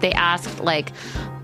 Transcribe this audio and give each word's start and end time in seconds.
they 0.00 0.12
asked, 0.12 0.60
like, 0.60 0.92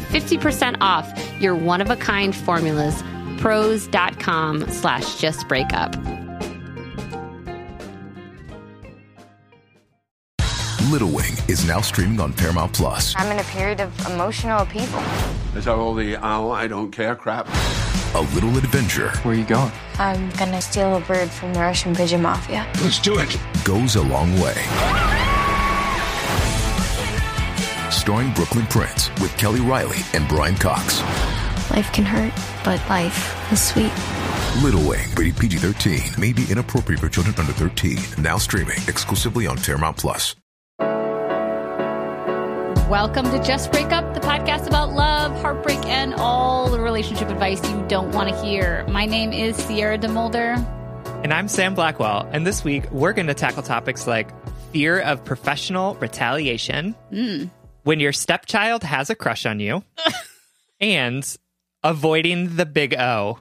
50% 0.00 0.76
off 0.80 1.12
your 1.40 1.54
one 1.54 1.80
of 1.80 1.90
a 1.90 1.96
kind 1.96 2.34
formulas. 2.34 3.02
Prose.com 3.38 4.68
slash 4.70 5.18
just 5.18 5.46
break 5.48 5.72
up. 5.72 5.96
Little 10.90 11.08
Wing 11.10 11.32
is 11.48 11.64
now 11.66 11.80
streaming 11.80 12.20
on 12.20 12.34
Paramount 12.34 12.74
Plus. 12.74 13.14
I'm 13.16 13.32
in 13.32 13.38
a 13.38 13.44
period 13.44 13.80
of 13.80 14.06
emotional 14.10 14.60
upheaval. 14.60 15.00
Is 15.56 15.64
that 15.64 15.74
all 15.74 15.94
the 15.94 16.16
oh, 16.16 16.50
I 16.50 16.66
don't 16.66 16.90
care 16.90 17.16
crap? 17.16 17.48
A 18.14 18.20
little 18.34 18.54
adventure 18.58 19.08
Where 19.22 19.34
are 19.34 19.38
you 19.38 19.44
going? 19.46 19.72
I'm 19.98 20.28
gonna 20.32 20.60
steal 20.60 20.94
a 20.96 21.00
bird 21.00 21.30
from 21.30 21.54
the 21.54 21.60
Russian 21.60 21.94
pigeon 21.94 22.20
mafia. 22.20 22.70
Let's 22.82 23.00
do 23.00 23.18
it. 23.18 23.34
goes 23.64 23.96
a 23.96 24.02
long 24.02 24.38
way. 24.38 25.31
Starring 27.92 28.32
Brooklyn 28.32 28.66
Prince 28.66 29.10
with 29.20 29.36
Kelly 29.36 29.60
Reilly 29.60 29.98
and 30.14 30.26
Brian 30.26 30.56
Cox. 30.56 31.00
Life 31.70 31.92
can 31.92 32.04
hurt, 32.04 32.32
but 32.64 32.80
life 32.88 33.52
is 33.52 33.62
sweet. 33.62 33.92
Little 34.62 34.80
Wing, 34.88 35.08
rated 35.14 35.36
PG 35.36 35.58
13, 35.58 36.00
may 36.18 36.32
be 36.32 36.44
inappropriate 36.50 37.00
for 37.00 37.08
children 37.08 37.34
under 37.38 37.52
13. 37.52 37.98
Now 38.18 38.38
streaming 38.38 38.78
exclusively 38.88 39.46
on 39.46 39.58
Paramount 39.58 39.98
Plus. 39.98 40.34
Welcome 42.88 43.30
to 43.30 43.42
Just 43.42 43.70
Break 43.70 43.92
Up, 43.92 44.14
the 44.14 44.20
podcast 44.20 44.66
about 44.66 44.92
love, 44.92 45.40
heartbreak, 45.40 45.84
and 45.84 46.14
all 46.14 46.70
the 46.70 46.80
relationship 46.80 47.28
advice 47.28 47.62
you 47.70 47.84
don't 47.88 48.12
want 48.12 48.28
to 48.30 48.42
hear. 48.42 48.84
My 48.88 49.06
name 49.06 49.32
is 49.32 49.54
Sierra 49.56 49.98
DeMolder. 49.98 50.56
And 51.22 51.32
I'm 51.32 51.46
Sam 51.46 51.74
Blackwell. 51.74 52.28
And 52.32 52.46
this 52.46 52.64
week, 52.64 52.90
we're 52.90 53.12
going 53.12 53.28
to 53.28 53.34
tackle 53.34 53.62
topics 53.62 54.06
like 54.06 54.30
fear 54.72 54.98
of 54.98 55.24
professional 55.24 55.94
retaliation, 55.96 56.94
hmm. 57.10 57.44
When 57.84 58.00
your 58.00 58.12
stepchild 58.12 58.84
has 58.84 59.10
a 59.10 59.14
crush 59.14 59.46
on 59.46 59.60
you, 59.60 59.84
and 60.80 61.36
avoiding 61.82 62.56
the 62.56 62.66
big 62.66 62.94
O. 62.94 63.38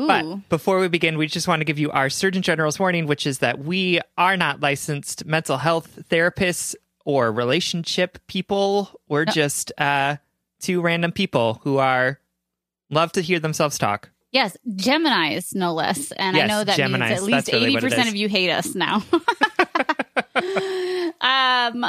Ooh. 0.00 0.06
But 0.06 0.48
before 0.48 0.80
we 0.80 0.88
begin, 0.88 1.18
we 1.18 1.26
just 1.26 1.46
want 1.46 1.60
to 1.60 1.64
give 1.64 1.78
you 1.78 1.90
our 1.90 2.08
Surgeon 2.08 2.42
General's 2.42 2.78
warning, 2.78 3.06
which 3.06 3.26
is 3.26 3.38
that 3.38 3.58
we 3.58 4.00
are 4.16 4.36
not 4.36 4.60
licensed 4.60 5.26
mental 5.26 5.58
health 5.58 5.98
therapists 6.10 6.74
or 7.04 7.30
relationship 7.30 8.18
people. 8.26 8.88
We're 9.08 9.26
just 9.26 9.72
uh, 9.78 10.16
two 10.60 10.80
random 10.80 11.12
people 11.12 11.60
who 11.62 11.78
are 11.78 12.18
love 12.90 13.12
to 13.12 13.20
hear 13.20 13.38
themselves 13.38 13.76
talk. 13.78 14.10
Yes, 14.30 14.56
Geminis, 14.66 15.54
no 15.54 15.74
less. 15.74 16.10
And 16.12 16.36
I 16.38 16.46
know 16.46 16.64
that 16.64 16.78
Geminis. 16.78 17.00
means 17.00 17.12
at 17.12 17.22
least 17.22 17.52
really 17.52 17.76
80% 17.76 18.08
of 18.08 18.16
you 18.16 18.30
hate 18.30 18.50
us 18.50 18.74
now. 18.74 19.02
um, 21.20 21.84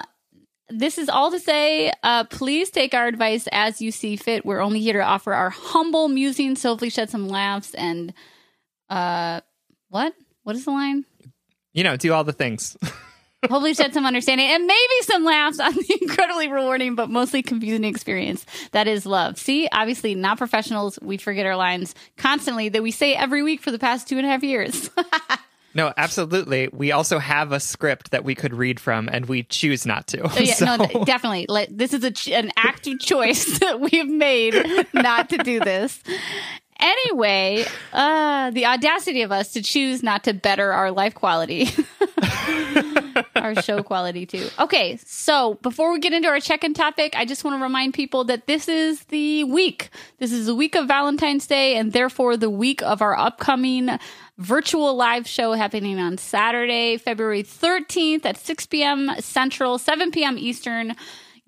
this 0.70 0.98
is 0.98 1.10
all 1.10 1.32
to 1.32 1.40
say. 1.40 1.92
Uh, 2.04 2.24
please 2.26 2.70
take 2.70 2.94
our 2.94 3.08
advice 3.08 3.48
as 3.52 3.82
you 3.82 3.92
see 3.92 4.16
fit. 4.16 4.46
We're 4.46 4.62
only 4.62 4.80
here 4.80 4.94
to 4.94 5.04
offer 5.04 5.34
our 5.34 5.50
humble 5.50 6.08
musings, 6.08 6.62
so 6.62 6.70
hopefully 6.70 6.90
shed 6.90 7.10
some 7.10 7.28
laughs 7.28 7.74
and 7.74 8.14
uh, 8.90 9.42
what? 9.90 10.14
What 10.44 10.56
is 10.56 10.66
the 10.66 10.72
line? 10.72 11.06
You 11.74 11.84
know, 11.84 11.98
do 11.98 12.14
all 12.14 12.24
the 12.24 12.34
things. 12.34 12.78
hopefully 13.50 13.74
shed 13.74 13.94
some 13.94 14.06
understanding 14.06 14.48
and 14.48 14.66
maybe 14.66 14.94
some 15.02 15.24
laughs 15.24 15.60
on 15.60 15.74
the 15.74 15.98
incredibly 16.02 16.48
rewarding 16.48 16.96
but 16.96 17.10
mostly 17.10 17.42
confusing 17.42 17.84
experience 17.84 18.46
that 18.72 18.88
is 18.88 19.06
love. 19.06 19.38
See, 19.38 19.68
obviously 19.72 20.16
not 20.16 20.38
professionals. 20.38 20.98
We 21.02 21.18
forget 21.18 21.46
our 21.46 21.56
lines 21.56 21.94
constantly 22.18 22.70
that 22.70 22.84
we 22.84 22.92
say 22.92 23.16
every 23.16 23.44
week 23.44 23.62
for 23.62 23.72
the 23.72 23.80
past 23.80 24.08
two 24.08 24.18
and 24.18 24.26
a 24.26 24.30
half 24.30 24.44
years. 24.44 24.90
No, 25.76 25.92
absolutely. 25.98 26.70
We 26.72 26.92
also 26.92 27.18
have 27.20 27.52
a 27.52 27.60
script 27.60 28.12
that 28.12 28.24
we 28.24 28.36
could 28.36 28.54
read 28.54 28.80
from, 28.80 29.10
and 29.12 29.26
we 29.26 29.44
choose 29.44 29.86
not 29.86 30.08
to. 30.08 30.22
Oh, 30.24 30.40
yeah, 30.40 30.54
So- 30.56 30.66
no, 30.76 31.04
definitely. 31.06 31.46
Let, 31.50 31.76
this 31.76 31.94
is 31.94 32.04
a, 32.04 32.12
ch- 32.12 32.30
an 32.30 32.52
active 32.56 33.00
choice 33.00 33.60
that 33.60 33.80
we've 33.80 34.08
made 34.10 34.54
not 34.94 35.30
to 35.30 35.38
do 35.38 35.60
this. 35.60 36.02
Anyway, 36.80 37.66
uh, 37.94 38.52
the 38.52 38.66
audacity 38.66 39.22
of 39.22 39.32
us 39.32 39.54
to 39.54 39.62
choose 39.62 40.04
not 40.04 40.26
to 40.26 40.34
better 40.34 40.74
our 40.74 40.92
life 40.92 41.14
quality, 41.16 41.70
our 43.36 43.62
show 43.62 43.82
quality 43.84 44.26
too. 44.26 44.50
Okay, 44.60 44.98
so 44.98 45.54
before 45.62 45.94
we 45.94 46.00
get 46.00 46.12
into 46.14 46.28
our 46.28 46.40
check-in 46.42 46.74
topic, 46.74 47.14
I 47.16 47.26
just 47.26 47.44
want 47.44 47.58
to 47.60 47.64
remind 47.64 47.94
people 47.94 48.26
that 48.26 48.48
this 48.48 48.68
is 48.68 49.04
the 49.06 49.44
week. 49.46 49.90
This 50.18 50.32
is 50.34 50.46
the 50.48 50.56
week 50.56 50.76
of 50.76 50.88
Valentine's 50.88 51.48
Day, 51.48 51.78
and 51.78 51.94
therefore 51.94 52.36
the 52.36 52.50
week 52.50 52.82
of 52.82 53.02
our 53.02 53.18
upcoming 53.18 53.90
virtual 54.38 54.96
live 54.96 55.28
show 55.28 55.52
happening 55.54 56.00
on 56.00 56.18
Saturday, 56.18 56.98
February 56.98 57.44
13th 57.44 58.26
at 58.26 58.38
6 58.38 58.66
p.m. 58.68 59.12
Central, 59.20 59.78
7 59.78 60.12
p.m. 60.12 60.38
Eastern. 60.38 60.96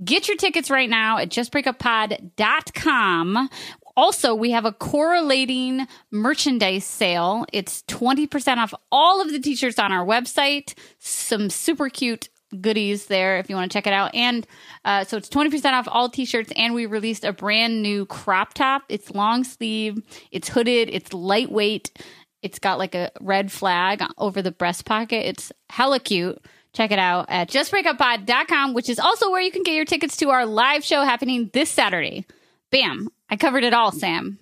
Get 0.04 0.28
your 0.28 0.36
tickets 0.38 0.70
right 0.70 0.90
now 0.90 1.20
at 1.20 1.30
justbreakuppod.com. 1.30 3.50
Also, 3.98 4.36
we 4.36 4.52
have 4.52 4.66
a 4.66 4.74
correlating 4.74 5.88
merchandise 6.12 6.84
sale. 6.84 7.46
It's 7.54 7.82
20% 7.84 8.58
off 8.58 8.74
all 8.92 9.22
of 9.22 9.32
the 9.32 9.40
t 9.40 9.56
shirts 9.56 9.80
on 9.80 9.94
our 9.94 10.06
website. 10.06 10.74
Some 11.00 11.50
super 11.50 11.88
cute 11.88 12.28
goodies 12.62 13.08
there 13.08 13.38
if 13.38 13.50
you 13.50 13.56
want 13.56 13.72
to 13.72 13.76
check 13.76 13.88
it 13.88 13.94
out. 13.94 14.14
And 14.14 14.46
uh, 14.84 15.06
so 15.06 15.18
it's 15.18 15.30
20% 15.30 15.72
off 15.72 15.88
all 15.90 16.10
t 16.10 16.26
shirts. 16.26 16.52
And 16.58 16.74
we 16.74 16.86
released 16.86 17.24
a 17.24 17.32
brand 17.32 17.82
new 17.82 18.06
crop 18.06 18.54
top. 18.54 18.84
It's 18.90 19.12
long 19.12 19.46
sleeve, 19.46 20.04
it's 20.30 20.50
hooded, 20.50 20.90
it's 20.92 21.14
lightweight. 21.14 21.98
It's 22.42 22.60
got 22.60 22.78
like 22.78 22.94
a 22.96 23.12
red 23.22 23.52
flag 23.52 24.04
over 24.18 24.42
the 24.42 24.52
breast 24.52 24.86
pocket. 24.86 25.28
It's 25.28 25.52
hella 25.70 26.00
cute. 26.00 26.40
Check 26.74 26.92
it 26.92 27.00
out 27.00 27.26
at 27.30 27.50
justbreakuppod.com, 27.50 28.74
which 28.74 28.90
is 28.90 29.00
also 29.00 29.32
where 29.32 29.42
you 29.42 29.52
can 29.52 29.64
get 29.64 29.74
your 29.76 29.86
tickets 29.86 30.18
to 30.18 30.30
our 30.30 30.46
live 30.46 30.84
show 30.84 31.04
happening 31.04 31.50
this 31.54 31.70
Saturday. 31.70 32.26
Bam. 32.72 33.08
I 33.30 33.38
covered 33.38 33.64
it 33.64 33.74
all, 33.74 33.92
Sam. 33.92 34.38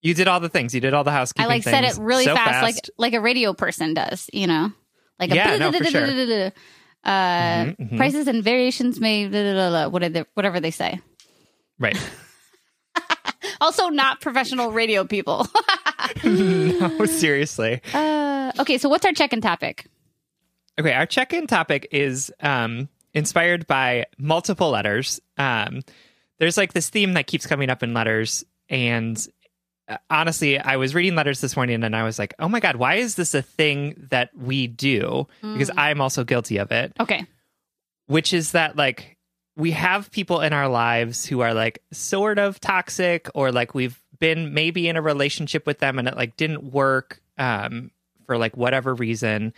You 0.00 0.14
did 0.14 0.26
all 0.26 0.40
the 0.40 0.48
things. 0.48 0.74
You 0.74 0.80
did 0.80 0.94
all 0.94 1.04
the 1.04 1.12
housekeeping. 1.12 1.44
I 1.44 1.48
like 1.48 1.62
said 1.62 1.84
it 1.84 1.96
really 1.98 2.24
so 2.24 2.34
fast, 2.34 2.62
like 2.62 2.76
like 2.98 3.12
a 3.14 3.20
radio 3.20 3.52
person 3.52 3.94
does, 3.94 4.28
you 4.32 4.46
know? 4.48 4.72
Like 5.20 5.30
a 5.30 5.34
Yeah, 5.36 5.58
no, 5.58 5.70
for 5.70 5.84
sure. 5.84 6.02
uh 7.04 7.10
Mhm, 7.10 7.76
mhm. 7.76 7.96
prices 7.96 8.26
and 8.26 8.42
variations 8.42 8.98
may 9.00 9.26
whatever 9.88 10.58
they 10.60 10.70
say. 10.72 11.00
right. 11.78 11.96
Also 13.60 13.88
not 13.90 14.20
professional 14.20 14.72
radio 14.72 15.04
people. 15.04 15.46
no, 16.24 17.06
seriously. 17.06 17.80
uh, 17.94 18.52
okay, 18.58 18.78
so 18.78 18.88
what's 18.88 19.04
our 19.04 19.12
check-in 19.12 19.40
topic? 19.40 19.86
Okay, 20.78 20.92
our 20.92 21.06
check-in 21.06 21.46
topic 21.46 21.88
is 21.90 22.32
um, 22.40 22.88
inspired 23.14 23.66
by 23.66 24.06
multiple 24.18 24.70
letters. 24.70 25.20
Um, 25.36 25.82
there's 26.38 26.56
like 26.56 26.72
this 26.72 26.88
theme 26.88 27.12
that 27.14 27.26
keeps 27.26 27.46
coming 27.46 27.70
up 27.70 27.82
in 27.82 27.94
letters, 27.94 28.44
and 28.68 29.16
uh, 29.88 29.98
honestly, 30.10 30.58
I 30.58 30.76
was 30.76 30.94
reading 30.94 31.14
letters 31.14 31.40
this 31.40 31.56
morning, 31.56 31.84
and 31.84 31.94
I 31.94 32.04
was 32.04 32.18
like, 32.18 32.34
"Oh 32.38 32.48
my 32.48 32.58
god, 32.60 32.76
why 32.76 32.96
is 32.96 33.14
this 33.14 33.34
a 33.34 33.42
thing 33.42 34.08
that 34.10 34.30
we 34.36 34.66
do?" 34.66 35.28
Because 35.42 35.70
I'm 35.76 36.00
also 36.00 36.24
guilty 36.24 36.56
of 36.56 36.72
it. 36.72 36.92
Okay. 36.98 37.26
Which 38.06 38.32
is 38.32 38.52
that 38.52 38.76
like 38.76 39.18
we 39.56 39.72
have 39.72 40.10
people 40.10 40.40
in 40.40 40.52
our 40.52 40.68
lives 40.68 41.26
who 41.26 41.40
are 41.40 41.52
like 41.54 41.80
sort 41.92 42.38
of 42.38 42.58
toxic, 42.60 43.28
or 43.34 43.52
like 43.52 43.74
we've 43.74 44.01
been 44.22 44.54
maybe 44.54 44.88
in 44.88 44.96
a 44.96 45.02
relationship 45.02 45.66
with 45.66 45.80
them 45.80 45.98
and 45.98 46.06
it 46.06 46.16
like 46.16 46.36
didn't 46.36 46.62
work 46.72 47.20
um, 47.38 47.90
for 48.24 48.38
like 48.38 48.56
whatever 48.56 48.94
reason. 48.94 49.52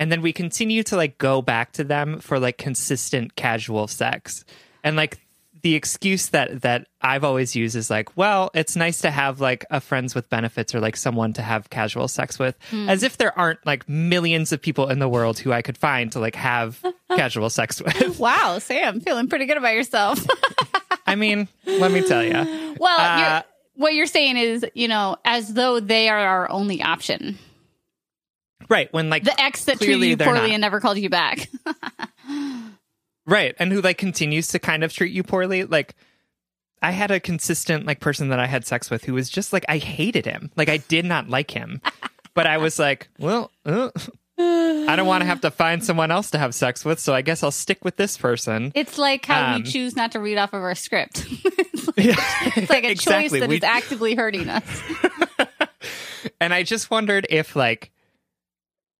And 0.00 0.10
then 0.10 0.20
we 0.20 0.32
continue 0.32 0.82
to 0.84 0.96
like 0.96 1.16
go 1.16 1.40
back 1.40 1.70
to 1.74 1.84
them 1.84 2.18
for 2.18 2.40
like 2.40 2.58
consistent 2.58 3.36
casual 3.36 3.86
sex. 3.86 4.44
And 4.82 4.96
like 4.96 5.20
the 5.62 5.74
excuse 5.74 6.30
that 6.30 6.62
that 6.62 6.86
i've 7.02 7.22
always 7.22 7.54
used 7.54 7.76
is 7.76 7.90
like 7.90 8.16
well 8.16 8.50
it's 8.54 8.76
nice 8.76 9.02
to 9.02 9.10
have 9.10 9.42
like 9.42 9.62
a 9.70 9.78
friends 9.78 10.14
with 10.14 10.26
benefits 10.30 10.74
or 10.74 10.80
like 10.80 10.96
someone 10.96 11.34
to 11.34 11.42
have 11.42 11.68
casual 11.68 12.08
sex 12.08 12.38
with 12.38 12.56
as 12.88 13.02
if 13.02 13.18
there 13.18 13.38
aren't 13.38 13.58
like 13.66 13.86
millions 13.86 14.52
of 14.52 14.62
people 14.62 14.88
in 14.88 15.00
the 15.00 15.08
world 15.08 15.38
who 15.38 15.52
i 15.52 15.60
could 15.60 15.76
find 15.76 16.12
to 16.12 16.18
like 16.18 16.34
have 16.34 16.82
casual 17.14 17.50
sex 17.50 17.82
with. 17.82 18.18
Wow, 18.18 18.58
Sam, 18.58 19.00
feeling 19.02 19.28
pretty 19.28 19.44
good 19.44 19.58
about 19.58 19.74
yourself. 19.74 20.24
i 21.06 21.14
mean 21.14 21.46
let 21.66 21.92
me 21.92 22.00
tell 22.08 22.24
you 22.24 22.76
well, 22.80 22.98
Uh, 22.98 23.18
you're, 23.20 23.44
what 23.80 23.94
you're 23.94 24.06
saying 24.06 24.36
is, 24.36 24.64
you 24.74 24.88
know, 24.88 25.16
as 25.24 25.52
though 25.54 25.80
they 25.80 26.08
are 26.08 26.18
our 26.18 26.50
only 26.50 26.82
option. 26.82 27.38
right 28.68 28.92
when 28.92 29.08
like 29.10 29.24
The 29.24 29.40
ex 29.40 29.64
that 29.64 29.78
treated 29.78 30.00
you 30.06 30.16
poorly 30.16 30.40
not. 30.40 30.50
and 30.50 30.60
never 30.60 30.80
called 30.80 30.98
you 30.98 31.08
back. 31.10 31.48
Right. 33.26 33.54
And 33.58 33.70
who 33.70 33.80
like 33.80 33.98
continues 33.98 34.48
to 34.48 34.58
kind 34.58 34.82
of 34.82 34.92
treat 34.92 35.12
you 35.12 35.22
poorly. 35.22 35.62
Like 35.64 35.94
I 36.82 36.90
had 36.90 37.10
a 37.12 37.20
consistent 37.20 37.86
like 37.86 38.00
person 38.00 38.30
that 38.30 38.40
I 38.40 38.46
had 38.46 38.66
sex 38.66 38.90
with 38.90 39.04
who 39.04 39.14
was 39.14 39.28
just 39.28 39.52
like 39.52 39.64
I 39.68 39.78
hated 39.78 40.26
him. 40.26 40.50
Like 40.56 40.68
I 40.68 40.78
did 40.78 41.04
not 41.04 41.28
like 41.28 41.50
him. 41.52 41.80
but 42.34 42.46
I 42.48 42.58
was 42.58 42.78
like, 42.78 43.08
well, 43.18 43.52
uh, 43.64 43.90
I 44.40 44.96
don't 44.96 45.06
want 45.06 45.22
to 45.22 45.26
have 45.26 45.40
to 45.42 45.50
find 45.50 45.84
someone 45.84 46.10
else 46.10 46.30
to 46.32 46.38
have 46.38 46.54
sex 46.54 46.84
with, 46.84 46.98
so 46.98 47.14
I 47.14 47.22
guess 47.22 47.42
I'll 47.42 47.50
stick 47.50 47.84
with 47.84 47.96
this 47.96 48.16
person. 48.16 48.72
It's 48.74 48.98
like 48.98 49.26
how 49.26 49.54
Um, 49.54 49.62
we 49.62 49.70
choose 49.70 49.94
not 49.96 50.12
to 50.12 50.20
read 50.20 50.38
off 50.38 50.52
of 50.52 50.62
our 50.62 50.74
script. 50.74 51.26
it's, 51.30 51.86
like, 51.86 52.56
it's 52.56 52.70
like 52.70 52.84
a 52.84 52.90
Exactly. 52.90 53.28
choice 53.28 53.40
that 53.40 53.48
We- 53.48 53.56
is 53.58 53.62
actively 53.62 54.14
hurting 54.14 54.48
us. 54.48 54.82
and 56.40 56.52
I 56.54 56.62
just 56.62 56.90
wondered 56.90 57.26
if 57.30 57.54
like 57.56 57.90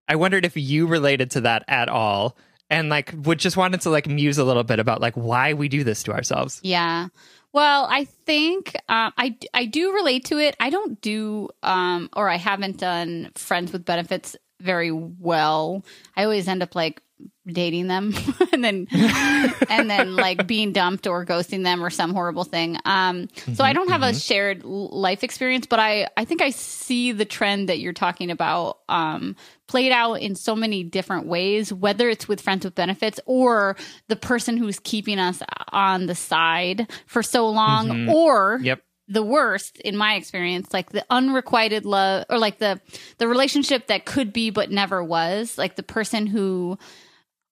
I 0.09 0.17
wondered 0.17 0.45
if 0.45 0.57
you 0.57 0.87
related 0.87 1.33
to 1.33 1.43
that 1.43 1.65
at 1.69 1.89
all 1.89 2.37
and 2.69 2.89
like 2.89 3.13
would 3.25 3.39
just 3.39 3.57
wanted 3.57 3.81
to 3.83 3.91
like 3.91 4.07
muse 4.09 4.39
a 4.39 4.45
little 4.45 4.65
bit 4.65 4.79
about 4.79 5.01
like 5.01 5.15
why 5.15 5.55
we 5.55 5.69
do 5.69 5.85
this 5.85 6.03
to 6.05 6.13
ourselves. 6.13 6.61
Yeah. 6.63 7.09
Well, 7.53 7.87
I 7.91 8.05
think 8.05 8.77
um, 8.89 9.13
I 9.19 9.37
I 9.53 9.65
do 9.67 9.93
relate 9.93 10.27
to 10.27 10.39
it. 10.39 10.55
I 10.61 10.71
don't 10.71 11.01
do 11.01 11.49
um, 11.63 12.09
or 12.15 12.29
I 12.29 12.37
haven't 12.37 12.77
done 12.79 13.31
friends 13.35 13.73
with 13.73 13.85
benefits 13.85 14.37
very 14.61 14.93
well. 14.93 15.85
I 16.17 16.25
always 16.25 16.49
end 16.49 16.63
up 16.63 16.75
like 16.75 17.03
dating 17.47 17.89
them 17.89 18.15
and 18.53 18.63
then 18.63 18.87
and 19.69 19.91
then 19.91 20.17
like 20.17 20.47
being 20.47 20.73
dumped 20.73 21.07
or 21.07 21.25
ghosting 21.25 21.65
them 21.65 21.83
or 21.83 21.91
some 21.91 22.13
horrible 22.13 22.45
thing. 22.45 22.79
Um, 22.85 23.29
so 23.55 23.65
I 23.65 23.73
don't 23.73 23.89
have 23.89 24.03
a 24.03 24.15
shared 24.15 24.65
life 24.65 25.25
experience, 25.25 25.67
but 25.67 25.79
I 25.79 26.09
I 26.17 26.25
think 26.25 26.43
I 26.43 26.51
see 26.51 27.13
the 27.13 27.25
trend 27.25 27.69
that 27.69 27.79
you're 27.79 27.93
talking 27.93 28.31
about 28.31 28.79
um, 28.89 29.37
played 29.67 29.93
out 29.93 30.15
in 30.15 30.35
so 30.35 30.55
many 30.55 30.83
different 30.83 31.27
ways, 31.27 31.73
whether 31.73 32.09
it's 32.09 32.29
with 32.29 32.41
friends 32.41 32.65
with 32.65 32.75
benefits 32.75 33.21
or 33.27 33.77
the 34.09 34.17
person 34.17 34.57
who's 34.57 34.79
keeping 34.81 35.19
us 35.19 35.43
on 35.73 36.07
the 36.07 36.15
side 36.15 36.91
for 37.07 37.23
so 37.23 37.49
long, 37.49 38.09
or 38.09 38.61
Yep. 38.63 38.83
The 39.11 39.23
worst 39.25 39.79
in 39.81 39.97
my 39.97 40.15
experience 40.15 40.73
like 40.73 40.91
the 40.91 41.05
unrequited 41.11 41.85
love 41.85 42.25
or 42.31 42.39
like 42.39 42.59
the 42.59 42.81
the 43.19 43.27
relationship 43.27 43.89
that 43.89 44.07
could 44.07 44.33
be 44.33 44.51
but 44.51 44.71
never 44.71 45.03
was 45.03 45.59
like 45.59 45.75
the 45.75 45.83
person 45.83 46.27
who 46.27 46.79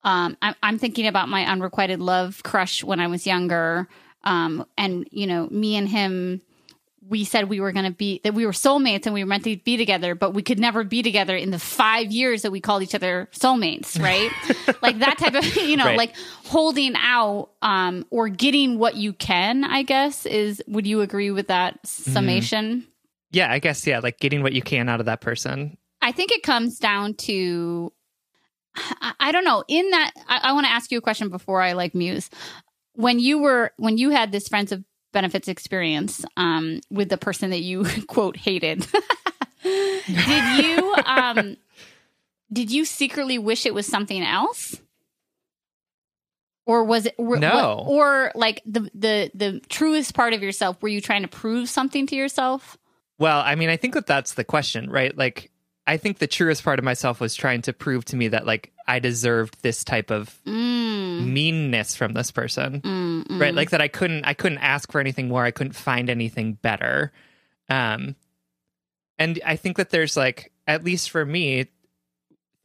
um 0.05 0.37
i'm, 0.41 0.55
I'm 0.63 0.79
thinking 0.79 1.07
about 1.07 1.29
my 1.29 1.45
unrequited 1.45 2.01
love 2.01 2.43
crush 2.45 2.85
when 2.85 3.01
i 3.01 3.09
was 3.09 3.27
younger 3.27 3.89
um 4.23 4.65
and 4.79 5.07
you 5.11 5.27
know 5.27 5.49
me 5.51 5.77
and 5.77 5.89
him 5.89 6.41
we 7.09 7.25
said 7.25 7.49
we 7.49 7.61
were 7.61 7.73
going 7.73 7.85
to 7.85 7.91
be 7.91 8.21
that 8.25 8.35
we 8.35 8.45
were 8.45 8.53
soulmates 8.53 9.07
and 9.07 9.15
we 9.15 9.23
were 9.23 9.29
meant 9.29 9.45
to 9.45 9.57
be 9.57 9.77
together 9.77 10.15
but 10.15 10.35
we 10.35 10.43
could 10.43 10.59
never 10.59 10.85
be 10.85 11.03
together 11.03 11.37
in 11.37 11.51
the 11.51 11.59
five 11.59 12.11
years 12.13 12.43
that 12.43 12.51
we 12.51 12.61
called 12.61 12.83
each 12.83 12.95
other 12.95 13.29
soulmates 13.33 14.01
right 14.03 14.31
like 14.83 14.99
that 14.99 15.17
type 15.19 15.35
of 15.35 15.45
you 15.57 15.77
know 15.77 15.87
Right. 15.87 15.97
like 15.97 16.17
holding 16.45 16.95
out 16.97 17.51
um 17.63 18.05
or 18.11 18.29
getting 18.29 18.79
what 18.79 18.95
you 18.97 19.13
can 19.13 19.65
i 19.65 19.83
guess 19.83 20.27
is 20.27 20.63
would 20.69 20.87
you 20.87 21.01
agree 21.01 21.31
with 21.31 21.49
that 21.49 21.79
summation 21.87 22.87
Yeah, 23.31 23.51
I 23.53 23.59
guess 23.59 23.87
yeah, 23.87 23.99
like 24.01 24.19
getting 24.21 24.43
what 24.43 24.53
you 24.53 24.63
can 24.63 24.89
out 24.89 25.01
of 25.01 25.07
that 25.07 25.21
person. 25.21 25.79
i 26.03 26.13
think 26.13 26.31
it 26.33 26.43
comes 26.43 26.79
down 26.79 27.15
to 27.15 27.93
i, 28.77 29.13
I 29.21 29.33
don't 29.33 29.45
know 29.45 29.65
in 29.69 29.89
that 29.91 30.13
i, 30.29 30.41
I 30.45 30.53
want 30.53 30.67
to 30.67 30.73
ask 30.73 30.91
you 30.91 30.99
a 30.99 31.03
question 31.03 31.29
before 31.29 31.61
i 31.63 31.73
like 31.73 31.95
muse 31.95 32.29
when 32.95 33.19
you 33.19 33.39
were 33.39 33.73
when 33.77 33.97
you 33.99 34.11
had 34.11 34.33
this 34.33 34.49
friends 34.49 34.73
of 34.73 34.85
benefits 35.13 35.49
experience 35.49 36.25
um 36.37 36.81
with 36.91 37.09
the 37.09 37.19
person 37.19 37.51
that 37.51 37.61
you 37.61 37.85
quote 38.09 38.37
hated 38.37 38.87
did 39.63 40.65
you 40.65 40.95
um 41.05 41.57
did 42.53 42.71
you 42.71 42.85
secretly 42.85 43.39
wish 43.39 43.67
it 43.67 43.75
was 43.75 43.87
something 43.87 44.23
else 44.23 44.77
or 46.67 46.85
was 46.85 47.07
it 47.07 47.15
or, 47.17 47.39
No. 47.39 47.85
or 47.87 48.33
like 48.35 48.63
the 48.67 48.91
the 48.95 49.31
the 49.35 49.61
truest 49.69 50.15
part 50.15 50.33
of 50.35 50.43
yourself 50.43 50.83
were 50.83 50.89
you 50.89 51.01
trying 51.01 51.23
to 51.23 51.29
prove 51.29 51.69
something 51.69 52.07
to 52.09 52.17
yourself 52.17 52.77
Well, 53.19 53.41
I 53.41 53.55
mean, 53.57 53.69
I 53.69 53.77
think 53.77 53.95
that 53.95 54.07
that's 54.07 54.35
the 54.35 54.45
question, 54.45 54.91
right? 54.91 55.17
Like, 55.17 55.51
I 55.89 55.97
think 55.97 56.19
the 56.19 56.27
truest 56.27 56.63
part 56.63 56.79
of 56.79 56.85
myself 56.85 57.19
was 57.19 57.35
trying 57.35 57.63
to 57.63 57.73
prove 57.73 58.05
to 58.07 58.17
me 58.17 58.29
that 58.29 58.47
like 58.47 58.73
I 58.87 58.99
deserved 58.99 59.57
this 59.63 59.85
type 59.85 60.11
of 60.11 60.39
mm, 60.47 61.27
meanness 61.27 61.97
from 61.97 62.13
this 62.13 62.31
person, 62.31 62.83
mm, 62.83 63.25
mm. 63.25 63.41
right? 63.41 63.55
Like 63.55 63.71
that 63.71 63.81
I 63.81 63.89
couldn't, 63.89 64.27
I 64.27 64.35
couldn't 64.35 64.59
ask 64.59 64.93
for 64.93 65.01
anything 65.01 65.29
more. 65.29 65.45
I 65.45 65.51
couldn't 65.51 65.73
find 65.73 66.11
anything 66.11 66.53
better. 66.53 67.11
Um, 67.71 68.17
and 69.19 69.41
I 69.47 69.57
think 69.57 69.79
that 69.79 69.89
there's 69.89 70.15
like, 70.15 70.53
at 70.67 70.85
least 70.85 71.09
for 71.09 71.25
me, 71.25 71.69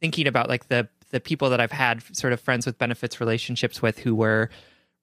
thinking 0.02 0.26
about 0.26 0.50
like 0.50 0.68
the 0.68 0.88
the 1.08 1.20
people 1.20 1.48
that 1.48 1.60
I've 1.60 1.72
had 1.72 2.02
sort 2.14 2.34
of 2.34 2.40
friends 2.40 2.66
with 2.66 2.76
benefits 2.76 3.20
relationships 3.20 3.80
with 3.80 3.98
who 3.98 4.14
were 4.14 4.50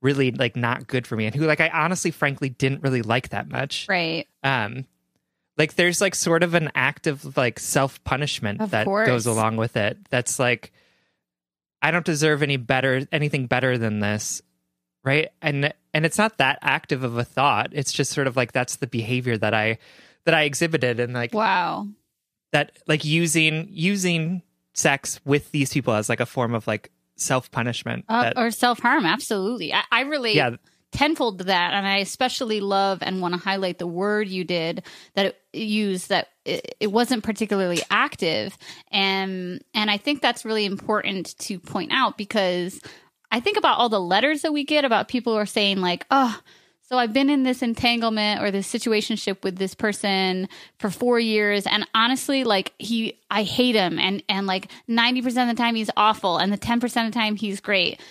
really 0.02 0.30
like 0.30 0.56
not 0.56 0.86
good 0.86 1.08
for 1.08 1.16
me 1.16 1.26
and 1.26 1.34
who 1.34 1.46
like 1.48 1.60
I 1.60 1.70
honestly, 1.70 2.12
frankly, 2.12 2.50
didn't 2.50 2.84
really 2.84 3.02
like 3.02 3.30
that 3.30 3.50
much. 3.50 3.88
right 3.90 4.28
um 4.44 4.86
like 5.62 5.76
there's 5.76 6.02
like 6.02 6.16
sort 6.16 6.42
of 6.42 6.56
an 6.56 6.72
act 6.74 7.06
of 7.06 7.38
like 7.38 7.60
self 7.60 8.04
punishment 8.04 8.72
that 8.72 8.86
course. 8.86 9.08
goes 9.08 9.26
along 9.28 9.58
with 9.58 9.78
it 9.78 9.98
that's 10.10 10.40
like 10.40 10.72
i 11.82 11.92
don't 11.92 12.06
deserve 12.06 12.42
any 12.42 12.58
better 12.58 13.06
anything 13.12 13.46
better 13.46 13.78
than 13.78 14.00
this 14.00 14.42
right 15.06 15.30
and 15.42 15.72
and 15.94 16.06
it's 16.06 16.18
not 16.18 16.38
that 16.40 16.58
active 16.64 17.04
of 17.04 17.16
a 17.18 17.24
thought 17.24 17.70
it's 17.74 17.94
just 17.94 18.12
sort 18.12 18.26
of 18.26 18.36
like 18.36 18.52
that's 18.52 18.78
the 18.78 18.88
behavior 18.88 19.38
that 19.38 19.54
i 19.54 19.78
that 20.26 20.34
i 20.34 20.42
exhibited 20.44 21.00
and 21.00 21.14
like 21.14 21.32
wow 21.34 21.88
that 22.52 22.72
like 22.88 23.06
using 23.06 23.68
using 23.70 24.42
sex 24.74 25.20
with 25.26 25.52
these 25.52 25.72
people 25.72 25.94
as 25.94 26.10
like 26.10 26.20
a 26.20 26.26
form 26.26 26.56
of 26.56 26.66
like 26.66 26.90
self 27.18 27.52
punishment 27.52 28.04
Uh, 28.10 28.34
or 28.36 28.50
self 28.52 28.80
harm, 28.80 29.06
absolutely. 29.06 29.72
I, 29.74 29.84
I 29.92 30.02
relate 30.02 30.36
yeah 30.36 30.56
tenfold 30.92 31.40
to 31.40 31.44
that 31.46 31.74
and 31.74 31.88
i 31.88 31.98
especially 31.98 32.60
love 32.60 33.00
and 33.02 33.22
want 33.22 33.34
to 33.34 33.40
highlight 33.40 33.78
the 33.78 33.88
word 33.88 34.28
you 34.28 34.44
did 34.44 34.84
that 35.16 35.26
it 35.26 35.42
used 35.54 36.10
that 36.10 36.28
it, 36.44 36.92
wasn't 36.92 37.24
particularly 37.24 37.82
active 37.90 38.58
and 38.92 39.64
and 39.74 39.90
i 39.90 39.98
think 39.98 40.22
that's 40.22 40.44
really 40.44 40.66
important 40.66 41.38
to 41.38 41.60
point 41.60 41.92
out 41.94 42.18
because 42.18 42.82
i 43.32 43.40
think 43.40 43.58
about 43.58 43.78
all 43.78 43.90
the 43.90 44.02
letters 44.02 44.42
that 44.42 44.52
we 44.52 44.64
get 44.64 44.84
about 44.84 45.08
people 45.08 45.34
who 45.34 45.40
are 45.40 45.46
saying 45.46 45.80
like 45.80 46.06
oh 46.12 46.40
so 46.92 46.98
I've 46.98 47.14
been 47.14 47.30
in 47.30 47.44
this 47.44 47.62
entanglement 47.62 48.42
or 48.42 48.52
this 48.52 48.70
situationship 48.70 49.46
with 49.46 49.56
this 49.56 49.74
person 49.74 50.50
for 50.78 50.90
four 50.90 51.22
years, 51.22 51.66
and 51.66 51.88
honestly, 51.96 52.44
like 52.44 52.74
he, 52.80 53.18
I 53.30 53.44
hate 53.44 53.76
him, 53.76 53.98
and 53.98 54.22
and 54.28 54.46
like 54.46 54.70
ninety 54.90 55.22
percent 55.22 55.50
of 55.50 55.56
the 55.56 55.64
time 55.64 55.76
he's 55.76 55.90
awful, 55.96 56.38
and 56.38 56.52
the 56.52 56.58
ten 56.58 56.82
percent 56.82 57.08
of 57.08 57.14
the 57.14 57.18
time 57.18 57.38
he's 57.38 57.62
great. 57.62 58.02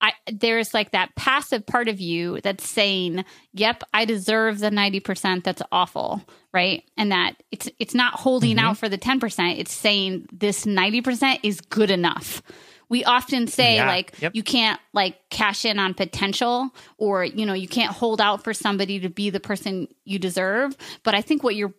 I 0.00 0.12
there's 0.32 0.74
like 0.74 0.92
that 0.92 1.14
passive 1.16 1.66
part 1.66 1.88
of 1.88 2.00
you 2.00 2.40
that's 2.40 2.68
saying, 2.68 3.24
"Yep, 3.52 3.82
I 3.92 4.04
deserve 4.04 4.58
the 4.58 4.70
ninety 4.70 5.00
percent 5.00 5.44
that's 5.44 5.62
awful," 5.72 6.22
right? 6.52 6.84
And 6.96 7.12
that 7.12 7.34
it's 7.50 7.68
it's 7.78 7.94
not 7.94 8.14
holding 8.14 8.56
mm-hmm. 8.56 8.66
out 8.66 8.78
for 8.78 8.88
the 8.88 8.98
ten 8.98 9.20
percent; 9.20 9.58
it's 9.58 9.72
saying 9.72 10.26
this 10.32 10.66
ninety 10.66 11.00
percent 11.00 11.40
is 11.42 11.60
good 11.60 11.90
enough 11.90 12.42
we 12.88 13.04
often 13.04 13.46
say 13.46 13.76
Yeah. 13.76 13.86
like 13.86 14.14
Yep. 14.20 14.34
you 14.34 14.42
can't 14.42 14.80
like 14.92 15.18
cash 15.30 15.64
in 15.64 15.78
on 15.78 15.94
potential 15.94 16.70
or 16.96 17.24
you 17.24 17.44
know 17.46 17.52
you 17.52 17.68
can't 17.68 17.92
hold 17.92 18.20
out 18.20 18.44
for 18.44 18.54
somebody 18.54 19.00
to 19.00 19.08
be 19.08 19.30
the 19.30 19.40
person 19.40 19.88
you 20.04 20.18
deserve 20.18 20.76
but 21.02 21.14
i 21.14 21.20
think 21.20 21.42
what 21.42 21.54
you're 21.54 21.74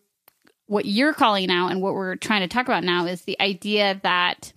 what 0.67 0.85
you're 0.85 1.13
calling 1.13 1.49
out 1.49 1.69
and 1.69 1.81
what 1.81 1.95
we're 1.95 2.15
trying 2.15 2.41
to 2.41 2.47
talk 2.47 2.67
about 2.67 2.83
now 2.83 3.05
is 3.05 3.23
the 3.23 3.39
idea 3.41 3.99
that 4.03 4.53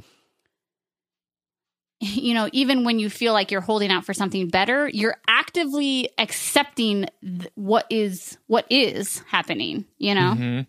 you 2.17 2.35
know 2.35 2.49
even 2.53 2.83
when 2.85 2.99
you 2.99 3.09
feel 3.09 3.33
like 3.33 3.51
you're 3.53 3.61
holding 3.61 3.91
out 3.91 4.05
for 4.05 4.13
something 4.13 4.49
better 4.49 4.89
you're 4.93 5.17
actively 5.29 6.09
accepting 6.19 7.07
th- 7.23 7.51
what 7.55 7.87
is 7.91 8.37
what 8.49 8.67
is 8.71 9.21
happening 9.29 9.85
you 9.99 10.15
know 10.15 10.35
Mhm. 10.37 10.67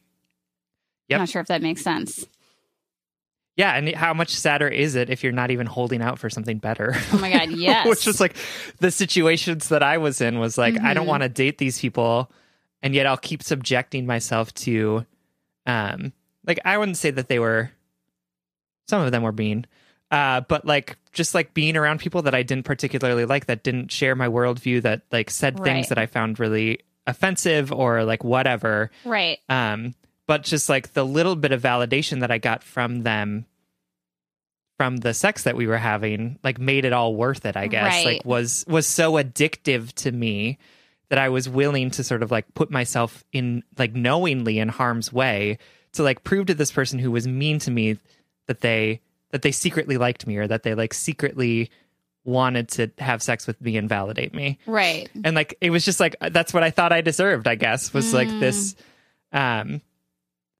i'm 1.11 1.17
not 1.19 1.29
sure 1.29 1.41
if 1.41 1.47
that 1.47 1.61
makes 1.61 1.81
sense 1.81 2.25
Yeah, 3.55 3.75
and 3.75 3.93
how 3.93 4.13
much 4.15 4.29
sadder 4.31 4.67
is 4.67 4.95
it 4.95 5.09
if 5.11 5.21
you're 5.23 5.31
not 5.31 5.51
even 5.51 5.67
holding 5.67 6.01
out 6.01 6.17
for 6.17 6.27
something 6.29 6.57
better? 6.57 6.93
oh 7.13 7.19
my 7.19 7.31
god 7.31 7.51
yes 7.55 7.87
Which 7.87 8.07
is 8.07 8.19
like 8.19 8.35
the 8.79 8.89
situations 8.89 9.69
that 9.69 9.83
I 9.83 9.97
was 9.99 10.21
in 10.21 10.39
was 10.39 10.57
like 10.57 10.79
I 10.81 10.93
don't 10.95 11.05
Mhm. 11.05 11.09
want 11.09 11.23
to 11.23 11.29
date 11.29 11.57
these 11.59 11.79
people, 11.79 12.31
and 12.81 12.95
yet 12.95 13.05
I'll 13.05 13.15
keep 13.29 13.43
subjecting 13.43 14.05
myself 14.07 14.51
to, 14.65 15.05
um, 15.67 16.13
like 16.47 16.59
I 16.65 16.77
wouldn't 16.79 16.97
say 16.97 17.11
that 17.11 17.27
they 17.27 17.37
were. 17.39 17.69
Some 18.89 19.01
of 19.03 19.11
them 19.11 19.21
were 19.23 19.31
mean, 19.31 19.67
uh, 20.13 20.41
but 20.41 20.63
like 20.65 20.95
just 21.11 21.35
like 21.35 21.53
being 21.53 21.75
around 21.75 21.99
people 21.99 22.21
that 22.21 22.33
I 22.33 22.43
didn't 22.43 22.63
particularly 22.65 23.25
like, 23.25 23.47
that 23.47 23.63
didn't 23.63 23.91
share 23.91 24.15
my 24.15 24.27
worldview, 24.27 24.81
that 24.83 25.01
like 25.11 25.29
said 25.29 25.59
Right. 25.59 25.65
things 25.73 25.89
that 25.89 25.97
I 25.97 26.05
found 26.05 26.39
really 26.39 26.79
offensive 27.05 27.69
or 27.73 28.05
like 28.05 28.23
whatever 28.23 28.89
right 29.03 29.37
um 29.49 29.93
but 30.25 30.41
just 30.41 30.69
like 30.69 30.93
the 30.93 31.03
little 31.05 31.35
bit 31.35 31.51
of 31.51 31.61
validation 31.61 32.21
that 32.21 32.31
i 32.31 32.37
got 32.37 32.63
from 32.63 33.01
them 33.03 33.45
from 34.77 34.95
the 34.97 35.13
sex 35.13 35.43
that 35.43 35.57
we 35.57 35.67
were 35.67 35.77
having 35.77 36.39
like 36.45 36.59
made 36.59 36.85
it 36.85 36.93
all 36.93 37.13
worth 37.13 37.45
it 37.45 37.57
i 37.57 37.67
guess 37.67 38.05
Right. 38.05 38.05
like 38.05 38.25
was 38.25 38.63
was 38.69 38.87
so 38.87 39.13
addictive 39.13 39.91
to 39.95 40.13
me 40.13 40.57
that 41.09 41.19
i 41.19 41.27
was 41.27 41.49
willing 41.49 41.89
to 41.91 42.05
sort 42.05 42.23
of 42.23 42.31
like 42.31 42.45
put 42.53 42.71
myself 42.71 43.25
in 43.33 43.63
like 43.77 43.93
knowingly 43.93 44.59
in 44.59 44.69
harm's 44.69 45.11
way 45.11 45.57
to 45.91 46.03
like 46.03 46.23
prove 46.23 46.47
to 46.47 46.53
this 46.53 46.71
person 46.71 46.99
who 46.99 47.11
was 47.11 47.27
mean 47.27 47.59
to 47.59 47.69
me 47.71 47.97
that 48.47 48.61
they 48.61 49.01
that 49.33 49.41
they 49.41 49.51
secretly 49.51 49.97
liked 49.97 50.25
me 50.25 50.37
or 50.37 50.47
that 50.47 50.63
they 50.63 50.73
like 50.73 50.93
secretly 50.93 51.69
wanted 52.23 52.69
to 52.69 52.89
have 52.99 53.21
sex 53.21 53.45
with 53.45 53.59
me 53.59 53.75
and 53.75 53.89
validate 53.89 54.33
me 54.33 54.57
right 54.65 55.09
and 55.25 55.35
like 55.35 55.57
it 55.59 55.71
was 55.71 55.83
just 55.83 55.99
like 55.99 56.15
that's 56.31 56.53
what 56.53 56.63
I 56.63 56.71
thought 56.71 56.93
I 56.93 57.01
deserved. 57.01 57.45
I 57.49 57.55
guess 57.55 57.93
was 57.93 58.13
like 58.13 58.29
Mm. 58.29 58.39
this, 58.39 58.75
um, 59.33 59.81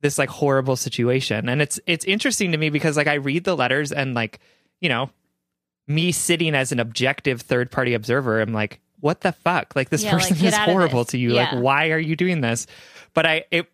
this 0.01 0.17
like 0.17 0.27
horrible 0.27 0.75
situation, 0.75 1.47
and 1.47 1.61
it's 1.61 1.79
it's 1.87 2.03
interesting 2.03 2.51
to 2.51 2.57
me 2.57 2.69
because 2.69 2.97
like 2.97 3.07
I 3.07 3.13
read 3.13 3.45
the 3.45 3.55
letters 3.55 3.93
and 3.93 4.13
like 4.13 4.41
you 4.81 4.89
know, 4.89 5.09
me 5.87 6.11
sitting 6.11 6.53
as 6.55 6.73
an 6.73 6.81
objective 6.81 7.39
third 7.41 7.71
party 7.71 7.93
observer, 7.93 8.41
I'm 8.41 8.51
like, 8.51 8.81
what 8.99 9.21
the 9.21 9.31
fuck? 9.31 9.73
Like 9.77 9.89
this 9.89 10.03
Yeah, 10.03 10.11
person 10.11 10.35
get 10.37 10.51
is 10.53 10.57
horrible 10.57 11.05
to 11.05 11.17
you. 11.17 11.35
Yeah. 11.35 11.53
Like 11.53 11.63
why 11.63 11.91
are 11.91 11.99
you 11.99 12.17
doing 12.17 12.41
this? 12.41 12.67
But 13.13 13.25
I 13.25 13.45
it 13.51 13.67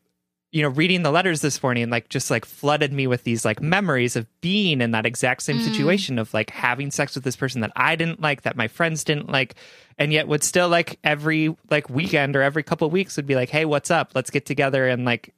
you 0.51 0.61
know 0.63 0.69
reading 0.69 1.03
the 1.03 1.11
letters 1.11 1.41
this 1.41 1.61
morning 1.61 1.89
like 1.91 2.09
just 2.09 2.31
like 2.31 2.43
flooded 2.43 2.91
me 2.91 3.05
with 3.05 3.23
these 3.23 3.45
like 3.45 3.61
memories 3.61 4.15
of 4.15 4.25
being 4.41 4.81
in 4.81 4.91
that 4.91 5.05
exact 5.05 5.43
same 5.43 5.57
Mm. 5.59 5.65
situation 5.71 6.17
of 6.17 6.33
like 6.33 6.49
having 6.49 6.89
sex 6.89 7.13
with 7.15 7.23
this 7.23 7.35
person 7.35 7.61
that 7.61 7.71
I 7.75 7.95
didn't 7.95 8.19
like 8.19 8.41
that 8.43 8.55
my 8.55 8.67
friends 8.67 9.03
didn't 9.03 9.29
like 9.31 9.53
and 9.99 10.11
yet 10.11 10.27
would 10.27 10.43
still 10.43 10.67
like 10.67 10.97
every 11.03 11.55
like 11.69 11.89
weekend 11.89 12.35
or 12.35 12.41
every 12.41 12.63
couple 12.63 12.87
of 12.87 12.91
weeks 12.93 13.15
would 13.15 13.27
be 13.27 13.35
like 13.35 13.49
hey 13.49 13.65
what's 13.65 13.91
up 13.91 14.11
let's 14.15 14.31
get 14.31 14.45
together 14.47 14.87
and 14.87 15.05
like 15.05 15.33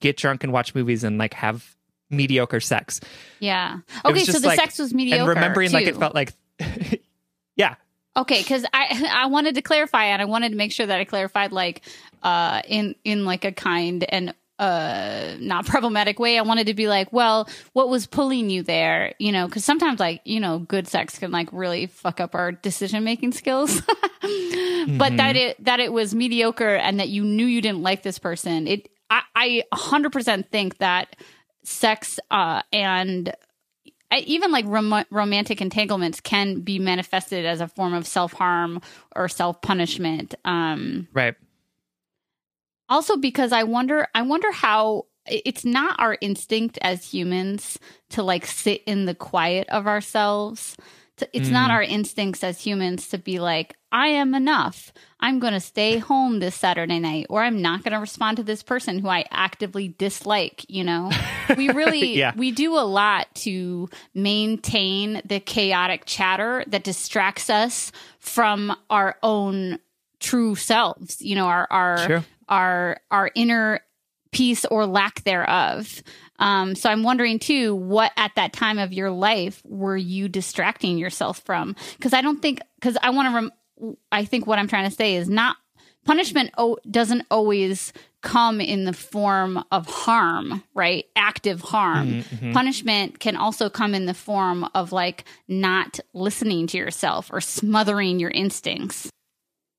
get 0.00 0.16
drunk 0.18 0.44
and 0.44 0.52
watch 0.52 0.74
movies 0.74 1.04
and 1.04 1.16
like 1.16 1.32
have 1.34 1.74
mediocre 2.10 2.60
sex 2.60 3.00
Yeah. 3.38 3.78
Okay, 4.04 4.24
so 4.24 4.38
the 4.40 4.48
like- 4.48 4.58
sex 4.60 4.78
was 4.78 4.92
mediocre. 4.92 5.20
and 5.20 5.28
remembering 5.28 5.70
like 5.72 5.86
it 5.86 5.96
felt 5.96 6.14
like 6.14 6.32
yeah 7.56 7.76
Okay, 8.16 8.40
because 8.42 8.64
I 8.74 9.08
I 9.22 9.26
wanted 9.26 9.54
to 9.54 9.62
clarify 9.62 10.06
and 10.06 10.20
I 10.20 10.24
wanted 10.24 10.50
to 10.50 10.56
make 10.56 10.72
sure 10.72 10.84
that 10.84 10.98
I 11.00 11.04
clarified 11.04 11.52
like 11.52 11.82
uh 12.22 12.60
in 12.68 12.96
in 13.04 13.24
like 13.24 13.44
a 13.44 13.52
kind 13.52 14.04
and 14.08 14.34
uh 14.60 15.36
not 15.40 15.66
problematic 15.72 16.18
way. 16.20 16.38
I 16.38 16.42
wanted 16.42 16.66
to 16.68 16.74
be 16.74 16.86
like, 16.86 17.12
well, 17.12 17.48
what 17.72 17.88
was 17.88 18.06
pulling 18.06 18.50
you 18.50 18.62
there? 18.62 19.14
You 19.18 19.32
know, 19.32 19.46
because 19.46 19.64
sometimes 19.64 19.98
like 19.98 20.20
you 20.24 20.38
know, 20.38 20.58
good 20.60 20.86
sex 20.86 21.18
can 21.18 21.32
like 21.32 21.48
really 21.52 21.86
fuck 21.86 22.20
up 22.20 22.34
our 22.36 22.52
decision 22.52 23.02
making 23.02 23.32
skills. 23.32 23.82
But 24.22 25.16
that 25.16 25.36
it 25.36 25.64
that 25.64 25.80
it 25.80 25.92
was 25.92 26.14
mediocre 26.14 26.74
and 26.76 27.00
that 27.00 27.08
you 27.08 27.24
knew 27.24 27.46
you 27.46 27.60
didn't 27.60 27.82
like 27.82 28.02
this 28.02 28.18
person. 28.18 28.66
It 28.66 28.88
I 29.10 29.22
I 29.34 29.62
100% 29.74 30.48
think 30.50 30.78
that 30.78 31.16
sex 31.64 32.18
uh 32.30 32.62
and 32.72 33.34
I- 34.10 34.20
even 34.20 34.52
like 34.52 34.64
rom- 34.68 35.04
romantic 35.10 35.60
entanglements 35.60 36.20
can 36.20 36.60
be 36.60 36.78
manifested 36.78 37.44
as 37.46 37.60
a 37.60 37.68
form 37.68 37.94
of 37.94 38.06
self 38.06 38.32
harm 38.32 38.80
or 39.14 39.28
self 39.28 39.60
punishment. 39.62 40.34
Um, 40.44 41.08
right 41.12 41.34
also, 42.90 43.16
because 43.16 43.52
I 43.52 43.62
wonder, 43.62 44.08
I 44.14 44.22
wonder 44.22 44.52
how 44.52 45.06
it's 45.26 45.64
not 45.64 45.98
our 45.98 46.18
instinct 46.20 46.78
as 46.82 47.04
humans 47.04 47.78
to 48.10 48.22
like 48.22 48.46
sit 48.46 48.82
in 48.84 49.06
the 49.06 49.14
quiet 49.14 49.68
of 49.68 49.86
ourselves. 49.86 50.76
It's 51.32 51.50
not 51.50 51.70
mm. 51.70 51.74
our 51.74 51.82
instincts 51.82 52.42
as 52.42 52.60
humans 52.60 53.08
to 53.08 53.18
be 53.18 53.38
like, 53.38 53.76
I 53.92 54.08
am 54.08 54.34
enough. 54.34 54.92
I'm 55.18 55.38
going 55.38 55.52
to 55.52 55.60
stay 55.60 55.98
home 55.98 56.38
this 56.38 56.54
Saturday 56.54 56.98
night, 56.98 57.26
or 57.28 57.42
I'm 57.42 57.60
not 57.60 57.82
going 57.82 57.92
to 57.92 57.98
respond 57.98 58.38
to 58.38 58.42
this 58.42 58.62
person 58.62 58.98
who 58.98 59.08
I 59.08 59.26
actively 59.30 59.88
dislike. 59.98 60.64
You 60.68 60.84
know, 60.84 61.10
we 61.56 61.68
really 61.70 62.14
Yeah. 62.16 62.32
we 62.36 62.52
do 62.52 62.74
a 62.76 62.86
lot 62.86 63.26
to 63.36 63.88
maintain 64.14 65.20
the 65.24 65.40
chaotic 65.40 66.04
chatter 66.06 66.64
that 66.68 66.84
distracts 66.84 67.50
us 67.50 67.92
from 68.18 68.74
our 68.88 69.16
own 69.22 69.78
true 70.20 70.54
selves. 70.54 71.20
You 71.20 71.34
know, 71.34 71.46
our 71.46 71.66
our 71.70 71.98
Sure. 72.06 72.24
Our 72.50 73.00
our 73.10 73.30
inner 73.34 73.80
peace 74.32 74.64
or 74.66 74.86
lack 74.86 75.24
thereof. 75.24 76.02
Um, 76.38 76.74
so 76.74 76.88
I'm 76.88 77.02
wondering 77.02 77.38
too, 77.40 77.74
what 77.74 78.12
at 78.16 78.32
that 78.36 78.52
time 78.52 78.78
of 78.78 78.92
your 78.92 79.10
life 79.10 79.60
were 79.64 79.96
you 79.96 80.28
distracting 80.28 80.98
yourself 80.98 81.40
from? 81.40 81.74
Because 81.96 82.12
I 82.12 82.20
don't 82.22 82.40
think, 82.40 82.60
because 82.78 82.96
I 83.02 83.10
want 83.10 83.28
to, 83.28 83.34
rem- 83.34 83.96
I 84.12 84.24
think 84.24 84.46
what 84.46 84.58
I'm 84.60 84.68
trying 84.68 84.88
to 84.88 84.94
say 84.94 85.16
is 85.16 85.28
not 85.28 85.56
punishment 86.04 86.50
o- 86.56 86.78
doesn't 86.88 87.26
always 87.30 87.92
come 88.22 88.60
in 88.60 88.84
the 88.84 88.92
form 88.92 89.64
of 89.72 89.86
harm, 89.86 90.62
right? 90.74 91.06
Active 91.16 91.60
harm. 91.60 92.22
Punishment 92.52 93.18
can 93.18 93.36
also 93.36 93.68
come 93.68 93.94
in 93.94 94.06
the 94.06 94.14
form 94.14 94.64
of 94.74 94.92
like 94.92 95.24
not 95.48 95.98
listening 96.14 96.68
to 96.68 96.78
yourself 96.78 97.30
or 97.32 97.40
smothering 97.40 98.20
your 98.20 98.30
instincts. 98.30 99.10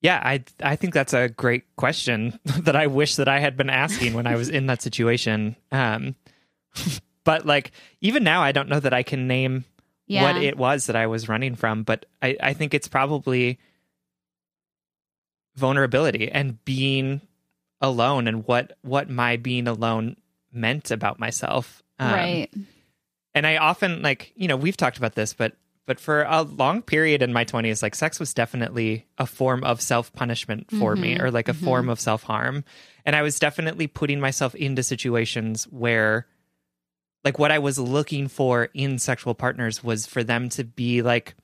Yeah, 0.01 0.19
I 0.23 0.43
I 0.63 0.75
think 0.75 0.93
that's 0.93 1.13
a 1.13 1.29
great 1.29 1.63
question 1.75 2.39
that 2.45 2.75
I 2.75 2.87
wish 2.87 3.15
that 3.17 3.27
I 3.27 3.39
had 3.39 3.55
been 3.55 3.69
asking 3.69 4.13
when 4.13 4.25
I 4.27 4.35
was 4.35 4.49
in 4.49 4.65
that 4.65 4.81
situation. 4.81 5.55
Um, 5.71 6.15
but 7.23 7.45
like 7.45 7.71
even 8.01 8.23
now, 8.23 8.41
I 8.41 8.51
don't 8.51 8.67
know 8.69 8.79
that 8.79 8.93
I 8.93 9.03
can 9.03 9.27
name 9.27 9.63
Yeah. 10.07 10.23
what 10.33 10.43
it 10.43 10.57
was 10.57 10.87
that 10.87 10.95
I 10.95 11.05
was 11.07 11.29
running 11.29 11.55
from. 11.55 11.83
But 11.83 12.05
I 12.21 12.35
I 12.41 12.53
think 12.53 12.73
it's 12.73 12.87
probably 12.87 13.59
vulnerability 15.55 16.31
and 16.31 16.63
being 16.65 17.21
alone 17.81 18.27
and 18.27 18.45
what 18.47 18.77
what 18.81 19.09
my 19.09 19.37
being 19.37 19.67
alone 19.67 20.15
meant 20.51 20.91
about 20.91 21.19
myself. 21.19 21.83
Um, 21.99 22.11
right. 22.13 22.49
and 23.35 23.45
I 23.45 23.57
often 23.57 24.01
like 24.01 24.33
you 24.35 24.47
know 24.47 24.55
we've 24.57 24.77
talked 24.77 24.97
about 24.97 25.13
this, 25.15 25.33
but 25.33 25.53
but 25.87 25.99
for 25.99 26.23
a 26.23 26.43
long 26.43 26.81
period 26.81 27.21
in 27.21 27.33
my 27.33 27.43
twenties, 27.43 27.81
like 27.81 27.95
sex 27.95 28.19
was 28.19 28.33
definitely 28.33 29.07
a 29.17 29.25
form 29.25 29.63
of 29.63 29.81
self 29.81 30.13
punishment 30.13 30.69
for 30.71 30.95
me, 30.95 31.19
or 31.19 31.31
like 31.31 31.47
a 31.49 31.53
form 31.53 31.89
of 31.89 31.99
self 31.99 32.23
harm, 32.23 32.63
and 33.05 33.15
I 33.15 33.21
was 33.21 33.39
definitely 33.39 33.87
putting 33.87 34.19
myself 34.19 34.55
into 34.55 34.83
situations 34.83 35.65
where, 35.65 36.27
like, 37.23 37.39
what 37.39 37.51
I 37.51 37.59
was 37.59 37.79
looking 37.79 38.27
for 38.27 38.69
in 38.73 38.99
sexual 38.99 39.33
partners 39.33 39.83
was 39.83 40.05
for 40.05 40.23
them 40.23 40.49
to 40.49 40.63
be 40.63 41.01
like 41.01 41.35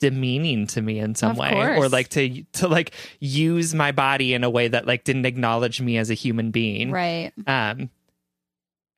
demeaning 0.00 0.66
to 0.66 0.82
me 0.82 0.98
in 0.98 1.14
some 1.14 1.32
Of 1.32 1.38
way 1.38 1.76
or 1.76 1.88
like 1.88 2.08
to 2.10 2.42
to 2.54 2.68
like 2.68 2.92
use 3.20 3.74
my 3.74 3.92
body 3.92 4.34
in 4.34 4.44
a 4.44 4.50
way 4.50 4.68
that 4.68 4.86
like 4.86 5.04
didn't 5.04 5.24
acknowledge 5.24 5.80
me 5.80 5.96
as 5.98 6.10
a 6.10 6.14
human 6.14 6.50
being. 6.50 6.90
Right. 6.90 7.32
um 7.46 7.90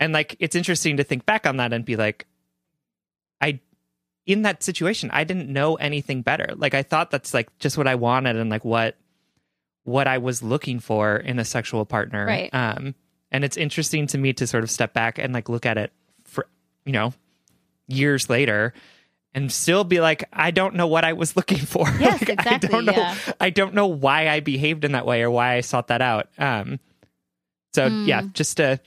and 0.01 0.13
like 0.13 0.37
it's 0.41 0.57
interesting 0.57 0.97
to 0.97 1.05
think 1.05 1.25
back 1.27 1.47
on 1.47 1.59
that 1.59 1.73
and 1.73 1.85
be 1.85 1.97
like 1.97 2.27
in 4.27 4.43
that 4.43 4.63
situation 4.63 5.09
i 5.13 5.23
didn't 5.25 5.49
know 5.49 5.77
anything 5.77 6.21
better 6.23 6.49
like 6.57 6.75
i 6.75 6.83
thought 6.83 7.11
that's 7.11 7.33
like 7.33 7.57
just 7.59 7.79
what 7.79 7.87
i 7.87 7.95
wanted 7.95 8.37
and 8.37 8.51
like 8.51 8.65
what 8.65 8.97
what 9.85 10.07
i 10.09 10.19
was 10.19 10.43
looking 10.43 10.81
for 10.81 11.17
in 11.17 11.39
a 11.39 11.45
sexual 11.45 11.85
partner 11.87 12.27
Right. 12.27 12.53
um 12.53 12.95
and 13.31 13.45
it's 13.45 13.57
interesting 13.57 14.07
to 14.09 14.19
me 14.19 14.33
to 14.35 14.47
sort 14.47 14.65
of 14.65 14.71
step 14.71 14.93
back 14.93 15.19
and 15.19 15.33
like 15.33 15.49
look 15.49 15.65
at 15.67 15.79
it 15.79 15.93
for 16.25 16.47
you 16.85 16.93
know 16.93 17.13
years 17.87 18.29
later 18.29 18.73
and 19.33 19.53
still 19.53 19.85
be 19.85 20.01
like 20.01 20.25
i 20.33 20.51
don't 20.51 20.75
know 20.75 20.87
what 20.89 21.05
i 21.05 21.13
was 21.13 21.37
looking 21.37 21.59
for 21.75 21.89
Yes, 22.01 22.21
Like, 22.21 22.31
exactly, 22.31 22.69
i 22.69 22.73
don't 22.73 22.85
know 22.85 22.93
yeah. 22.93 23.17
i 23.41 23.51
don't 23.51 23.75
know 23.75 23.87
why 23.87 24.29
i 24.29 24.41
behaved 24.41 24.85
in 24.85 24.93
that 24.93 25.07
way 25.07 25.23
or 25.23 25.31
why 25.31 25.55
i 25.55 25.61
sought 25.61 25.87
that 25.89 26.03
out 26.03 26.29
um 26.39 26.81
so 27.75 27.89
Hmm. 27.89 28.05
yeah 28.07 28.23
just 28.33 28.59
a 28.59 28.81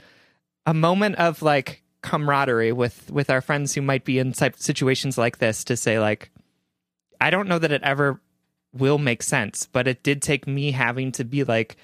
a 0.65 0.73
moment 0.73 1.15
of 1.15 1.41
like 1.41 1.81
camaraderie 2.01 2.71
with 2.71 3.11
with 3.11 3.29
our 3.29 3.41
friends 3.41 3.73
who 3.73 3.81
might 3.81 4.05
be 4.05 4.19
in 4.19 4.33
situations 4.33 5.17
like 5.17 5.37
this 5.39 5.63
to 5.65 5.75
say 5.75 5.99
like 5.99 6.31
i 7.19 7.29
don't 7.29 7.49
know 7.49 7.59
that 7.59 7.71
it 7.71 7.83
ever 7.83 8.21
will 8.73 8.97
make 8.97 9.21
sense 9.21 9.67
but 9.71 9.87
it 9.87 10.01
did 10.01 10.21
take 10.21 10.47
me 10.47 10.71
having 10.71 11.11
to 11.11 11.23
be 11.25 11.43
like 11.43 11.75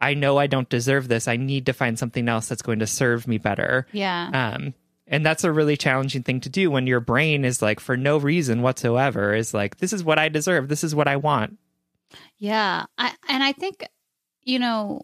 i 0.00 0.14
know 0.14 0.38
i 0.38 0.46
don't 0.46 0.68
deserve 0.68 1.08
this. 1.08 1.28
I 1.28 1.36
need 1.36 1.66
to 1.66 1.72
find 1.72 1.98
something 1.98 2.28
else 2.28 2.48
that's 2.48 2.62
going 2.62 2.78
to 2.78 2.86
serve 2.86 3.28
me 3.28 3.38
better. 3.38 3.86
Yeah. 3.92 4.54
um 4.54 4.74
and 5.06 5.26
that's 5.26 5.44
a 5.44 5.52
really 5.52 5.76
challenging 5.76 6.22
thing 6.22 6.40
to 6.40 6.48
do 6.48 6.70
when 6.70 6.86
your 6.86 7.00
brain 7.00 7.44
is 7.44 7.60
like 7.60 7.80
for 7.80 7.96
no 7.96 8.16
reason 8.16 8.62
whatsoever 8.62 9.34
is 9.34 9.52
like 9.52 9.76
this 9.78 9.92
is 9.92 10.02
what 10.02 10.18
i 10.18 10.28
deserve. 10.28 10.68
This 10.68 10.84
is 10.84 10.94
what 10.94 11.08
i 11.08 11.16
want. 11.16 11.58
Yeah, 12.38 12.86
I, 12.98 13.12
and 13.28 13.42
I 13.42 13.52
think 13.52 13.86
you 14.42 14.58
know 14.58 15.02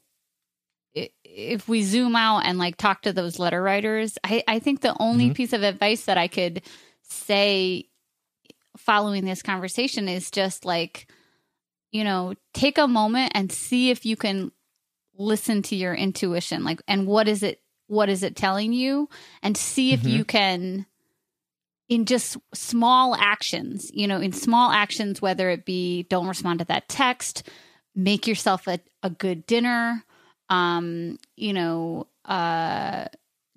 if 1.35 1.69
we 1.69 1.83
zoom 1.83 2.17
out 2.17 2.41
and 2.47 2.59
like 2.59 2.77
talk 2.77 3.03
to 3.03 3.13
those 3.13 3.39
letter 3.39 3.63
writers, 3.63 4.19
I, 4.25 4.43
I 4.49 4.59
think 4.59 4.81
the 4.81 4.97
only 5.01 5.31
Mhm. 5.31 5.35
piece 5.35 5.53
of 5.53 5.63
advice 5.63 6.05
that 6.07 6.19
I 6.19 6.29
could 6.29 6.63
say 7.03 7.89
following 8.77 9.25
this 9.25 9.43
conversation 9.43 10.09
is 10.09 10.31
just 10.31 10.65
like 10.65 11.07
you 11.91 12.05
know 12.05 12.35
take 12.55 12.79
a 12.79 12.87
moment 12.87 13.33
and 13.35 13.51
see 13.51 13.91
if 13.91 14.05
you 14.07 14.15
can 14.17 14.53
listen 15.17 15.63
to 15.63 15.75
your 15.75 15.95
intuition 15.95 16.63
like 16.63 16.81
and 16.87 17.07
what 17.07 17.27
is 17.27 17.43
it 17.43 17.61
what 17.89 18.09
is 18.09 18.23
it 18.23 18.37
telling 18.37 18.73
you 18.73 19.09
and 19.43 19.57
see 19.57 19.93
if 19.93 20.03
Mhm. 20.03 20.11
you 20.13 20.25
can 20.25 20.87
in 21.89 22.05
just 22.05 22.37
small 22.53 23.15
actions, 23.15 23.91
you 23.95 24.07
know, 24.07 24.21
in 24.21 24.31
small 24.33 24.71
actions, 24.71 25.23
whether 25.23 25.49
it 25.49 25.65
be 25.65 26.03
don't 26.05 26.29
respond 26.29 26.59
to 26.59 26.67
that 26.67 26.87
text, 26.89 27.43
make 27.95 28.27
yourself 28.27 28.67
a, 28.69 28.79
a 29.03 29.09
good 29.09 29.47
dinner, 29.47 30.05
um, 30.49 31.19
you 31.37 31.53
know, 31.53 32.07
uh, 32.25 33.07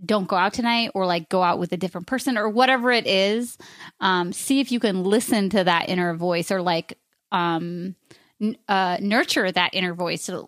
don't 0.03 0.27
go 0.27 0.35
out 0.35 0.53
tonight 0.53 0.91
or 0.93 1.05
like 1.05 1.29
go 1.29 1.43
out 1.43 1.59
with 1.59 1.71
a 1.73 1.77
different 1.77 2.07
person 2.07 2.37
or 2.37 2.49
whatever 2.49 2.91
it 2.91 3.05
is. 3.05 3.57
Um, 3.99 4.33
see 4.33 4.59
if 4.59 4.71
you 4.71 4.79
can 4.79 5.03
listen 5.03 5.49
to 5.51 5.63
that 5.63 5.89
inner 5.89 6.15
voice 6.15 6.51
or 6.51 6.61
like 6.61 6.97
um, 7.31 7.95
n- 8.41 8.57
uh, 8.67 8.97
nurture 8.99 9.51
that 9.51 9.71
inner 9.73 9.93
voice 9.93 10.27
a, 10.29 10.43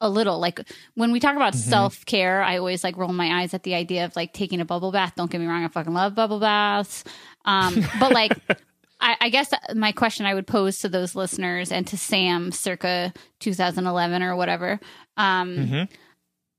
a 0.00 0.10
little. 0.10 0.38
Like 0.38 0.60
when 0.94 1.12
we 1.12 1.20
talk 1.20 1.36
about 1.36 1.54
self 1.54 2.04
care, 2.06 2.42
I 2.42 2.58
always 2.58 2.82
like 2.82 2.96
roll 2.96 3.12
my 3.12 3.42
eyes 3.42 3.54
at 3.54 3.62
the 3.62 3.74
idea 3.74 4.04
of 4.04 4.16
like 4.16 4.32
taking 4.32 4.60
a 4.60 4.64
bubble 4.64 4.90
bath. 4.92 5.14
Don't 5.16 5.30
get 5.30 5.40
me 5.40 5.46
wrong, 5.46 5.64
I 5.64 5.68
fucking 5.68 5.94
love 5.94 6.14
bubble 6.14 6.40
baths. 6.40 7.04
Um, 7.44 7.84
but 8.00 8.12
like, 8.12 8.32
I, 9.00 9.16
I 9.20 9.28
guess 9.28 9.52
my 9.74 9.92
question 9.92 10.26
I 10.26 10.34
would 10.34 10.46
pose 10.46 10.80
to 10.80 10.88
those 10.88 11.14
listeners 11.14 11.70
and 11.70 11.86
to 11.86 11.96
Sam 11.96 12.50
circa 12.50 13.12
2011 13.38 14.22
or 14.24 14.34
whatever 14.34 14.80
um, 15.18 15.56
Mhm. 15.56 15.88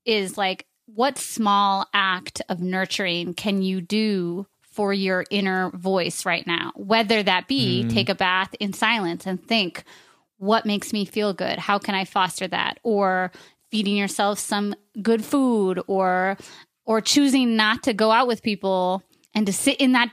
is 0.04 0.38
like, 0.38 0.66
what 0.86 1.18
small 1.18 1.86
act 1.94 2.42
of 2.48 2.60
nurturing 2.60 3.34
can 3.34 3.62
you 3.62 3.80
do 3.80 4.46
for 4.62 4.92
your 4.92 5.24
inner 5.30 5.70
voice 5.70 6.24
right 6.26 6.46
now? 6.46 6.72
Whether 6.76 7.22
that 7.22 7.48
be 7.48 7.84
take 7.84 8.08
a 8.08 8.14
bath 8.14 8.54
in 8.60 8.72
silence 8.72 9.26
and 9.26 9.42
think, 9.46 9.84
what 10.38 10.64
makes 10.66 10.92
me 10.92 11.04
feel 11.04 11.32
good? 11.32 11.58
How 11.58 11.78
can 11.78 11.94
I 11.94 12.04
foster 12.04 12.48
that? 12.48 12.78
Or 12.82 13.30
feeding 13.70 13.96
yourself 13.96 14.38
some 14.38 14.74
good 15.02 15.24
food 15.24 15.80
or 15.86 16.36
or 16.86 17.00
choosing 17.00 17.56
not 17.56 17.84
to 17.84 17.92
go 17.92 18.10
out 18.10 18.26
with 18.26 18.42
people 18.42 19.02
and 19.34 19.46
to 19.46 19.52
sit 19.52 19.76
in 19.80 19.92
that 19.92 20.10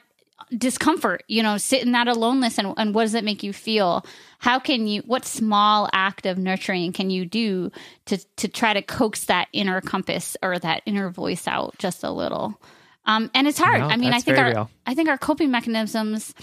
discomfort, 0.56 1.24
you 1.28 1.42
know, 1.42 1.58
sit 1.58 1.82
in 1.84 1.92
that 1.94 2.08
aloneness 2.08 2.60
and, 2.60 2.74
and 2.78 2.94
what 2.94 3.04
does 3.04 3.16
it 3.16 3.24
make 3.24 3.42
you 3.44 3.52
feel? 3.54 4.06
How 4.39 4.60
can 4.60 4.88
you 4.88 5.02
what 5.02 5.26
small 5.26 5.89
act 5.93 6.26
of 6.26 6.38
nurturing 6.38 6.93
can 6.93 7.10
you 7.10 7.26
do 7.26 7.71
to 8.06 8.17
to 8.38 8.47
try 8.47 8.73
to 8.73 8.82
coax 8.82 9.26
that 9.26 9.47
inner 9.54 9.82
compass 9.82 10.38
or 10.43 10.60
that 10.60 10.84
inner 10.86 11.10
voice 11.10 11.47
out 11.47 11.78
just 11.80 12.04
a 12.04 12.12
little? 12.12 12.60
Um 13.06 13.32
and 13.34 13.47
it's 13.47 13.58
hard. 13.58 13.82
No, 13.82 13.88
I 13.88 13.97
mean, 13.97 14.13
I 14.13 14.19
think 14.19 14.38
our 14.38 14.50
real. 14.50 14.69
I 14.86 14.93
think 14.93 15.10
our 15.10 15.17
coping 15.17 15.52
mechanisms, 15.52 16.34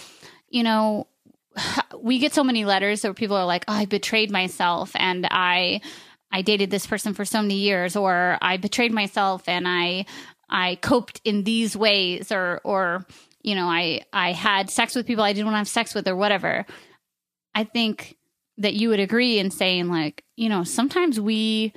you 0.48 0.62
know, 0.62 1.06
we 1.98 2.18
get 2.18 2.34
so 2.34 2.44
many 2.44 2.64
letters 2.64 3.04
where 3.04 3.14
people 3.14 3.36
are 3.36 3.46
like, 3.46 3.64
oh, 3.68 3.74
I 3.74 3.84
betrayed 3.84 4.30
myself 4.30 4.90
and 4.94 5.26
I 5.30 5.80
I 6.32 6.42
dated 6.42 6.70
this 6.70 6.86
person 6.86 7.14
for 7.14 7.24
so 7.24 7.42
many 7.42 7.56
years 7.56 7.94
or 7.94 8.38
I 8.42 8.56
betrayed 8.56 8.92
myself 8.92 9.48
and 9.48 9.68
I 9.68 10.06
I 10.50 10.76
coped 10.76 11.20
in 11.24 11.44
these 11.44 11.76
ways 11.76 12.32
or 12.32 12.60
or 12.64 13.06
you 13.42 13.54
know, 13.54 13.66
I 13.66 14.00
I 14.12 14.32
had 14.32 14.70
sex 14.70 14.96
with 14.96 15.06
people 15.06 15.22
I 15.22 15.32
didn't 15.32 15.46
want 15.46 15.54
to 15.54 15.58
have 15.58 15.68
sex 15.68 15.94
with 15.94 16.08
or 16.08 16.16
whatever. 16.16 16.66
I 17.54 17.64
think 17.64 18.16
that 18.58 18.74
you 18.74 18.88
would 18.90 19.00
agree 19.00 19.38
in 19.38 19.50
saying 19.50 19.88
like, 19.88 20.24
you 20.36 20.48
know, 20.48 20.64
sometimes 20.64 21.20
we 21.20 21.72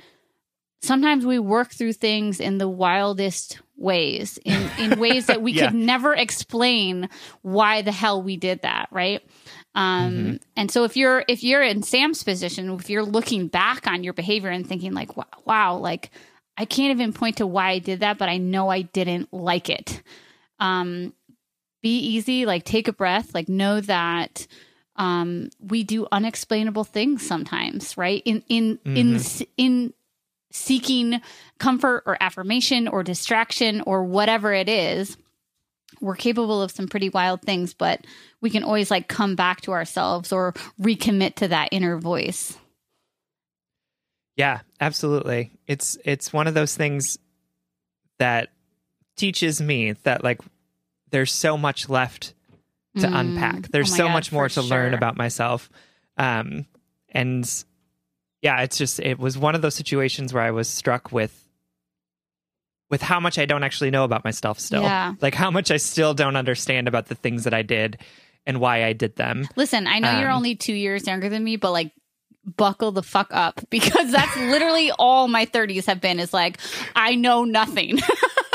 sometimes 0.80 1.26
we 1.26 1.38
work 1.38 1.72
through 1.72 1.92
things 1.92 2.38
in 2.40 2.58
the 2.58 2.68
wildest 2.68 3.60
ways 3.76 4.38
in, 4.44 4.70
in 4.78 4.98
ways 5.00 5.26
that 5.26 5.42
we 5.42 5.52
Yeah. 5.52 5.66
could 5.66 5.74
never 5.74 6.14
explain 6.14 7.08
why 7.42 7.82
the 7.82 7.92
hell 7.92 8.22
we 8.22 8.36
did 8.36 8.62
that 8.62 8.88
right? 8.92 9.22
Um 9.74 10.38
and 10.56 10.70
so 10.70 10.84
if 10.84 10.96
you're 10.96 11.24
if 11.28 11.42
you're 11.44 11.62
in 11.62 11.82
sam's 11.82 12.22
position 12.22 12.70
if 12.70 12.90
you're 12.90 13.04
looking 13.04 13.48
back 13.48 13.86
on 13.86 14.02
your 14.04 14.12
behavior 14.12 14.50
and 14.50 14.66
thinking 14.66 14.92
like 14.94 15.16
wow, 15.16 15.24
wow 15.44 15.76
like 15.76 16.10
i 16.56 16.64
can't 16.64 16.90
even 16.98 17.12
point 17.12 17.36
to 17.36 17.46
why 17.46 17.70
i 17.70 17.78
did 17.78 18.00
that 18.00 18.18
but 18.18 18.28
i 18.28 18.38
know 18.38 18.68
i 18.68 18.82
didn't 18.82 19.32
like 19.32 19.68
it. 19.68 20.02
Um 20.60 21.12
be 21.82 21.98
easy 21.98 22.46
like 22.46 22.64
take 22.64 22.88
a 22.88 22.92
breath 22.92 23.34
like 23.34 23.48
know 23.48 23.80
that 23.80 24.46
um 24.98 25.50
we 25.60 25.82
do 25.82 26.06
unexplainable 26.12 26.84
things 26.84 27.26
sometimes 27.26 27.96
right? 27.96 28.22
In 28.24 28.42
in 28.48 28.78
in 28.84 29.20
in 29.56 29.94
seeking 30.50 31.20
comfort 31.58 32.02
or 32.06 32.16
affirmation 32.20 32.88
or 32.88 33.02
distraction 33.02 33.82
or 33.82 34.04
whatever 34.04 34.52
it 34.52 34.68
is 34.68 35.16
we're 36.00 36.16
capable 36.16 36.62
of 36.62 36.70
some 36.70 36.88
pretty 36.88 37.08
wild 37.08 37.42
things 37.42 37.74
but 37.74 38.04
we 38.40 38.50
can 38.50 38.62
always 38.62 38.90
like 38.90 39.08
come 39.08 39.34
back 39.34 39.60
to 39.62 39.72
ourselves 39.72 40.32
or 40.32 40.52
recommit 40.80 41.34
to 41.36 41.48
that 41.48 41.68
inner 41.72 41.98
voice. 41.98 42.56
Yeah, 44.36 44.60
absolutely. 44.80 45.50
It's 45.66 45.98
it's 46.04 46.32
one 46.32 46.46
of 46.46 46.54
those 46.54 46.76
things 46.76 47.18
that 48.18 48.50
teaches 49.16 49.60
me 49.60 49.92
that 50.04 50.22
like 50.22 50.40
there's 51.10 51.32
so 51.32 51.58
much 51.58 51.88
left 51.88 52.34
to 52.98 53.06
Mm. 53.08 53.20
unpack. 53.20 53.68
There's 53.68 53.92
Oh 53.92 53.96
so 53.96 54.04
God, 54.06 54.12
much 54.12 54.32
more 54.32 54.48
to 54.48 54.62
learn 54.62 54.94
about 54.94 55.16
myself. 55.16 55.68
Um 56.16 56.66
and 57.10 57.64
yeah, 58.42 58.60
it's 58.62 58.78
just 58.78 59.00
it 59.00 59.18
was 59.18 59.36
one 59.38 59.54
of 59.54 59.62
those 59.62 59.74
situations 59.74 60.32
where 60.32 60.42
I 60.42 60.50
was 60.50 60.68
struck 60.68 61.10
with 61.12 61.34
with 62.90 63.02
how 63.02 63.20
much 63.20 63.38
I 63.38 63.44
don't 63.46 63.64
actually 63.64 63.90
know 63.90 64.04
about 64.04 64.24
myself 64.24 64.58
still. 64.58 64.82
Yeah. 64.82 65.14
Like 65.20 65.34
how 65.34 65.50
much 65.50 65.70
I 65.70 65.76
still 65.76 66.14
don't 66.14 66.36
understand 66.36 66.88
about 66.88 67.06
the 67.06 67.14
things 67.14 67.44
that 67.44 67.52
I 67.54 67.62
did 67.62 67.98
and 68.46 68.60
why 68.60 68.84
I 68.84 68.94
did 68.94 69.16
them. 69.16 69.46
listen 69.56 69.86
i 69.86 69.98
know 69.98 70.18
you're 70.20 70.30
Um, 70.30 70.38
only 70.38 70.54
two 70.56 70.72
years 70.72 71.06
younger 71.06 71.28
than 71.28 71.44
me 71.44 71.56
but 71.56 71.70
like 71.70 71.92
buckle 72.56 72.92
the 72.92 73.02
fuck 73.02 73.28
up 73.30 73.60
because 73.70 74.10
that's 74.10 74.36
literally 74.38 74.90
all 74.98 75.28
my 75.28 75.44
30s 75.44 75.84
have 75.84 76.00
been 76.00 76.18
is 76.18 76.32
like 76.32 76.56
i 76.96 77.14
know 77.14 77.44
nothing 77.44 77.98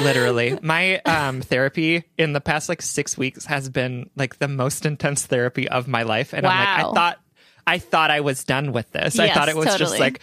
literally. 0.00 0.58
My 0.62 0.98
um 1.00 1.40
therapy 1.40 2.04
in 2.18 2.32
the 2.32 2.40
past 2.40 2.68
like 2.68 2.82
six 2.82 3.16
weeks 3.16 3.44
has 3.46 3.68
been 3.68 4.10
like 4.16 4.38
the 4.38 4.48
most 4.48 4.86
intense 4.86 5.26
therapy 5.26 5.68
of 5.68 5.88
my 5.88 6.02
life. 6.02 6.32
And 6.32 6.46
i'm 6.46 6.58
like 6.58 6.86
i 6.86 6.94
thought 6.94 7.20
i 7.66 7.78
thought 7.78 8.10
i 8.10 8.20
was 8.20 8.44
done 8.44 8.72
with 8.72 8.90
this. 8.92 9.18
I 9.18 9.30
thought 9.30 9.48
it 9.48 9.56
was 9.56 9.66
totally. 9.66 9.78
just 9.78 10.00
like 10.00 10.20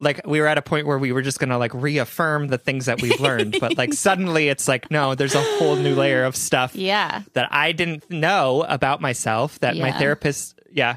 like 0.00 0.26
we 0.26 0.40
were 0.40 0.48
at 0.48 0.58
a 0.58 0.62
point 0.62 0.86
where 0.86 0.98
we 0.98 1.12
were 1.12 1.22
just 1.22 1.38
gonna 1.38 1.58
like 1.58 1.72
reaffirm 1.74 2.48
the 2.48 2.58
things 2.58 2.86
that 2.86 3.00
we've 3.00 3.20
learned. 3.20 3.58
But 3.60 3.78
like 3.78 3.92
suddenly 3.94 4.48
it's 4.48 4.66
like 4.68 4.90
no 4.90 5.14
there's 5.14 5.34
a 5.34 5.42
whole 5.42 5.76
new 5.76 5.94
layer 5.94 6.24
of 6.24 6.36
stuff 6.36 6.74
yeah. 6.74 7.22
that 7.34 7.48
i 7.52 7.72
didn't 7.72 8.10
know 8.10 8.64
about 8.68 9.00
myself 9.00 9.58
that 9.60 9.76
my 9.76 9.92
therapist 9.92 10.58
yeah. 10.70 10.96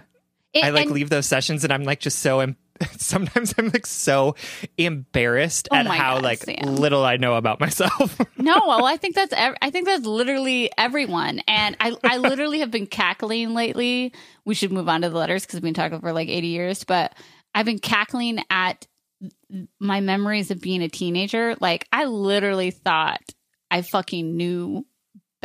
It- 0.53 0.63
i 0.63 0.69
like 0.69 0.89
leave 0.89 1.09
those 1.09 1.25
sessions 1.25 1.63
and 1.63 1.73
i'm 1.73 1.83
like 1.83 1.99
just 1.99 2.19
so 2.19 2.39
em- 2.39 2.57
sometimes 2.97 3.53
I'm 3.57 3.69
like 3.69 3.85
so 3.85 4.35
embarrassed 4.77 5.67
Oh 5.71 5.75
at 5.75 5.87
how 5.87 6.15
God, 6.15 6.23
like 6.23 6.39
Sam. 6.39 6.75
little 6.75 7.03
I 7.03 7.17
know 7.17 7.35
about 7.35 7.59
myself. 7.59 8.19
No, 8.37 8.61
well, 8.67 8.85
I 8.85 8.97
think 8.97 9.15
that's 9.15 9.33
ev- 9.33 9.55
I 9.61 9.71
think 9.71 9.87
that's 9.87 10.05
literally 10.05 10.69
everyone, 10.77 11.41
and 11.47 11.75
I 11.79 11.95
I 12.03 12.17
literally 12.17 12.59
have 12.59 12.69
been 12.69 12.85
cackling 12.85 13.55
lately. 13.55 14.13
We 14.45 14.53
should 14.53 14.71
move 14.71 14.87
on 14.87 15.01
to 15.01 15.09
the 15.09 15.17
letters 15.17 15.43
because 15.43 15.55
we've 15.55 15.63
been 15.63 15.73
talking 15.73 15.99
for 15.99 16.11
like 16.13 16.29
eighty 16.29 16.47
years, 16.49 16.83
but 16.83 17.13
I've 17.55 17.65
been 17.65 17.79
cackling 17.79 18.43
at 18.51 18.85
my 19.79 20.01
memories 20.01 20.51
of 20.51 20.61
being 20.61 20.83
a 20.83 20.89
teenager. 20.89 21.55
Like 21.59 21.87
I 21.91 22.05
literally 22.05 22.69
thought 22.71 23.21
I 23.71 23.81
fucking 23.81 24.35
knew 24.37 24.85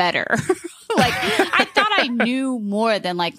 better. 0.00 0.26
like 0.96 1.12
I 1.60 1.66
thought 1.74 1.88
I 1.90 2.06
knew 2.08 2.58
more 2.58 2.98
than 2.98 3.16
like 3.18 3.34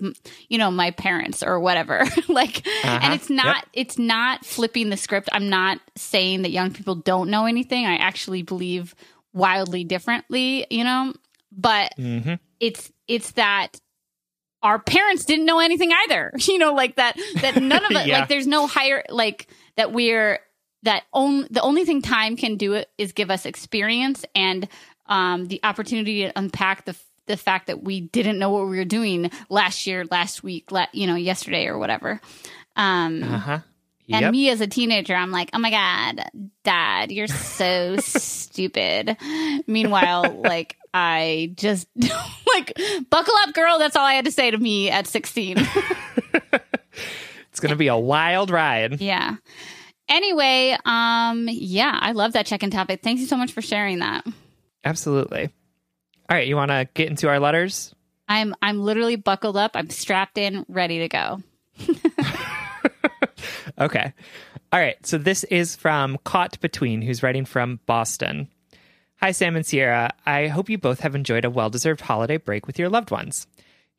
you 0.49 0.57
know 0.59 0.69
my 0.69 0.91
parents 0.91 1.41
or 1.43 1.59
whatever. 1.59 2.03
like 2.29 2.65
and 2.85 3.03
Uh-huh. 3.03 3.13
it's 3.15 3.29
not 3.29 3.55
Yep. 3.55 3.65
it's 3.73 3.97
not 3.97 4.45
flipping 4.45 4.89
the 4.91 4.97
script. 4.97 5.27
I'm 5.31 5.49
not 5.49 5.79
saying 5.97 6.43
that 6.43 6.51
young 6.51 6.71
people 6.71 6.95
don't 6.95 7.29
know 7.29 7.45
anything. 7.45 7.85
I 7.85 7.95
actually 7.95 8.43
believe 8.43 8.93
wildly 9.33 9.83
differently, 9.83 10.67
you 10.69 10.83
know? 10.83 11.13
But 11.51 11.93
Mhm. 11.97 12.37
it's 12.59 12.91
it's 13.07 13.31
that 13.31 13.79
our 14.63 14.77
parents 14.77 15.25
didn't 15.25 15.45
know 15.45 15.59
anything 15.59 15.91
either. 16.03 16.31
You 16.47 16.59
know, 16.59 16.73
like 16.73 16.95
that 16.97 17.17
that 17.41 17.55
none 17.61 17.83
of 17.85 17.91
it 17.91 18.05
Yeah. 18.07 18.19
like 18.19 18.29
there's 18.29 18.47
no 18.47 18.67
higher 18.67 19.03
like 19.09 19.47
that 19.77 19.91
we're 19.91 20.39
that 20.83 21.03
on, 21.13 21.47
the 21.51 21.61
only 21.61 21.85
thing 21.85 22.01
time 22.01 22.35
can 22.35 22.57
do 22.57 22.73
it 22.73 22.89
is 22.97 23.11
give 23.13 23.29
us 23.29 23.45
experience 23.45 24.25
and 24.33 24.67
um 25.11 25.45
the 25.47 25.59
opportunity 25.63 26.23
to 26.23 26.31
unpack 26.35 26.85
the 26.85 26.95
the 27.27 27.37
fact 27.37 27.67
that 27.67 27.83
we 27.83 28.01
didn't 28.01 28.39
know 28.39 28.49
what 28.49 28.67
we 28.67 28.77
were 28.77 28.83
doing 28.85 29.29
last 29.49 29.85
year, 29.85 30.05
last 30.09 30.41
week, 30.43 30.71
la- 30.71 30.87
you 30.91 31.05
know, 31.05 31.15
yesterday 31.15 31.67
or 31.67 31.77
whatever. 31.77 32.19
Um 32.75 33.21
Uh-huh. 33.23 33.59
and 34.11 34.31
me 34.31 34.49
as 34.49 34.59
a 34.61 34.67
teenager, 34.67 35.13
I'm 35.13 35.31
like, 35.31 35.49
oh 35.53 35.59
my 35.59 35.69
God, 35.71 36.23
dad, 36.63 37.11
you're 37.11 37.27
so 37.27 37.95
stupid. 37.99 39.15
Meanwhile, 39.67 40.41
like, 40.43 40.75
I 40.93 41.53
just, 41.55 41.87
like, 42.53 42.73
buckle 43.09 43.33
up, 43.45 43.53
girl. 43.53 43.77
That's 43.79 43.95
all 43.95 44.03
I 44.05 44.15
had 44.15 44.25
to 44.25 44.31
say 44.31 44.51
to 44.51 44.57
me 44.57 44.89
at 44.89 45.07
16. 45.07 45.57
It's 47.51 47.59
going 47.59 47.69
to 47.71 47.75
be 47.77 47.87
a 47.87 47.97
wild 47.97 48.49
ride. 48.49 49.01
yeah. 49.01 49.35
Anyway, 50.09 50.77
um, 50.85 51.47
yeah, 51.49 51.97
I 52.01 52.11
love 52.13 52.33
that 52.33 52.45
check 52.45 52.63
in 52.63 52.69
topic. 52.71 53.01
Thank 53.03 53.19
you 53.19 53.25
so 53.25 53.37
much 53.37 53.51
for 53.53 53.61
sharing 53.61 53.99
that. 53.99 54.25
Absolutely. 54.83 55.49
All 56.29 56.37
right, 56.37 56.47
you 56.47 56.55
want 56.55 56.71
to 56.71 56.87
get 56.93 57.09
into 57.09 57.27
our 57.27 57.39
letters? 57.39 57.93
I'm, 58.27 58.55
I'm 58.61 58.81
literally 58.81 59.17
buckled 59.17 59.57
up. 59.57 59.71
I'm 59.75 59.89
strapped 59.89 60.37
in, 60.37 60.65
ready 60.69 60.99
to 60.99 61.09
go. 61.09 61.43
Okay. 63.81 64.13
All 64.71 64.79
right. 64.79 65.03
So 65.05 65.17
this 65.17 65.43
is 65.45 65.75
from 65.75 66.17
Caught 66.23 66.59
Between, 66.59 67.01
who's 67.01 67.23
writing 67.23 67.45
from 67.45 67.79
Boston. 67.85 68.47
Hi, 69.19 69.31
Sam 69.31 69.55
and 69.55 69.65
Sierra. 69.65 70.11
I 70.25 70.47
hope 70.47 70.69
you 70.69 70.77
both 70.77 71.01
have 71.01 71.15
enjoyed 71.15 71.45
a 71.45 71.49
well 71.49 71.69
deserved 71.69 72.01
holiday 72.01 72.37
break 72.37 72.67
with 72.67 72.79
your 72.79 72.89
loved 72.89 73.11
ones. 73.11 73.47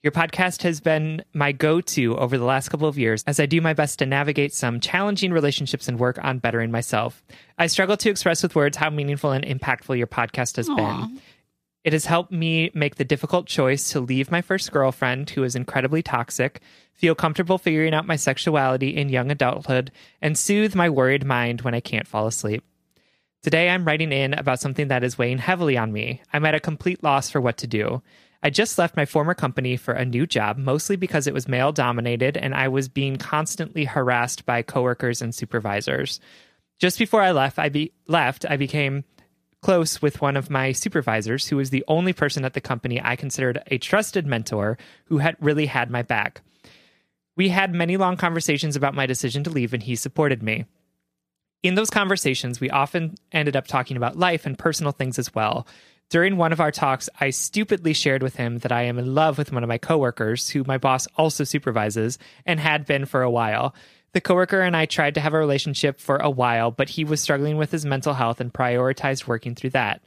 Your 0.02 0.10
podcast 0.10 0.62
has 0.62 0.80
been 0.80 1.22
my 1.32 1.52
go 1.52 1.80
to 1.80 2.16
over 2.16 2.36
the 2.36 2.44
last 2.44 2.70
couple 2.70 2.88
of 2.88 2.98
years 2.98 3.22
as 3.24 3.38
I 3.38 3.46
do 3.46 3.60
my 3.60 3.72
best 3.72 4.00
to 4.00 4.06
navigate 4.06 4.52
some 4.52 4.80
challenging 4.80 5.32
relationships 5.32 5.86
and 5.86 5.96
work 5.96 6.18
on 6.24 6.40
bettering 6.40 6.72
myself. 6.72 7.22
I 7.56 7.68
struggle 7.68 7.96
to 7.98 8.10
express 8.10 8.42
with 8.42 8.56
words 8.56 8.76
how 8.76 8.90
meaningful 8.90 9.30
and 9.30 9.44
impactful 9.44 9.96
your 9.96 10.08
podcast 10.08 10.56
has 10.56 10.66
been. 10.68 11.20
It 11.84 11.92
has 11.92 12.06
helped 12.06 12.32
me 12.32 12.72
make 12.74 12.96
the 12.96 13.04
difficult 13.04 13.46
choice 13.46 13.90
to 13.90 14.00
leave 14.00 14.28
my 14.28 14.42
first 14.42 14.72
girlfriend, 14.72 15.30
who 15.30 15.44
is 15.44 15.54
incredibly 15.54 16.02
toxic, 16.02 16.60
feel 16.94 17.14
comfortable 17.14 17.58
figuring 17.58 17.94
out 17.94 18.04
my 18.04 18.16
sexuality 18.16 18.96
in 18.96 19.08
young 19.08 19.30
adulthood, 19.30 19.92
and 20.20 20.36
soothe 20.36 20.74
my 20.74 20.90
worried 20.90 21.24
mind 21.24 21.60
when 21.60 21.74
I 21.74 21.80
can't 21.80 22.08
fall 22.08 22.26
asleep. 22.26 22.64
Today, 23.44 23.68
I'm 23.68 23.84
writing 23.84 24.10
in 24.10 24.34
about 24.34 24.60
something 24.60 24.88
that 24.88 25.04
is 25.04 25.18
weighing 25.18 25.38
heavily 25.38 25.76
on 25.76 25.92
me. 25.92 26.22
I'm 26.32 26.44
at 26.44 26.56
a 26.56 26.60
complete 26.60 27.04
loss 27.04 27.30
for 27.30 27.40
what 27.40 27.56
to 27.58 27.68
do. 27.68 28.02
I 28.42 28.50
just 28.50 28.76
left 28.76 28.96
my 28.96 29.04
former 29.04 29.34
company 29.34 29.76
for 29.76 29.94
a 29.94 30.04
new 30.04 30.26
job, 30.26 30.58
mostly 30.58 30.96
because 30.96 31.26
it 31.26 31.34
was 31.34 31.46
male 31.46 31.70
dominated 31.70 32.36
and 32.36 32.54
I 32.54 32.68
was 32.68 32.88
being 32.88 33.16
constantly 33.16 33.84
harassed 33.84 34.44
by 34.44 34.62
coworkers 34.62 35.22
and 35.22 35.34
supervisors. 35.34 36.18
Just 36.80 36.98
before 36.98 37.22
I 37.22 37.30
left, 37.30 37.58
I 37.58 37.68
be- 37.68 37.92
left, 38.08 38.44
I 38.48 38.56
became 38.56 39.04
close 39.62 40.02
with 40.02 40.20
one 40.20 40.36
of 40.36 40.50
my 40.50 40.72
supervisors 40.72 41.46
who 41.46 41.56
was 41.56 41.70
the 41.70 41.84
only 41.86 42.12
person 42.12 42.44
at 42.44 42.54
the 42.54 42.60
company 42.60 43.00
I 43.00 43.14
considered 43.14 43.62
a 43.68 43.78
trusted 43.78 44.26
mentor 44.26 44.76
who 45.04 45.18
had 45.18 45.36
really 45.38 45.66
had 45.66 45.88
my 45.88 46.02
back. 46.02 46.42
We 47.36 47.48
had 47.48 47.72
many 47.72 47.96
long 47.96 48.16
conversations 48.16 48.74
about 48.74 48.94
my 48.94 49.06
decision 49.06 49.44
to 49.44 49.50
leave 49.50 49.72
and 49.72 49.82
he 49.82 49.94
supported 49.94 50.42
me. 50.42 50.64
In 51.62 51.76
those 51.76 51.90
conversations, 51.90 52.60
we 52.60 52.70
often 52.70 53.14
ended 53.30 53.54
up 53.54 53.68
talking 53.68 53.96
about 53.96 54.18
life 54.18 54.46
and 54.46 54.58
personal 54.58 54.90
things 54.90 55.16
as 55.16 55.32
well. 55.32 55.66
During 56.12 56.36
one 56.36 56.52
of 56.52 56.60
our 56.60 56.70
talks, 56.70 57.08
I 57.18 57.30
stupidly 57.30 57.94
shared 57.94 58.22
with 58.22 58.36
him 58.36 58.58
that 58.58 58.70
I 58.70 58.82
am 58.82 58.98
in 58.98 59.14
love 59.14 59.38
with 59.38 59.50
one 59.50 59.62
of 59.62 59.68
my 59.68 59.78
coworkers, 59.78 60.50
who 60.50 60.62
my 60.62 60.76
boss 60.76 61.08
also 61.16 61.42
supervises 61.42 62.18
and 62.44 62.60
had 62.60 62.84
been 62.84 63.06
for 63.06 63.22
a 63.22 63.30
while. 63.30 63.74
The 64.12 64.20
coworker 64.20 64.60
and 64.60 64.76
I 64.76 64.84
tried 64.84 65.14
to 65.14 65.22
have 65.22 65.32
a 65.32 65.38
relationship 65.38 65.98
for 65.98 66.16
a 66.16 66.28
while, 66.28 66.70
but 66.70 66.90
he 66.90 67.02
was 67.02 67.22
struggling 67.22 67.56
with 67.56 67.70
his 67.70 67.86
mental 67.86 68.12
health 68.12 68.42
and 68.42 68.52
prioritized 68.52 69.26
working 69.26 69.54
through 69.54 69.70
that. 69.70 70.02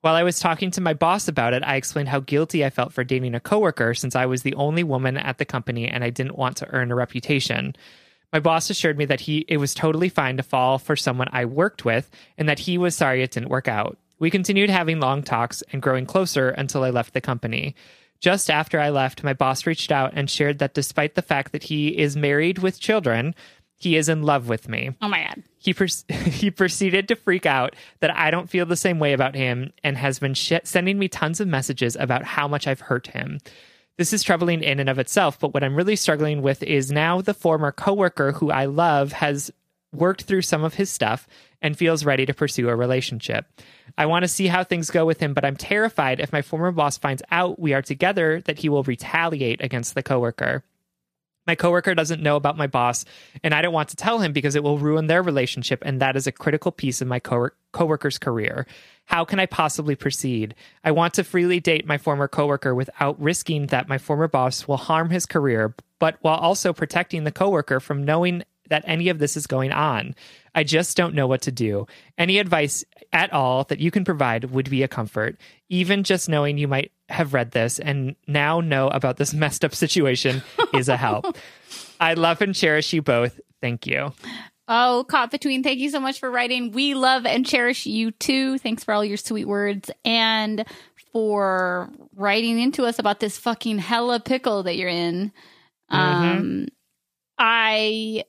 While 0.00 0.16
I 0.16 0.24
was 0.24 0.40
talking 0.40 0.72
to 0.72 0.80
my 0.80 0.92
boss 0.92 1.28
about 1.28 1.54
it, 1.54 1.62
I 1.62 1.76
explained 1.76 2.08
how 2.08 2.18
guilty 2.18 2.64
I 2.64 2.70
felt 2.70 2.92
for 2.92 3.04
dating 3.04 3.36
a 3.36 3.40
coworker 3.40 3.94
since 3.94 4.16
I 4.16 4.26
was 4.26 4.42
the 4.42 4.56
only 4.56 4.82
woman 4.82 5.16
at 5.16 5.38
the 5.38 5.44
company 5.44 5.86
and 5.86 6.02
I 6.02 6.10
didn't 6.10 6.36
want 6.36 6.56
to 6.56 6.70
earn 6.70 6.90
a 6.90 6.96
reputation. 6.96 7.76
My 8.32 8.40
boss 8.40 8.70
assured 8.70 8.98
me 8.98 9.04
that 9.04 9.20
he 9.20 9.44
it 9.46 9.58
was 9.58 9.72
totally 9.72 10.08
fine 10.08 10.36
to 10.36 10.42
fall 10.42 10.80
for 10.80 10.96
someone 10.96 11.28
I 11.30 11.44
worked 11.44 11.84
with 11.84 12.10
and 12.36 12.48
that 12.48 12.58
he 12.58 12.76
was 12.76 12.96
sorry 12.96 13.22
it 13.22 13.30
didn't 13.30 13.50
work 13.50 13.68
out. 13.68 13.98
We 14.18 14.30
continued 14.30 14.70
having 14.70 15.00
long 15.00 15.22
talks 15.22 15.62
and 15.72 15.82
growing 15.82 16.06
closer 16.06 16.50
until 16.50 16.84
I 16.84 16.90
left 16.90 17.14
the 17.14 17.20
company. 17.20 17.74
Just 18.20 18.48
after 18.50 18.80
I 18.80 18.90
left, 18.90 19.24
my 19.24 19.34
boss 19.34 19.66
reached 19.66 19.92
out 19.92 20.12
and 20.14 20.30
shared 20.30 20.58
that 20.58 20.74
despite 20.74 21.14
the 21.14 21.22
fact 21.22 21.52
that 21.52 21.64
he 21.64 21.88
is 21.88 22.16
married 22.16 22.58
with 22.58 22.80
children, 22.80 23.34
he 23.76 23.96
is 23.96 24.08
in 24.08 24.22
love 24.22 24.48
with 24.48 24.68
me. 24.68 24.92
Oh 25.02 25.08
my 25.08 25.24
God. 25.24 25.42
He 25.58 25.74
pr- 25.74 25.84
he 26.08 26.50
proceeded 26.50 27.08
to 27.08 27.16
freak 27.16 27.44
out 27.44 27.76
that 28.00 28.16
I 28.16 28.30
don't 28.30 28.48
feel 28.48 28.66
the 28.66 28.76
same 28.76 28.98
way 28.98 29.12
about 29.12 29.34
him 29.34 29.72
and 29.82 29.96
has 29.98 30.18
been 30.18 30.34
sh- 30.34 30.52
sending 30.64 30.98
me 30.98 31.08
tons 31.08 31.40
of 31.40 31.48
messages 31.48 31.96
about 31.96 32.24
how 32.24 32.48
much 32.48 32.66
I've 32.66 32.80
hurt 32.80 33.08
him. 33.08 33.40
This 33.96 34.12
is 34.12 34.22
troubling 34.22 34.62
in 34.62 34.80
and 34.80 34.88
of 34.88 34.98
itself, 34.98 35.38
but 35.38 35.54
what 35.54 35.62
I'm 35.62 35.76
really 35.76 35.96
struggling 35.96 36.42
with 36.42 36.62
is 36.62 36.90
now 36.90 37.20
the 37.20 37.34
former 37.34 37.70
coworker 37.70 38.32
who 38.32 38.50
I 38.50 38.64
love 38.64 39.12
has 39.12 39.52
worked 39.92 40.22
through 40.22 40.42
some 40.42 40.64
of 40.64 40.74
his 40.74 40.90
stuff 40.90 41.28
and 41.62 41.76
feels 41.76 42.04
ready 42.04 42.26
to 42.26 42.34
pursue 42.34 42.68
a 42.68 42.76
relationship. 42.76 43.46
I 43.96 44.06
want 44.06 44.22
to 44.24 44.28
see 44.28 44.46
how 44.46 44.64
things 44.64 44.90
go 44.90 45.06
with 45.06 45.20
him, 45.20 45.34
but 45.34 45.44
I'm 45.44 45.56
terrified 45.56 46.20
if 46.20 46.32
my 46.32 46.42
former 46.42 46.72
boss 46.72 46.98
finds 46.98 47.22
out 47.30 47.58
we 47.58 47.74
are 47.74 47.82
together 47.82 48.40
that 48.42 48.58
he 48.58 48.68
will 48.68 48.82
retaliate 48.82 49.62
against 49.62 49.94
the 49.94 50.02
coworker. 50.02 50.64
My 51.46 51.54
coworker 51.54 51.94
doesn't 51.94 52.22
know 52.22 52.36
about 52.36 52.56
my 52.56 52.66
boss, 52.66 53.04
and 53.42 53.52
I 53.52 53.60
don't 53.60 53.74
want 53.74 53.90
to 53.90 53.96
tell 53.96 54.20
him 54.20 54.32
because 54.32 54.54
it 54.54 54.62
will 54.62 54.78
ruin 54.78 55.08
their 55.08 55.22
relationship, 55.22 55.82
and 55.84 56.00
that 56.00 56.16
is 56.16 56.26
a 56.26 56.32
critical 56.32 56.72
piece 56.72 57.02
of 57.02 57.08
my 57.08 57.18
co- 57.18 57.50
coworker's 57.72 58.18
career. 58.18 58.66
How 59.06 59.26
can 59.26 59.38
I 59.38 59.44
possibly 59.44 59.94
proceed? 59.94 60.54
I 60.82 60.92
want 60.92 61.12
to 61.14 61.24
freely 61.24 61.60
date 61.60 61.86
my 61.86 61.98
former 61.98 62.28
coworker 62.28 62.74
without 62.74 63.20
risking 63.20 63.66
that 63.66 63.88
my 63.88 63.98
former 63.98 64.28
boss 64.28 64.66
will 64.66 64.78
harm 64.78 65.10
his 65.10 65.26
career, 65.26 65.74
but 65.98 66.16
while 66.22 66.38
also 66.38 66.72
protecting 66.72 67.24
the 67.24 67.32
coworker 67.32 67.78
from 67.78 68.04
knowing 68.04 68.42
that 68.68 68.84
any 68.86 69.08
of 69.08 69.18
this 69.18 69.36
is 69.36 69.46
going 69.46 69.72
on. 69.72 70.14
I 70.54 70.64
just 70.64 70.96
don't 70.96 71.14
know 71.14 71.26
what 71.26 71.42
to 71.42 71.52
do. 71.52 71.86
Any 72.16 72.38
advice 72.38 72.84
at 73.12 73.32
all 73.32 73.64
that 73.64 73.80
you 73.80 73.90
can 73.90 74.04
provide 74.04 74.50
would 74.50 74.70
be 74.70 74.82
a 74.82 74.88
comfort. 74.88 75.36
Even 75.68 76.04
just 76.04 76.28
knowing 76.28 76.58
you 76.58 76.68
might 76.68 76.92
have 77.08 77.34
read 77.34 77.50
this 77.50 77.78
and 77.78 78.16
now 78.26 78.60
know 78.60 78.88
about 78.88 79.16
this 79.16 79.34
messed 79.34 79.64
up 79.64 79.74
situation 79.74 80.42
is 80.72 80.88
a 80.88 80.96
help. 80.96 81.36
I 82.00 82.14
love 82.14 82.40
and 82.40 82.54
cherish 82.54 82.92
you 82.92 83.02
both. 83.02 83.40
Thank 83.60 83.86
you. 83.86 84.12
Oh, 84.66 85.04
Caught 85.08 85.30
Between, 85.30 85.62
thank 85.62 85.78
you 85.78 85.90
so 85.90 86.00
much 86.00 86.18
for 86.18 86.30
writing. 86.30 86.72
We 86.72 86.94
love 86.94 87.26
and 87.26 87.44
cherish 87.44 87.84
you 87.84 88.12
too. 88.12 88.56
Thanks 88.58 88.82
for 88.82 88.94
all 88.94 89.04
your 89.04 89.18
sweet 89.18 89.46
words 89.46 89.90
and 90.04 90.64
for 91.12 91.90
writing 92.16 92.58
into 92.58 92.84
us 92.84 92.98
about 92.98 93.20
this 93.20 93.36
fucking 93.38 93.78
hella 93.78 94.20
pickle 94.20 94.62
that 94.62 94.76
you're 94.76 94.88
in. 94.88 95.32
Um, 95.90 96.68
I, 97.38 98.24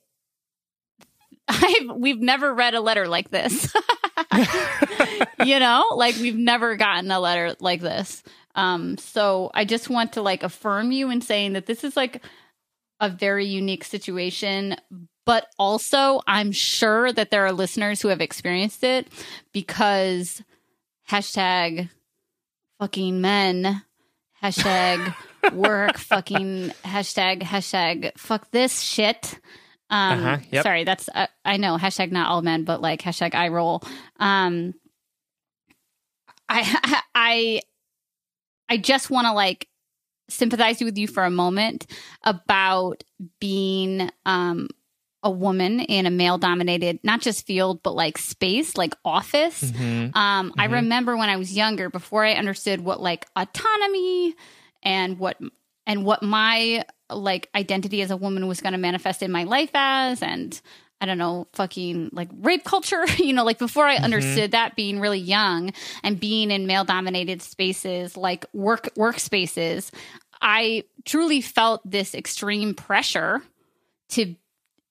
I've, 1.47 1.95
we've 1.95 2.19
never 2.19 2.53
read 2.53 2.73
a 2.73 2.81
letter 2.81 3.07
like 3.07 3.29
this. 3.29 3.73
you 5.45 5.59
know, 5.59 5.85
like 5.95 6.15
we've 6.15 6.37
never 6.37 6.75
gotten 6.75 7.11
a 7.11 7.19
letter 7.19 7.55
like 7.59 7.81
this. 7.81 8.23
Um, 8.55 8.97
so 8.97 9.51
I 9.53 9.65
just 9.65 9.89
want 9.89 10.13
to 10.13 10.21
like 10.21 10.43
affirm 10.43 10.91
you 10.91 11.09
in 11.09 11.21
saying 11.21 11.53
that 11.53 11.65
this 11.65 11.83
is 11.83 11.95
like 11.97 12.23
a 12.99 13.09
very 13.09 13.45
unique 13.45 13.83
situation, 13.83 14.75
but 15.25 15.47
also 15.59 16.21
I'm 16.25 16.51
sure 16.51 17.11
that 17.11 17.31
there 17.31 17.45
are 17.45 17.51
listeners 17.51 18.01
who 18.01 18.07
have 18.07 18.21
experienced 18.21 18.83
it 18.83 19.07
because 19.51 20.41
hashtag 21.09 21.89
fucking 22.79 23.21
men, 23.21 23.81
hashtag 24.41 25.13
work, 25.53 25.97
fucking 25.97 26.71
hashtag, 26.83 27.41
hashtag 27.41 28.17
fuck 28.17 28.49
this 28.51 28.79
shit. 28.79 29.39
Um, 29.89 30.19
Uh-huh, 30.25 30.37
yep. 30.51 30.63
Sorry, 30.63 30.83
that's 30.83 31.09
uh, 31.13 31.27
I 31.43 31.57
know 31.57 31.77
hashtag 31.77 32.11
not 32.11 32.27
all 32.29 32.41
men, 32.41 32.63
but 32.63 32.81
like 32.81 33.01
hashtag 33.01 33.35
I 33.35 33.49
roll. 33.49 33.83
Um, 34.19 34.73
I 36.49 37.01
I 37.15 37.61
I 38.69 38.77
just 38.77 39.09
want 39.09 39.25
to 39.27 39.33
like 39.33 39.67
sympathize 40.29 40.81
with 40.81 40.97
you 40.97 41.07
for 41.07 41.23
a 41.23 41.29
moment 41.29 41.85
about 42.23 43.03
being 43.39 44.09
um 44.25 44.67
a 45.21 45.29
woman 45.29 45.79
in 45.79 46.05
a 46.05 46.09
male 46.11 46.37
dominated 46.37 46.99
not 47.03 47.21
just 47.21 47.45
field 47.45 47.81
but 47.83 47.95
like 47.95 48.17
space 48.17 48.75
like 48.75 48.95
office 49.05 49.71
Mhm. 49.71 50.15
um 50.15 50.53
i 50.57 50.67
Mhm. 50.67 50.71
remember 50.73 51.15
when 51.17 51.29
i 51.29 51.37
was 51.37 51.55
younger 51.55 51.89
before 51.91 52.23
i 52.25 52.33
understood 52.33 52.81
what 52.81 53.01
like 53.01 53.25
autonomy 53.35 54.35
and 54.83 55.19
what 55.19 55.37
and 55.87 56.03
what 56.05 56.21
my 56.23 56.83
like 57.09 57.49
identity 57.55 58.01
as 58.01 58.11
a 58.11 58.17
woman 58.17 58.47
was 58.47 58.61
going 58.61 58.73
to 58.73 58.79
manifest 58.79 59.21
in 59.21 59.31
my 59.31 59.43
life 59.43 59.69
as 59.73 60.21
and 60.21 60.59
i 61.01 61.05
don't 61.05 61.17
know 61.17 61.47
fucking 61.53 62.09
like 62.13 62.29
rape 62.39 62.63
culture 62.63 63.05
you 63.17 63.33
know 63.33 63.43
like 63.43 63.59
before 63.59 63.85
i 63.85 63.95
mm-hmm. 63.95 64.05
understood 64.05 64.51
that 64.51 64.75
being 64.75 64.99
really 64.99 65.19
young 65.19 65.71
and 66.03 66.19
being 66.19 66.51
in 66.51 66.67
male 66.67 66.85
dominated 66.85 67.41
spaces 67.41 68.17
like 68.17 68.45
work 68.53 68.89
workspaces 68.95 69.91
i 70.41 70.83
truly 71.05 71.41
felt 71.41 71.81
this 71.89 72.15
extreme 72.15 72.73
pressure 72.73 73.41
to 74.09 74.35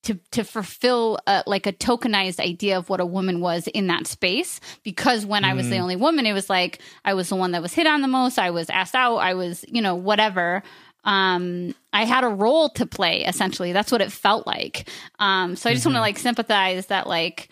to 0.04 0.14
to 0.30 0.44
fulfill 0.44 1.18
a, 1.26 1.42
like 1.46 1.66
a 1.66 1.72
tokenized 1.72 2.38
idea 2.38 2.78
of 2.78 2.88
what 2.88 3.00
a 3.00 3.06
woman 3.06 3.40
was 3.40 3.66
in 3.68 3.88
that 3.88 4.06
space 4.06 4.60
because 4.82 5.26
when 5.26 5.44
I 5.44 5.54
was 5.54 5.68
the 5.68 5.76
mm. 5.76 5.80
only 5.80 5.96
woman 5.96 6.26
it 6.26 6.32
was 6.32 6.48
like 6.48 6.80
I 7.04 7.14
was 7.14 7.28
the 7.28 7.36
one 7.36 7.52
that 7.52 7.62
was 7.62 7.72
hit 7.72 7.86
on 7.86 8.02
the 8.02 8.08
most 8.08 8.38
I 8.38 8.50
was 8.50 8.70
asked 8.70 8.94
out 8.94 9.16
I 9.16 9.34
was 9.34 9.64
you 9.66 9.82
know 9.82 9.94
whatever 9.94 10.62
um 11.04 11.74
I 11.92 12.04
had 12.04 12.24
a 12.24 12.28
role 12.28 12.68
to 12.70 12.86
play 12.86 13.24
essentially 13.24 13.72
that's 13.72 13.92
what 13.92 14.00
it 14.00 14.10
felt 14.12 14.46
like 14.46 14.88
um 15.18 15.56
so 15.56 15.70
I 15.70 15.74
just 15.74 15.86
want 15.86 15.96
to 15.96 16.00
like 16.00 16.18
sympathize 16.18 16.86
that 16.86 17.06
like 17.06 17.50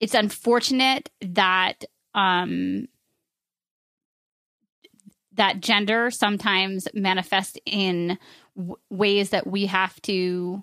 it's 0.00 0.14
unfortunate 0.14 1.10
that 1.20 1.84
um 2.14 2.86
that 5.34 5.60
gender 5.60 6.10
sometimes 6.10 6.88
manifests 6.94 7.58
in 7.66 8.18
w- 8.56 8.76
ways 8.90 9.30
that 9.30 9.46
we 9.46 9.66
have 9.66 10.00
to 10.02 10.62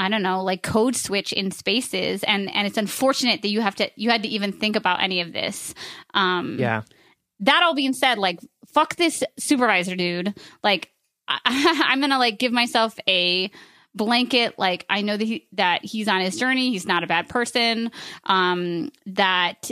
I 0.00 0.08
don't 0.08 0.22
know, 0.22 0.44
like 0.44 0.62
code 0.62 0.94
switch 0.94 1.32
in 1.32 1.50
spaces 1.50 2.22
and 2.22 2.48
and 2.54 2.66
it's 2.68 2.78
unfortunate 2.78 3.42
that 3.42 3.48
you 3.48 3.60
have 3.60 3.74
to 3.76 3.90
you 3.96 4.10
had 4.10 4.22
to 4.22 4.28
even 4.28 4.52
think 4.52 4.76
about 4.76 5.02
any 5.02 5.20
of 5.20 5.32
this. 5.32 5.74
Um 6.14 6.56
Yeah. 6.58 6.82
That 7.40 7.62
all 7.62 7.74
being 7.74 7.92
said, 7.92 8.18
like 8.18 8.40
fuck 8.66 8.96
this 8.96 9.22
supervisor 9.38 9.96
dude. 9.96 10.38
Like 10.62 10.90
I, 11.26 11.38
I'm 11.88 12.00
gonna 12.00 12.18
like 12.18 12.38
give 12.38 12.52
myself 12.52 12.98
a 13.08 13.50
blanket. 13.94 14.58
Like 14.58 14.86
I 14.88 15.02
know 15.02 15.16
that 15.16 15.24
he, 15.24 15.46
that 15.52 15.84
he's 15.84 16.08
on 16.08 16.20
his 16.20 16.36
journey. 16.36 16.70
He's 16.70 16.86
not 16.86 17.04
a 17.04 17.06
bad 17.06 17.28
person. 17.28 17.90
Um, 18.24 18.90
that 19.06 19.70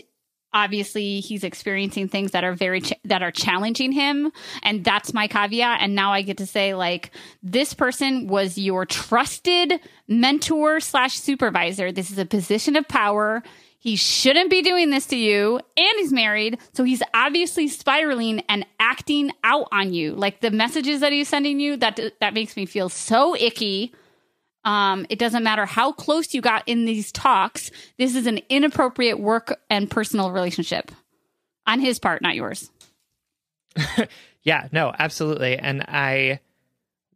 obviously 0.52 1.20
he's 1.20 1.44
experiencing 1.44 2.08
things 2.08 2.30
that 2.30 2.42
are 2.42 2.54
very 2.54 2.80
ch- 2.80 2.94
that 3.04 3.22
are 3.22 3.30
challenging 3.30 3.92
him, 3.92 4.32
and 4.62 4.84
that's 4.84 5.12
my 5.12 5.28
caveat. 5.28 5.80
And 5.80 5.94
now 5.94 6.12
I 6.12 6.22
get 6.22 6.38
to 6.38 6.46
say 6.46 6.74
like 6.74 7.10
this 7.42 7.74
person 7.74 8.26
was 8.26 8.58
your 8.58 8.86
trusted 8.86 9.80
mentor 10.08 10.80
slash 10.80 11.18
supervisor. 11.18 11.92
This 11.92 12.10
is 12.10 12.18
a 12.18 12.26
position 12.26 12.76
of 12.76 12.88
power. 12.88 13.42
He 13.86 13.94
shouldn't 13.94 14.50
be 14.50 14.62
doing 14.62 14.90
this 14.90 15.06
to 15.06 15.16
you, 15.16 15.60
and 15.76 15.92
he's 15.98 16.12
married, 16.12 16.58
so 16.72 16.82
he's 16.82 17.04
obviously 17.14 17.68
spiraling 17.68 18.42
and 18.48 18.66
acting 18.80 19.30
out 19.44 19.68
on 19.70 19.94
you. 19.94 20.12
Like 20.16 20.40
the 20.40 20.50
messages 20.50 21.02
that 21.02 21.12
he's 21.12 21.28
sending 21.28 21.60
you, 21.60 21.76
that 21.76 22.00
that 22.18 22.34
makes 22.34 22.56
me 22.56 22.66
feel 22.66 22.88
so 22.88 23.36
icky. 23.36 23.94
Um, 24.64 25.06
it 25.08 25.20
doesn't 25.20 25.44
matter 25.44 25.66
how 25.66 25.92
close 25.92 26.34
you 26.34 26.40
got 26.40 26.64
in 26.66 26.84
these 26.84 27.12
talks. 27.12 27.70
This 27.96 28.16
is 28.16 28.26
an 28.26 28.40
inappropriate 28.48 29.20
work 29.20 29.56
and 29.70 29.88
personal 29.88 30.32
relationship 30.32 30.90
on 31.64 31.78
his 31.78 32.00
part, 32.00 32.22
not 32.22 32.34
yours. 32.34 32.68
Yeah, 34.46 34.68
no, 34.70 34.94
absolutely. 34.96 35.58
And 35.58 35.82
I 35.82 36.38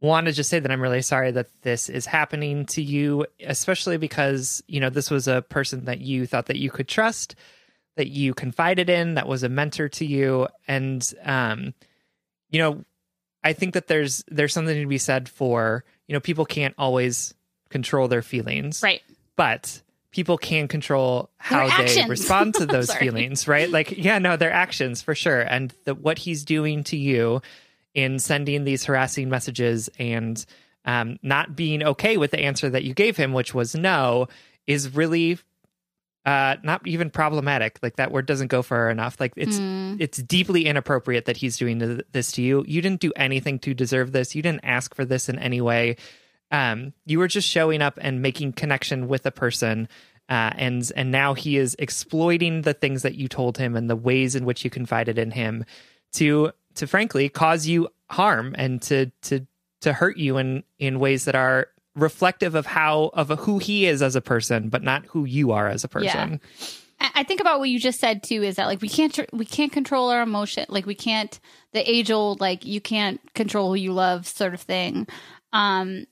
want 0.01 0.27
to 0.27 0.33
just 0.33 0.51
say 0.51 0.61
that 0.61 0.71
I'm 0.71 0.81
really 0.81 1.03
sorry 1.03 1.31
that 1.33 1.49
this 1.63 1.89
is 1.89 2.07
happening 2.07 2.67
to 2.67 2.83
you, 2.83 3.27
especially 3.45 3.99
because, 3.99 4.63
you 4.67 4.81
know, 4.81 4.91
this 4.91 5.11
was 5.11 5.29
a 5.29 5.43
person 5.43 5.85
that 5.85 6.01
you 6.01 6.27
thought 6.27 6.47
that 6.47 6.57
you 6.57 6.71
could 6.71 6.89
trust, 6.89 7.35
that 7.97 8.09
you 8.09 8.33
confided 8.35 8.89
in, 8.89 9.15
that 9.15 9.29
was 9.29 9.43
a 9.43 9.49
mentor 9.49 9.89
to 9.91 10.07
you. 10.07 10.49
And 10.67 11.07
um, 11.25 11.75
you 12.51 12.59
know, 12.59 12.85
I 13.43 13.53
think 13.53 13.75
that 13.75 13.87
there's 13.87 14.25
there's 14.29 14.53
something 14.53 14.81
to 14.81 14.87
be 14.87 14.99
said 14.99 15.29
for, 15.29 15.85
you 16.07 16.13
know, 16.13 16.21
people 16.21 16.45
can't 16.45 16.75
always 16.77 17.35
control 17.69 18.09
their 18.09 18.23
feelings. 18.23 18.83
Right. 18.83 19.03
But 19.37 19.83
people 20.11 20.37
can 20.37 20.69
control 20.69 21.31
how 21.39 21.69
they 21.79 22.05
respond 22.07 22.55
to 22.55 22.67
those 22.67 22.93
feelings, 22.93 23.47
right? 23.47 23.71
Like, 23.71 23.97
yeah, 23.97 24.19
no, 24.19 24.37
their 24.37 24.53
actions 24.53 25.01
for 25.03 25.15
sure. 25.15 25.41
And 25.41 25.73
the, 25.85 25.95
what 25.95 26.19
he's 26.19 26.45
doing 26.45 26.85
to 26.85 26.97
you 26.97 27.41
in 27.94 28.18
sending 28.18 28.64
these 28.64 28.85
harassing 28.85 29.29
messages 29.29 29.88
and 29.98 30.44
um, 30.85 31.18
not 31.22 31.57
being 31.57 31.83
okay 31.83 32.16
with 32.16 32.31
the 32.31 32.40
answer 32.40 32.70
that 32.70 32.85
you 32.85 32.94
gave 32.94 33.16
him, 33.16 33.33
which 33.33 33.55
was 33.55 33.74
no, 33.74 34.29
is 34.66 34.94
really 34.94 35.38
uh, 36.24 36.57
not 36.62 36.87
even 36.87 37.11
problematic. 37.11 37.79
Like 37.83 37.96
that 37.96 38.12
word 38.12 38.26
doesn't 38.26 38.48
go 38.48 38.62
far 38.62 38.90
enough. 38.90 39.18
Like 39.18 39.33
it's 39.37 39.59
it's 40.00 40.18
deeply 40.18 40.66
inappropriate 40.66 41.24
that 41.26 41.37
he's 41.37 41.57
doing 41.57 42.03
this 42.12 42.33
to 42.33 42.42
you. 42.42 42.64
You 42.66 42.83
didn't 42.83 43.00
do 43.00 43.12
anything 43.16 43.59
to 43.61 43.74
deserve 43.74 44.12
this. 44.12 44.35
You 44.35 44.42
didn't 44.42 44.64
ask 44.64 44.94
for 44.94 45.05
this 45.05 45.29
in 45.29 45.38
any 45.38 45.61
way. 45.61 45.96
Um, 46.50 46.92
you 47.07 47.18
were 47.18 47.29
just 47.29 47.48
showing 47.48 47.81
up 47.81 47.98
and 48.00 48.22
making 48.22 48.53
connection 48.55 49.09
with 49.09 49.24
a 49.26 49.31
person. 49.31 49.88
Uh, 50.29 50.53
and 50.57 50.92
and 50.94 51.11
now 51.11 51.35
he 51.35 51.57
is 51.57 51.74
exploiting 51.79 52.62
the 52.62 52.74
things 52.74 53.03
that 53.03 53.16
you 53.16 53.26
told 53.26 53.59
him 53.59 53.74
and 53.74 53.90
the 53.90 53.96
ways 53.96 54.37
in 54.37 54.44
which 54.44 54.64
you 54.64 54.70
confided 54.70 55.18
in 55.18 55.31
him 55.33 55.64
to 56.12 56.53
to 56.81 56.87
frankly 56.87 57.29
cause 57.29 57.66
you 57.66 57.88
harm 58.11 58.55
and 58.59 58.83
to 58.83 59.07
to 59.23 59.47
to 59.81 59.93
hurt 59.93 60.16
you 60.19 60.37
in 60.37 60.62
in 60.79 60.99
ways 60.99 61.25
that 61.25 61.35
are 61.35 61.69
reflective 61.95 62.55
of 62.55 62.66
how 62.66 63.11
of 63.14 63.29
who 63.40 63.59
he 63.59 63.87
is 63.87 64.03
as 64.03 64.14
a 64.16 64.21
person 64.21 64.69
but 64.69 64.83
not 64.83 65.05
who 65.07 65.25
you 65.25 65.53
are 65.53 65.69
as 65.69 65.85
a 65.85 65.88
person. 65.88 66.07
I 67.01 67.11
I 67.14 67.23
think 67.23 67.40
about 67.40 67.59
what 67.61 67.71
you 67.71 67.79
just 67.79 67.99
said 68.01 68.23
too 68.23 68.43
is 68.43 68.57
that 68.57 68.66
like 68.66 68.81
we 68.83 68.88
can't 68.88 69.14
tr- 69.14 69.31
we 69.33 69.45
can't 69.47 69.73
control 69.73 70.11
our 70.11 70.21
emotion 70.23 70.66
like 70.69 70.85
we 70.87 70.95
can't 70.95 71.38
the 71.73 71.88
age 71.90 72.11
old 72.11 72.40
like 72.40 72.64
you 72.66 72.81
can't 72.81 73.21
control 73.35 73.69
who 73.71 73.75
you 73.77 73.93
love 73.93 74.27
sort 74.27 74.53
of 74.55 74.61
thing. 74.61 75.07
Um 75.53 76.07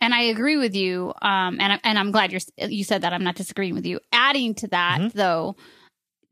and 0.00 0.14
I 0.14 0.22
agree 0.22 0.56
with 0.56 0.74
you 0.76 1.12
um 1.22 1.58
and 1.60 1.72
I- 1.74 1.80
and 1.82 1.98
I'm 1.98 2.10
glad 2.12 2.30
you're 2.32 2.40
you 2.68 2.84
said 2.84 3.02
that 3.02 3.12
I'm 3.12 3.24
not 3.24 3.34
disagreeing 3.36 3.74
with 3.74 3.86
you. 3.86 3.98
Adding 4.12 4.54
to 4.56 4.68
that 4.68 5.12
though 5.14 5.56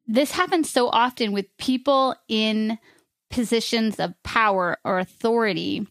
this 0.07 0.31
happens 0.33 0.71
so 0.71 0.89
often 0.89 1.33
with 1.33 1.47
people 1.59 2.15
in 2.29 2.79
positions 3.31 3.99
of 3.99 4.15
power 4.23 4.79
or 4.85 4.99
authority 4.99 5.87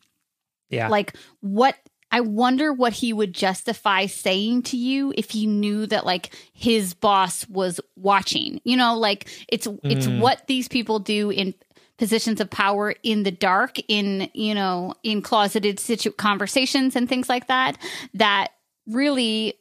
yeah 0.69 0.87
like 0.87 1.15
what 1.41 1.75
I 2.13 2.21
wonder 2.21 2.71
what 2.71 2.93
he 2.93 3.11
would 3.11 3.33
justify 3.33 4.05
saying 4.05 4.61
to 4.63 4.77
you 4.77 5.15
if 5.17 5.31
he 5.31 5.47
knew 5.47 5.87
that 5.87 6.05
like 6.05 6.35
his 6.53 6.93
boss 6.93 7.47
was 7.49 7.81
watching. 7.95 8.61
You 8.63 8.77
know, 8.77 8.99
like 8.99 9.27
it's 9.49 9.67
it's 9.83 10.05
mm. 10.05 10.19
what 10.19 10.45
these 10.45 10.67
people 10.67 10.99
do 10.99 11.31
in 11.31 11.55
positions 11.97 12.39
of 12.39 12.51
power 12.51 12.93
in 13.01 13.23
the 13.23 13.31
dark 13.31 13.77
in, 13.87 14.29
you 14.35 14.53
know, 14.53 14.93
in 15.01 15.23
closeted 15.23 15.79
situ- 15.79 16.11
conversations 16.11 16.95
and 16.95 17.09
things 17.09 17.29
like 17.29 17.47
that 17.47 17.79
that 18.13 18.49
really 18.85 19.55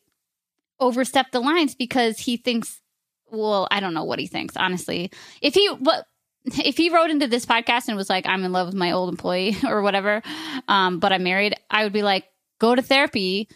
overstep 0.78 1.30
the 1.32 1.40
lines 1.40 1.74
because 1.74 2.18
he 2.18 2.36
thinks 2.36 2.82
well, 3.30 3.66
I 3.70 3.80
don't 3.80 3.94
know 3.94 4.04
what 4.04 4.18
he 4.18 4.26
thinks, 4.26 4.58
honestly. 4.58 5.10
If 5.40 5.54
he 5.54 5.74
but 5.80 6.06
if 6.64 6.76
he 6.76 6.90
wrote 6.90 7.10
into 7.10 7.26
this 7.26 7.46
podcast 7.46 7.88
and 7.88 7.96
was 7.96 8.10
like, 8.10 8.26
I'm 8.26 8.44
in 8.44 8.52
love 8.52 8.66
with 8.68 8.76
my 8.76 8.92
old 8.92 9.08
employee 9.08 9.56
or 9.66 9.82
whatever, 9.82 10.22
um, 10.68 10.98
but 10.98 11.12
I'm 11.12 11.22
married, 11.22 11.54
I 11.70 11.84
would 11.84 11.92
be 11.92 12.02
like, 12.02 12.24
go 12.58 12.74
to 12.74 12.82
therapy, 12.82 13.48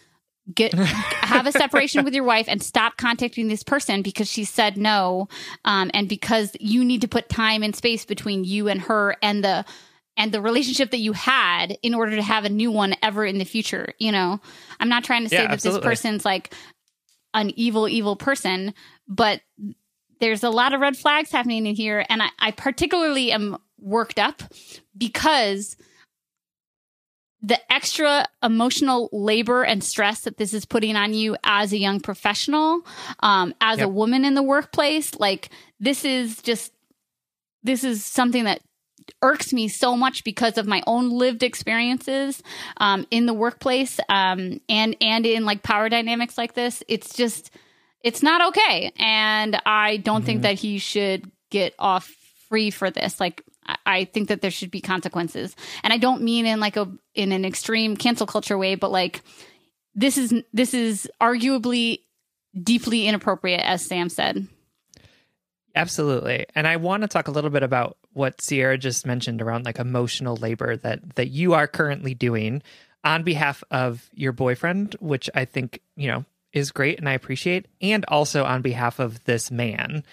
get 0.53 0.73
have 0.73 1.45
a 1.47 1.51
separation 1.51 2.05
with 2.05 2.13
your 2.13 2.23
wife 2.23 2.45
and 2.47 2.63
stop 2.63 2.97
contacting 2.97 3.47
this 3.47 3.63
person 3.63 4.01
because 4.01 4.29
she 4.29 4.43
said 4.45 4.77
no. 4.77 5.27
Um, 5.65 5.91
and 5.93 6.07
because 6.07 6.55
you 6.59 6.85
need 6.85 7.01
to 7.01 7.07
put 7.07 7.29
time 7.29 7.63
and 7.63 7.75
space 7.75 8.05
between 8.05 8.43
you 8.43 8.67
and 8.67 8.81
her 8.81 9.15
and 9.21 9.43
the 9.43 9.65
and 10.19 10.31
the 10.31 10.41
relationship 10.41 10.89
that 10.91 10.97
you 10.97 11.13
had 11.13 11.77
in 11.83 11.93
order 11.93 12.15
to 12.15 12.23
have 12.23 12.43
a 12.43 12.49
new 12.49 12.71
one 12.71 12.95
ever 13.03 13.23
in 13.23 13.37
the 13.37 13.45
future. 13.45 13.93
You 13.99 14.11
know, 14.11 14.39
I'm 14.79 14.89
not 14.89 15.03
trying 15.03 15.23
to 15.23 15.29
say 15.29 15.35
Yeah, 15.35 15.43
that 15.43 15.51
absolutely. 15.51 15.81
this 15.81 15.85
person's 15.87 16.25
like 16.25 16.53
an 17.33 17.51
evil, 17.55 17.87
evil 17.87 18.15
person, 18.15 18.73
but 19.07 19.41
there's 20.19 20.43
a 20.43 20.49
lot 20.49 20.73
of 20.73 20.81
red 20.81 20.97
flags 20.97 21.31
happening 21.31 21.65
in 21.65 21.75
here. 21.75 22.05
And 22.09 22.21
I, 22.21 22.29
I 22.39 22.51
particularly 22.51 23.31
am 23.31 23.57
worked 23.79 24.19
up 24.19 24.43
because 24.97 25.77
the 27.41 27.59
extra 27.71 28.25
emotional 28.41 29.09
labor 29.11 29.63
and 29.63 29.83
stress 29.83 30.21
that 30.21 30.37
this 30.37 30.53
is 30.53 30.65
putting 30.65 30.95
on 30.95 31.13
you 31.13 31.37
as 31.43 31.71
a 31.71 31.77
young 31.77 31.99
professional, 31.99 32.81
um, 33.19 33.53
as 33.61 33.79
a 33.79 33.87
woman 33.87 34.25
in 34.25 34.33
the 34.33 34.43
workplace, 34.43 35.15
like 35.19 35.49
this 35.79 36.03
is 36.03 36.41
just, 36.41 36.73
this 37.63 37.83
is 37.83 38.03
something 38.03 38.45
that 38.45 38.61
irks 39.21 39.53
me 39.53 39.67
so 39.67 39.95
much 39.95 40.23
because 40.23 40.57
of 40.57 40.67
my 40.67 40.83
own 40.87 41.09
lived 41.09 41.43
experiences 41.43 42.41
um, 42.77 43.05
in 43.11 43.25
the 43.25 43.33
workplace 43.33 43.99
um, 44.09 44.59
and 44.69 44.95
and 45.01 45.25
in 45.25 45.45
like 45.45 45.63
power 45.63 45.89
dynamics 45.89 46.37
like 46.37 46.53
this. 46.53 46.83
It's 46.87 47.13
just 47.13 47.51
it's 48.07 48.23
not 48.23 48.47
okay, 48.49 48.91
and 48.97 49.59
I 49.65 49.97
don't 49.97 50.23
think 50.25 50.41
that 50.43 50.55
he 50.55 50.77
should 50.79 51.29
get 51.49 51.73
off 51.77 52.13
free 52.49 52.71
for 52.71 52.89
this. 52.89 53.19
Like 53.19 53.43
I- 53.65 53.77
I 53.85 54.05
think 54.05 54.29
that 54.29 54.41
there 54.41 54.51
should 54.51 54.71
be 54.71 54.81
consequences, 54.81 55.55
and 55.83 55.91
I 55.93 55.97
don't 55.97 56.21
mean 56.21 56.45
in 56.45 56.59
like 56.59 56.77
a 56.77 56.87
in 57.15 57.31
an 57.31 57.43
extreme 57.45 57.97
cancel 57.97 58.25
culture 58.27 58.57
way, 58.57 58.75
but 58.75 58.91
like 58.91 59.21
this 59.93 60.17
is 60.17 60.33
this 60.53 60.73
is 60.73 61.09
arguably 61.21 61.99
deeply 62.63 63.07
inappropriate, 63.07 63.61
as 63.61 63.85
Sam 63.85 64.09
said. 64.09 64.47
Absolutely. 65.75 66.45
And 66.55 66.65
I 66.67 66.77
want 66.77 67.01
to 67.03 67.07
talk 67.07 67.27
a 67.27 67.31
little 67.31 67.49
bit 67.51 67.61
about 67.63 67.97
what 68.13 68.41
Sierra 68.41 68.77
just 68.77 69.05
mentioned 69.05 69.41
around 69.41 69.65
like 69.65 69.79
emotional 69.79 70.35
labor 70.35 70.75
that 70.77 71.15
that 71.15 71.27
you 71.29 71.53
are 71.53 71.67
currently 71.67 72.13
doing 72.15 72.63
on 73.03 73.23
behalf 73.23 73.63
of 73.69 74.09
your 74.13 74.31
boyfriend, 74.31 74.95
which 74.99 75.29
I 75.35 75.45
think, 75.45 75.81
you 75.95 76.07
know, 76.07 76.25
is 76.53 76.71
great 76.71 76.99
and 76.99 77.07
I 77.07 77.13
appreciate, 77.13 77.67
and 77.81 78.05
also 78.07 78.43
on 78.43 78.61
behalf 78.61 78.99
of 78.99 79.23
this 79.25 79.51
man. 79.51 80.03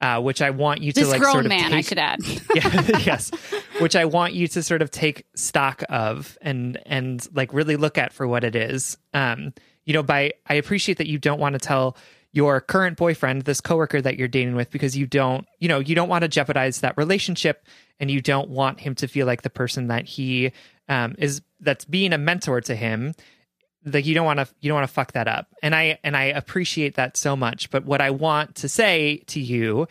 Uh, 0.00 0.20
which 0.20 0.42
I 0.42 0.50
want 0.50 0.82
you 0.82 0.92
to 0.92 1.06
like 1.06 1.18
grown 1.18 1.32
sort 1.32 1.46
of 1.46 1.48
man, 1.48 1.72
I 1.72 1.80
should 1.80 1.98
add. 1.98 2.18
yeah, 2.54 2.98
yes 3.06 3.30
which 3.78 3.96
i 3.96 4.04
want 4.04 4.34
you 4.34 4.46
to 4.48 4.62
sort 4.62 4.82
of 4.82 4.90
take 4.90 5.26
stock 5.34 5.82
of 5.88 6.38
and 6.40 6.80
and 6.86 7.26
like 7.34 7.52
really 7.52 7.76
look 7.76 7.98
at 7.98 8.12
for 8.12 8.26
what 8.26 8.44
it 8.44 8.54
is 8.54 8.96
um 9.12 9.52
you 9.84 9.92
know 9.92 10.02
by 10.02 10.32
i 10.46 10.54
appreciate 10.54 10.98
that 10.98 11.06
you 11.06 11.18
don't 11.18 11.40
want 11.40 11.54
to 11.54 11.58
tell 11.58 11.96
your 12.32 12.60
current 12.60 12.96
boyfriend 12.96 13.42
this 13.42 13.60
coworker 13.60 14.00
that 14.00 14.16
you're 14.16 14.28
dating 14.28 14.54
with 14.54 14.70
because 14.70 14.96
you 14.96 15.06
don't 15.06 15.46
you 15.58 15.68
know 15.68 15.78
you 15.78 15.94
don't 15.94 16.08
want 16.08 16.22
to 16.22 16.28
jeopardize 16.28 16.80
that 16.80 16.96
relationship 16.96 17.66
and 18.00 18.10
you 18.10 18.20
don't 18.20 18.48
want 18.48 18.80
him 18.80 18.94
to 18.94 19.06
feel 19.06 19.26
like 19.26 19.42
the 19.42 19.50
person 19.50 19.88
that 19.88 20.04
he 20.04 20.52
um 20.88 21.14
is 21.18 21.42
that's 21.60 21.84
being 21.84 22.12
a 22.12 22.18
mentor 22.18 22.60
to 22.60 22.74
him 22.74 23.14
like 23.84 24.06
you 24.06 24.14
don't 24.14 24.26
want 24.26 24.40
to 24.40 24.48
you 24.60 24.68
don't 24.68 24.76
want 24.76 24.88
to 24.88 24.94
fuck 24.94 25.12
that 25.12 25.28
up. 25.28 25.48
And 25.62 25.74
i 25.74 25.98
and 26.02 26.16
i 26.16 26.24
appreciate 26.24 26.94
that 26.94 27.16
so 27.16 27.36
much. 27.36 27.70
But 27.70 27.84
what 27.84 28.00
i 28.00 28.10
want 28.10 28.56
to 28.56 28.68
say 28.68 29.18
to 29.28 29.40
you 29.40 29.86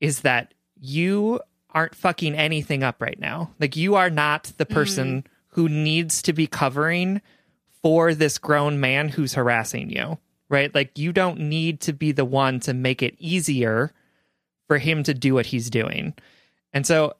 is 0.00 0.20
that 0.20 0.54
you 0.80 1.40
aren't 1.70 1.94
fucking 1.94 2.34
anything 2.34 2.82
up 2.82 3.00
right 3.00 3.18
now. 3.18 3.50
Like 3.58 3.76
you 3.76 3.94
are 3.94 4.10
not 4.10 4.52
the 4.56 4.64
mm-hmm. 4.64 4.74
person 4.74 5.26
who 5.48 5.68
needs 5.68 6.22
to 6.22 6.32
be 6.32 6.46
covering 6.46 7.20
for 7.82 8.14
this 8.14 8.38
grown 8.38 8.80
man 8.80 9.08
who's 9.08 9.34
harassing 9.34 9.90
you 9.90 10.18
right? 10.52 10.72
Like 10.72 10.98
you 10.98 11.12
don't 11.12 11.40
need 11.40 11.80
to 11.80 11.94
be 11.94 12.12
the 12.12 12.26
one 12.26 12.60
to 12.60 12.74
make 12.74 13.02
it 13.02 13.16
easier 13.18 13.90
for 14.68 14.76
him 14.76 15.02
to 15.04 15.14
do 15.14 15.34
what 15.34 15.46
he's 15.46 15.70
doing. 15.70 16.14
And 16.74 16.86
so 16.86 17.14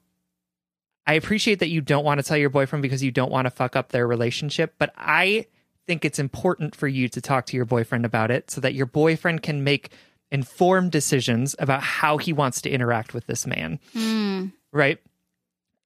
I 1.06 1.14
appreciate 1.14 1.58
that 1.60 1.70
you 1.70 1.80
don't 1.80 2.04
want 2.04 2.18
to 2.20 2.24
tell 2.24 2.36
your 2.36 2.50
boyfriend 2.50 2.82
because 2.82 3.02
you 3.02 3.10
don't 3.10 3.32
want 3.32 3.46
to 3.46 3.50
fuck 3.50 3.74
up 3.74 3.88
their 3.88 4.06
relationship, 4.06 4.74
but 4.78 4.92
I 4.98 5.46
think 5.86 6.04
it's 6.04 6.18
important 6.18 6.74
for 6.74 6.88
you 6.88 7.08
to 7.08 7.20
talk 7.20 7.46
to 7.46 7.56
your 7.56 7.64
boyfriend 7.64 8.04
about 8.04 8.30
it 8.30 8.50
so 8.50 8.60
that 8.60 8.74
your 8.74 8.86
boyfriend 8.86 9.42
can 9.42 9.64
make 9.64 9.90
informed 10.30 10.90
decisions 10.90 11.54
about 11.58 11.82
how 11.82 12.16
he 12.16 12.32
wants 12.32 12.62
to 12.62 12.70
interact 12.70 13.14
with 13.14 13.26
this 13.26 13.46
man. 13.46 13.78
Hmm. 13.92 14.46
Right? 14.72 14.98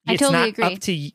I 0.07 0.13
it's 0.13 0.21
totally 0.21 0.39
not 0.39 0.49
agree. 0.49 0.65
up 0.65 0.81
to 0.81 1.11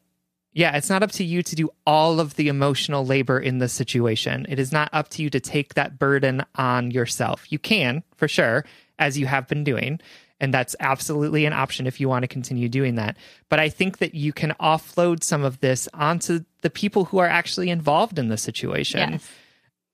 yeah, 0.54 0.76
it's 0.76 0.90
not 0.90 1.02
up 1.02 1.12
to 1.14 1.24
you 1.24 1.44
to 1.44 1.56
do 1.56 1.70
all 1.88 2.20
of 2.20 2.36
the 2.36 2.50
emotional 2.50 3.06
labor 3.06 3.40
in 3.40 3.60
this 3.60 3.72
situation. 3.72 4.46
It 4.50 4.60
is 4.60 4.72
not 4.72 4.90
up 4.92 5.08
to 5.10 5.24
you 5.24 5.30
to 5.30 5.40
take 5.40 5.76
that 5.76 5.98
burden 5.98 6.44
on 6.56 6.92
yourself. 6.92 7.50
You 7.52 7.58
can, 7.58 8.04
for 8.18 8.28
sure, 8.28 8.66
as 9.00 9.18
you 9.18 9.28
have 9.28 9.48
been 9.48 9.64
doing. 9.64 10.02
And 10.42 10.54
that's 10.54 10.76
absolutely 10.80 11.46
an 11.46 11.54
option 11.54 11.88
if 11.88 12.02
you 12.02 12.10
want 12.10 12.24
to 12.24 12.28
continue 12.28 12.68
doing 12.68 12.96
that. 12.96 13.16
But 13.48 13.60
I 13.60 13.70
think 13.70 14.00
that 14.00 14.14
you 14.14 14.34
can 14.34 14.54
offload 14.60 15.24
some 15.24 15.44
of 15.44 15.60
this 15.62 15.88
onto 15.94 16.42
the 16.62 16.70
people 16.70 17.06
who 17.06 17.18
are 17.18 17.28
actually 17.28 17.70
involved 17.70 18.18
in 18.18 18.30
the 18.30 18.38
situation. 18.38 19.14
Yes. 19.14 19.30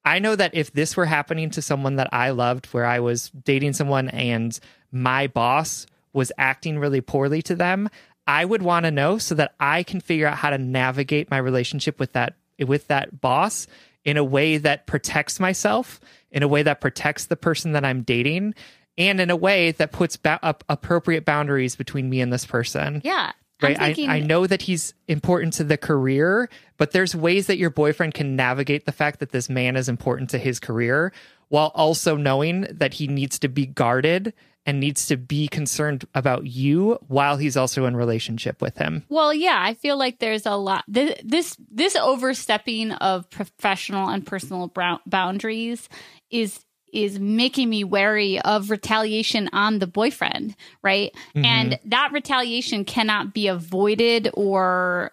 I 0.05 0.19
know 0.19 0.35
that 0.35 0.55
if 0.55 0.71
this 0.71 0.95
were 0.95 1.05
happening 1.05 1.49
to 1.51 1.61
someone 1.61 1.97
that 1.97 2.09
I 2.13 2.29
loved, 2.29 2.67
where 2.67 2.85
I 2.85 2.99
was 2.99 3.29
dating 3.29 3.73
someone 3.73 4.07
and 4.09 4.57
my 4.91 5.27
boss 5.27 5.85
was 6.13 6.31
acting 6.37 6.79
really 6.79 7.01
poorly 7.01 7.41
to 7.43 7.55
them, 7.55 7.89
I 8.25 8.45
would 8.45 8.61
want 8.61 8.85
to 8.85 8.91
know 8.91 9.17
so 9.17 9.35
that 9.35 9.53
I 9.59 9.83
can 9.83 9.99
figure 9.99 10.27
out 10.27 10.37
how 10.37 10.49
to 10.49 10.57
navigate 10.57 11.29
my 11.29 11.37
relationship 11.37 11.99
with 11.99 12.13
that 12.13 12.35
with 12.65 12.87
that 12.87 13.21
boss 13.21 13.67
in 14.03 14.17
a 14.17 14.23
way 14.23 14.57
that 14.57 14.87
protects 14.87 15.39
myself, 15.39 15.99
in 16.31 16.41
a 16.41 16.47
way 16.47 16.63
that 16.63 16.81
protects 16.81 17.25
the 17.25 17.35
person 17.35 17.73
that 17.73 17.85
I'm 17.85 18.01
dating, 18.01 18.55
and 18.97 19.19
in 19.19 19.29
a 19.29 19.35
way 19.35 19.71
that 19.71 19.91
puts 19.91 20.17
ba- 20.17 20.39
up 20.41 20.63
appropriate 20.69 21.25
boundaries 21.25 21.75
between 21.75 22.09
me 22.09 22.21
and 22.21 22.31
this 22.31 22.45
person 22.45 23.01
Yeah. 23.03 23.33
Right? 23.61 23.77
Thinking- 23.77 24.09
I, 24.09 24.17
I 24.17 24.19
know 24.19 24.45
that 24.45 24.61
he's 24.63 24.93
important 25.07 25.53
to 25.53 25.63
the 25.63 25.77
career 25.77 26.49
but 26.77 26.91
there's 26.91 27.15
ways 27.15 27.47
that 27.47 27.57
your 27.57 27.69
boyfriend 27.69 28.13
can 28.13 28.35
navigate 28.35 28.85
the 28.85 28.91
fact 28.91 29.19
that 29.19 29.31
this 29.31 29.49
man 29.49 29.75
is 29.75 29.89
important 29.89 30.29
to 30.29 30.37
his 30.37 30.59
career 30.59 31.11
while 31.49 31.71
also 31.75 32.15
knowing 32.15 32.67
that 32.71 32.95
he 32.95 33.07
needs 33.07 33.39
to 33.39 33.47
be 33.47 33.65
guarded 33.65 34.33
and 34.65 34.81
needs 34.81 35.07
to 35.07 35.15
be 35.15 35.47
concerned 35.47 36.05
about 36.13 36.45
you 36.45 36.99
while 37.07 37.37
he's 37.37 37.55
also 37.55 37.85
in 37.85 37.95
relationship 37.95 38.61
with 38.61 38.77
him. 38.77 39.05
Well, 39.07 39.33
yeah, 39.33 39.57
I 39.59 39.73
feel 39.73 39.97
like 39.97 40.19
there's 40.19 40.45
a 40.45 40.55
lot 40.55 40.83
this 40.89 41.17
this, 41.23 41.55
this 41.71 41.95
overstepping 41.95 42.91
of 42.91 43.29
professional 43.29 44.09
and 44.09 44.25
personal 44.25 44.71
boundaries 45.05 45.87
is 46.29 46.59
is 46.97 47.19
making 47.19 47.69
me 47.69 47.83
wary 47.83 48.41
of 48.41 48.71
retaliation 48.71 49.49
on 49.53 49.77
the 49.77 49.85
boyfriend, 49.85 50.55
right? 50.81 51.13
Mm-hmm. 51.35 51.45
And 51.45 51.79
that 51.85 52.11
retaliation 52.11 52.85
cannot 52.85 53.35
be 53.35 53.47
avoided 53.47 54.31
or 54.33 55.11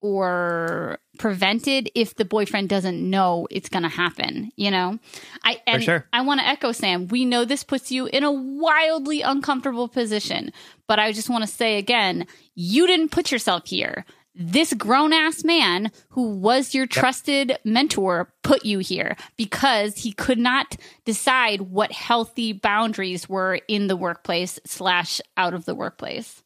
or 0.00 0.98
prevented 1.18 1.88
if 1.94 2.16
the 2.16 2.24
boyfriend 2.24 2.68
doesn't 2.68 3.08
know 3.08 3.46
it's 3.50 3.68
going 3.68 3.84
to 3.84 3.88
happen, 3.88 4.50
you 4.56 4.70
know? 4.70 4.98
I 5.44 5.60
and 5.66 5.82
sure. 5.84 6.08
I 6.12 6.22
want 6.22 6.40
to 6.40 6.48
echo 6.48 6.72
Sam. 6.72 7.06
We 7.08 7.24
know 7.24 7.44
this 7.44 7.62
puts 7.62 7.92
you 7.92 8.06
in 8.06 8.24
a 8.24 8.32
wildly 8.32 9.20
uncomfortable 9.20 9.88
position, 9.88 10.50
but 10.88 10.98
I 10.98 11.12
just 11.12 11.30
want 11.30 11.42
to 11.42 11.46
say 11.46 11.76
again, 11.76 12.26
you 12.54 12.86
didn't 12.86 13.10
put 13.10 13.30
yourself 13.30 13.66
here. 13.66 14.06
This 14.34 14.72
grown 14.72 15.12
ass 15.12 15.44
man 15.44 15.90
who 16.10 16.30
was 16.30 16.74
your 16.74 16.86
trusted 16.86 17.58
mentor 17.64 18.32
put 18.42 18.64
you 18.64 18.78
here 18.78 19.16
because 19.36 19.98
he 19.98 20.12
could 20.12 20.38
not 20.38 20.76
decide 21.04 21.62
what 21.62 21.92
healthy 21.92 22.52
boundaries 22.52 23.28
were 23.28 23.60
in 23.68 23.88
the 23.88 23.96
workplace 23.96 24.58
slash 24.64 25.20
out 25.36 25.52
of 25.52 25.66
the 25.66 25.74
workplace. 25.74 26.42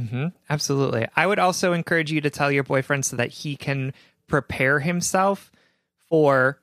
Mm-hmm. 0.00 0.28
Absolutely. 0.50 1.06
I 1.14 1.26
would 1.26 1.38
also 1.38 1.72
encourage 1.72 2.10
you 2.10 2.20
to 2.22 2.30
tell 2.30 2.50
your 2.50 2.64
boyfriend 2.64 3.04
so 3.04 3.16
that 3.16 3.30
he 3.30 3.56
can 3.56 3.92
prepare 4.26 4.80
himself 4.80 5.52
for 6.08 6.58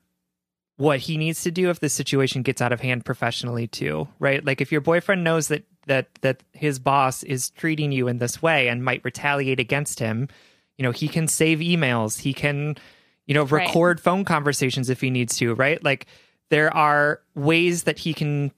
what 0.75 0.99
he 0.99 1.17
needs 1.17 1.43
to 1.43 1.51
do 1.51 1.69
if 1.69 1.79
the 1.79 1.89
situation 1.89 2.41
gets 2.41 2.61
out 2.61 2.71
of 2.71 2.81
hand 2.81 3.05
professionally 3.05 3.67
too, 3.67 4.07
right? 4.17 4.43
Like 4.43 4.61
if 4.61 4.71
your 4.71 4.81
boyfriend 4.81 5.23
knows 5.23 5.49
that 5.49 5.63
that 5.87 6.07
that 6.21 6.43
his 6.53 6.79
boss 6.79 7.23
is 7.23 7.49
treating 7.51 7.91
you 7.91 8.07
in 8.07 8.17
this 8.17 8.41
way 8.41 8.67
and 8.67 8.83
might 8.83 9.03
retaliate 9.03 9.59
against 9.59 9.99
him, 9.99 10.27
you 10.79 10.83
know, 10.83 10.91
he 10.91 11.09
can 11.09 11.27
save 11.27 11.59
emails, 11.59 12.21
he 12.21 12.33
can 12.33 12.77
you 13.27 13.35
know 13.35 13.43
Right. 13.43 13.67
record 13.67 13.99
phone 13.99 14.23
conversations 14.25 14.89
if 14.89 15.01
he 15.01 15.11
needs 15.11 15.37
to, 15.37 15.53
right? 15.53 15.83
Like 15.83 16.07
there 16.49 16.75
are 16.75 17.21
ways 17.35 17.83
that 17.83 17.99
he 17.99 18.13
can 18.13 18.51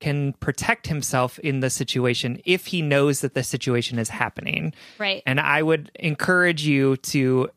can 0.00 0.34
protect 0.34 0.86
himself 0.86 1.38
in 1.38 1.60
the 1.60 1.70
situation 1.70 2.40
if 2.44 2.66
he 2.66 2.82
knows 2.82 3.22
that 3.22 3.32
the 3.32 3.42
situation 3.42 3.98
is 3.98 4.10
happening. 4.10 4.74
Right. 4.98 5.22
And 5.24 5.40
I 5.40 5.62
would 5.62 5.90
encourage 5.94 6.66
you 6.66 6.98
to 6.98 7.48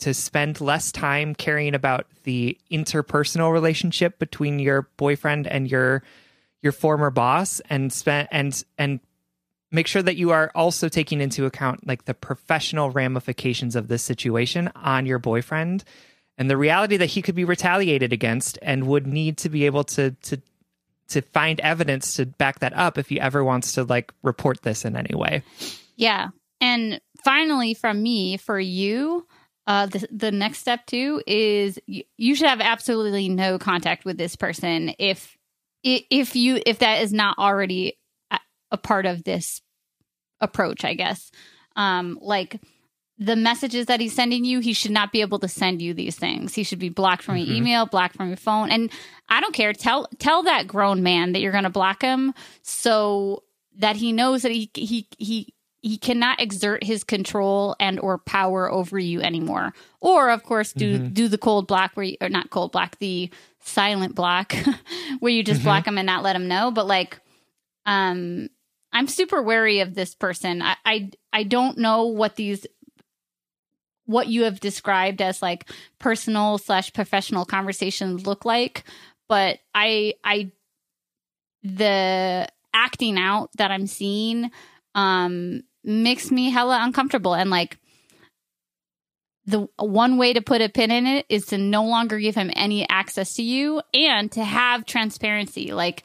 to 0.00 0.12
spend 0.12 0.60
less 0.60 0.90
time 0.90 1.34
caring 1.34 1.74
about 1.74 2.06
the 2.24 2.58
interpersonal 2.72 3.52
relationship 3.52 4.18
between 4.18 4.58
your 4.58 4.88
boyfriend 4.96 5.46
and 5.46 5.70
your 5.70 6.02
your 6.62 6.72
former 6.72 7.10
boss 7.10 7.60
and 7.70 7.92
spend 7.92 8.26
and 8.32 8.64
and 8.76 8.98
make 9.72 9.86
sure 9.86 10.02
that 10.02 10.16
you 10.16 10.30
are 10.30 10.50
also 10.54 10.88
taking 10.88 11.20
into 11.20 11.46
account 11.46 11.86
like 11.86 12.04
the 12.04 12.14
professional 12.14 12.90
ramifications 12.90 13.76
of 13.76 13.88
this 13.88 14.02
situation 14.02 14.70
on 14.74 15.06
your 15.06 15.18
boyfriend 15.18 15.84
and 16.38 16.50
the 16.50 16.56
reality 16.56 16.96
that 16.96 17.06
he 17.06 17.22
could 17.22 17.34
be 17.34 17.44
retaliated 17.44 18.12
against 18.12 18.58
and 18.62 18.86
would 18.86 19.06
need 19.06 19.36
to 19.38 19.48
be 19.48 19.66
able 19.66 19.84
to 19.84 20.12
to 20.22 20.40
to 21.08 21.20
find 21.20 21.60
evidence 21.60 22.14
to 22.14 22.24
back 22.24 22.60
that 22.60 22.72
up 22.72 22.96
if 22.96 23.08
he 23.08 23.20
ever 23.20 23.44
wants 23.44 23.72
to 23.72 23.84
like 23.84 24.12
report 24.22 24.62
this 24.62 24.84
in 24.84 24.96
any 24.96 25.14
way. 25.14 25.42
Yeah. 25.96 26.28
And 26.60 27.00
finally, 27.24 27.74
from 27.74 28.02
me, 28.02 28.36
for 28.36 28.58
you, 28.60 29.26
uh, 29.66 29.86
the, 29.86 30.06
the 30.10 30.30
next 30.32 30.58
step 30.58 30.86
too 30.86 31.22
is 31.26 31.78
you, 31.86 32.04
you 32.16 32.34
should 32.34 32.48
have 32.48 32.60
absolutely 32.60 33.28
no 33.28 33.58
contact 33.58 34.04
with 34.04 34.16
this 34.16 34.36
person 34.36 34.94
if 34.98 35.36
if 35.82 36.36
you 36.36 36.60
if 36.66 36.80
that 36.80 37.02
is 37.02 37.12
not 37.12 37.38
already 37.38 37.98
a, 38.70 38.78
part 38.78 39.06
of 39.06 39.24
this 39.24 39.60
approach. 40.40 40.84
I 40.84 40.94
guess, 40.94 41.30
um, 41.76 42.18
like 42.20 42.60
the 43.18 43.36
messages 43.36 43.86
that 43.86 44.00
he's 44.00 44.14
sending 44.14 44.44
you, 44.44 44.60
he 44.60 44.72
should 44.72 44.90
not 44.90 45.12
be 45.12 45.20
able 45.20 45.38
to 45.40 45.48
send 45.48 45.82
you 45.82 45.92
these 45.92 46.16
things. 46.16 46.54
He 46.54 46.62
should 46.64 46.78
be 46.78 46.88
blocked 46.88 47.22
from 47.22 47.36
your 47.36 47.54
email, 47.54 47.84
blocked 47.84 48.16
from 48.16 48.28
your 48.28 48.38
phone, 48.38 48.70
and 48.70 48.90
I 49.28 49.40
don't 49.40 49.54
care. 49.54 49.72
Tell 49.72 50.08
tell 50.18 50.42
that 50.44 50.66
grown 50.66 51.02
man 51.02 51.32
that 51.32 51.40
you're 51.40 51.52
going 51.52 51.64
to 51.64 51.70
block 51.70 52.02
him 52.02 52.32
so 52.62 53.42
that 53.76 53.96
he 53.96 54.12
knows 54.12 54.42
that 54.42 54.52
he 54.52 54.70
he 54.74 55.06
he 55.18 55.54
he 55.82 55.96
cannot 55.96 56.40
exert 56.40 56.84
his 56.84 57.04
control 57.04 57.74
and 57.80 57.98
or 58.00 58.18
power 58.18 58.70
over 58.70 58.98
you 58.98 59.20
anymore. 59.20 59.72
Or 60.00 60.30
of 60.30 60.42
course 60.42 60.72
do 60.72 60.98
do 60.98 61.28
the 61.28 61.38
cold 61.38 61.66
block 61.66 61.92
where 61.94 62.04
you, 62.04 62.16
or 62.20 62.28
not 62.28 62.50
cold 62.50 62.72
block, 62.72 62.98
the 62.98 63.30
silent 63.60 64.14
block 64.14 64.54
where 65.20 65.32
you 65.32 65.42
just 65.42 65.62
block 65.62 65.86
him 65.86 65.98
and 65.98 66.06
not 66.06 66.22
let 66.22 66.36
him 66.36 66.48
know, 66.48 66.70
but 66.70 66.86
like 66.86 67.18
um 67.86 68.48
I'm 68.92 69.06
super 69.06 69.42
wary 69.42 69.80
of 69.80 69.94
this 69.94 70.14
person. 70.14 70.62
I, 70.62 70.76
I 70.84 71.10
I 71.32 71.42
don't 71.44 71.78
know 71.78 72.06
what 72.06 72.36
these 72.36 72.66
what 74.06 74.26
you 74.26 74.42
have 74.42 74.58
described 74.58 75.22
as 75.22 75.40
like 75.40 75.70
personal 75.98 76.58
slash 76.58 76.92
professional 76.92 77.44
conversations 77.44 78.26
look 78.26 78.44
like, 78.44 78.84
but 79.28 79.58
I 79.74 80.14
I 80.24 80.52
the 81.62 82.48
acting 82.74 83.18
out 83.18 83.50
that 83.56 83.70
I'm 83.70 83.86
seeing 83.86 84.50
um 84.94 85.62
makes 85.84 86.30
me 86.30 86.50
hella 86.50 86.78
uncomfortable 86.82 87.34
and 87.34 87.50
like 87.50 87.78
the 89.46 89.68
one 89.76 90.16
way 90.16 90.32
to 90.32 90.42
put 90.42 90.60
a 90.60 90.68
pin 90.68 90.90
in 90.90 91.06
it 91.06 91.26
is 91.28 91.46
to 91.46 91.58
no 91.58 91.84
longer 91.84 92.18
give 92.18 92.34
him 92.34 92.50
any 92.54 92.88
access 92.88 93.34
to 93.34 93.42
you 93.42 93.80
and 93.94 94.30
to 94.32 94.44
have 94.44 94.84
transparency 94.84 95.72
like 95.72 96.02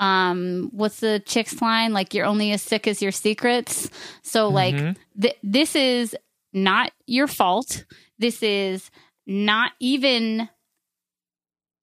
um 0.00 0.70
what's 0.72 1.00
the 1.00 1.22
chick's 1.26 1.60
line? 1.60 1.92
Like 1.92 2.14
you're 2.14 2.26
only 2.26 2.52
as 2.52 2.62
sick 2.62 2.86
as 2.86 3.02
your 3.02 3.12
secrets. 3.12 3.90
So 4.22 4.48
like 4.48 4.74
th- 5.20 5.36
this 5.42 5.74
is 5.76 6.16
not 6.52 6.92
your 7.06 7.26
fault. 7.26 7.84
This 8.18 8.42
is 8.42 8.90
not 9.26 9.72
even 9.80 10.48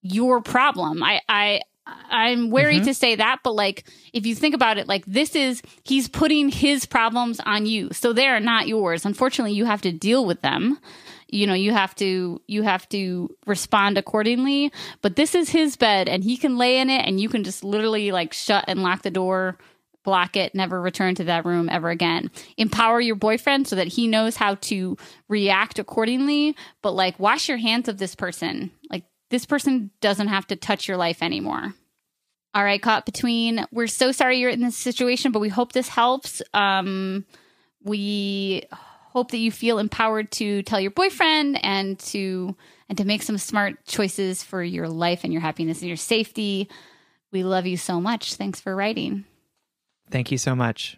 your 0.02 0.42
problem. 0.42 1.04
I 1.04 1.22
i 1.28 1.62
i'm 2.10 2.50
wary 2.50 2.80
to 2.80 2.96
say 2.96 3.14
that 3.14 3.42
but 3.44 3.54
like 3.54 3.88
if 4.12 4.26
you 4.26 4.34
think 4.34 4.56
about 4.56 4.80
it 4.80 4.88
like 4.88 5.06
this 5.06 5.36
is 5.36 5.62
he's 5.84 6.08
putting 6.08 6.50
his 6.50 6.86
problems 6.86 7.40
on 7.42 7.66
you. 7.68 7.90
So 7.92 8.12
they're 8.12 8.40
not 8.40 8.68
yours. 8.68 9.06
Unfortunately 9.06 9.54
you 9.54 9.66
have 9.66 9.82
to 9.84 9.92
deal 9.92 10.26
with 10.26 10.42
them 10.42 10.80
you 11.28 11.48
know 11.48 11.54
you 11.54 11.72
have 11.72 11.96
to 11.96 12.42
you 12.48 12.64
have 12.64 12.88
to 12.90 13.36
respond 13.46 13.98
accordingly. 13.98 14.72
But 15.02 15.16
this 15.16 15.36
is 15.36 15.50
his 15.50 15.76
bed 15.76 16.08
and 16.08 16.24
he 16.24 16.38
can 16.38 16.58
lay 16.58 16.80
in 16.80 16.90
it 16.90 17.06
and 17.06 17.20
you 17.20 17.30
can 17.30 17.44
just 17.44 17.64
literally 17.64 18.12
like 18.12 18.34
shut 18.34 18.66
and 18.68 18.84
lock 18.84 19.02
the 19.02 19.12
door 19.12 19.58
block 20.04 20.38
it 20.38 20.54
never 20.54 20.80
return 20.80 21.16
to 21.16 21.24
that 21.26 21.46
room 21.46 21.68
ever 21.68 21.90
again. 21.90 22.30
Empower 22.58 23.02
your 23.02 23.16
boyfriend 23.16 23.68
so 23.68 23.76
that 23.76 23.88
he 23.88 24.08
knows 24.08 24.36
how 24.38 24.56
to 24.56 24.96
react 25.28 25.80
accordingly 25.80 26.56
but 26.82 26.92
like 26.92 27.20
wash 27.20 27.50
your 27.50 27.58
hands 27.58 27.90
of 27.90 27.98
this 27.98 28.16
person. 28.16 28.72
Like 28.90 29.04
this 29.32 29.46
person 29.46 29.90
doesn't 30.02 30.28
have 30.28 30.48
to 30.48 30.56
touch 30.56 30.88
your 30.88 30.98
life 30.98 31.24
anymore. 31.24 31.74
All 32.54 32.64
right 32.64 32.82
caught 32.82 33.06
between 33.06 33.66
we're 33.72 33.88
so 33.88 34.12
sorry 34.12 34.38
you're 34.38 34.52
in 34.52 34.62
this 34.62 34.78
situation 34.78 35.32
but 35.32 35.40
we 35.40 35.50
hope 35.50 35.74
this 35.74 35.90
helps. 35.90 36.42
Um 36.54 37.26
we 37.84 38.64
hope 39.16 39.32
that 39.32 39.38
you 39.38 39.50
feel 39.50 39.80
empowered 39.80 40.30
to 40.30 40.62
tell 40.64 40.78
your 40.78 40.92
boyfriend 40.92 41.58
and 41.64 41.98
to 41.98 42.54
and 42.90 42.98
to 42.98 43.06
make 43.06 43.24
some 43.24 43.38
smart 43.38 43.86
choices 43.86 44.44
for 44.44 44.62
your 44.62 44.90
life 44.90 45.24
and 45.24 45.32
your 45.32 45.42
happiness 45.42 45.80
and 45.80 45.88
your 45.88 45.96
safety. 45.96 46.70
We 47.32 47.44
love 47.44 47.66
you 47.66 47.78
so 47.78 48.02
much. 48.02 48.34
Thanks 48.36 48.60
for 48.60 48.76
writing. 48.76 49.24
Thank 50.12 50.32
you 50.32 50.38
so 50.38 50.54
much. 50.54 50.98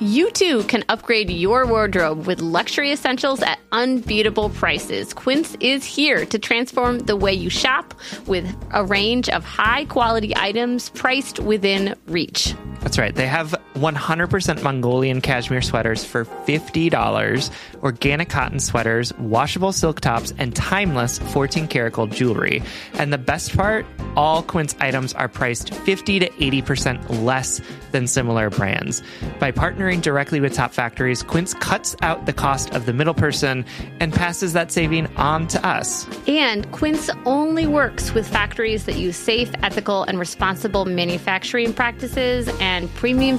You 0.00 0.30
too 0.30 0.62
can 0.62 0.84
upgrade 0.88 1.28
your 1.28 1.66
wardrobe 1.66 2.28
with 2.28 2.40
luxury 2.40 2.92
essentials 2.92 3.42
at 3.42 3.58
unbeatable 3.72 4.50
prices. 4.50 5.12
Quince 5.12 5.56
is 5.58 5.84
here 5.84 6.24
to 6.26 6.38
transform 6.38 7.00
the 7.00 7.16
way 7.16 7.32
you 7.32 7.50
shop 7.50 7.94
with 8.28 8.46
a 8.72 8.84
range 8.84 9.28
of 9.28 9.42
high 9.42 9.86
quality 9.86 10.36
items 10.36 10.90
priced 10.90 11.40
within 11.40 11.96
reach. 12.06 12.54
That's 12.78 12.96
right. 12.96 13.12
They 13.12 13.26
have 13.26 13.56
100% 13.78 14.62
Mongolian 14.62 15.20
cashmere 15.20 15.62
sweaters 15.62 16.04
for 16.04 16.24
$50, 16.24 17.50
organic 17.82 18.28
cotton 18.28 18.60
sweaters, 18.60 19.12
washable 19.14 19.72
silk 19.72 20.00
tops, 20.00 20.32
and 20.38 20.54
timeless 20.54 21.18
14 21.18 21.68
karat 21.68 21.94
gold 21.94 22.12
jewelry. 22.12 22.62
And 22.94 23.12
the 23.12 23.18
best 23.18 23.56
part, 23.56 23.86
all 24.16 24.42
Quince 24.42 24.74
items 24.80 25.14
are 25.14 25.28
priced 25.28 25.74
50 25.74 26.18
to 26.20 26.28
80% 26.28 27.22
less 27.24 27.60
than 27.92 28.06
similar 28.06 28.50
brands. 28.50 29.02
By 29.38 29.52
partnering 29.52 30.02
directly 30.02 30.40
with 30.40 30.54
top 30.54 30.72
factories, 30.72 31.22
Quince 31.22 31.54
cuts 31.54 31.96
out 32.02 32.26
the 32.26 32.32
cost 32.32 32.74
of 32.74 32.86
the 32.86 32.92
middle 32.92 33.14
person 33.14 33.64
and 34.00 34.12
passes 34.12 34.52
that 34.52 34.72
saving 34.72 35.06
on 35.16 35.46
to 35.48 35.66
us. 35.66 36.06
And 36.26 36.70
Quince 36.72 37.10
only 37.24 37.66
works 37.66 38.12
with 38.12 38.28
factories 38.28 38.84
that 38.86 38.96
use 38.96 39.16
safe, 39.16 39.50
ethical, 39.62 40.02
and 40.04 40.18
responsible 40.18 40.84
manufacturing 40.84 41.72
practices 41.72 42.48
and 42.60 42.92
premium 42.94 43.38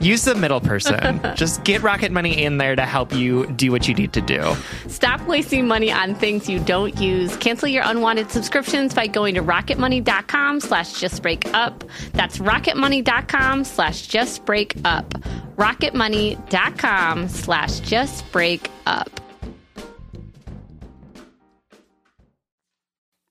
Use 0.00 0.24
the 0.24 0.34
middle 0.34 0.60
person. 0.60 1.20
Just 1.34 1.64
get 1.64 1.82
Rocket 1.82 2.12
Money 2.12 2.42
in 2.42 2.58
there 2.58 2.76
to 2.76 2.82
help 2.82 3.12
you 3.12 3.46
do 3.52 3.70
what 3.70 3.88
you 3.88 3.94
need 3.94 4.12
to 4.12 4.20
do. 4.20 4.54
Stop 4.88 5.20
wasting 5.26 5.66
money 5.66 5.90
on 5.90 6.14
things 6.14 6.48
you 6.48 6.58
don't 6.60 6.98
use. 6.98 7.36
Cancel 7.36 7.68
your 7.68 7.84
unwanted 7.86 8.30
subscriptions 8.30 8.94
by 8.94 9.06
going 9.06 9.34
to 9.34 9.42
rocketmoney.com 9.42 10.60
slash 10.60 10.94
justbreakup. 10.94 11.88
That's 12.12 12.38
rocketmoney.com 12.38 13.64
slash 13.64 14.08
justbreakup. 14.08 15.08
rocketmoney.com 15.56 17.28
slash 17.28 17.80
justbreakup. 17.80 19.08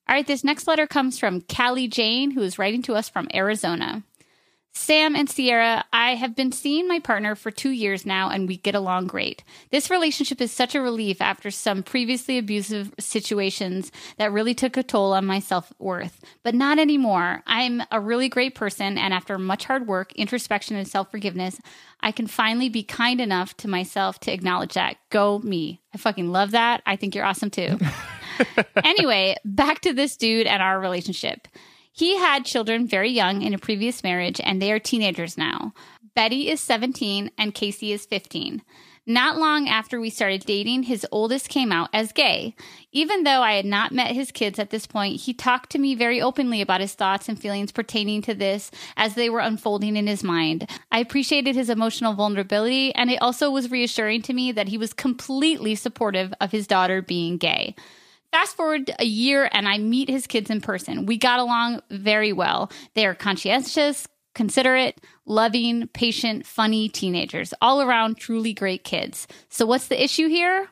All 0.06 0.14
right, 0.14 0.26
this 0.26 0.44
next 0.44 0.66
letter 0.66 0.86
comes 0.86 1.18
from 1.18 1.40
Callie 1.40 1.88
Jane, 1.88 2.30
who 2.30 2.42
is 2.42 2.58
writing 2.58 2.82
to 2.82 2.94
us 2.94 3.08
from 3.08 3.26
Arizona. 3.34 4.04
Sam 4.76 5.14
and 5.14 5.30
Sierra, 5.30 5.84
I 5.92 6.16
have 6.16 6.34
been 6.34 6.50
seeing 6.50 6.88
my 6.88 6.98
partner 6.98 7.36
for 7.36 7.52
two 7.52 7.70
years 7.70 8.04
now, 8.04 8.28
and 8.28 8.48
we 8.48 8.56
get 8.56 8.74
along 8.74 9.06
great. 9.06 9.44
This 9.70 9.88
relationship 9.88 10.40
is 10.40 10.50
such 10.50 10.74
a 10.74 10.80
relief 10.80 11.22
after 11.22 11.52
some 11.52 11.84
previously 11.84 12.38
abusive 12.38 12.92
situations 12.98 13.92
that 14.18 14.32
really 14.32 14.52
took 14.52 14.76
a 14.76 14.82
toll 14.82 15.12
on 15.12 15.26
my 15.26 15.38
self 15.38 15.72
worth. 15.78 16.20
But 16.42 16.56
not 16.56 16.80
anymore. 16.80 17.44
I'm 17.46 17.84
a 17.92 18.00
really 18.00 18.28
great 18.28 18.56
person, 18.56 18.98
and 18.98 19.14
after 19.14 19.38
much 19.38 19.64
hard 19.64 19.86
work, 19.86 20.12
introspection, 20.14 20.74
and 20.74 20.88
self 20.88 21.08
forgiveness, 21.08 21.60
I 22.00 22.10
can 22.10 22.26
finally 22.26 22.68
be 22.68 22.82
kind 22.82 23.20
enough 23.20 23.56
to 23.58 23.68
myself 23.68 24.18
to 24.20 24.32
acknowledge 24.32 24.74
that. 24.74 24.96
Go 25.10 25.38
me. 25.38 25.82
I 25.94 25.98
fucking 25.98 26.32
love 26.32 26.50
that. 26.50 26.82
I 26.84 26.96
think 26.96 27.14
you're 27.14 27.24
awesome 27.24 27.50
too. 27.50 27.78
anyway, 28.82 29.36
back 29.44 29.82
to 29.82 29.92
this 29.92 30.16
dude 30.16 30.48
and 30.48 30.60
our 30.60 30.80
relationship. 30.80 31.46
He 31.96 32.18
had 32.18 32.44
children 32.44 32.88
very 32.88 33.10
young 33.10 33.42
in 33.42 33.54
a 33.54 33.58
previous 33.58 34.02
marriage, 34.02 34.40
and 34.42 34.60
they 34.60 34.72
are 34.72 34.80
teenagers 34.80 35.38
now. 35.38 35.72
Betty 36.16 36.50
is 36.50 36.60
17 36.60 37.30
and 37.38 37.54
Casey 37.54 37.92
is 37.92 38.04
15. 38.04 38.62
Not 39.06 39.38
long 39.38 39.68
after 39.68 40.00
we 40.00 40.10
started 40.10 40.44
dating, 40.44 40.84
his 40.84 41.06
oldest 41.12 41.48
came 41.48 41.70
out 41.70 41.90
as 41.92 42.10
gay. 42.10 42.56
Even 42.90 43.22
though 43.22 43.42
I 43.42 43.52
had 43.52 43.64
not 43.64 43.92
met 43.92 44.10
his 44.10 44.32
kids 44.32 44.58
at 44.58 44.70
this 44.70 44.88
point, 44.88 45.20
he 45.20 45.32
talked 45.32 45.70
to 45.70 45.78
me 45.78 45.94
very 45.94 46.20
openly 46.20 46.60
about 46.60 46.80
his 46.80 46.94
thoughts 46.94 47.28
and 47.28 47.38
feelings 47.38 47.70
pertaining 47.70 48.22
to 48.22 48.34
this 48.34 48.72
as 48.96 49.14
they 49.14 49.30
were 49.30 49.40
unfolding 49.40 49.96
in 49.96 50.08
his 50.08 50.24
mind. 50.24 50.68
I 50.90 50.98
appreciated 50.98 51.54
his 51.54 51.70
emotional 51.70 52.14
vulnerability, 52.14 52.92
and 52.96 53.08
it 53.08 53.22
also 53.22 53.52
was 53.52 53.70
reassuring 53.70 54.22
to 54.22 54.32
me 54.32 54.50
that 54.50 54.68
he 54.68 54.78
was 54.78 54.92
completely 54.92 55.76
supportive 55.76 56.34
of 56.40 56.50
his 56.50 56.66
daughter 56.66 57.02
being 57.02 57.36
gay. 57.36 57.76
Fast 58.34 58.56
forward 58.56 58.90
a 58.98 59.04
year 59.04 59.48
and 59.52 59.68
I 59.68 59.78
meet 59.78 60.08
his 60.08 60.26
kids 60.26 60.50
in 60.50 60.60
person. 60.60 61.06
We 61.06 61.16
got 61.18 61.38
along 61.38 61.82
very 61.88 62.32
well. 62.32 62.68
They 62.94 63.06
are 63.06 63.14
conscientious, 63.14 64.08
considerate, 64.34 65.00
loving, 65.24 65.86
patient, 65.86 66.44
funny 66.44 66.88
teenagers, 66.88 67.54
all 67.60 67.80
around 67.80 68.16
truly 68.16 68.52
great 68.52 68.82
kids. 68.82 69.28
So, 69.50 69.66
what's 69.66 69.86
the 69.86 70.02
issue 70.02 70.26
here? 70.26 70.66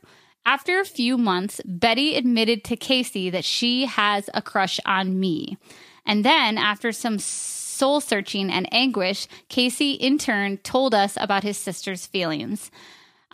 After 0.45 0.81
a 0.81 0.85
few 0.85 1.17
months, 1.17 1.61
Betty 1.65 2.17
admitted 2.17 2.65
to 2.65 2.75
Casey 2.75 3.31
that 3.31 3.45
she 3.45 3.87
has 3.87 4.29
a 4.35 4.43
crush 4.43 4.81
on 4.85 5.21
me. 5.21 5.57
And 6.05 6.25
then, 6.25 6.59
after 6.59 6.91
some 6.91 7.21
soul 7.21 8.01
searching 8.01 8.51
and 8.51 8.69
anguish, 8.75 9.29
Casey 9.49 9.93
in 9.93 10.19
turn 10.19 10.57
told 10.59 10.97
us 10.97 11.17
about 11.17 11.45
his 11.45 11.59
sister's 11.59 12.07
feelings. 12.07 12.73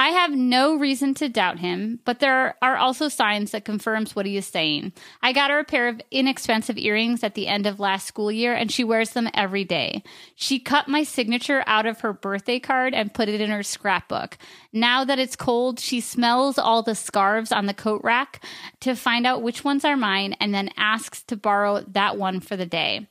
I 0.01 0.11
have 0.11 0.31
no 0.31 0.77
reason 0.77 1.13
to 1.15 1.29
doubt 1.29 1.59
him, 1.59 1.99
but 2.05 2.21
there 2.21 2.55
are 2.63 2.77
also 2.77 3.09
signs 3.09 3.51
that 3.51 3.65
confirms 3.65 4.15
what 4.15 4.27
he 4.27 4.37
is 4.37 4.47
saying. 4.47 4.93
I 5.23 5.33
got 5.33 5.51
her 5.51 5.59
a 5.59 5.65
pair 5.65 5.89
of 5.89 6.01
inexpensive 6.13 6.79
earrings 6.79 7.25
at 7.25 7.35
the 7.35 7.49
end 7.49 7.67
of 7.67 7.81
last 7.81 8.07
school 8.07 8.31
year 8.31 8.55
and 8.55 8.71
she 8.71 8.85
wears 8.85 9.11
them 9.11 9.29
every 9.35 9.65
day. 9.65 10.05
She 10.37 10.61
cut 10.61 10.87
my 10.87 11.03
signature 11.03 11.65
out 11.67 11.85
of 11.85 12.01
her 12.03 12.13
birthday 12.13 12.61
card 12.61 12.95
and 12.95 13.13
put 13.13 13.29
it 13.29 13.41
in 13.41 13.51
her 13.51 13.65
scrapbook. 13.65 14.39
Now 14.73 15.05
that 15.05 15.19
it's 15.19 15.35
cold, 15.35 15.81
she 15.81 16.01
smells 16.01 16.59
all 16.59 16.85
the 16.85 16.95
scarves 16.95 17.51
on 17.51 17.67
the 17.67 17.75
coat 17.75 18.01
rack 18.05 18.45
to 18.81 18.95
find 18.95 19.27
out 19.27 19.43
which 19.43 19.65
ones 19.65 19.85
are 19.85 19.97
mine 19.97 20.37
and 20.39 20.55
then 20.55 20.71
asks 20.77 21.23
to 21.25 21.37
borrow 21.37 21.81
that 21.89 22.17
one 22.17 22.39
for 22.39 22.57
the 22.57 22.67
day. 22.67 23.09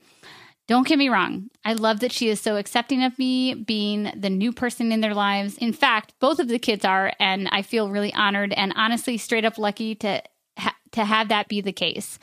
Don't 0.68 0.86
get 0.86 0.97
me 0.97 1.07
wrong. 1.07 1.49
I 1.63 1.74
love 1.74 2.01
that 2.01 2.11
she 2.11 2.28
is 2.28 2.41
so 2.41 2.57
accepting 2.57 3.01
of 3.03 3.18
me 3.18 3.53
being 3.53 4.11
the 4.15 4.30
new 4.30 4.51
person 4.51 4.91
in 4.91 4.99
their 4.99 5.13
lives. 5.13 5.57
In 5.57 5.72
fact, 5.72 6.13
both 6.20 6.39
of 6.39 6.49
the 6.49 6.59
kids 6.59 6.84
are, 6.84 7.13
and 7.20 7.47
I 7.49 7.61
feel 7.61 7.89
really 7.89 8.13
honored 8.13 8.51
and 8.51 8.74
honestly 8.76 9.18
straight 9.18 9.45
up 9.45 9.57
lucky 9.57 9.95
to 9.95 10.22
ha- 10.57 10.76
to 10.91 11.05
have 11.05 11.30
that 11.30 11.47
be 11.47 11.61
the 11.61 11.72
case. 11.72 12.20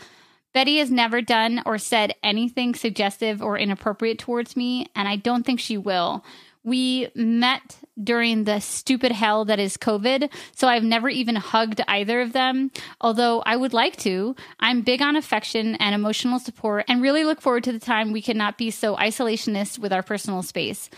Betty 0.52 0.78
has 0.78 0.90
never 0.90 1.20
done 1.20 1.62
or 1.66 1.78
said 1.78 2.14
anything 2.22 2.74
suggestive 2.74 3.42
or 3.42 3.58
inappropriate 3.58 4.18
towards 4.18 4.56
me, 4.56 4.86
and 4.94 5.08
I 5.08 5.16
don't 5.16 5.44
think 5.44 5.58
she 5.58 5.78
will. 5.78 6.22
We 6.64 7.08
met 7.14 7.76
during 8.02 8.44
the 8.44 8.58
stupid 8.60 9.12
hell 9.12 9.44
that 9.44 9.60
is 9.60 9.76
COVID, 9.76 10.30
so 10.56 10.66
I've 10.66 10.82
never 10.82 11.10
even 11.10 11.36
hugged 11.36 11.82
either 11.86 12.22
of 12.22 12.32
them, 12.32 12.70
although 13.02 13.42
I 13.44 13.56
would 13.56 13.74
like 13.74 13.96
to. 13.98 14.34
I'm 14.58 14.80
big 14.80 15.02
on 15.02 15.14
affection 15.14 15.76
and 15.76 15.94
emotional 15.94 16.38
support 16.38 16.86
and 16.88 17.02
really 17.02 17.24
look 17.24 17.42
forward 17.42 17.64
to 17.64 17.72
the 17.72 17.78
time 17.78 18.12
we 18.12 18.22
cannot 18.22 18.56
be 18.56 18.70
so 18.70 18.96
isolationist 18.96 19.78
with 19.78 19.92
our 19.92 20.02
personal 20.02 20.42
space. 20.42 20.88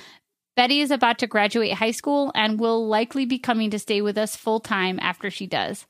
Betty 0.55 0.81
is 0.81 0.93
about 0.93 1.19
to 1.19 1.27
graduate 1.27 1.75
high 1.75 1.91
school 1.91 2.31
and 2.35 2.61
will 2.61 2.87
likely 2.87 3.27
be 3.27 3.39
coming 3.39 3.71
to 3.71 3.79
stay 3.79 4.01
with 4.01 4.17
us 4.17 4.37
full 4.37 4.61
time 4.61 4.99
after 5.03 5.31
she 5.31 5.47
does. 5.47 5.85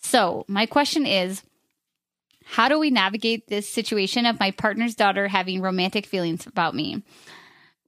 So, 0.00 0.44
my 0.48 0.66
question 0.66 1.06
is 1.06 1.42
how 2.44 2.68
do 2.68 2.80
we 2.80 2.90
navigate 2.90 3.46
this 3.46 3.68
situation 3.68 4.26
of 4.26 4.40
my 4.40 4.50
partner's 4.50 4.96
daughter 4.96 5.28
having 5.28 5.62
romantic 5.62 6.04
feelings 6.04 6.46
about 6.48 6.74
me? 6.74 7.02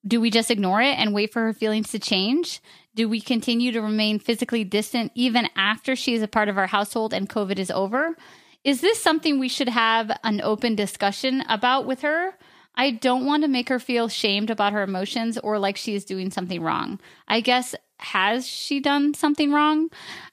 Do 0.06 0.20
we 0.20 0.30
just 0.30 0.50
ignore 0.50 0.82
it 0.82 0.98
and 0.98 1.14
wait 1.14 1.32
for 1.32 1.42
her 1.42 1.52
feelings 1.52 1.90
to 1.92 1.98
change? 1.98 2.60
Do 2.94 3.08
we 3.08 3.20
continue 3.20 3.72
to 3.72 3.80
remain 3.80 4.18
physically 4.18 4.64
distant 4.64 5.12
even 5.14 5.48
after 5.56 5.94
she 5.94 6.14
is 6.14 6.22
a 6.22 6.28
part 6.28 6.48
of 6.48 6.58
our 6.58 6.66
household 6.66 7.14
and 7.14 7.28
COVID 7.28 7.58
is 7.58 7.70
over? 7.70 8.16
Is 8.64 8.80
this 8.80 9.02
something 9.02 9.38
we 9.38 9.48
should 9.48 9.68
have 9.68 10.10
an 10.24 10.40
open 10.40 10.74
discussion 10.74 11.42
about 11.48 11.86
with 11.86 12.02
her? 12.02 12.34
I 12.74 12.90
don't 12.90 13.26
want 13.26 13.42
to 13.42 13.48
make 13.48 13.68
her 13.68 13.78
feel 13.78 14.08
shamed 14.08 14.50
about 14.50 14.72
her 14.72 14.82
emotions 14.82 15.38
or 15.38 15.58
like 15.58 15.76
she 15.76 15.94
is 15.94 16.04
doing 16.04 16.30
something 16.30 16.62
wrong. 16.62 17.00
I 17.28 17.40
guess, 17.40 17.74
has 18.02 18.46
she 18.46 18.80
done 18.80 19.14
something 19.14 19.52
wrong? 19.52 19.88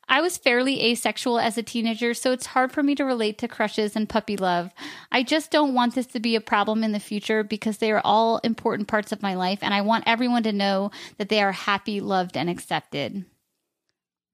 I 0.07 0.21
was 0.21 0.37
fairly 0.37 0.81
asexual 0.81 1.39
as 1.39 1.57
a 1.57 1.63
teenager, 1.63 2.15
so 2.15 2.31
it's 2.31 2.47
hard 2.47 2.71
for 2.71 2.81
me 2.81 2.95
to 2.95 3.05
relate 3.05 3.37
to 3.37 3.47
crushes 3.47 3.95
and 3.95 4.09
puppy 4.09 4.35
love. 4.37 4.71
I 5.11 5.21
just 5.21 5.51
don't 5.51 5.75
want 5.75 5.93
this 5.93 6.07
to 6.07 6.19
be 6.19 6.35
a 6.35 6.41
problem 6.41 6.83
in 6.83 6.93
the 6.93 6.99
future 6.99 7.43
because 7.43 7.77
they 7.77 7.91
are 7.91 8.01
all 8.03 8.39
important 8.39 8.87
parts 8.87 9.11
of 9.11 9.21
my 9.21 9.35
life, 9.35 9.59
and 9.61 9.73
I 9.73 9.81
want 9.81 10.05
everyone 10.07 10.43
to 10.43 10.51
know 10.51 10.89
that 11.17 11.29
they 11.29 11.41
are 11.41 11.51
happy, 11.51 12.01
loved, 12.01 12.35
and 12.35 12.49
accepted. 12.49 13.23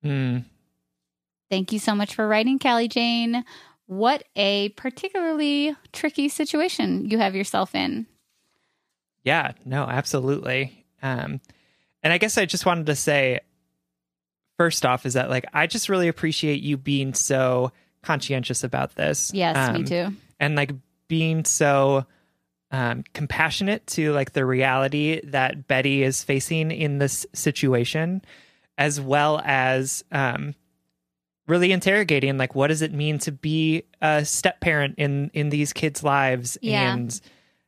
Mm. 0.03 0.45
Thank 1.49 1.73
you 1.73 1.79
so 1.79 1.93
much 1.93 2.15
for 2.15 2.27
writing, 2.27 2.57
Callie 2.57 2.87
Jane. 2.87 3.43
What 3.85 4.23
a 4.35 4.69
particularly 4.69 5.75
tricky 5.91 6.29
situation 6.29 7.09
you 7.09 7.17
have 7.17 7.35
yourself 7.35 7.75
in. 7.75 8.07
Yeah, 9.23 9.51
no, 9.65 9.83
absolutely. 9.83 10.85
Um, 11.03 11.41
and 12.05 12.13
I 12.13 12.17
guess 12.19 12.37
I 12.37 12.45
just 12.45 12.65
wanted 12.65 12.85
to 12.85 12.95
say, 12.95 13.41
first 14.57 14.85
off, 14.85 15.05
is 15.05 15.15
that 15.15 15.29
like 15.29 15.45
I 15.53 15.67
just 15.67 15.89
really 15.89 16.07
appreciate 16.07 16.61
you 16.61 16.77
being 16.77 17.13
so 17.13 17.71
conscientious 18.03 18.63
about 18.63 18.95
this. 18.95 19.31
Yes, 19.33 19.57
um, 19.57 19.73
me 19.81 19.83
too. 19.83 20.15
And 20.39 20.55
like 20.55 20.71
being 21.07 21.43
so 21.45 22.05
um, 22.71 23.03
compassionate 23.13 23.85
to 23.87 24.13
like 24.13 24.33
the 24.33 24.45
reality 24.45 25.19
that 25.25 25.67
Betty 25.67 26.03
is 26.03 26.23
facing 26.23 26.71
in 26.71 26.99
this 26.99 27.25
situation, 27.33 28.21
as 28.77 29.01
well 29.01 29.41
as 29.43 30.03
um, 30.11 30.53
really 31.47 31.71
interrogating 31.71 32.37
like 32.37 32.53
what 32.55 32.67
does 32.67 32.81
it 32.81 32.93
mean 32.93 33.17
to 33.19 33.31
be 33.31 33.83
a 34.01 34.23
step 34.25 34.59
parent 34.61 34.95
in 34.97 35.31
in 35.33 35.49
these 35.49 35.73
kids' 35.73 36.03
lives 36.03 36.57
Yeah. 36.61 36.93
and 36.93 37.19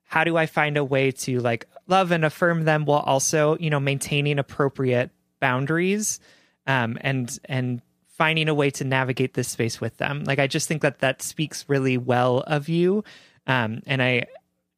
how 0.04 0.24
do 0.24 0.38
I 0.38 0.46
find 0.46 0.78
a 0.78 0.84
way 0.86 1.12
to 1.12 1.40
like 1.40 1.66
love 1.88 2.12
and 2.12 2.24
affirm 2.26 2.64
them 2.64 2.86
while 2.86 3.00
also 3.00 3.58
you 3.58 3.70
know 3.70 3.80
maintaining 3.80 4.40
appropriate 4.40 5.12
boundaries 5.40 6.20
um, 6.66 6.98
and 7.02 7.40
and 7.46 7.82
finding 8.08 8.50
a 8.50 8.54
way 8.54 8.72
to 8.72 8.84
navigate 8.84 9.36
this 9.36 9.48
space 9.48 9.80
with 9.80 9.98
them. 9.98 10.24
Like 10.24 10.40
I 10.40 10.48
just 10.48 10.68
think 10.68 10.82
that 10.82 11.00
that 11.00 11.22
speaks 11.22 11.66
really 11.68 11.98
well 11.98 12.40
of 12.48 12.68
you, 12.70 13.04
um, 13.46 13.82
and 13.86 14.02
I 14.02 14.26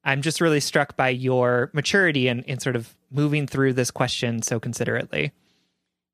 I'm 0.03 0.21
just 0.21 0.41
really 0.41 0.59
struck 0.59 0.95
by 0.95 1.09
your 1.09 1.69
maturity 1.73 2.27
and 2.27 2.43
in, 2.43 2.53
in 2.53 2.59
sort 2.59 2.75
of 2.75 2.95
moving 3.11 3.47
through 3.47 3.73
this 3.73 3.91
question 3.91 4.41
so 4.41 4.59
considerately. 4.59 5.31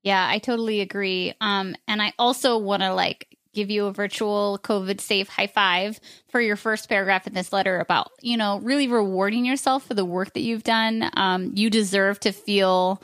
Yeah, 0.03 0.27
I 0.27 0.37
totally 0.37 0.81
agree. 0.81 1.33
Um, 1.41 1.75
and 1.87 2.01
I 2.01 2.13
also 2.19 2.57
want 2.57 2.83
to 2.83 2.93
like 2.93 3.34
give 3.55 3.71
you 3.71 3.87
a 3.87 3.91
virtual 3.93 4.59
COVID 4.61 5.01
safe 5.01 5.27
high 5.29 5.47
five 5.47 5.99
for 6.29 6.39
your 6.39 6.55
first 6.55 6.87
paragraph 6.87 7.25
in 7.25 7.33
this 7.33 7.51
letter 7.51 7.79
about, 7.79 8.11
you 8.21 8.37
know, 8.37 8.59
really 8.59 8.87
rewarding 8.87 9.45
yourself 9.45 9.87
for 9.87 9.95
the 9.95 10.05
work 10.05 10.33
that 10.33 10.41
you've 10.41 10.63
done. 10.63 11.09
Um, 11.15 11.51
you 11.55 11.69
deserve 11.71 12.19
to 12.19 12.31
feel 12.31 13.01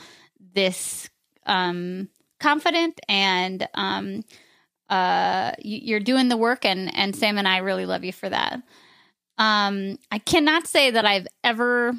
this 0.53 1.09
um, 1.47 2.09
confident 2.39 2.99
and 3.09 3.67
um, 3.73 4.23
uh, 4.89 5.53
you- 5.59 5.79
you're 5.83 5.99
doing 5.99 6.27
the 6.27 6.37
work, 6.37 6.65
and, 6.65 6.93
and 6.95 7.15
Sam 7.15 7.37
and 7.37 7.47
I 7.47 7.57
really 7.59 7.85
love 7.85 8.03
you 8.03 8.11
for 8.13 8.29
that. 8.29 8.61
Um, 9.37 9.97
I 10.11 10.19
cannot 10.19 10.67
say 10.67 10.91
that 10.91 11.05
I've 11.05 11.27
ever 11.43 11.95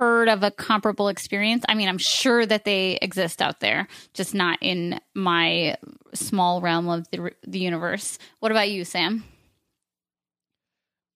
heard 0.00 0.28
of 0.28 0.42
a 0.42 0.50
comparable 0.50 1.08
experience. 1.08 1.64
I 1.68 1.74
mean, 1.74 1.88
I'm 1.88 1.98
sure 1.98 2.44
that 2.44 2.64
they 2.64 2.98
exist 3.00 3.40
out 3.40 3.60
there, 3.60 3.86
just 4.12 4.34
not 4.34 4.58
in 4.60 5.00
my 5.14 5.76
small 6.14 6.60
realm 6.60 6.88
of 6.88 7.08
the 7.10 7.30
the 7.46 7.58
universe. 7.60 8.18
What 8.40 8.50
about 8.52 8.70
you, 8.70 8.84
Sam? 8.84 9.24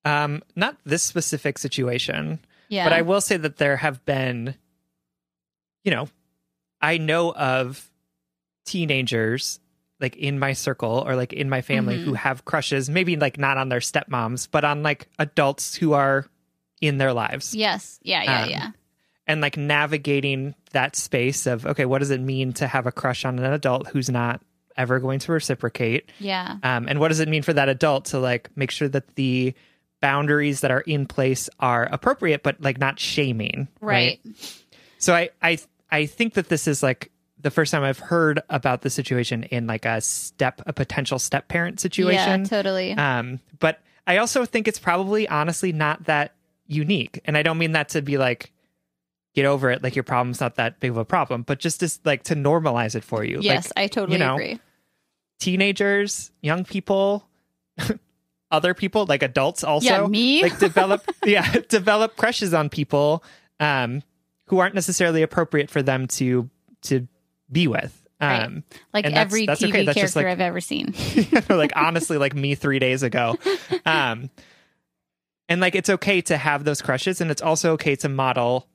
Um, 0.04 0.42
not 0.56 0.76
this 0.84 1.02
specific 1.02 1.58
situation, 1.58 2.38
Yeah. 2.68 2.84
but 2.84 2.92
I 2.92 3.02
will 3.02 3.20
say 3.20 3.36
that 3.36 3.56
there 3.56 3.76
have 3.76 4.04
been, 4.04 4.54
you 5.84 5.90
know, 5.90 6.08
I 6.80 6.98
know 6.98 7.32
of 7.32 7.90
teenagers 8.64 9.60
like 10.00 10.16
in 10.16 10.38
my 10.38 10.52
circle 10.52 11.02
or 11.06 11.16
like 11.16 11.32
in 11.32 11.48
my 11.50 11.60
family 11.60 11.96
Mm-hmm. 11.96 12.04
who 12.04 12.14
have 12.14 12.44
crushes, 12.44 12.88
maybe 12.88 13.16
like 13.16 13.36
not 13.38 13.58
on 13.58 13.68
their 13.68 13.80
stepmoms, 13.80 14.48
but 14.50 14.64
on 14.64 14.82
like 14.84 15.08
adults 15.18 15.74
who 15.74 15.92
are 15.92 16.26
in 16.80 16.98
their 16.98 17.12
lives. 17.12 17.54
Yes. 17.54 17.98
Yeah, 18.02 18.22
yeah, 18.22 18.42
Um, 18.44 18.50
yeah. 18.50 18.70
and 19.26 19.40
like 19.40 19.56
navigating 19.56 20.54
that 20.72 20.94
space 20.96 21.46
of 21.46 21.64
okay 21.66 21.84
what 21.86 21.98
does 22.00 22.10
it 22.10 22.20
mean 22.20 22.52
to 22.54 22.66
have 22.66 22.86
a 22.86 22.92
crush 22.92 23.24
on 23.24 23.38
an 23.38 23.52
adult 23.52 23.88
who's 23.88 24.10
not 24.10 24.40
ever 24.76 25.00
going 25.00 25.18
to 25.18 25.32
reciprocate 25.32 26.10
Yeah. 26.20 26.56
um, 26.62 26.86
and 26.88 27.00
what 27.00 27.08
does 27.08 27.20
it 27.20 27.28
mean 27.28 27.42
for 27.42 27.52
that 27.54 27.68
adult 27.68 28.04
to 28.06 28.18
like 28.20 28.50
make 28.56 28.70
sure 28.70 28.88
that 28.88 29.14
the 29.16 29.54
boundaries 30.00 30.60
that 30.60 30.70
are 30.70 30.82
in 30.82 31.06
place 31.06 31.48
are 31.58 31.84
appropriate 31.90 32.42
but 32.42 32.60
like 32.60 32.78
not 32.78 33.00
shaming 33.00 33.66
Right. 33.80 34.20
so 34.98 35.14
i 35.14 35.30
i 35.42 35.58
i 35.90 36.06
think 36.06 36.34
that 36.34 36.48
this 36.48 36.68
is 36.68 36.82
like 36.82 37.10
the 37.40 37.50
first 37.50 37.72
time 37.72 37.82
i've 37.82 37.98
heard 37.98 38.40
about 38.48 38.82
the 38.82 38.90
situation 38.90 39.42
in 39.44 39.66
like 39.66 39.84
a 39.84 40.00
step 40.00 40.60
a 40.66 40.72
potential 40.72 41.18
step 41.18 41.48
parent 41.48 41.80
situation 41.80 42.42
Yeah, 42.42 42.46
totally. 42.46 42.92
um, 42.92 43.40
but 43.58 43.80
I 44.06 44.16
also 44.18 44.46
think 44.46 44.66
it's 44.68 44.78
probably 44.78 45.28
honestly 45.28 45.70
not 45.70 46.04
that 46.04 46.32
unique. 46.68 47.20
And 47.24 47.36
I 47.36 47.42
don't 47.42 47.58
mean 47.58 47.72
that 47.72 47.88
to 47.90 48.02
be 48.02 48.16
like, 48.18 48.52
get 49.34 49.44
over 49.44 49.70
it, 49.70 49.82
like 49.82 49.96
your 49.96 50.02
problem's 50.04 50.40
not 50.40 50.56
that 50.56 50.78
big 50.80 50.90
of 50.90 50.96
a 50.96 51.04
problem, 51.04 51.42
but 51.42 51.58
just 51.58 51.80
to, 51.80 51.90
like 52.04 52.22
to 52.24 52.34
normalize 52.36 52.94
it 52.94 53.04
for 53.04 53.24
you. 53.24 53.38
yes, 53.40 53.72
like, 53.76 53.84
I 53.84 53.86
totally 53.88 54.18
you 54.18 54.24
know, 54.24 54.34
agree. 54.34 54.60
Teenagers, 55.38 56.32
young 56.42 56.64
people, 56.64 57.28
other 58.50 58.74
people, 58.74 59.06
like 59.06 59.22
adults 59.22 59.62
also. 59.62 59.86
Yeah, 59.86 60.06
me. 60.06 60.42
Like 60.48 60.58
develop 60.58 61.02
yeah, 61.24 61.50
develop 61.68 62.16
crushes 62.16 62.52
on 62.54 62.68
people 62.68 63.22
um 63.60 64.02
who 64.46 64.58
aren't 64.58 64.74
necessarily 64.74 65.22
appropriate 65.22 65.70
for 65.70 65.82
them 65.82 66.06
to 66.08 66.50
to 66.82 67.06
be 67.52 67.68
with. 67.68 67.94
Right. 68.20 68.42
Um 68.42 68.64
Like 68.92 69.04
and 69.04 69.14
that's- 69.14 69.26
every 69.26 69.46
that's 69.46 69.60
TV 69.62 69.68
okay. 69.68 69.84
That's 69.84 69.94
character 69.94 70.00
just, 70.06 70.16
like- 70.16 70.26
I've 70.26 70.40
ever 70.40 70.60
seen. 70.60 70.92
like 71.48 71.72
honestly 71.76 72.18
like 72.18 72.34
me 72.34 72.56
3 72.56 72.80
days 72.80 73.04
ago. 73.04 73.36
Um 73.86 74.30
and 75.48 75.60
like 75.60 75.74
it's 75.74 75.90
okay 75.90 76.20
to 76.22 76.36
have 76.36 76.64
those 76.64 76.82
crushes 76.82 77.20
and 77.20 77.30
it's 77.30 77.42
also 77.42 77.72
okay 77.72 77.96
to 77.96 78.08
model 78.08 78.68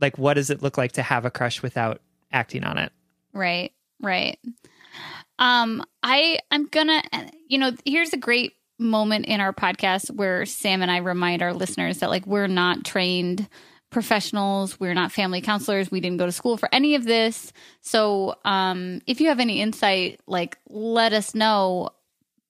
like 0.00 0.18
what 0.18 0.34
does 0.34 0.50
it 0.50 0.62
look 0.62 0.78
like 0.78 0.92
to 0.92 1.02
have 1.02 1.24
a 1.24 1.30
crush 1.30 1.62
without 1.62 2.00
acting 2.32 2.64
on 2.64 2.78
it. 2.78 2.92
Right, 3.32 3.72
right. 4.00 4.38
Um, 5.38 5.84
I 6.02 6.38
I'm 6.50 6.66
gonna, 6.66 7.02
you 7.46 7.58
know, 7.58 7.72
here's 7.84 8.12
a 8.12 8.16
great 8.16 8.54
moment 8.78 9.26
in 9.26 9.40
our 9.40 9.52
podcast 9.52 10.10
where 10.10 10.46
Sam 10.46 10.82
and 10.82 10.90
I 10.90 10.98
remind 10.98 11.42
our 11.42 11.52
listeners 11.52 11.98
that 11.98 12.10
like 12.10 12.26
we're 12.26 12.46
not 12.46 12.84
trained 12.84 13.48
professionals, 13.90 14.78
we're 14.78 14.94
not 14.94 15.12
family 15.12 15.40
counselors, 15.40 15.90
we 15.90 16.00
didn't 16.00 16.18
go 16.18 16.26
to 16.26 16.32
school 16.32 16.56
for 16.56 16.68
any 16.72 16.94
of 16.94 17.04
this. 17.04 17.52
So, 17.80 18.34
um, 18.44 19.00
if 19.06 19.20
you 19.20 19.28
have 19.28 19.40
any 19.40 19.60
insight, 19.60 20.20
like 20.26 20.58
let 20.68 21.12
us 21.12 21.34
know. 21.34 21.90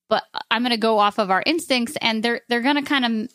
But 0.08 0.24
I'm 0.50 0.62
gonna 0.62 0.78
go 0.78 0.98
off 0.98 1.18
of 1.18 1.30
our 1.30 1.42
instincts, 1.44 1.96
and 2.00 2.22
they're 2.22 2.40
they're 2.48 2.62
gonna 2.62 2.82
kind 2.82 3.04
of 3.04 3.30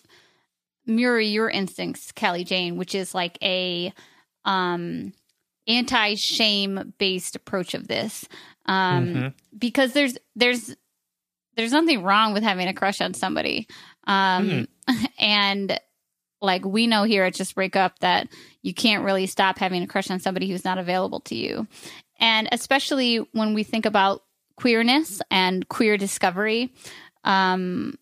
mirror 0.85 1.19
your 1.19 1.49
instincts, 1.49 2.11
Kelly 2.11 2.43
Jane, 2.43 2.77
which 2.77 2.95
is 2.95 3.13
like 3.15 3.37
a 3.41 3.93
um 4.45 5.13
anti-shame 5.67 6.93
based 6.97 7.35
approach 7.35 7.73
of 7.73 7.87
this. 7.87 8.25
Um 8.65 9.05
Mhm. 9.07 9.33
because 9.57 9.93
there's 9.93 10.17
there's 10.35 10.75
there's 11.55 11.71
nothing 11.71 12.03
wrong 12.03 12.33
with 12.33 12.43
having 12.43 12.67
a 12.67 12.73
crush 12.73 13.01
on 13.01 13.13
somebody. 13.13 13.67
Um 14.05 14.67
and 15.19 15.79
like 16.41 16.65
we 16.65 16.87
know 16.87 17.03
here 17.03 17.23
at 17.23 17.33
just 17.35 17.55
break 17.55 17.75
up 17.77 17.99
that 17.99 18.27
you 18.61 18.73
can't 18.73 19.05
really 19.05 19.27
stop 19.27 19.57
having 19.57 19.81
a 19.83 19.87
crush 19.87 20.11
on 20.11 20.19
somebody 20.19 20.49
who's 20.49 20.65
not 20.65 20.77
available 20.77 21.21
to 21.21 21.35
you. 21.35 21.67
And 22.19 22.49
especially 22.51 23.17
when 23.31 23.53
we 23.53 23.63
think 23.63 23.85
about 23.85 24.23
queerness 24.57 25.21
and 25.31 25.67
queer 25.69 25.97
discovery 25.97 26.73
um 27.23 27.95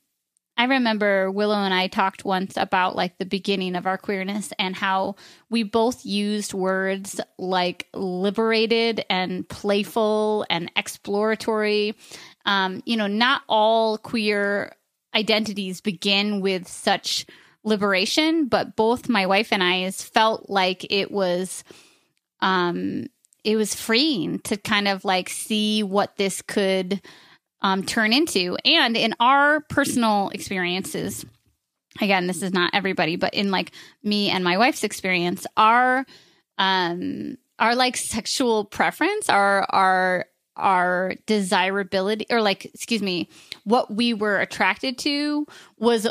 I 0.58 0.66
remember 0.66 1.32
Willow 1.32 1.56
and 1.56 1.74
I 1.74 1.88
talked 1.88 2.24
once 2.24 2.56
about 2.56 2.96
like 2.96 3.18
the 3.18 3.26
beginning 3.26 3.76
of 3.76 3.88
our 3.88 3.98
queerness 3.98 4.54
and 4.60 4.76
how 4.76 5.16
we 5.50 5.64
both 5.64 6.06
used 6.06 6.54
words 6.54 7.20
like 7.40 7.88
liberated 7.94 9.04
and 9.10 9.48
playful 9.48 10.46
and 10.50 10.72
exploratory. 10.76 11.96
Um, 12.46 12.84
you 12.86 12.98
know, 12.98 13.08
not 13.08 13.42
all 13.48 13.98
queer 13.98 14.76
identities 15.16 15.82
begin 15.82 16.42
with 16.42 16.68
such 16.68 17.26
liberation, 17.64 18.48
but 18.48 18.76
both 18.76 19.10
my 19.10 19.26
wife 19.26 19.50
and 19.52 19.64
I 19.64 19.90
felt 19.92 20.50
like 20.50 20.86
it 20.92 21.12
was 21.12 21.64
um 22.40 23.08
it 23.44 23.56
was 23.56 23.74
freeing 23.74 24.40
to 24.40 24.58
kind 24.58 24.88
of 24.88 25.04
like 25.06 25.30
see 25.30 25.84
what 25.84 26.18
this 26.18 26.42
could 26.42 27.02
um, 27.62 27.84
turn 27.84 28.14
into. 28.14 28.58
And 28.66 28.98
in 28.98 29.16
our 29.20 29.62
personal 29.62 30.30
experiences, 30.30 31.26
again, 32.00 32.28
this 32.28 32.42
is 32.42 32.54
not 32.54 32.72
everybody, 32.74 33.16
but 33.16 33.34
in 33.34 33.52
like 33.52 33.72
me 34.04 34.30
and 34.30 34.44
my 34.44 34.58
wife's 34.58 34.84
experience, 34.84 35.46
our 35.58 36.06
um 36.58 37.38
our 37.60 37.76
like 37.76 37.98
sexual 37.98 38.66
preference, 38.66 39.30
our 39.30 39.66
our 39.70 40.26
our 40.58 41.14
desirability 41.26 42.26
or 42.30 42.42
like 42.42 42.66
excuse 42.66 43.02
me, 43.02 43.30
what 43.64 43.94
we 43.94 44.14
were 44.14 44.40
attracted 44.40 44.98
to 45.00 45.46
was 45.78 46.08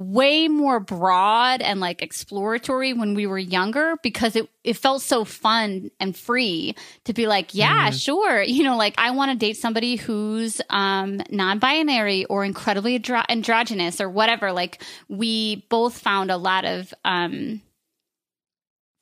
way 0.00 0.48
more 0.48 0.80
broad 0.80 1.60
and 1.60 1.78
like 1.78 2.00
exploratory 2.00 2.94
when 2.94 3.14
we 3.14 3.26
were 3.26 3.38
younger 3.38 3.96
because 4.02 4.34
it, 4.34 4.48
it 4.64 4.74
felt 4.74 5.02
so 5.02 5.26
fun 5.26 5.90
and 6.00 6.16
free 6.16 6.74
to 7.04 7.12
be 7.12 7.26
like 7.26 7.54
yeah 7.54 7.90
sure. 7.90 8.42
You 8.50 8.64
know 8.64 8.76
like 8.76 8.94
i 8.98 9.10
want 9.10 9.30
to 9.30 9.36
date 9.36 9.58
somebody 9.58 9.96
who's 9.96 10.60
um 10.70 11.20
non-binary 11.30 12.24
or 12.24 12.44
incredibly 12.44 12.98
andro- 12.98 13.24
androgynous 13.28 14.00
or 14.00 14.08
whatever. 14.08 14.52
Like 14.52 14.82
we 15.08 15.66
both 15.68 15.98
found 15.98 16.30
a 16.30 16.36
lot 16.36 16.64
of 16.64 16.92
um 17.04 17.60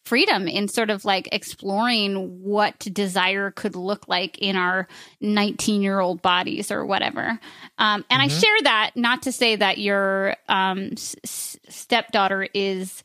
freedom 0.08 0.48
in 0.48 0.68
sort 0.68 0.88
of 0.88 1.04
like 1.04 1.28
exploring 1.32 2.42
what 2.42 2.78
desire 2.78 3.50
could 3.50 3.76
look 3.76 4.08
like 4.08 4.38
in 4.38 4.56
our 4.56 4.88
19 5.20 5.82
year 5.82 6.00
old 6.00 6.22
bodies 6.22 6.72
or 6.72 6.86
whatever. 6.86 7.38
Um, 7.76 8.04
and 8.08 8.22
I 8.22 8.28
share 8.28 8.62
that 8.62 8.92
not 8.96 9.22
to 9.22 9.32
say 9.32 9.56
that 9.56 9.76
your 9.76 10.34
um, 10.48 10.90
s- 10.92 11.58
stepdaughter 11.68 12.48
is 12.54 13.02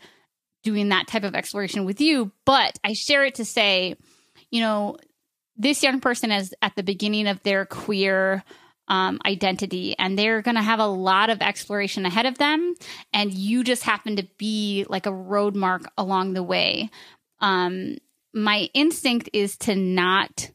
doing 0.63 0.89
that 0.89 1.07
type 1.07 1.25
of 1.25 1.35
exploration 1.35 1.83
with 1.83 1.99
you, 1.99 2.31
but 2.45 2.79
I 2.83 2.93
share 2.93 3.25
it 3.25 3.35
to 3.35 3.45
say, 3.45 3.95
you 4.49 4.61
know, 4.61 4.95
this 5.57 5.83
young 5.83 5.99
person 5.99 6.31
is 6.31 6.55
at 6.61 6.75
the 6.75 6.83
beginning 6.83 7.27
of 7.27 7.43
their 7.43 7.65
queer 7.65 8.43
um, 8.87 9.19
identity 9.25 9.95
and 9.97 10.17
they're 10.17 10.41
going 10.41 10.55
to 10.55 10.61
have 10.61 10.79
a 10.79 10.87
lot 10.87 11.29
of 11.29 11.41
exploration 11.41 12.05
ahead 12.05 12.25
of 12.25 12.37
them 12.37 12.75
and 13.13 13.33
you 13.33 13.63
just 13.63 13.83
happen 13.83 14.17
to 14.17 14.27
be 14.37 14.85
like 14.89 15.05
a 15.05 15.13
road 15.13 15.55
mark 15.55 15.89
along 15.97 16.33
the 16.33 16.43
way. 16.43 16.89
Um 17.39 17.97
my 18.33 18.69
instinct 18.73 19.29
is 19.31 19.55
to 19.57 19.75
not 19.75 20.49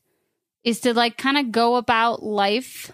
is 0.65 0.81
to 0.81 0.93
like 0.93 1.17
kind 1.17 1.39
of 1.39 1.53
go 1.53 1.77
about 1.77 2.23
life 2.23 2.93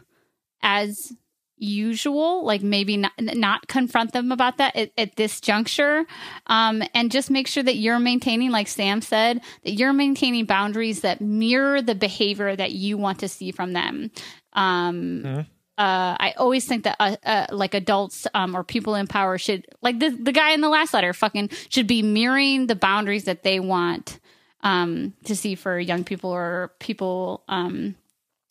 as 0.63 1.13
usual 1.57 2.45
like 2.45 2.63
maybe 2.63 2.97
not 2.97 3.13
not 3.19 3.67
confront 3.69 4.13
them 4.13 4.33
about 4.33 4.59
that 4.59 4.75
at, 4.75 4.91
at 4.99 5.17
this 5.17 5.41
juncture 5.41 6.05
um 6.49 6.83
and 6.95 7.13
just 7.13 7.31
make 7.31 7.47
sure 7.47 7.63
that 7.63 7.77
you're 7.77 8.01
maintaining 8.01 8.51
like 8.51 8.67
sam 8.67 9.01
said 9.01 9.41
that 9.63 9.73
you're 9.73 9.93
maintaining 9.93 10.45
boundaries 10.45 11.01
that 11.01 11.21
mirror 11.21 11.81
the 11.81 11.95
behavior 11.95 12.57
that 12.57 12.73
you 12.73 12.99
want 12.99 13.21
to 13.21 13.29
see 13.29 13.53
from 13.53 13.73
them 13.73 14.11
um 14.55 15.47
uh, 15.77 16.17
I 16.21 16.35
always 16.37 16.67
think 16.67 16.85
that 16.85 16.97
uh, 17.01 17.17
uh, 17.25 17.47
like 17.51 17.75
adults 17.75 18.29
um, 18.33 18.55
or 18.57 18.63
people 18.63 18.95
in 18.95 19.09
power 19.09 19.39
should 19.39 19.67
like 19.83 19.99
the 19.99 20.11
the 20.11 20.31
guy 20.31 20.53
in 20.53 20.61
the 20.61 20.69
last 20.69 20.95
letter 20.95 21.13
fucking 21.13 21.51
should 21.69 21.89
be 21.89 22.01
mirroring 22.01 22.69
the 22.69 22.77
boundaries 22.77 23.25
that 23.25 23.43
they 23.43 23.59
want 23.59 24.21
um, 24.61 25.15
to 25.25 25.35
see 25.35 25.57
for 25.57 25.77
young 25.79 26.05
people 26.05 26.31
or 26.31 26.73
people 26.79 27.43
um, 27.49 27.97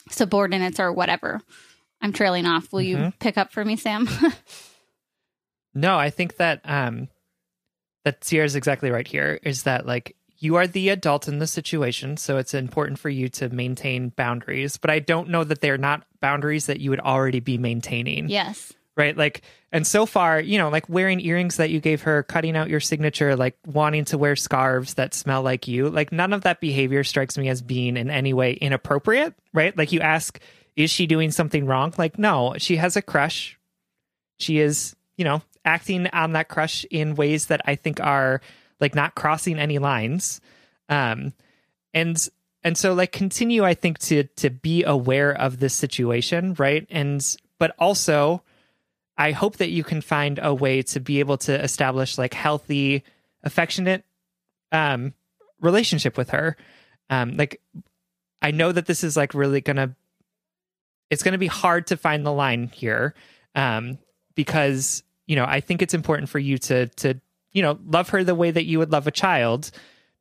subordinates 0.09 0.81
or 0.81 0.91
whatever. 0.91 1.39
I'm 2.01 2.11
trailing 2.11 2.45
off. 2.45 2.73
Will 2.73 2.81
you 2.81 3.13
pick 3.19 3.37
up 3.37 3.53
for 3.53 3.63
me, 3.63 3.77
Sam? 3.77 4.09
No, 5.73 5.97
I 5.97 6.09
think 6.09 6.37
that 6.37 6.61
um 6.65 7.07
that 8.05 8.23
Sierra's 8.23 8.55
exactly 8.55 8.91
right 8.91 9.07
here 9.07 9.39
is 9.43 9.63
that 9.63 9.85
like 9.85 10.15
you 10.43 10.57
are 10.57 10.67
the 10.67 10.89
adult 10.89 11.29
in 11.29 11.39
the 11.39 11.47
situation, 11.47 12.17
so 12.17 12.37
it's 12.37 12.53
important 12.53 12.99
for 12.99 13.09
you 13.09 13.29
to 13.29 13.47
maintain 13.47 14.09
boundaries, 14.09 14.75
but 14.75 14.89
I 14.89 14.99
don't 14.99 15.29
know 15.29 15.45
that 15.45 15.61
they're 15.61 15.77
not 15.77 16.03
boundaries 16.19 16.65
that 16.65 16.81
you 16.81 16.89
would 16.89 16.99
already 16.99 17.39
be 17.39 17.57
maintaining. 17.57 18.27
yes. 18.27 18.73
right? 18.97 19.15
Like, 19.15 19.41
and 19.71 19.87
so 19.87 20.05
far, 20.05 20.41
you 20.41 20.57
know, 20.57 20.67
like 20.67 20.89
wearing 20.89 21.21
earrings 21.21 21.55
that 21.55 21.69
you 21.69 21.79
gave 21.79 22.01
her, 22.01 22.23
cutting 22.23 22.57
out 22.57 22.69
your 22.69 22.81
signature, 22.81 23.37
like 23.37 23.57
wanting 23.65 24.03
to 24.05 24.17
wear 24.17 24.35
scarves 24.35 24.95
that 24.95 25.13
smell 25.13 25.41
like 25.43 25.65
you, 25.65 25.89
like 25.89 26.11
none 26.11 26.33
of 26.33 26.41
that 26.41 26.59
behavior 26.59 27.05
strikes 27.05 27.37
me 27.37 27.47
as 27.47 27.61
being 27.61 27.95
in 27.95 28.09
any 28.09 28.33
way 28.33 28.51
inappropriate, 28.53 29.33
right? 29.53 29.75
Like 29.77 29.93
you 29.93 30.01
ask, 30.01 30.39
is 30.75 30.91
she 30.91 31.07
doing 31.07 31.31
something 31.31 31.65
wrong? 31.65 31.93
Like, 31.97 32.19
no, 32.19 32.55
she 32.57 32.75
has 32.75 32.97
a 32.97 33.01
crush. 33.01 33.57
She 34.39 34.59
is, 34.59 34.93
you 35.15 35.23
know, 35.23 35.41
acting 35.63 36.07
on 36.07 36.33
that 36.33 36.49
crush 36.49 36.85
in 36.91 37.15
ways 37.15 37.45
that 37.45 37.61
I 37.63 37.75
think 37.75 38.01
are 38.01 38.41
like 38.79 38.95
not 38.95 39.15
crossing 39.15 39.59
any 39.59 39.79
lines. 39.79 40.41
Um, 40.89 41.33
and 41.93 42.29
and 42.63 42.77
so 42.77 42.93
like 42.93 43.11
continue, 43.11 43.63
I 43.63 43.73
think, 43.73 43.99
to 43.99 44.23
to 44.23 44.49
be 44.49 44.83
aware 44.83 45.31
of 45.33 45.59
this 45.59 45.73
situation, 45.73 46.53
right? 46.55 46.87
And 46.89 47.23
but 47.59 47.75
also 47.77 48.43
I 49.17 49.31
hope 49.31 49.57
that 49.57 49.69
you 49.69 49.83
can 49.83 50.01
find 50.01 50.39
a 50.41 50.53
way 50.53 50.81
to 50.83 50.99
be 50.99 51.19
able 51.19 51.37
to 51.39 51.61
establish 51.61 52.17
like 52.17 52.33
healthy, 52.33 53.03
affectionate 53.43 54.05
um 54.71 55.13
relationship 55.59 56.17
with 56.17 56.31
her. 56.31 56.57
Um 57.09 57.37
like 57.37 57.61
I 58.41 58.51
know 58.51 58.71
that 58.71 58.85
this 58.85 59.03
is 59.03 59.15
like 59.15 59.33
really 59.33 59.61
gonna 59.61 59.95
it's 61.09 61.23
gonna 61.23 61.37
be 61.37 61.47
hard 61.47 61.87
to 61.87 61.97
find 61.97 62.25
the 62.25 62.33
line 62.33 62.69
here. 62.73 63.13
Um 63.55 63.99
because, 64.35 65.03
you 65.27 65.35
know, 65.35 65.45
I 65.45 65.59
think 65.59 65.81
it's 65.81 65.93
important 65.93 66.29
for 66.29 66.39
you 66.39 66.57
to 66.59 66.87
to, 66.87 67.19
you 67.53 67.61
know, 67.61 67.79
love 67.85 68.09
her 68.09 68.23
the 68.23 68.35
way 68.35 68.51
that 68.51 68.65
you 68.65 68.79
would 68.79 68.91
love 68.91 69.07
a 69.07 69.11
child 69.11 69.71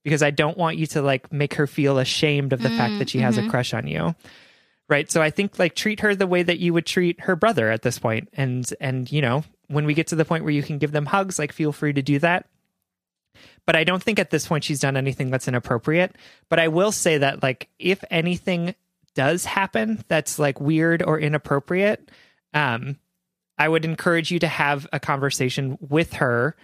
because 0.05 0.23
I 0.23 0.31
don't 0.31 0.59
want 0.59 0.79
you 0.79 0.87
to 0.89 1.03
like 1.03 1.33
make 1.33 1.55
her 1.55 1.67
feel 1.67 1.99
ashamed 1.99 2.53
of 2.53 2.63
the 2.63 2.71
fact 2.71 2.99
that 2.99 3.09
she 3.09 3.19
has 3.19 3.39
a 3.39 3.49
crush 3.49 3.73
on 3.73 3.87
you. 3.87 4.15
Right? 4.89 5.11
So 5.11 5.23
i 5.23 5.31
think 5.31 5.59
like 5.59 5.75
treat 5.75 6.01
her 6.01 6.15
the 6.15 6.27
way 6.27 6.43
that 6.43 6.59
you 6.59 6.75
would 6.75 6.85
treat 6.85 7.21
her 7.23 7.35
brother 7.37 7.71
at 7.71 7.83
this 7.83 7.99
point. 7.99 8.29
And 8.35 8.69
and 8.81 9.11
you 9.11 9.23
know 9.23 9.45
when 9.69 9.87
we 9.87 9.95
get 9.95 10.09
to 10.09 10.17
the 10.17 10.25
point 10.25 10.45
where 10.45 10.53
you 10.53 10.63
can 10.63 10.79
give 10.79 10.93
them 10.93 11.07
hugs 11.07 11.39
like 11.39 11.53
feel 11.53 11.73
free 11.73 11.93
to 11.93 12.03
do 12.03 12.19
that. 12.19 12.47
But 13.65 13.77
i 13.77 13.85
don't 13.85 14.03
think 14.03 14.19
at 14.19 14.31
this 14.31 14.47
point 14.47 14.65
she's 14.65 14.81
done 14.81 14.97
anything 14.97 15.31
that's 15.31 15.49
inappropriate. 15.49 16.17
But 16.49 16.59
i 16.59 16.69
will 16.69 16.93
say 16.93 17.19
that 17.19 17.43
like 17.43 17.69
if 17.79 18.05
anything 18.11 18.75
does 19.15 19.45
happen 19.45 20.05
that's 20.09 20.39
like 20.39 20.61
weird 20.61 21.03
or 21.03 21.21
inappropriate 21.21 22.11
um 22.55 22.99
i 23.59 23.69
would 23.69 23.85
encourage 23.85 24.31
you 24.31 24.39
to 24.39 24.49
have 24.49 24.87
a 24.91 24.99
conversation 24.99 25.77
with 25.81 26.15
her 26.15 26.57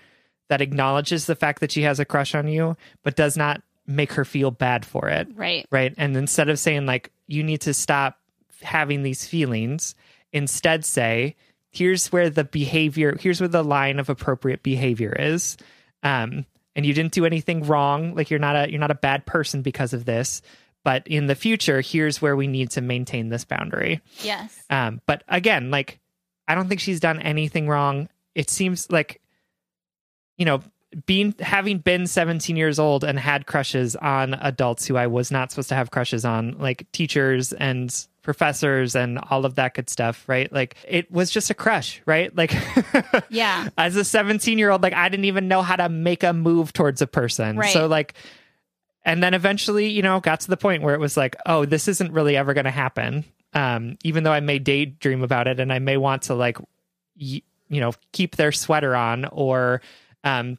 that 0.48 0.60
acknowledges 0.60 1.26
the 1.26 1.36
fact 1.36 1.60
that 1.60 1.70
she 1.72 1.82
has 1.82 2.00
a 2.00 2.04
crush 2.04 2.34
on 2.34 2.48
you 2.48 2.76
but 3.02 3.16
does 3.16 3.36
not 3.36 3.62
make 3.86 4.12
her 4.12 4.24
feel 4.24 4.50
bad 4.50 4.84
for 4.84 5.08
it 5.08 5.28
Right. 5.34 5.66
right? 5.70 5.94
And 5.96 6.16
instead 6.16 6.48
of 6.48 6.58
saying 6.58 6.86
like 6.86 7.10
you 7.26 7.42
need 7.42 7.62
to 7.62 7.72
stop 7.74 8.18
having 8.62 9.02
these 9.02 9.26
feelings, 9.26 9.94
instead 10.32 10.84
say 10.84 11.36
here's 11.70 12.08
where 12.12 12.30
the 12.30 12.44
behavior, 12.44 13.16
here's 13.18 13.40
where 13.40 13.48
the 13.48 13.62
line 13.64 13.98
of 13.98 14.08
appropriate 14.08 14.62
behavior 14.62 15.14
is. 15.18 15.56
Um, 16.02 16.44
and 16.76 16.86
you 16.86 16.94
didn't 16.94 17.12
do 17.12 17.24
anything 17.26 17.64
wrong. 17.64 18.14
Like 18.14 18.30
you're 18.30 18.38
not 18.38 18.56
a 18.56 18.70
you're 18.70 18.80
not 18.80 18.90
a 18.90 18.94
bad 18.96 19.26
person 19.26 19.62
because 19.62 19.92
of 19.92 20.04
this. 20.04 20.42
But 20.84 21.06
in 21.08 21.26
the 21.26 21.34
future, 21.34 21.80
here's 21.80 22.22
where 22.22 22.36
we 22.36 22.46
need 22.46 22.70
to 22.72 22.80
maintain 22.80 23.28
this 23.30 23.44
boundary. 23.44 24.00
Yes. 24.22 24.62
Um, 24.70 25.00
but 25.06 25.24
again, 25.28 25.70
like 25.70 25.98
I 26.46 26.54
don't 26.54 26.68
think 26.68 26.80
she's 26.80 27.00
done 27.00 27.20
anything 27.20 27.68
wrong. 27.68 28.08
It 28.34 28.48
seems 28.48 28.90
like 28.90 29.20
you 30.38 30.44
know, 30.46 30.60
being 31.04 31.34
having 31.40 31.78
been 31.78 32.06
17 32.06 32.56
years 32.56 32.78
old 32.78 33.04
and 33.04 33.18
had 33.18 33.46
crushes 33.46 33.94
on 33.96 34.32
adults 34.34 34.86
who 34.86 34.96
I 34.96 35.06
was 35.06 35.30
not 35.30 35.50
supposed 35.50 35.68
to 35.68 35.74
have 35.74 35.90
crushes 35.90 36.24
on, 36.24 36.56
like 36.58 36.90
teachers 36.92 37.52
and 37.52 37.94
professors 38.22 38.94
and 38.94 39.18
all 39.30 39.44
of 39.44 39.56
that 39.56 39.74
good 39.74 39.90
stuff, 39.90 40.26
right? 40.28 40.50
Like 40.52 40.76
it 40.86 41.10
was 41.10 41.30
just 41.30 41.50
a 41.50 41.54
crush, 41.54 42.00
right? 42.06 42.34
Like 42.34 42.54
Yeah. 43.30 43.68
as 43.76 43.96
a 43.96 44.04
17 44.04 44.58
year 44.58 44.70
old, 44.70 44.82
like 44.82 44.94
I 44.94 45.08
didn't 45.10 45.26
even 45.26 45.46
know 45.48 45.60
how 45.62 45.76
to 45.76 45.88
make 45.90 46.22
a 46.22 46.32
move 46.32 46.72
towards 46.72 47.02
a 47.02 47.06
person. 47.06 47.58
Right. 47.58 47.72
So 47.72 47.86
like 47.86 48.14
and 49.04 49.22
then 49.22 49.32
eventually, 49.34 49.88
you 49.88 50.02
know, 50.02 50.20
got 50.20 50.40
to 50.40 50.48
the 50.48 50.56
point 50.56 50.82
where 50.82 50.94
it 50.94 51.00
was 51.00 51.16
like, 51.16 51.36
oh, 51.46 51.64
this 51.64 51.88
isn't 51.88 52.12
really 52.12 52.36
ever 52.36 52.52
going 52.54 52.64
to 52.66 52.70
happen. 52.70 53.24
Um, 53.54 53.96
even 54.04 54.24
though 54.24 54.32
I 54.32 54.40
may 54.40 54.58
daydream 54.58 55.22
about 55.22 55.48
it 55.48 55.60
and 55.60 55.72
I 55.72 55.78
may 55.78 55.96
want 55.96 56.22
to 56.24 56.34
like, 56.34 56.58
y- 57.18 57.42
you 57.70 57.80
know, 57.80 57.92
keep 58.12 58.36
their 58.36 58.52
sweater 58.52 58.94
on 58.94 59.24
or, 59.26 59.80
um, 60.28 60.58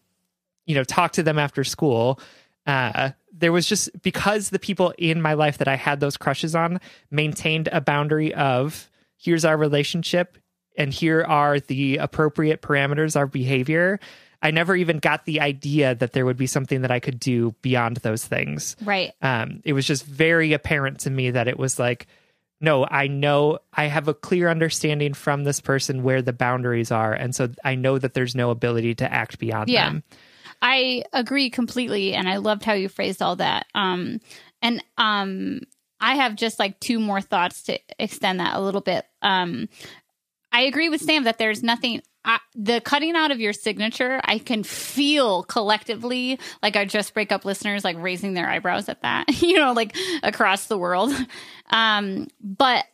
you 0.66 0.76
know, 0.76 0.84
talk 0.84 1.14
to 1.14 1.24
them 1.24 1.38
after 1.38 1.64
school. 1.64 2.20
Uh, 2.66 3.12
there 3.32 3.52
was 3.52 3.66
just 3.66 3.90
because 4.02 4.50
the 4.50 4.60
people 4.60 4.94
in 4.98 5.22
my 5.22 5.34
life 5.34 5.60
that 5.60 5.68
I 5.68 5.76
had 5.76 6.00
those 6.00 6.18
crushes 6.18 6.56
on 6.56 6.80
maintained 7.10 7.70
a 7.72 7.82
boundary 7.82 8.34
of 8.34 8.90
here's 9.18 9.46
our 9.46 9.58
relationship 9.58 10.38
and 10.78 10.94
here 10.94 11.24
are 11.24 11.60
the 11.60 11.98
appropriate 11.98 12.62
parameters 12.62 13.20
of 13.20 13.32
behavior. 13.32 14.00
I 14.42 14.52
never 14.52 14.76
even 14.76 15.00
got 15.00 15.26
the 15.26 15.42
idea 15.42 15.96
that 15.96 16.14
there 16.14 16.26
would 16.26 16.38
be 16.38 16.48
something 16.48 16.82
that 16.82 16.92
I 16.92 17.00
could 17.00 17.20
do 17.20 17.54
beyond 17.62 17.98
those 17.98 18.26
things. 18.26 18.76
Right. 18.82 19.12
Um, 19.22 19.62
it 19.66 19.74
was 19.74 19.86
just 19.86 20.06
very 20.06 20.54
apparent 20.54 21.02
to 21.02 21.10
me 21.10 21.32
that 21.32 21.48
it 21.48 21.60
was 21.60 21.78
like, 21.78 22.08
no, 22.62 22.86
I 22.86 23.08
know 23.08 23.60
I 23.74 23.86
have 23.86 24.08
a 24.08 24.14
clear 24.14 24.50
understanding 24.50 25.14
from 25.14 25.44
this 25.44 25.62
person 25.62 26.04
where 26.04 26.22
the 26.22 26.34
boundaries 26.34 26.92
are. 26.92 27.14
And 27.14 27.34
so 27.34 27.50
I 27.64 27.76
know 27.76 27.98
that 27.98 28.14
there's 28.14 28.36
no 28.36 28.50
ability 28.50 28.96
to 28.96 29.12
act 29.12 29.40
beyond 29.40 29.70
Yeah. 29.70 29.86
them. 29.90 30.04
I 30.62 31.04
agree 31.14 31.50
completely, 31.50 32.14
and 32.14 32.28
I 32.28 32.38
loved 32.38 32.64
how 32.64 32.74
you 32.74 32.90
phrased 32.90 33.22
all 33.22 33.38
that. 33.38 33.66
Um, 33.74 34.20
and 34.62 34.84
um, 34.98 35.62
I 36.02 36.16
have 36.16 36.36
just 36.36 36.60
like 36.60 36.80
two 36.82 37.00
more 37.00 37.22
thoughts 37.22 37.64
to 37.64 37.80
extend 37.98 38.42
that 38.42 38.56
a 38.56 38.60
little 38.60 38.82
bit. 38.82 39.06
Um, 39.22 39.70
I 40.52 40.62
agree 40.62 40.90
with 40.90 41.02
Sam 41.02 41.24
that 41.24 41.38
there's 41.38 41.64
nothing. 41.64 42.02
I, 42.26 42.40
the 42.54 42.82
cutting 42.82 43.16
out 43.16 43.32
of 43.32 43.40
your 43.40 43.54
signature, 43.54 44.20
I 44.24 44.40
can 44.40 44.64
feel 44.64 45.44
collectively 45.44 46.40
like 46.62 46.76
our 46.76 46.86
just 46.86 47.14
break 47.14 47.32
up 47.32 47.46
listeners 47.46 47.84
like 47.84 47.98
raising 47.98 48.34
their 48.34 48.50
eyebrows 48.50 48.90
at 48.90 49.02
that, 49.04 49.42
you 49.42 49.58
know, 49.58 49.74
like 49.74 49.96
across 50.24 50.68
the 50.68 50.78
world. 50.78 51.14
Um, 51.72 52.28
but 52.42 52.86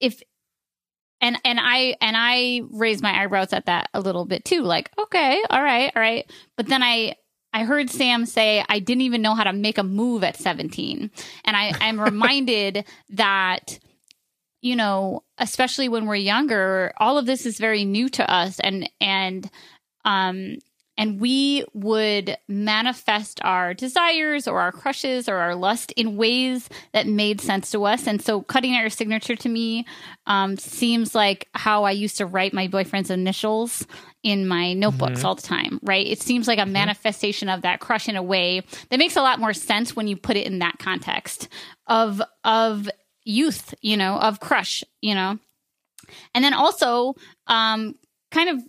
if 0.00 0.22
and 1.20 1.38
and 1.44 1.58
I 1.60 1.96
and 2.00 2.16
I 2.16 2.62
raised 2.70 3.02
my 3.02 3.22
eyebrows 3.22 3.52
at 3.52 3.66
that 3.66 3.88
a 3.94 4.00
little 4.00 4.24
bit 4.24 4.44
too, 4.44 4.62
like 4.62 4.90
okay, 4.98 5.42
all 5.50 5.62
right, 5.62 5.92
all 5.94 6.02
right. 6.02 6.30
But 6.56 6.66
then 6.66 6.82
I 6.82 7.16
I 7.52 7.64
heard 7.64 7.90
Sam 7.90 8.26
say 8.26 8.64
I 8.68 8.78
didn't 8.78 9.02
even 9.02 9.22
know 9.22 9.34
how 9.34 9.44
to 9.44 9.52
make 9.52 9.78
a 9.78 9.82
move 9.82 10.24
at 10.24 10.36
17, 10.36 11.10
and 11.44 11.56
I 11.56 11.72
I'm 11.80 12.00
reminded 12.00 12.84
that 13.10 13.78
you 14.60 14.76
know, 14.76 15.22
especially 15.38 15.88
when 15.88 16.06
we're 16.06 16.16
younger, 16.16 16.92
all 16.98 17.18
of 17.18 17.26
this 17.26 17.46
is 17.46 17.58
very 17.58 17.84
new 17.84 18.08
to 18.10 18.30
us, 18.30 18.60
and 18.60 18.88
and 19.00 19.50
um 20.04 20.56
and 21.00 21.18
we 21.18 21.64
would 21.72 22.36
manifest 22.46 23.40
our 23.42 23.72
desires 23.72 24.46
or 24.46 24.60
our 24.60 24.70
crushes 24.70 25.30
or 25.30 25.36
our 25.36 25.54
lust 25.54 25.92
in 25.92 26.18
ways 26.18 26.68
that 26.92 27.06
made 27.06 27.40
sense 27.40 27.70
to 27.70 27.86
us. 27.86 28.06
And 28.06 28.20
so, 28.20 28.42
cutting 28.42 28.74
out 28.74 28.82
your 28.82 28.90
signature 28.90 29.34
to 29.34 29.48
me 29.48 29.86
um, 30.26 30.58
seems 30.58 31.14
like 31.14 31.48
how 31.54 31.84
I 31.84 31.92
used 31.92 32.18
to 32.18 32.26
write 32.26 32.52
my 32.52 32.68
boyfriend's 32.68 33.08
initials 33.08 33.86
in 34.22 34.46
my 34.46 34.74
notebooks 34.74 35.24
all 35.24 35.34
the 35.34 35.40
time, 35.40 35.80
right? 35.82 36.06
It 36.06 36.20
seems 36.20 36.46
like 36.46 36.58
a 36.58 36.66
manifestation 36.66 37.48
of 37.48 37.62
that 37.62 37.80
crush 37.80 38.06
in 38.06 38.16
a 38.16 38.22
way 38.22 38.62
that 38.90 38.98
makes 38.98 39.16
a 39.16 39.22
lot 39.22 39.40
more 39.40 39.54
sense 39.54 39.96
when 39.96 40.06
you 40.06 40.16
put 40.16 40.36
it 40.36 40.46
in 40.46 40.58
that 40.58 40.78
context 40.78 41.48
of 41.86 42.20
of 42.44 42.90
youth, 43.24 43.74
you 43.80 43.96
know, 43.96 44.16
of 44.16 44.40
crush, 44.40 44.84
you 45.00 45.14
know. 45.14 45.38
And 46.34 46.44
then 46.44 46.54
also, 46.54 47.14
um, 47.46 47.94
kind 48.30 48.50
of 48.50 48.62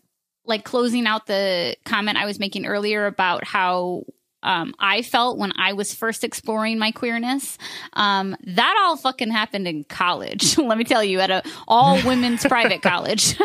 like 0.46 0.64
closing 0.64 1.06
out 1.06 1.28
the 1.28 1.76
comment 1.86 2.18
I 2.18 2.26
was 2.26 2.40
making 2.40 2.66
earlier 2.66 3.06
about 3.06 3.46
how 3.46 4.04
um, 4.44 4.74
I 4.80 5.02
felt 5.02 5.38
when 5.38 5.52
I 5.56 5.74
was 5.74 5.94
first 5.94 6.24
exploring 6.24 6.80
my 6.80 6.92
queerness. 6.92 7.58
Um, 7.94 8.36
that 8.44 8.76
all 8.82 8.98
fucking 8.98 9.30
happened 9.30 9.68
in 9.68 9.84
college. 9.84 10.58
Let 10.58 10.78
me 10.78 10.84
tell 10.84 11.04
you, 11.04 11.20
at 11.20 11.30
a 11.30 11.44
all 11.68 12.02
women's 12.06 12.46
private 12.46 12.82
college. 12.82 13.40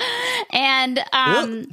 and 0.50 0.98
um, 1.12 1.70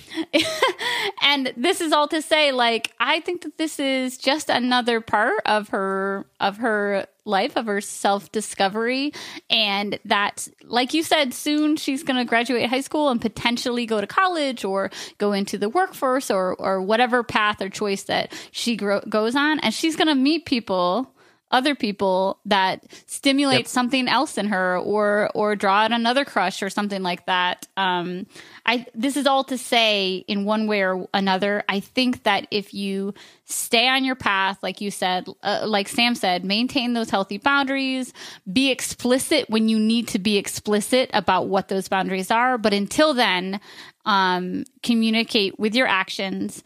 and 1.22 1.54
this 1.58 1.82
is 1.82 1.92
all 1.92 2.08
to 2.08 2.22
say, 2.22 2.52
like, 2.52 2.94
I 3.00 3.20
think 3.20 3.42
that 3.42 3.58
this 3.58 3.80
is 3.80 4.18
just 4.18 4.50
another 4.50 5.02
part 5.02 5.42
of 5.46 5.70
her 5.70 6.26
of 6.40 6.58
her 6.58 7.06
life 7.30 7.56
of 7.56 7.68
her 7.68 7.82
self 7.82 8.32
discovery 8.32 9.14
and 9.50 10.00
that 10.06 10.48
like 10.64 10.94
you 10.94 11.04
said 11.04 11.34
soon 11.34 11.76
she's 11.76 12.04
going 12.04 12.18
to 12.18 12.26
graduate 12.26 12.70
high 12.70 12.82
school 12.82 13.10
and 13.10 13.22
potentially 13.22 13.86
go 13.86 14.02
to 14.02 14.08
college 14.08 14.66
or 14.66 14.92
go 15.18 15.32
into 15.32 15.58
the 15.58 15.70
workforce 15.70 16.30
or 16.30 16.56
or 16.56 16.82
whatever 16.82 17.24
path 17.24 17.62
or 17.62 17.70
choice 17.70 18.04
that 18.04 18.34
she 18.52 18.76
gro- 18.76 19.02
goes 19.08 19.36
on. 19.36 19.60
And 19.60 19.74
she's 19.74 19.96
going 19.96 20.08
to 20.08 20.16
meet 20.16 20.46
people 20.46 21.14
other 21.52 21.74
people 21.76 22.40
that 22.46 22.84
stimulate 23.08 23.60
Yep. 23.62 23.68
something 23.68 24.08
else 24.08 24.38
in 24.38 24.48
her 24.48 24.78
or 24.78 25.32
or 25.34 25.56
draw 25.56 25.84
out 25.86 25.92
another 25.92 26.24
crush 26.26 26.62
or 26.62 26.70
something 26.70 27.02
like 27.04 27.26
that. 27.26 27.68
Um 27.78 28.28
i 28.66 28.86
this 28.94 29.18
is 29.18 29.26
all 29.26 29.44
to 29.46 29.58
say 29.58 30.24
in 30.28 30.46
one 30.46 30.68
way 30.68 30.82
or 30.84 31.08
another 31.14 31.64
i 31.70 31.80
think 31.80 32.24
that 32.24 32.46
if 32.52 32.74
you 32.74 33.14
stay 33.46 33.88
on 33.88 34.04
your 34.04 34.16
path 34.16 34.62
like 34.62 34.82
you 34.82 34.92
said 34.92 35.26
uh, 35.44 35.64
like 35.66 35.88
sam 35.88 36.14
said 36.14 36.44
maintain 36.44 36.94
those 36.94 37.10
healthy 37.10 37.38
boundaries 37.38 38.14
be 38.52 38.70
explicit 38.70 39.50
when 39.50 39.70
you 39.70 39.80
need 39.80 40.08
to 40.10 40.20
be 40.20 40.38
explicit 40.38 41.10
about 41.14 41.48
what 41.48 41.70
those 41.70 41.88
boundaries 41.88 42.30
are. 42.32 42.58
But 42.58 42.74
until 42.74 43.14
then 43.14 43.60
um 44.06 44.66
communicate 44.84 45.58
with 45.58 45.74
your 45.74 45.88
actions. 45.88 46.62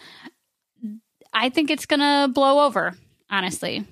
I 1.33 1.49
think 1.49 1.69
it's 1.71 1.85
gonna 1.85 2.27
blow 2.33 2.65
over 2.65 2.95
honestly 3.29 3.85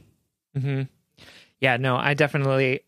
Yeah, 0.56 1.78
no, 1.78 1.96
I 1.96 2.14
definitely 2.14 2.82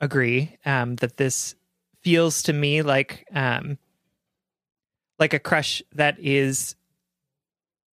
agree 0.00 0.56
um, 0.64 0.96
that 0.96 1.16
this 1.16 1.54
feels 2.02 2.42
to 2.44 2.52
me 2.52 2.82
like 2.82 3.26
um, 3.34 3.78
like 5.18 5.32
a 5.34 5.38
crush 5.38 5.82
that 5.94 6.18
is 6.18 6.76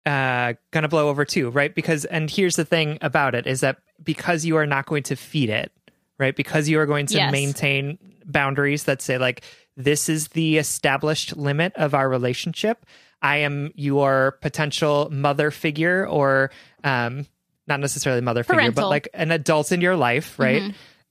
uh, 0.07 0.55
gonna 0.71 0.89
blow 0.89 1.09
over 1.09 1.25
too, 1.25 1.51
right? 1.51 1.75
Because 1.75 2.05
and 2.07 2.31
here's 2.31 2.57
the 2.57 2.65
thing 2.65 2.99
about 3.01 3.35
it 3.35 3.47
is 3.47 3.61
that 3.61 3.79
because 4.03 4.45
you 4.45 4.57
are 4.57 4.67
not 4.67 4.87
going 4.87 5.03
to 5.05 5.17
feed 5.17 5.51
it, 5.51 5.73
right? 6.19 6.35
Because 6.35 6.69
you 6.69 6.79
are 6.81 6.87
going 6.87 7.07
to 7.07 7.19
Yes. 7.19 7.33
maintain 7.33 7.99
boundaries 8.25 8.85
that 8.85 9.03
say 9.03 9.19
like 9.19 9.45
this 9.77 10.09
is 10.09 10.29
the 10.29 10.59
established 10.59 11.37
limit 11.37 11.73
of 11.77 11.95
our 11.95 12.09
relationship. 12.09 12.87
I 13.23 13.37
am 13.39 13.73
your 13.75 14.39
potential 14.41 15.09
mother 15.11 15.51
figure 15.51 16.07
or 16.07 16.51
um 16.85 17.27
not 17.71 17.81
necessarily 17.81 18.21
mother 18.21 18.43
figure, 18.45 18.61
but 18.75 18.83
like 18.91 19.09
an 19.15 19.31
adult 19.31 19.73
in 19.73 19.81
your 19.81 19.97
life, 19.97 20.39
right? 20.39 20.63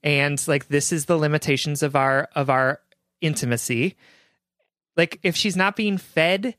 And 0.04 0.48
like 0.48 0.68
this 0.68 0.92
is 0.92 1.06
the 1.06 1.16
limitations 1.16 1.82
of 1.82 1.96
our 1.96 2.28
of 2.36 2.48
our 2.48 2.78
intimacy. 3.20 3.96
Like 4.96 5.18
if 5.24 5.34
she's 5.34 5.56
not 5.56 5.74
being 5.74 5.98
fed 5.98 6.54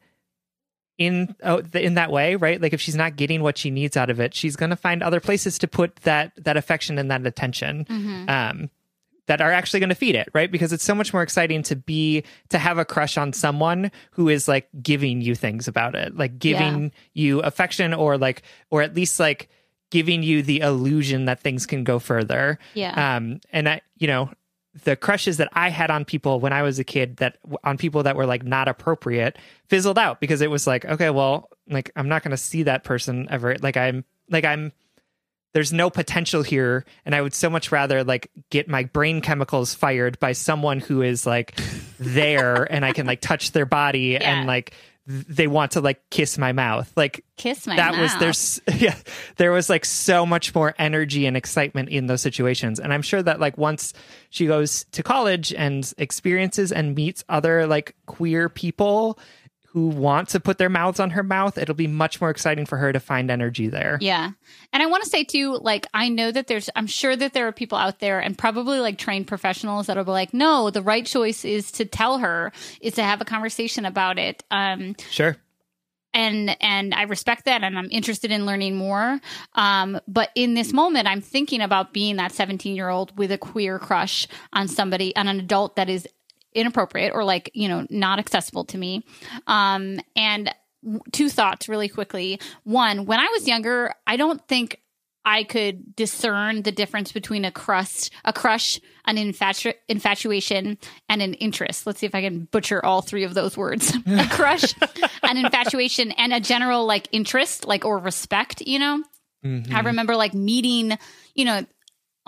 in 0.97 1.34
oh, 1.43 1.62
in 1.74 1.93
that 1.95 2.12
way, 2.12 2.36
right? 2.36 2.62
Like 2.62 2.74
if 2.74 2.82
she's 2.82 2.95
not 2.95 3.16
getting 3.16 3.41
what 3.41 3.58
she 3.58 3.72
needs 3.72 3.95
out 3.95 4.10
of 4.10 4.20
it, 4.20 4.34
she's 4.36 4.56
going 4.56 4.70
to 4.72 4.76
find 4.76 5.02
other 5.02 5.20
places 5.20 5.58
to 5.60 5.68
put 5.68 5.95
that 6.04 6.34
that 6.43 6.58
affection 6.58 6.97
and 6.99 7.10
that 7.10 7.26
attention. 7.26 7.86
Um 8.28 8.70
that 9.28 9.39
are 9.39 9.52
actually 9.52 9.80
going 9.80 9.89
to 9.89 9.95
feed 9.95 10.16
it, 10.16 10.28
right? 10.34 10.52
Because 10.52 10.74
it's 10.74 10.84
so 10.84 10.93
much 10.95 11.14
more 11.14 11.22
exciting 11.22 11.64
to 11.64 11.76
be 11.76 12.24
to 12.49 12.58
have 12.58 12.78
a 12.78 12.84
crush 12.84 13.18
on 13.18 13.32
someone 13.34 13.89
who 14.12 14.28
is 14.28 14.47
like 14.47 14.68
giving 14.82 15.22
you 15.22 15.36
things 15.36 15.68
about 15.70 15.95
it, 15.95 16.18
like 16.18 16.38
giving 16.38 16.91
you 17.14 17.39
affection 17.41 17.93
or 17.93 18.18
like 18.18 18.43
or 18.72 18.82
at 18.82 18.93
least 18.93 19.20
like 19.20 19.49
giving 19.92 20.24
you 20.24 20.42
the 20.42 20.62
illusion 20.62 21.26
that 21.26 21.39
things 21.42 21.68
can 21.68 21.84
go 21.84 22.00
further. 22.00 22.58
Yeah. 22.74 23.16
Um 23.18 23.39
and 23.54 23.70
I 23.70 23.82
you 23.98 24.08
know, 24.08 24.32
the 24.84 24.96
crushes 24.96 25.38
that 25.38 25.50
I 25.54 25.70
had 25.70 25.92
on 25.92 26.06
people 26.06 26.39
when 26.39 26.54
I 26.54 26.64
was 26.64 26.80
a 26.80 26.84
kid 26.84 27.18
that 27.18 27.38
on 27.64 27.78
people 27.78 28.04
that 28.04 28.16
were 28.16 28.26
like 28.26 28.44
not 28.44 28.68
appropriate 28.68 29.38
fizzled 29.68 30.00
out 30.00 30.20
because 30.20 30.42
it 30.42 30.50
was 30.50 30.66
like, 30.66 30.86
okay, 30.86 31.10
well, 31.10 31.50
like 31.70 31.92
I'm 31.96 32.08
not 32.10 32.24
going 32.24 32.32
to 32.32 32.38
see 32.38 32.64
that 32.64 32.84
person 32.84 33.28
ever. 33.30 33.56
Like 33.62 33.78
I'm 33.78 34.04
like 34.30 34.46
I'm 34.46 34.72
there's 35.54 35.74
no 35.74 35.89
potential 35.89 36.44
here 36.44 36.86
and 37.06 37.14
i 37.14 37.22
would 37.22 37.34
so 37.34 37.50
much 37.50 37.74
rather 37.74 38.06
like 38.06 38.32
get 38.52 38.70
my 38.70 38.86
brain 38.86 39.20
chemicals 39.20 39.74
fired 39.74 40.18
by 40.22 40.32
someone 40.32 40.80
who 40.80 41.02
is 41.02 41.26
like 41.26 41.60
there 42.00 42.64
and 42.72 42.86
i 42.86 42.94
can 42.94 43.06
like 43.06 43.20
touch 43.20 43.52
their 43.52 43.66
body 43.66 44.12
Yeah. 44.20 44.20
and 44.38 44.48
like 44.48 44.74
they 45.08 45.47
want 45.47 45.72
to 45.72 45.82
like 45.82 46.08
kiss 46.12 46.38
my 46.38 46.52
mouth 46.52 46.91
like 46.95 47.26
kiss 47.36 47.66
my 47.66 47.76
that 47.76 47.93
mouth. 47.93 48.02
was 48.02 48.18
there's 48.20 48.62
yeah 48.82 48.95
there 49.38 49.52
was 49.52 49.70
like 49.70 49.84
so 49.84 50.26
much 50.26 50.54
more 50.54 50.76
energy 50.78 51.26
and 51.26 51.36
excitement 51.36 51.89
in 51.89 52.06
those 52.06 52.22
situations 52.22 52.80
and 52.80 52.93
i'm 52.93 53.02
sure 53.02 53.22
that 53.22 53.39
like 53.39 53.58
once 53.58 53.93
she 54.30 54.45
goes 54.45 54.86
to 54.91 55.02
college 55.02 55.54
and 55.54 55.91
experiences 55.97 56.72
and 56.72 56.93
meets 56.93 57.24
other 57.30 57.66
like 57.66 57.95
queer 58.06 58.47
people 58.47 59.18
who 59.74 59.88
want 59.88 60.30
to 60.30 60.40
put 60.40 60.58
their 60.58 60.70
mouths 60.70 61.00
on 61.00 61.12
her 61.12 61.24
mouth 61.24 61.58
it'll 61.58 61.76
be 61.76 61.88
much 61.88 62.20
more 62.20 62.30
exciting 62.30 62.66
for 62.66 62.78
her 62.78 62.92
to 62.92 63.00
find 63.00 63.32
energy 63.32 63.68
there 63.68 63.98
Yeah. 64.02 64.32
And 64.74 64.82
I 64.82 64.86
want 64.86 65.04
to 65.04 65.10
say 65.10 65.24
too, 65.24 65.58
like, 65.62 65.86
I 65.94 66.10
know 66.10 66.32
that 66.32 66.48
there's, 66.48 66.70
I'm 66.76 66.88
sure 66.88 67.16
that 67.16 67.34
there 67.34 67.48
are 67.48 67.52
people 67.52 67.78
out 67.78 68.00
there 68.00 68.20
and 68.20 68.38
probably 68.38 68.80
like 68.80 68.98
trained 68.98 69.28
professionals 69.28 69.88
that'll 69.88 70.06
be 70.06 70.12
like, 70.12 70.34
no, 70.34 70.70
the 70.70 70.82
right 70.82 71.06
choice 71.06 71.46
is 71.46 71.72
to 71.74 71.86
tell 71.86 72.20
her, 72.20 72.52
is 72.80 72.94
to 72.96 73.04
have 73.04 73.22
a 73.22 73.26
conversation 73.26 73.86
about 73.86 74.18
it. 74.18 74.44
Um, 74.50 74.96
sure 75.10 75.38
and 76.14 76.58
and 76.62 76.94
I 76.94 77.04
respect 77.04 77.46
that 77.46 77.64
and 77.64 77.78
I'm 77.78 77.88
interested 77.90 78.32
in 78.32 78.46
learning 78.46 78.76
more. 78.76 79.20
Um, 79.54 80.00
but 80.08 80.30
in 80.36 80.56
this 80.56 80.74
moment, 80.74 81.08
I'm 81.08 81.22
thinking 81.22 81.62
about 81.62 81.94
being 81.94 82.18
that 82.18 82.34
17 82.34 82.76
year 82.76 82.90
old 82.90 83.18
with 83.18 83.32
a 83.32 83.38
queer 83.38 83.80
crush 83.80 84.28
on 84.52 84.68
somebody, 84.68 85.16
on 85.16 85.30
an 85.30 85.40
adult 85.40 85.78
that 85.78 85.90
is 85.90 86.08
inappropriate 86.54 87.14
or 87.14 87.24
like 87.24 87.52
you 87.54 87.68
know 87.68 87.86
not 87.89 88.20
accessible 88.20 88.66
to 88.66 88.78
me. 88.78 89.06
Um, 89.47 89.99
and 90.16 90.54
two 91.12 91.30
thoughts 91.30 91.70
really 91.70 91.89
quickly. 91.89 92.39
One, 92.64 93.06
when 93.06 93.20
I 93.20 93.28
was 93.28 93.47
younger, 93.47 93.93
I 94.08 94.18
don't 94.18 94.45
think 94.47 94.82
I 95.24 95.43
could 95.43 95.95
discern 95.95 96.64
the 96.64 96.72
difference 96.72 97.12
between 97.12 97.45
a 97.45 97.52
crush, 97.52 98.10
a 98.26 98.34
crush, 98.34 98.80
an 99.06 99.18
infatu- 99.18 99.76
infatuation, 99.88 100.80
and 101.10 101.22
an 101.22 101.36
interest. 101.36 101.86
Let's 101.86 101.99
see 101.99 102.08
if 102.08 102.16
I 102.16 102.22
can 102.22 102.45
butcher 102.45 102.84
all 102.84 103.02
three 103.02 103.24
of 103.24 103.36
those 103.36 103.56
words: 103.56 103.93
a 104.08 104.28
crush, 104.32 104.74
an 105.24 105.38
infatuation, 105.38 106.12
and 106.14 106.34
a 106.34 106.39
general 106.39 106.86
like 106.86 107.08
interest, 107.12 107.68
like 107.68 107.86
or 107.86 107.99
respect. 107.99 108.62
You 108.62 108.80
know, 108.80 109.04
I 109.72 109.82
remember 109.82 110.16
like 110.16 110.34
meeting, 110.34 110.97
you 111.36 111.45
know. 111.45 111.66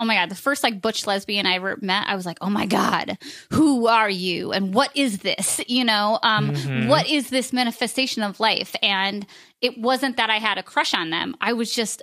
Oh 0.00 0.04
my 0.04 0.16
god, 0.16 0.28
the 0.28 0.34
first 0.34 0.62
like 0.64 0.82
butch 0.82 1.06
lesbian 1.06 1.46
I 1.46 1.54
ever 1.54 1.78
met, 1.80 2.06
I 2.08 2.16
was 2.16 2.26
like, 2.26 2.38
"Oh 2.40 2.50
my 2.50 2.66
god, 2.66 3.16
who 3.50 3.86
are 3.86 4.10
you 4.10 4.52
and 4.52 4.74
what 4.74 4.90
is 4.96 5.18
this?" 5.18 5.60
You 5.68 5.84
know, 5.84 6.18
um 6.22 6.54
what 6.88 7.08
is 7.08 7.30
this 7.30 7.52
manifestation 7.52 8.22
of 8.22 8.40
life? 8.40 8.74
And 8.82 9.26
it 9.60 9.78
wasn't 9.78 10.16
that 10.16 10.30
I 10.30 10.38
had 10.38 10.58
a 10.58 10.62
crush 10.62 10.94
on 10.94 11.10
them. 11.10 11.36
I 11.40 11.52
was 11.52 11.72
just 11.72 12.02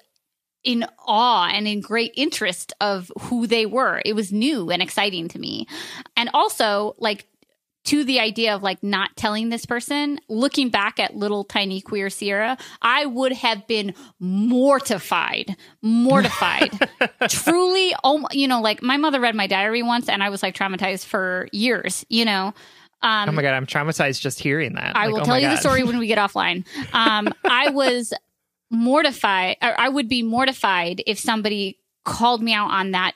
in 0.63 0.85
awe 1.07 1.49
and 1.51 1.67
in 1.67 1.81
great 1.81 2.13
interest 2.15 2.71
of 2.79 3.11
who 3.19 3.47
they 3.47 3.65
were. 3.65 4.01
It 4.05 4.13
was 4.13 4.31
new 4.31 4.69
and 4.69 4.81
exciting 4.81 5.27
to 5.29 5.39
me. 5.39 5.67
And 6.15 6.29
also, 6.35 6.95
like, 6.99 7.27
to 7.83 8.03
the 8.03 8.19
idea 8.19 8.53
of 8.55 8.61
like 8.61 8.83
not 8.83 9.15
telling 9.15 9.49
this 9.49 9.65
person, 9.65 10.19
looking 10.29 10.69
back 10.69 10.99
at 10.99 11.15
little 11.15 11.43
tiny 11.43 11.81
queer 11.81 12.09
Sierra, 12.09 12.57
I 12.81 13.05
would 13.05 13.31
have 13.33 13.65
been 13.67 13.93
mortified, 14.19 15.55
mortified. 15.81 16.71
Truly, 17.29 17.93
oh, 18.03 18.25
you 18.31 18.47
know, 18.47 18.61
like 18.61 18.83
my 18.83 18.97
mother 18.97 19.19
read 19.19 19.35
my 19.35 19.47
diary 19.47 19.81
once 19.81 20.09
and 20.09 20.21
I 20.21 20.29
was 20.29 20.43
like 20.43 20.55
traumatized 20.55 21.05
for 21.05 21.47
years, 21.51 22.05
you 22.09 22.25
know. 22.25 22.53
Um, 23.03 23.29
oh 23.29 23.31
my 23.31 23.41
god 23.41 23.55
i'm 23.55 23.65
traumatized 23.65 24.21
just 24.21 24.39
hearing 24.39 24.75
that 24.75 24.95
I 24.95 25.05
Like, 25.07 25.13
will 25.15 25.21
oh 25.21 25.25
tell 25.25 25.39
you 25.39 25.49
the 25.49 25.57
story 25.57 25.81
when 25.83 25.97
we 25.97 26.05
get 26.05 26.19
offline. 26.19 26.65
Um, 26.93 27.33
I 27.43 27.71
was 27.71 28.13
mortified. 28.69 29.57
Or 29.61 29.73
I 29.79 29.89
would 29.89 30.07
be 30.07 30.23
mortified 30.23 31.01
if 31.07 31.19
somebody 31.19 31.79
called 32.05 32.41
me 32.41 32.53
out 32.53 32.71
on 32.71 32.91
that 32.91 33.13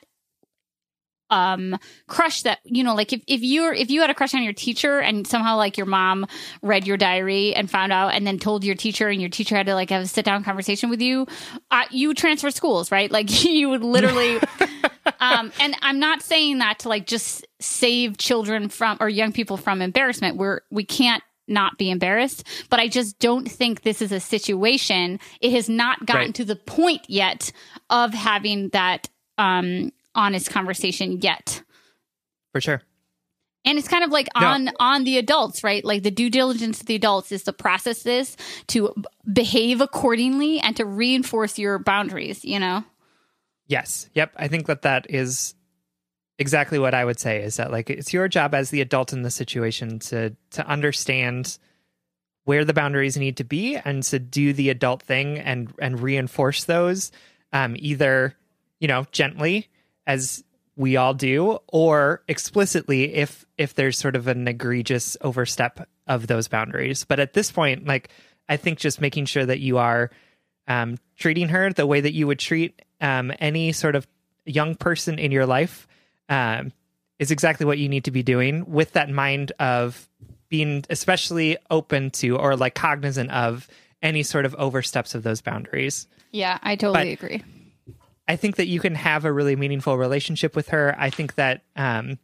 um 1.30 1.76
crush 2.06 2.42
that 2.42 2.60
you 2.64 2.84
know 2.84 2.94
like 2.94 3.12
if, 3.12 3.20
if 3.26 3.42
you're 3.42 3.72
if 3.74 3.90
you 3.90 4.00
had 4.00 4.10
a 4.10 4.14
crush 4.14 4.32
on 4.34 4.42
your 4.42 4.52
teacher 4.52 4.98
and 5.00 5.26
somehow 5.26 5.56
like 5.56 5.76
your 5.76 5.86
mom 5.86 6.24
read 6.62 6.86
your 6.86 6.96
diary 6.96 7.54
and 7.54 7.68
found 7.70 7.92
out 7.92 8.14
and 8.14 8.26
then 8.26 8.38
told 8.38 8.62
your 8.64 8.74
teacher 8.76 9.08
and 9.08 9.20
your 9.20 9.30
teacher 9.30 9.56
had 9.56 9.66
to 9.66 9.74
like 9.74 9.90
have 9.90 10.02
a 10.02 10.06
sit 10.06 10.24
down 10.24 10.44
conversation 10.44 10.88
with 10.88 11.00
you 11.00 11.26
uh, 11.70 11.84
you 11.90 12.14
transfer 12.14 12.50
schools 12.50 12.92
right? 12.92 13.10
Like 13.10 13.44
you 13.44 13.68
would 13.70 13.82
literally 13.82 14.38
um 15.20 15.50
and 15.60 15.74
i'm 15.82 15.98
not 15.98 16.22
saying 16.22 16.58
that 16.58 16.80
to 16.80 16.88
like 16.88 17.06
just 17.06 17.46
save 17.60 18.18
children 18.18 18.68
from 18.68 18.96
or 19.00 19.08
young 19.08 19.32
people 19.32 19.56
from 19.56 19.80
embarrassment. 19.82 20.36
We're 20.36 20.60
we 20.70 20.84
can't 20.84 21.22
not 21.48 21.78
be 21.78 21.90
embarrassed 21.90 22.44
but 22.70 22.80
i 22.80 22.88
just 22.88 23.18
don't 23.20 23.48
think 23.50 23.82
this 23.82 24.02
is 24.02 24.10
a 24.12 24.18
situation. 24.20 25.18
It 25.40 25.52
has 25.52 25.68
not 25.68 26.04
gotten 26.04 26.26
Right. 26.26 26.34
to 26.36 26.44
the 26.44 26.56
point 26.56 27.02
yet 27.08 27.52
of 27.88 28.12
having 28.14 28.68
that 28.70 29.08
um 29.38 29.92
honest 30.16 30.50
conversation 30.50 31.20
yet 31.20 31.62
for 32.52 32.60
sure 32.60 32.82
and 33.64 33.78
it's 33.78 33.88
kind 33.88 34.02
of 34.04 34.10
like 34.10 34.28
No. 34.40 34.46
on 34.46 34.70
on 34.80 35.04
the 35.04 35.18
adults 35.18 35.62
right 35.62 35.84
like 35.84 36.02
the 36.02 36.10
due 36.10 36.30
diligence 36.30 36.80
of 36.80 36.86
the 36.86 36.94
adults 36.96 37.30
is 37.30 37.44
to 37.44 37.52
process 37.52 38.02
this 38.02 38.36
to 38.68 38.92
behave 39.32 39.80
accordingly 39.80 40.58
and 40.58 40.74
to 40.76 40.84
reinforce 40.84 41.58
your 41.58 41.78
boundaries 41.78 42.44
you 42.44 42.58
know 42.58 42.82
Yes. 43.68 44.08
Yep. 44.14 44.32
I 44.36 44.46
think 44.46 44.66
that 44.66 44.82
that 44.82 45.06
is 45.10 45.56
exactly 46.38 46.78
what 46.78 46.94
I 46.94 47.04
would 47.04 47.18
say 47.18 47.42
is 47.42 47.56
that 47.56 47.72
like 47.72 47.90
it's 47.90 48.12
your 48.12 48.28
job 48.28 48.54
as 48.54 48.70
the 48.70 48.80
adult 48.80 49.12
in 49.12 49.22
the 49.22 49.30
situation 49.30 49.98
to 50.00 50.36
to 50.52 50.66
understand 50.66 51.58
where 52.44 52.64
the 52.64 52.72
boundaries 52.74 53.16
need 53.16 53.38
to 53.38 53.44
be 53.44 53.76
and 53.76 54.04
to 54.04 54.20
do 54.20 54.52
the 54.52 54.70
adult 54.70 55.02
thing 55.02 55.38
and 55.40 55.72
and 55.80 55.98
reinforce 55.98 56.62
those 56.64 57.10
um 57.52 57.74
either 57.76 58.34
you 58.78 58.86
know 58.86 59.04
gently 59.10 59.68
as 60.06 60.42
we 60.76 60.96
all 60.96 61.14
do 61.14 61.58
or 61.68 62.22
explicitly 62.28 63.14
if 63.14 63.44
if 63.56 63.74
there's 63.74 63.98
sort 63.98 64.14
of 64.16 64.28
an 64.28 64.46
egregious 64.46 65.16
overstep 65.22 65.88
of 66.06 66.26
those 66.26 66.48
boundaries 66.48 67.04
but 67.04 67.18
at 67.18 67.32
this 67.32 67.50
point 67.50 67.86
like 67.86 68.10
i 68.48 68.56
think 68.56 68.78
just 68.78 69.00
making 69.00 69.24
sure 69.24 69.46
that 69.46 69.58
you 69.58 69.78
are 69.78 70.10
um, 70.68 70.98
treating 71.16 71.48
her 71.48 71.72
the 71.72 71.86
way 71.86 72.00
that 72.00 72.12
you 72.12 72.26
would 72.26 72.38
treat 72.38 72.82
um, 73.00 73.32
any 73.38 73.72
sort 73.72 73.94
of 73.94 74.06
young 74.44 74.74
person 74.74 75.18
in 75.18 75.30
your 75.32 75.46
life 75.46 75.86
um, 76.28 76.72
is 77.18 77.30
exactly 77.30 77.64
what 77.64 77.78
you 77.78 77.88
need 77.88 78.04
to 78.04 78.10
be 78.10 78.22
doing 78.22 78.64
with 78.70 78.92
that 78.92 79.08
mind 79.08 79.52
of 79.58 80.08
being 80.48 80.84
especially 80.90 81.56
open 81.70 82.10
to 82.10 82.36
or 82.36 82.56
like 82.56 82.74
cognizant 82.74 83.30
of 83.30 83.66
any 84.02 84.22
sort 84.22 84.44
of 84.44 84.54
oversteps 84.56 85.14
of 85.14 85.22
those 85.22 85.40
boundaries. 85.40 86.06
Yeah, 86.32 86.58
I 86.62 86.76
totally 86.76 87.14
But- 87.16 87.24
agree. 87.24 87.42
I 88.28 88.36
think 88.36 88.56
that 88.56 88.66
you 88.66 88.80
can 88.80 88.94
have 88.94 89.24
a 89.24 89.32
really 89.32 89.56
meaningful 89.56 89.96
relationship 89.96 90.56
with 90.56 90.68
her. 90.68 90.94
I 90.98 91.10
think 91.10 91.34
that 91.36 91.62
um, 91.76 92.18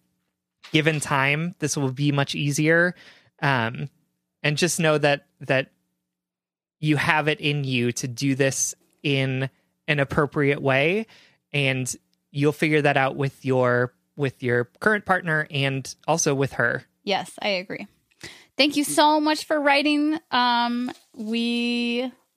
given 0.72 1.00
time, 1.00 1.54
this 1.58 1.76
will 1.76 1.92
be 1.92 2.12
much 2.12 2.34
easier. 2.34 2.94
Um, 3.40 3.88
and 4.42 4.56
just 4.56 4.80
know 4.80 4.98
that 4.98 5.26
that 5.40 5.70
you 6.80 6.96
have 6.96 7.28
it 7.28 7.40
in 7.40 7.64
you 7.64 7.92
to 7.92 8.08
do 8.08 8.34
this 8.34 8.74
in 9.02 9.48
an 9.86 10.00
appropriate 10.00 10.60
way, 10.60 11.06
and 11.52 11.94
you'll 12.30 12.52
figure 12.52 12.82
that 12.82 12.96
out 12.96 13.16
with 13.16 13.44
your 13.44 13.92
with 14.16 14.42
your 14.42 14.64
current 14.80 15.04
partner 15.04 15.46
and 15.50 15.94
also 16.06 16.34
with 16.34 16.54
her. 16.54 16.84
Yes, 17.04 17.32
I 17.40 17.48
agree. 17.48 17.86
Thank 18.56 18.76
you 18.76 18.84
so 18.84 19.20
much 19.20 19.46
for 19.46 19.60
writing. 19.60 20.18
Um, 20.30 20.92
we 21.14 22.12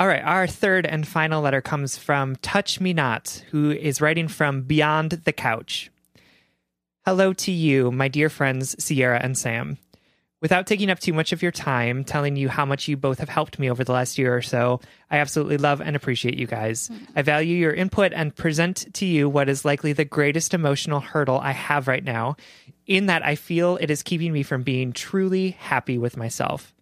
All 0.00 0.08
right, 0.08 0.24
our 0.24 0.48
third 0.48 0.86
and 0.86 1.06
final 1.06 1.40
letter 1.40 1.60
comes 1.60 1.96
from 1.96 2.34
Touch 2.36 2.80
Me 2.80 2.92
Not, 2.92 3.44
who 3.52 3.70
is 3.70 4.00
writing 4.00 4.26
from 4.26 4.62
Beyond 4.62 5.12
the 5.24 5.32
Couch. 5.32 5.88
Hello 7.04 7.32
to 7.34 7.52
you, 7.52 7.92
my 7.92 8.08
dear 8.08 8.28
friends 8.28 8.74
Sierra 8.82 9.20
and 9.22 9.38
Sam. 9.38 9.78
Without 10.40 10.66
taking 10.66 10.90
up 10.90 10.98
too 10.98 11.12
much 11.12 11.30
of 11.30 11.42
your 11.42 11.52
time, 11.52 12.02
telling 12.02 12.34
you 12.34 12.48
how 12.48 12.64
much 12.64 12.88
you 12.88 12.96
both 12.96 13.20
have 13.20 13.28
helped 13.28 13.60
me 13.60 13.70
over 13.70 13.84
the 13.84 13.92
last 13.92 14.18
year 14.18 14.36
or 14.36 14.42
so, 14.42 14.80
I 15.12 15.18
absolutely 15.18 15.58
love 15.58 15.80
and 15.80 15.94
appreciate 15.94 16.40
you 16.40 16.48
guys. 16.48 16.88
Mm-hmm. 16.88 17.04
I 17.14 17.22
value 17.22 17.56
your 17.56 17.72
input 17.72 18.12
and 18.12 18.34
present 18.34 18.92
to 18.94 19.06
you 19.06 19.28
what 19.28 19.48
is 19.48 19.64
likely 19.64 19.92
the 19.92 20.04
greatest 20.04 20.54
emotional 20.54 20.98
hurdle 20.98 21.38
I 21.38 21.52
have 21.52 21.86
right 21.86 22.02
now, 22.02 22.36
in 22.88 23.06
that 23.06 23.24
I 23.24 23.36
feel 23.36 23.76
it 23.76 23.92
is 23.92 24.02
keeping 24.02 24.32
me 24.32 24.42
from 24.42 24.64
being 24.64 24.92
truly 24.92 25.50
happy 25.50 25.98
with 25.98 26.16
myself. 26.16 26.73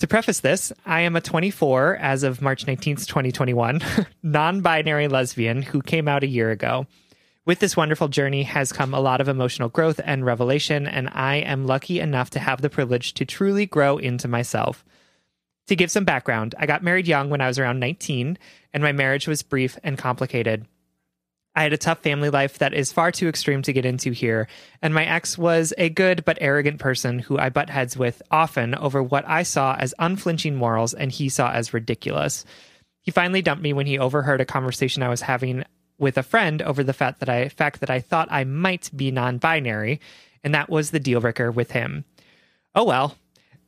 To 0.00 0.08
preface 0.08 0.40
this, 0.40 0.72
I 0.84 1.02
am 1.02 1.14
a 1.14 1.20
24 1.20 1.96
as 1.96 2.24
of 2.24 2.42
March 2.42 2.66
19th, 2.66 3.06
2021, 3.06 3.80
non 4.22 4.60
binary 4.60 5.08
lesbian 5.08 5.62
who 5.62 5.80
came 5.80 6.08
out 6.08 6.24
a 6.24 6.28
year 6.28 6.50
ago. 6.50 6.86
With 7.46 7.60
this 7.60 7.76
wonderful 7.76 8.08
journey 8.08 8.42
has 8.42 8.72
come 8.72 8.92
a 8.92 9.00
lot 9.00 9.20
of 9.20 9.28
emotional 9.28 9.68
growth 9.68 10.00
and 10.02 10.24
revelation, 10.24 10.86
and 10.86 11.10
I 11.12 11.36
am 11.36 11.66
lucky 11.66 12.00
enough 12.00 12.30
to 12.30 12.38
have 12.40 12.60
the 12.60 12.70
privilege 12.70 13.14
to 13.14 13.24
truly 13.24 13.66
grow 13.66 13.98
into 13.98 14.26
myself. 14.26 14.84
To 15.68 15.76
give 15.76 15.90
some 15.90 16.04
background, 16.04 16.54
I 16.58 16.66
got 16.66 16.82
married 16.82 17.06
young 17.06 17.30
when 17.30 17.40
I 17.40 17.46
was 17.46 17.58
around 17.58 17.80
19, 17.80 18.36
and 18.72 18.82
my 18.82 18.92
marriage 18.92 19.28
was 19.28 19.42
brief 19.42 19.78
and 19.84 19.96
complicated. 19.96 20.66
I 21.56 21.62
had 21.62 21.72
a 21.72 21.78
tough 21.78 22.00
family 22.00 22.30
life 22.30 22.58
that 22.58 22.74
is 22.74 22.92
far 22.92 23.12
too 23.12 23.28
extreme 23.28 23.62
to 23.62 23.72
get 23.72 23.84
into 23.84 24.10
here, 24.10 24.48
and 24.82 24.92
my 24.92 25.04
ex 25.04 25.38
was 25.38 25.72
a 25.78 25.88
good 25.88 26.24
but 26.24 26.38
arrogant 26.40 26.80
person 26.80 27.20
who 27.20 27.38
I 27.38 27.48
butt 27.48 27.70
heads 27.70 27.96
with 27.96 28.22
often 28.30 28.74
over 28.74 29.02
what 29.02 29.26
I 29.28 29.44
saw 29.44 29.76
as 29.76 29.94
unflinching 29.98 30.56
morals 30.56 30.94
and 30.94 31.12
he 31.12 31.28
saw 31.28 31.52
as 31.52 31.72
ridiculous. 31.72 32.44
He 33.02 33.10
finally 33.10 33.42
dumped 33.42 33.62
me 33.62 33.72
when 33.72 33.86
he 33.86 33.98
overheard 33.98 34.40
a 34.40 34.46
conversation 34.46 35.02
I 35.02 35.10
was 35.10 35.20
having 35.20 35.64
with 35.98 36.18
a 36.18 36.22
friend 36.22 36.60
over 36.62 36.82
the 36.82 36.92
fact 36.92 37.20
that 37.20 37.28
I 37.28 37.48
fact 37.48 37.80
that 37.80 37.90
I 37.90 38.00
thought 38.00 38.28
I 38.30 38.44
might 38.44 38.90
be 38.96 39.10
non-binary, 39.10 40.00
and 40.42 40.54
that 40.54 40.68
was 40.68 40.90
the 40.90 41.00
deal 41.00 41.20
breaker 41.20 41.52
with 41.52 41.70
him. 41.70 42.04
Oh 42.74 42.84
well. 42.84 43.16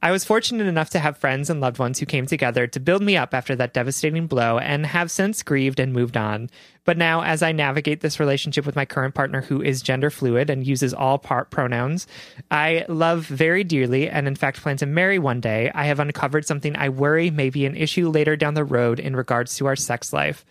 I 0.06 0.12
was 0.12 0.24
fortunate 0.24 0.68
enough 0.68 0.90
to 0.90 1.00
have 1.00 1.18
friends 1.18 1.50
and 1.50 1.60
loved 1.60 1.80
ones 1.80 1.98
who 1.98 2.06
came 2.06 2.26
together 2.26 2.68
to 2.68 2.78
build 2.78 3.02
me 3.02 3.16
up 3.16 3.34
after 3.34 3.56
that 3.56 3.74
devastating 3.74 4.28
blow 4.28 4.56
and 4.56 4.86
have 4.86 5.10
since 5.10 5.42
grieved 5.42 5.80
and 5.80 5.92
moved 5.92 6.16
on. 6.16 6.48
But 6.84 6.96
now, 6.96 7.24
as 7.24 7.42
I 7.42 7.50
navigate 7.50 8.02
this 8.02 8.20
relationship 8.20 8.64
with 8.64 8.76
my 8.76 8.84
current 8.84 9.16
partner 9.16 9.40
who 9.40 9.60
is 9.60 9.82
gender 9.82 10.08
fluid 10.10 10.48
and 10.48 10.64
uses 10.64 10.94
all 10.94 11.18
part 11.18 11.50
pronouns, 11.50 12.06
I 12.52 12.84
love 12.88 13.26
very 13.26 13.64
dearly 13.64 14.08
and, 14.08 14.28
in 14.28 14.36
fact, 14.36 14.62
plan 14.62 14.76
to 14.76 14.86
marry 14.86 15.18
one 15.18 15.40
day. 15.40 15.72
I 15.74 15.86
have 15.86 15.98
uncovered 15.98 16.46
something 16.46 16.76
I 16.76 16.88
worry 16.88 17.28
may 17.32 17.50
be 17.50 17.66
an 17.66 17.74
issue 17.74 18.08
later 18.08 18.36
down 18.36 18.54
the 18.54 18.62
road 18.62 19.00
in 19.00 19.16
regards 19.16 19.56
to 19.56 19.66
our 19.66 19.74
sex 19.74 20.12
life. 20.12 20.44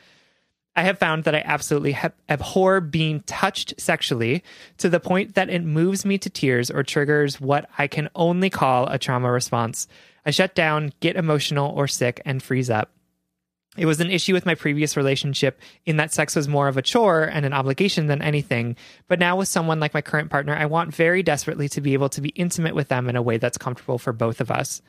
I 0.76 0.84
have 0.84 1.00
found 1.00 1.24
that 1.24 1.36
I 1.36 1.42
absolutely 1.46 1.98
abhor 2.28 2.82
being 2.82 3.22
touched 3.22 3.80
sexually 3.80 4.44
to 4.78 4.90
the 4.90 5.00
point 5.00 5.36
that 5.36 5.50
it 5.50 5.64
moves 5.64 6.06
me 6.06 6.18
to 6.18 6.30
tears 6.30 6.70
or 6.70 6.84
triggers 6.84 7.40
what 7.40 7.70
I 7.78 7.88
can 7.88 8.10
only 8.14 8.50
call 8.50 8.88
a 8.88 8.98
trauma 8.98 9.32
response. 9.32 9.88
I 10.26 10.32
shut 10.32 10.54
down, 10.54 10.92
get 11.00 11.16
emotional 11.16 11.72
or 11.72 11.88
sick, 11.88 12.22
and 12.26 12.44
freeze 12.44 12.70
up. 12.70 12.92
It 13.78 13.86
was 13.86 14.00
an 14.00 14.10
issue 14.10 14.34
with 14.34 14.46
my 14.46 14.56
previous 14.56 14.96
relationship 14.96 15.60
in 15.86 15.98
that 15.98 16.14
sex 16.14 16.36
was 16.36 16.48
more 16.48 16.68
of 16.68 16.78
a 16.78 16.82
chore 16.82 17.24
and 17.24 17.46
an 17.46 17.54
obligation 17.54 18.08
than 18.08 18.22
anything. 18.22 18.78
But 19.08 19.20
now, 19.20 19.36
with 19.36 19.50
someone 19.50 19.82
like 19.82 19.94
my 19.94 20.02
current 20.02 20.30
partner, 20.30 20.56
I 20.56 20.66
want 20.66 20.96
very 20.96 21.24
desperately 21.24 21.68
to 21.70 21.82
be 21.82 21.94
able 21.94 22.10
to 22.10 22.22
be 22.22 22.30
intimate 22.30 22.74
with 22.74 22.88
them 22.88 23.10
in 23.10 23.18
a 23.18 23.22
way 23.22 23.38
that's 23.38 23.58
comfortable 23.58 23.98
for 23.98 24.14
both 24.14 24.40
of 24.40 24.50
us. 24.50 24.82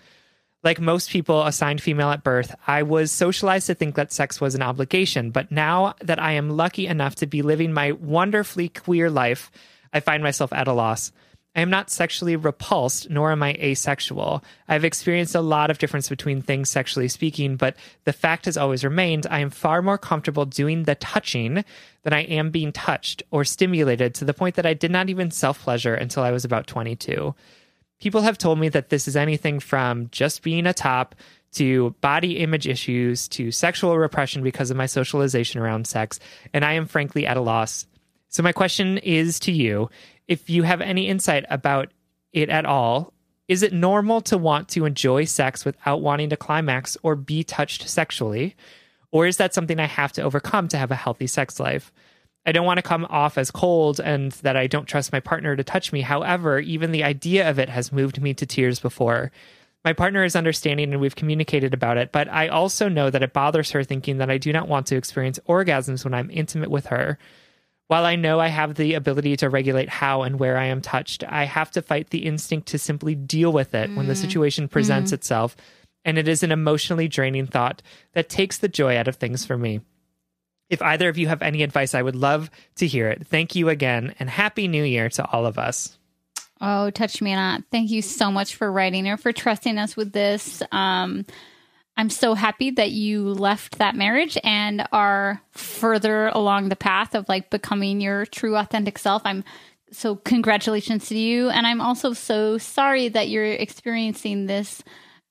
Like 0.62 0.80
most 0.80 1.10
people 1.10 1.44
assigned 1.44 1.80
female 1.80 2.10
at 2.10 2.24
birth, 2.24 2.54
I 2.66 2.82
was 2.82 3.12
socialized 3.12 3.68
to 3.68 3.74
think 3.74 3.94
that 3.94 4.12
sex 4.12 4.40
was 4.40 4.54
an 4.54 4.62
obligation. 4.62 5.30
But 5.30 5.52
now 5.52 5.94
that 6.00 6.20
I 6.20 6.32
am 6.32 6.50
lucky 6.50 6.86
enough 6.86 7.14
to 7.16 7.26
be 7.26 7.42
living 7.42 7.72
my 7.72 7.92
wonderfully 7.92 8.68
queer 8.68 9.10
life, 9.10 9.50
I 9.92 10.00
find 10.00 10.22
myself 10.22 10.52
at 10.52 10.68
a 10.68 10.72
loss. 10.72 11.12
I 11.56 11.60
am 11.60 11.70
not 11.70 11.88
sexually 11.88 12.36
repulsed, 12.36 13.08
nor 13.08 13.32
am 13.32 13.42
I 13.42 13.54
asexual. 13.54 14.44
I've 14.68 14.84
experienced 14.84 15.34
a 15.34 15.40
lot 15.40 15.70
of 15.70 15.78
difference 15.78 16.06
between 16.06 16.42
things 16.42 16.68
sexually 16.68 17.08
speaking, 17.08 17.56
but 17.56 17.76
the 18.04 18.12
fact 18.12 18.44
has 18.44 18.58
always 18.58 18.84
remained 18.84 19.26
I 19.30 19.38
am 19.38 19.48
far 19.48 19.80
more 19.80 19.96
comfortable 19.96 20.44
doing 20.44 20.82
the 20.82 20.96
touching 20.96 21.64
than 22.02 22.12
I 22.12 22.24
am 22.24 22.50
being 22.50 22.72
touched 22.72 23.22
or 23.30 23.42
stimulated 23.42 24.14
to 24.16 24.26
the 24.26 24.34
point 24.34 24.56
that 24.56 24.66
I 24.66 24.74
did 24.74 24.90
not 24.90 25.08
even 25.08 25.30
self 25.30 25.62
pleasure 25.62 25.94
until 25.94 26.22
I 26.22 26.30
was 26.30 26.44
about 26.44 26.66
22. 26.66 27.34
People 28.00 28.20
have 28.22 28.38
told 28.38 28.58
me 28.58 28.68
that 28.68 28.90
this 28.90 29.08
is 29.08 29.16
anything 29.16 29.60
from 29.60 30.08
just 30.10 30.42
being 30.42 30.66
a 30.66 30.74
top 30.74 31.14
to 31.52 31.90
body 32.00 32.38
image 32.38 32.66
issues 32.66 33.28
to 33.28 33.50
sexual 33.50 33.96
repression 33.96 34.42
because 34.42 34.70
of 34.70 34.76
my 34.76 34.86
socialization 34.86 35.60
around 35.60 35.86
sex, 35.86 36.20
and 36.52 36.64
I 36.64 36.74
am 36.74 36.86
frankly 36.86 37.26
at 37.26 37.38
a 37.38 37.40
loss. 37.40 37.86
So, 38.28 38.42
my 38.42 38.52
question 38.52 38.98
is 38.98 39.40
to 39.40 39.52
you 39.52 39.88
if 40.28 40.50
you 40.50 40.64
have 40.64 40.80
any 40.80 41.08
insight 41.08 41.46
about 41.48 41.92
it 42.32 42.50
at 42.50 42.66
all, 42.66 43.14
is 43.48 43.62
it 43.62 43.72
normal 43.72 44.20
to 44.22 44.36
want 44.36 44.68
to 44.70 44.84
enjoy 44.84 45.24
sex 45.24 45.64
without 45.64 46.02
wanting 46.02 46.30
to 46.30 46.36
climax 46.36 46.96
or 47.02 47.14
be 47.14 47.44
touched 47.44 47.88
sexually? 47.88 48.56
Or 49.12 49.26
is 49.26 49.36
that 49.36 49.54
something 49.54 49.78
I 49.78 49.86
have 49.86 50.12
to 50.12 50.22
overcome 50.22 50.68
to 50.68 50.76
have 50.76 50.90
a 50.90 50.96
healthy 50.96 51.28
sex 51.28 51.60
life? 51.60 51.92
I 52.46 52.52
don't 52.52 52.64
want 52.64 52.78
to 52.78 52.82
come 52.82 53.06
off 53.10 53.36
as 53.36 53.50
cold 53.50 54.00
and 54.00 54.30
that 54.42 54.56
I 54.56 54.68
don't 54.68 54.86
trust 54.86 55.12
my 55.12 55.18
partner 55.18 55.56
to 55.56 55.64
touch 55.64 55.92
me. 55.92 56.00
However, 56.00 56.60
even 56.60 56.92
the 56.92 57.02
idea 57.02 57.50
of 57.50 57.58
it 57.58 57.68
has 57.68 57.92
moved 57.92 58.22
me 58.22 58.34
to 58.34 58.46
tears 58.46 58.78
before. 58.78 59.32
My 59.84 59.92
partner 59.92 60.24
is 60.24 60.36
understanding 60.36 60.92
and 60.92 61.00
we've 61.00 61.16
communicated 61.16 61.74
about 61.74 61.96
it, 61.96 62.12
but 62.12 62.28
I 62.28 62.48
also 62.48 62.88
know 62.88 63.10
that 63.10 63.22
it 63.22 63.32
bothers 63.32 63.72
her 63.72 63.82
thinking 63.82 64.18
that 64.18 64.30
I 64.30 64.38
do 64.38 64.52
not 64.52 64.68
want 64.68 64.86
to 64.86 64.96
experience 64.96 65.40
orgasms 65.48 66.04
when 66.04 66.14
I'm 66.14 66.30
intimate 66.30 66.70
with 66.70 66.86
her. 66.86 67.18
While 67.88 68.04
I 68.04 68.16
know 68.16 68.40
I 68.40 68.48
have 68.48 68.74
the 68.74 68.94
ability 68.94 69.36
to 69.38 69.50
regulate 69.50 69.88
how 69.88 70.22
and 70.22 70.40
where 70.40 70.56
I 70.56 70.66
am 70.66 70.80
touched, 70.80 71.22
I 71.24 71.44
have 71.44 71.70
to 71.72 71.82
fight 71.82 72.10
the 72.10 72.26
instinct 72.26 72.68
to 72.68 72.78
simply 72.78 73.14
deal 73.14 73.52
with 73.52 73.74
it 73.74 73.94
when 73.94 74.08
the 74.08 74.14
mm. 74.14 74.20
situation 74.20 74.64
mm-hmm. 74.64 74.72
presents 74.72 75.12
itself, 75.12 75.56
and 76.04 76.18
it 76.18 76.26
is 76.26 76.42
an 76.42 76.50
emotionally 76.50 77.06
draining 77.06 77.46
thought 77.46 77.82
that 78.12 78.28
takes 78.28 78.58
the 78.58 78.68
joy 78.68 78.96
out 78.96 79.06
of 79.06 79.16
things 79.16 79.44
for 79.44 79.56
me. 79.56 79.80
If 80.68 80.82
either 80.82 81.08
of 81.08 81.18
you 81.18 81.28
have 81.28 81.42
any 81.42 81.62
advice, 81.62 81.94
I 81.94 82.02
would 82.02 82.16
love 82.16 82.50
to 82.76 82.86
hear 82.86 83.08
it. 83.08 83.26
Thank 83.26 83.54
you 83.54 83.68
again, 83.68 84.14
and 84.18 84.28
Happy 84.28 84.68
New 84.68 84.84
Year 84.84 85.08
to 85.10 85.24
all 85.24 85.46
of 85.46 85.58
us. 85.58 85.96
Oh, 86.60 86.90
touch 86.90 87.20
me 87.20 87.34
not. 87.34 87.62
Thank 87.70 87.90
you 87.90 88.02
so 88.02 88.32
much 88.32 88.56
for 88.56 88.70
writing 88.70 89.06
or 89.08 89.16
for 89.16 89.32
trusting 89.32 89.78
us 89.78 89.96
with 89.96 90.12
this. 90.12 90.62
Um, 90.72 91.26
I'm 91.96 92.10
so 92.10 92.34
happy 92.34 92.72
that 92.72 92.90
you 92.90 93.28
left 93.28 93.78
that 93.78 93.94
marriage 93.94 94.36
and 94.42 94.86
are 94.92 95.40
further 95.52 96.28
along 96.28 96.68
the 96.68 96.76
path 96.76 97.14
of 97.14 97.28
like 97.28 97.50
becoming 97.50 98.00
your 98.00 98.26
true 98.26 98.56
authentic 98.56 98.98
self. 98.98 99.22
I'm 99.24 99.44
so 99.92 100.16
congratulations 100.16 101.08
to 101.08 101.16
you. 101.16 101.48
And 101.48 101.66
I'm 101.66 101.80
also 101.80 102.12
so 102.12 102.58
sorry 102.58 103.08
that 103.08 103.28
you're 103.28 103.44
experiencing 103.44 104.46
this 104.46 104.82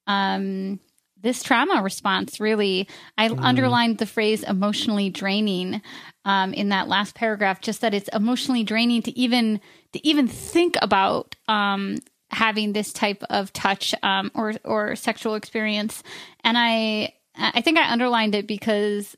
um 0.08 0.80
this 1.26 1.44
trauma 1.44 1.82
response 1.82 2.40
really 2.40 2.88
i 3.18 3.28
underlined 3.40 3.98
the 3.98 4.06
phrase 4.06 4.44
emotionally 4.44 5.10
draining 5.10 5.82
um, 6.24 6.54
in 6.54 6.70
that 6.70 6.88
last 6.88 7.16
paragraph 7.16 7.62
just 7.62 7.82
that 7.82 7.94
it's 7.94 8.10
emotionally 8.10 8.64
draining 8.64 9.02
to 9.02 9.18
even 9.18 9.60
to 9.92 10.08
even 10.08 10.28
think 10.28 10.76
about 10.82 11.36
um, 11.48 11.98
having 12.32 12.74
this 12.74 12.92
type 12.92 13.24
of 13.30 13.54
touch 13.54 13.96
um, 14.04 14.32
or 14.36 14.54
or 14.64 14.96
sexual 14.96 15.36
experience. 15.36 16.04
And 16.44 16.58
i 16.58 17.14
i 17.38 17.62
think 17.62 17.78
i 17.78 17.92
underlined 17.92 18.36
it 18.36 18.48
because 18.48 19.16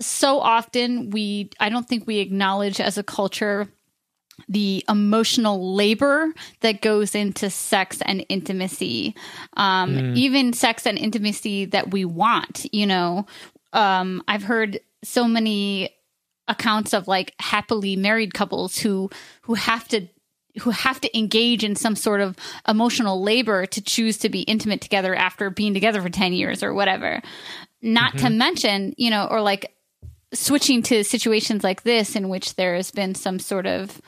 so 0.00 0.40
often 0.40 1.10
we 1.10 1.50
i 1.60 1.68
don't 1.68 1.88
think 1.88 2.06
we 2.06 2.18
acknowledge 2.18 2.80
as 2.80 2.98
a 2.98 3.02
culture 3.02 3.68
the 4.48 4.84
emotional 4.88 5.74
labor 5.74 6.32
that 6.60 6.82
goes 6.82 7.14
into 7.14 7.50
sex 7.50 8.00
and 8.02 8.24
intimacy. 8.28 9.14
Um, 9.56 10.14
even 10.14 10.52
sex 10.52 10.86
and 10.86 10.98
intimacy 10.98 11.64
that 11.66 11.90
we 11.90 12.04
want 12.04 12.66
you 12.72 12.86
know? 12.86 13.26
Um, 13.72 14.22
i've 14.28 14.44
heard 14.44 14.80
so 15.02 15.26
many 15.26 15.90
accounts 16.48 16.92
of 16.92 17.08
like 17.08 17.34
happily 17.40 17.96
married 17.96 18.34
couples 18.34 18.78
who 18.78 19.10
who 19.42 19.54
have 19.54 19.86
to 19.88 20.08
who 20.62 20.70
have 20.70 21.00
to 21.00 21.18
engage 21.18 21.62
in 21.62 21.76
some 21.76 21.94
sort 21.94 22.20
of 22.20 22.36
emotional 22.66 23.22
labor 23.22 23.66
to 23.66 23.82
choose 23.82 24.16
to 24.18 24.28
be 24.28 24.40
intimate 24.42 24.80
together 24.80 25.14
after 25.14 25.50
being 25.50 25.74
together 25.74 26.00
for 26.00 26.08
10 26.08 26.32
years 26.32 26.62
or 26.62 26.72
whatever. 26.72 27.20
Not 27.82 28.16
to 28.18 28.30
mention 28.30 28.94
you 28.96 29.10
know 29.10 29.26
or 29.30 29.40
like 29.40 29.74
switching 30.32 30.82
to 30.82 31.04
situations 31.04 31.62
like 31.62 31.82
this 31.82 32.16
in 32.16 32.28
which 32.28 32.56
there 32.56 32.74
has 32.74 32.90
been 32.90 33.14
some 33.14 33.38
sort 33.38 33.66
of 33.66 34.00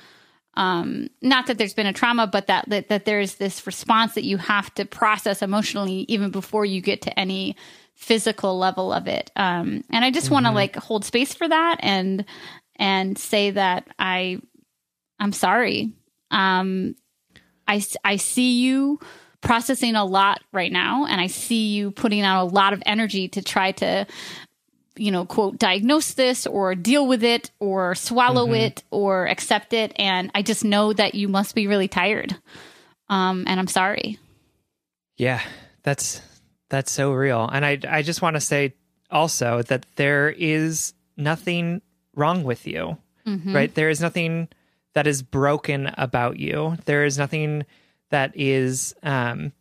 um, 0.58 1.08
not 1.22 1.46
that 1.46 1.56
there's 1.56 1.72
been 1.72 1.86
a 1.86 1.92
trauma, 1.92 2.26
but 2.26 2.48
that, 2.48 2.68
that 2.68 2.88
that 2.88 3.04
there's 3.04 3.36
this 3.36 3.64
response 3.64 4.14
that 4.14 4.24
you 4.24 4.38
have 4.38 4.74
to 4.74 4.84
process 4.84 5.40
emotionally 5.40 6.04
even 6.08 6.30
before 6.30 6.64
you 6.64 6.80
get 6.80 7.02
to 7.02 7.16
any 7.16 7.56
physical 7.94 8.58
level 8.58 8.92
of 8.92 9.06
it. 9.06 9.30
Um, 9.36 9.84
and 9.88 10.04
I 10.04 10.10
just 10.10 10.30
want 10.30 10.46
to 10.46 10.52
like 10.52 10.74
hold 10.74 11.04
space 11.04 11.32
for 11.32 11.48
that 11.48 11.76
and 11.78 12.24
and 12.74 13.16
say 13.16 13.52
that 13.52 13.86
I 14.00 14.40
I'm 15.20 15.32
sorry. 15.32 15.92
Um, 16.32 16.96
I 17.68 18.16
see 18.16 18.60
you 18.60 18.98
processing 19.40 19.94
a 19.94 20.04
lot 20.04 20.42
right 20.52 20.72
now, 20.72 21.04
and 21.04 21.20
I 21.20 21.28
see 21.28 21.68
you 21.68 21.92
putting 21.92 22.22
out 22.22 22.42
a 22.42 22.50
lot 22.50 22.72
of 22.72 22.82
energy 22.84 23.28
to 23.28 23.42
try 23.42 23.72
to 23.72 24.06
you 24.98 25.10
know, 25.10 25.24
quote, 25.24 25.58
diagnose 25.58 26.14
this 26.14 26.46
or 26.46 26.74
deal 26.74 27.06
with 27.06 27.22
it 27.22 27.50
or 27.58 27.94
swallow 27.94 28.52
it 28.52 28.82
or 28.90 29.26
accept 29.26 29.72
it. 29.72 29.92
And 29.96 30.30
I 30.34 30.42
just 30.42 30.64
know 30.64 30.92
that 30.92 31.14
you 31.14 31.28
must 31.28 31.54
be 31.54 31.66
really 31.66 31.88
tired. 31.88 32.36
Um, 33.08 33.44
and 33.46 33.58
I'm 33.58 33.68
sorry. 33.68 34.18
Yeah, 35.16 35.40
that's 35.82 36.20
that's 36.68 36.92
so 36.92 37.12
real. 37.12 37.48
And 37.50 37.64
I 37.64 37.78
I 37.88 38.02
just 38.02 38.22
want 38.22 38.36
to 38.36 38.40
say 38.40 38.74
also 39.10 39.62
that 39.62 39.86
there 39.96 40.28
is 40.30 40.92
nothing 41.16 41.80
wrong 42.14 42.44
with 42.44 42.66
you. 42.66 42.98
Right? 43.54 43.74
There 43.74 43.90
is 43.90 44.00
nothing 44.00 44.48
that 44.94 45.06
is 45.06 45.22
broken 45.22 45.86
about 45.98 46.38
you. 46.38 46.76
There 46.86 47.04
is 47.04 47.18
nothing 47.18 47.64
that 48.10 48.32
is 48.34 48.94
um 49.02 49.52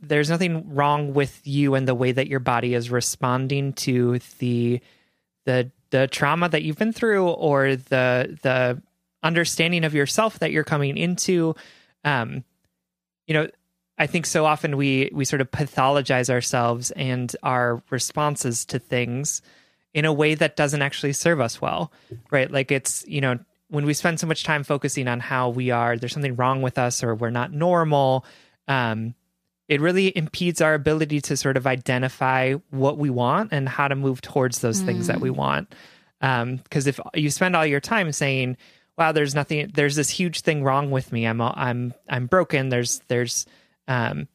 there's 0.00 0.30
nothing 0.30 0.74
wrong 0.74 1.14
with 1.14 1.40
you 1.44 1.74
and 1.74 1.86
the 1.88 1.94
way 1.94 2.12
that 2.12 2.28
your 2.28 2.40
body 2.40 2.74
is 2.74 2.90
responding 2.90 3.72
to 3.74 4.18
the 4.38 4.80
the 5.44 5.70
the 5.90 6.06
trauma 6.08 6.48
that 6.48 6.62
you've 6.62 6.78
been 6.78 6.92
through 6.92 7.28
or 7.28 7.76
the 7.76 8.38
the 8.42 8.80
understanding 9.22 9.84
of 9.84 9.94
yourself 9.94 10.38
that 10.38 10.52
you're 10.52 10.64
coming 10.64 10.96
into. 10.96 11.54
Um 12.04 12.44
you 13.26 13.34
know 13.34 13.48
i 13.98 14.06
think 14.06 14.26
so 14.26 14.44
often 14.44 14.76
we 14.76 15.08
we 15.12 15.24
sort 15.24 15.40
of 15.40 15.50
pathologize 15.50 16.28
ourselves 16.28 16.90
and 16.92 17.36
our 17.42 17.80
responses 17.88 18.64
to 18.64 18.78
things 18.80 19.42
in 19.94 20.04
a 20.04 20.12
way 20.12 20.34
that 20.34 20.56
doesn't 20.56 20.82
actually 20.82 21.12
serve 21.12 21.40
us 21.40 21.60
well 21.60 21.92
right? 22.30 22.50
Like 22.50 22.72
it's 22.72 23.04
you 23.06 23.20
know 23.20 23.38
when 23.68 23.86
we 23.86 23.94
spend 23.94 24.18
so 24.20 24.26
much 24.26 24.44
time 24.44 24.64
focusing 24.64 25.06
on 25.08 25.20
how 25.20 25.50
we 25.50 25.70
are 25.70 25.96
there's 25.96 26.12
something 26.12 26.34
wrong 26.36 26.62
with 26.62 26.78
us 26.78 27.04
or 27.04 27.14
we're 27.14 27.30
not 27.30 27.52
normal. 27.52 28.24
Um 28.66 29.14
it 29.68 29.80
really 29.80 30.16
impedes 30.16 30.60
our 30.60 30.74
ability 30.74 31.20
to 31.22 31.36
sort 31.36 31.56
of 31.56 31.66
identify 31.66 32.52
what 32.70 32.98
we 32.98 33.10
want 33.10 33.52
and 33.52 33.68
how 33.68 33.88
to 33.88 33.94
move 33.94 34.20
towards 34.20 34.60
those 34.60 34.80
things 34.80 35.06
that 35.06 35.20
we 35.20 35.30
want. 35.30 35.74
Because 36.20 36.86
if 36.86 37.00
you 37.14 37.30
spend 37.30 37.56
all 37.56 37.66
your 37.66 37.80
time 37.80 38.12
saying, 38.12 38.56
"Wow, 38.98 39.12
there's 39.12 39.34
nothing, 39.34 39.70
there's 39.74 39.96
this 39.96 40.10
huge 40.10 40.40
thing 40.40 40.62
wrong 40.62 40.90
with 40.90 41.12
me. 41.12 41.26
I'm, 41.26 41.40
I'm, 41.40 41.94
I'm 42.08 42.26
broken. 42.26 42.68
There's, 42.68 43.00
there's, 43.08 43.46
um, 43.88 44.28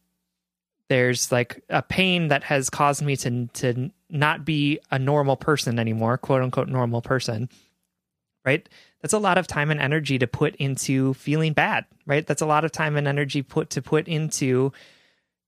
there's 0.89 1.31
like 1.31 1.61
a 1.69 1.81
pain 1.81 2.29
that 2.29 2.43
has 2.43 2.69
caused 2.69 3.01
me 3.01 3.15
to 3.17 3.47
to 3.47 3.91
not 4.09 4.45
be 4.45 4.79
a 4.89 4.97
normal 4.97 5.35
person 5.35 5.79
anymore, 5.79 6.17
quote 6.17 6.41
unquote 6.41 6.69
normal 6.69 7.01
person." 7.01 7.49
Right? 8.45 8.67
That's 9.01 9.13
a 9.13 9.19
lot 9.19 9.37
of 9.37 9.45
time 9.45 9.71
and 9.71 9.79
energy 9.81 10.17
to 10.19 10.27
put 10.27 10.55
into 10.55 11.13
feeling 11.15 11.51
bad, 11.51 11.85
right? 12.05 12.25
That's 12.25 12.41
a 12.41 12.45
lot 12.45 12.63
of 12.63 12.71
time 12.71 12.95
and 12.95 13.05
energy 13.05 13.41
put 13.41 13.69
to 13.71 13.81
put 13.81 14.07
into 14.07 14.71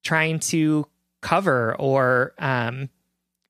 trying 0.04 0.39
to 0.39 0.88
cover 1.22 1.76
or 1.78 2.34
um 2.39 2.89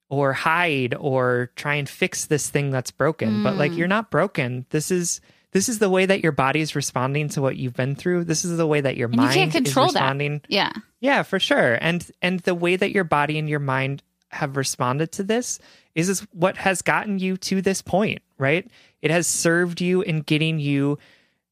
or 0.09 0.33
hide 0.33 0.95
or 0.95 1.51
try 1.55 1.75
and 1.75 1.87
fix 1.87 2.25
this 2.25 2.49
thing 2.49 2.71
that's 2.71 2.91
broken 2.91 3.43
but 3.43 3.55
like 3.55 3.75
you're 3.75 3.87
not 3.87 4.09
broken 4.09 4.65
this 4.71 4.89
is 4.89 5.21
this 5.51 5.67
is 5.69 5.79
the 5.79 5.89
way 5.89 6.05
that 6.05 6.21
your 6.21 6.31
body 6.31 6.61
is 6.61 6.75
responding 6.75 7.29
to 7.29 7.41
what 7.41 7.57
you've 7.57 7.73
been 7.75 7.95
through 7.95 8.23
this 8.23 8.45
is 8.45 8.57
the 8.57 8.67
way 8.67 8.81
that 8.81 8.97
your 8.97 9.07
And 9.07 9.15
you 9.15 9.21
mind 9.21 9.33
can't 9.33 9.51
control 9.51 9.87
is 9.87 9.93
responding 9.93 10.39
that. 10.39 10.51
Yeah. 10.51 10.71
yeah, 10.99 11.23
for 11.23 11.39
sure. 11.39 11.77
And 11.81 12.09
and 12.21 12.39
the 12.41 12.55
way 12.55 12.75
that 12.75 12.91
your 12.91 13.03
body 13.03 13.37
and 13.39 13.49
your 13.49 13.59
mind 13.59 14.03
have 14.29 14.57
responded 14.57 15.11
to 15.13 15.23
this 15.23 15.59
is 15.95 16.09
is 16.09 16.21
what 16.31 16.57
has 16.57 16.81
gotten 16.81 17.19
you 17.19 17.37
to 17.37 17.61
this 17.61 17.81
point, 17.81 18.21
right? 18.37 18.69
It 19.01 19.11
has 19.11 19.27
served 19.27 19.81
you 19.81 20.01
in 20.01 20.21
getting 20.21 20.59
you 20.59 20.99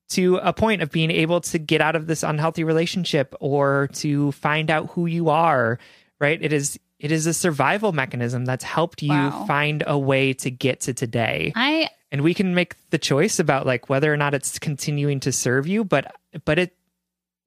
to 0.09 0.37
a 0.37 0.53
point 0.53 0.81
of 0.81 0.91
being 0.91 1.11
able 1.11 1.41
to 1.41 1.57
get 1.59 1.81
out 1.81 1.95
of 1.95 2.07
this 2.07 2.23
unhealthy 2.23 2.63
relationship 2.63 3.35
or 3.39 3.89
to 3.93 4.31
find 4.31 4.71
out 4.71 4.89
who 4.91 5.05
you 5.05 5.29
are, 5.29 5.79
right? 6.19 6.41
It 6.41 6.53
is 6.53 6.79
it 6.99 7.11
is 7.11 7.27
a 7.27 7.33
survival 7.33 7.91
mechanism 7.91 8.45
that's 8.45 8.63
helped 8.63 9.03
you 9.03 9.09
Wow. 9.11 9.45
find 9.45 9.83
a 9.85 9.97
way 9.99 10.33
to 10.33 10.49
get 10.49 10.79
to 10.81 10.93
today 10.93 11.53
I 11.55 11.89
and 12.11 12.21
we 12.21 12.33
can 12.33 12.55
make 12.55 12.75
the 12.89 12.97
choice 12.97 13.37
about 13.37 13.67
like 13.67 13.87
whether 13.89 14.11
or 14.11 14.17
not 14.17 14.33
it's 14.33 14.57
continuing 14.57 15.19
to 15.19 15.31
serve 15.31 15.67
you 15.67 15.83
but 15.83 16.15
but 16.43 16.57
it 16.57 16.75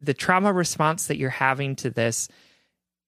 the 0.01 0.15
trauma 0.15 0.53
response 0.53 1.07
that 1.09 1.17
you're 1.17 1.31
having 1.31 1.75
to 1.77 1.91
this 1.91 2.29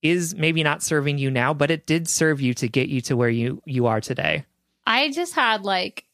is 0.03 0.35
maybe 0.35 0.65
not 0.65 0.83
serving 0.83 1.19
you 1.19 1.31
now 1.31 1.55
but 1.55 1.71
it 1.71 1.87
did 1.87 2.09
serve 2.09 2.41
you 2.41 2.55
to 2.55 2.67
get 2.67 2.89
you 2.89 3.01
to 3.03 3.17
where 3.17 3.29
you 3.31 3.63
you 3.65 3.87
are 3.87 4.01
today 4.01 4.45
I 4.85 5.11
just 5.13 5.35
had 5.35 5.63
like 5.63 6.05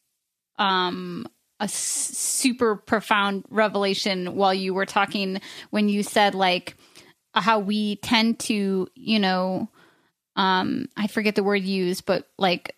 um 0.58 1.26
a 1.60 1.64
s- 1.64 1.72
super 1.74 2.76
profound 2.76 3.44
revelation 3.50 4.34
while 4.36 4.54
you 4.54 4.74
were 4.74 4.86
talking 4.86 5.40
when 5.70 5.88
you 5.88 6.02
said 6.02 6.34
like 6.34 6.76
how 7.34 7.58
we 7.58 7.96
tend 7.96 8.38
to, 8.40 8.88
you 8.94 9.18
know, 9.18 9.68
um 10.36 10.86
I 10.96 11.06
forget 11.08 11.34
the 11.34 11.42
word 11.44 11.62
used, 11.62 12.06
but 12.06 12.26
like 12.38 12.74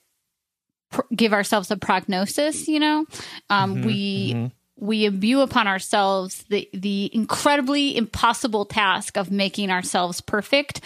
pr- 0.91 1.03
give 1.15 1.33
ourselves 1.33 1.71
a 1.71 1.77
prognosis, 1.77 2.69
you 2.69 2.81
know. 2.81 3.07
Um 3.49 3.83
we 3.83 4.51
we 4.77 5.05
imbue 5.05 5.41
upon 5.41 5.67
ourselves 5.69 6.45
the 6.49 6.69
the 6.73 7.11
incredibly 7.15 7.97
impossible 7.97 8.65
task 8.65 9.17
of 9.19 9.31
making 9.31 9.71
ourselves 9.71 10.21
perfect 10.23 10.81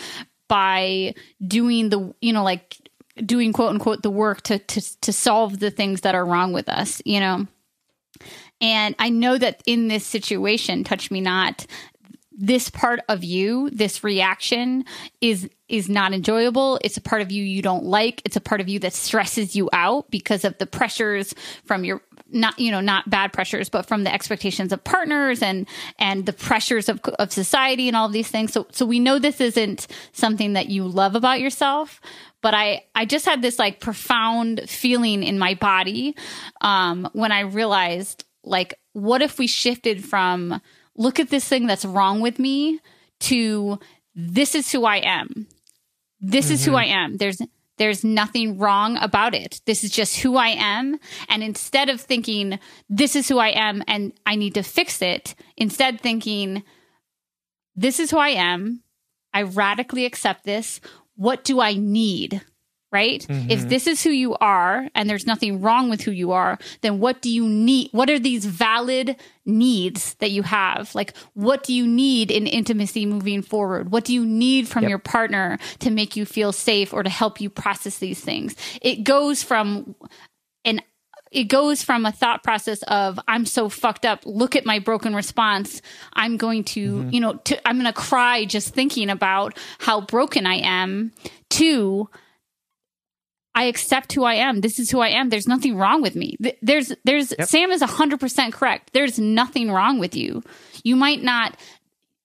by 0.49 1.15
doing 1.47 1.89
the 1.91 2.13
you 2.21 2.33
know 2.33 2.43
like 2.43 2.77
doing 3.25 3.53
quote 3.53 3.71
unquote 3.71 4.03
the 4.03 4.11
work 4.11 4.43
to 4.43 4.59
to 4.59 5.01
to 5.01 5.13
solve 5.13 5.61
the 5.61 5.71
things 5.71 6.01
that 6.01 6.15
are 6.17 6.25
wrong 6.27 6.53
with 6.53 6.69
us 6.69 7.01
you 7.05 7.21
know 7.21 7.47
and 8.65 8.95
i 8.99 9.09
know 9.09 9.39
that 9.39 9.63
in 9.67 9.89
this 9.89 10.05
situation 10.05 10.83
touch 10.83 11.11
me 11.11 11.21
not 11.21 11.67
this 12.37 12.69
part 12.69 13.01
of 13.09 13.23
you 13.23 13.71
this 13.71 14.03
reaction 14.03 14.85
is 15.21 15.49
is 15.69 15.89
not 15.89 16.13
enjoyable. 16.13 16.79
It's 16.85 16.97
a 16.97 17.01
part 17.01 17.23
of 17.23 17.33
you 17.33 17.43
you 17.43 17.63
don't 17.63 17.85
like. 17.85 18.21
It's 18.25 18.37
a 18.37 18.41
part 18.41 18.61
of 18.61 18.69
you 18.69 18.79
that 18.81 18.93
stresses 18.93 19.57
you 19.57 19.71
out 19.73 20.11
because 20.11 20.45
of 20.45 20.59
the 20.59 20.67
pressures 20.67 21.35
from 21.65 21.85
your 21.85 22.03
not 22.31 22.59
you 22.59 22.71
know 22.71 22.81
not 22.81 23.09
bad 23.09 23.33
pressures 23.33 23.69
but 23.69 23.87
from 23.87 24.03
the 24.03 24.13
expectations 24.13 24.73
of 24.73 24.83
partners 24.83 25.43
and 25.43 25.67
and 25.99 26.27
the 26.27 26.33
pressures 26.33 26.89
of 26.89 27.01
of 27.19 27.33
society 27.33 27.89
and 27.89 27.97
all 27.97 28.07
of 28.07 28.13
these 28.13 28.29
things. 28.29 28.53
So 28.53 28.67
so 28.71 28.85
we 28.85 28.99
know 28.99 29.19
this 29.19 29.41
isn't 29.41 29.87
something 30.13 30.53
that 30.55 30.69
you 30.69 30.85
love 30.85 31.15
about 31.15 31.41
yourself 31.41 32.01
but 32.41 32.53
i 32.55 32.85
i 32.95 33.05
just 33.05 33.25
had 33.25 33.41
this 33.41 33.59
like 33.59 33.81
profound 33.81 34.69
feeling 34.69 35.23
in 35.23 35.39
my 35.39 35.55
body 35.55 36.15
um 36.61 37.09
when 37.13 37.33
i 37.33 37.41
realized 37.41 38.25
like 38.45 38.75
what 38.93 39.23
if 39.23 39.39
we 39.39 39.47
shifted 39.47 40.05
from 40.05 40.61
look 40.97 41.19
at 41.19 41.31
this 41.31 41.49
thing 41.49 41.67
that's 41.67 41.85
wrong 41.85 42.21
with 42.21 42.39
me 42.39 42.81
to 43.21 43.79
this 44.15 44.55
is 44.55 44.71
who 44.73 44.85
i 44.85 44.97
am 44.97 45.47
this 46.21 46.51
is 46.51 46.65
who 46.65 46.73
mm-hmm. 46.73 46.81
i 46.81 46.85
am 46.87 47.17
there's 47.17 47.41
there's 47.77 48.05
nothing 48.05 48.59
wrong 48.59 48.97
about 48.99 49.35
it. 49.35 49.61
This 49.67 49.83
is 49.83 49.91
just 49.91 50.21
who 50.21 50.37
I 50.37 50.49
am. 50.51 50.99
And 51.29 51.43
instead 51.43 51.89
of 51.89 52.01
thinking, 52.01 52.59
this 52.89 53.17
is 53.17 53.29
who 53.29 53.39
I 53.39 53.49
am 53.49 53.83
and 53.89 54.13
I 54.27 54.37
need 54.37 54.55
to 54.55 54.63
fix 54.63 55.03
it, 55.03 55.35
instead 55.57 56.01
thinking, 56.01 56.63
this 57.75 57.99
is 57.99 58.11
who 58.11 58.19
I 58.19 58.31
am. 58.31 58.83
I 59.33 59.43
radically 59.43 60.05
accept 60.05 60.45
this. 60.45 60.81
What 61.17 61.43
do 61.43 61.61
I 61.61 61.75
need? 61.75 62.43
Right? 62.95 63.27
If 63.29 63.29
mm-hmm. 63.29 63.69
this 63.69 63.89
is 63.89 64.05
who 64.05 64.11
you 64.11 64.37
are 64.37 64.89
and 64.95 65.11
there's 65.11 65.27
nothing 65.27 65.61
wrong 65.61 65.91
with 65.91 66.01
who 66.03 66.13
you 66.13 66.31
are, 66.31 66.59
then 66.83 67.01
what 67.01 67.21
do 67.23 67.29
you 67.29 67.49
need? 67.49 67.89
What 67.91 68.09
are 68.09 68.21
these 68.21 68.47
valid 68.47 69.17
needs 69.45 70.15
that 70.21 70.31
you 70.31 70.45
have? 70.45 70.95
Like, 70.95 71.17
what 71.33 71.65
do 71.65 71.75
you 71.75 71.89
need 71.89 72.31
in 72.31 72.47
intimacy 72.47 73.05
moving 73.05 73.43
forward? 73.43 73.91
What 73.91 74.05
do 74.05 74.15
you 74.15 74.25
need 74.25 74.69
from 74.69 74.89
your 74.89 75.01
partner 75.01 75.59
to 75.81 75.91
make 75.91 76.15
you 76.15 76.25
feel 76.25 76.53
safe 76.53 76.95
or 76.95 77.03
to 77.03 77.11
help 77.11 77.41
you 77.41 77.51
process 77.51 77.99
these 77.99 78.21
things? 78.21 78.55
It 78.81 79.03
goes 79.03 79.43
from 79.43 79.97
an 80.65 80.81
it 81.33 81.49
goes 81.49 81.83
from 81.83 82.07
a 82.07 82.13
thought 82.13 82.45
process 82.45 82.85
of 82.85 83.19
I'm 83.27 83.45
so 83.45 83.69
fucked 83.69 84.07
up. 84.07 84.21
Look 84.25 84.55
at 84.55 84.65
my 84.65 84.79
broken 84.79 85.17
response. 85.17 85.83
I'm 86.13 86.37
going 86.37 86.63
to, 86.65 86.99
mm-hmm. 86.99 87.11
you 87.11 87.21
know, 87.21 87.35
to, 87.35 87.69
I'm 87.69 87.75
going 87.75 87.93
to 87.93 88.01
cry 88.01 88.45
just 88.45 88.73
thinking 88.73 89.11
about 89.11 89.59
how 89.81 90.01
broken 90.01 90.47
I 90.47 90.59
am. 90.59 91.11
To 91.51 92.09
I 93.55 93.65
accept 93.65 94.13
who 94.13 94.25
I 94.25 94.35
am. 94.35 94.61
This 94.61 94.79
is 94.79 94.91
who 94.91 95.01
I 95.01 95.09
am. 95.09 95.29
There's 95.29 95.47
nothing 95.47 95.77
wrong 95.77 96.03
with 96.03 96.17
me. 96.17 96.37
Th- 96.43 96.59
There's, 96.61 96.93
there's, 97.05 97.33
Sam 97.49 97.71
is 97.71 97.83
100% 97.83 98.53
correct. 98.53 98.93
There's 98.93 99.19
nothing 99.19 99.71
wrong 99.71 99.99
with 99.99 100.17
you. 100.17 100.43
You 100.83 100.97
might 100.97 101.23
not, 101.23 101.57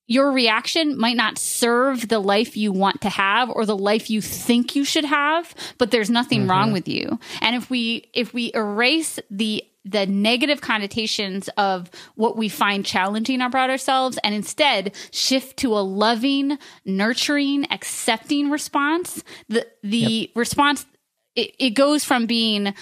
your 0.07 0.31
reaction 0.31 0.97
might 0.97 1.15
not 1.15 1.37
serve 1.37 2.07
the 2.07 2.19
life 2.19 2.57
you 2.57 2.71
want 2.71 3.01
to 3.01 3.09
have 3.09 3.49
or 3.51 3.65
the 3.65 3.77
life 3.77 4.09
you 4.09 4.21
think 4.21 4.75
you 4.75 4.83
should 4.83 5.05
have, 5.05 5.53
but 5.77 5.91
there's 5.91 6.09
nothing 6.09 6.41
mm-hmm. 6.41 6.49
wrong 6.49 6.73
with 6.73 6.87
you. 6.87 7.19
And 7.41 7.55
if 7.55 7.69
we, 7.69 8.09
if 8.13 8.33
we 8.33 8.51
erase 8.55 9.19
the, 9.29 9.63
the 9.85 10.07
negative 10.07 10.61
connotations 10.61 11.47
of 11.57 11.91
what 12.15 12.37
we 12.37 12.49
find 12.49 12.83
challenging 12.83 13.39
about 13.39 13.69
ourselves 13.69 14.17
and 14.23 14.33
instead 14.33 14.95
shift 15.11 15.57
to 15.57 15.77
a 15.77 15.79
loving, 15.79 16.57
nurturing, 16.85 17.71
accepting 17.71 18.49
response, 18.49 19.23
the, 19.47 19.67
the 19.83 20.31
response 20.35 20.87
it, 21.35 21.55
it 21.59 21.69
goes 21.71 22.03
from 22.03 22.25
being 22.25 22.73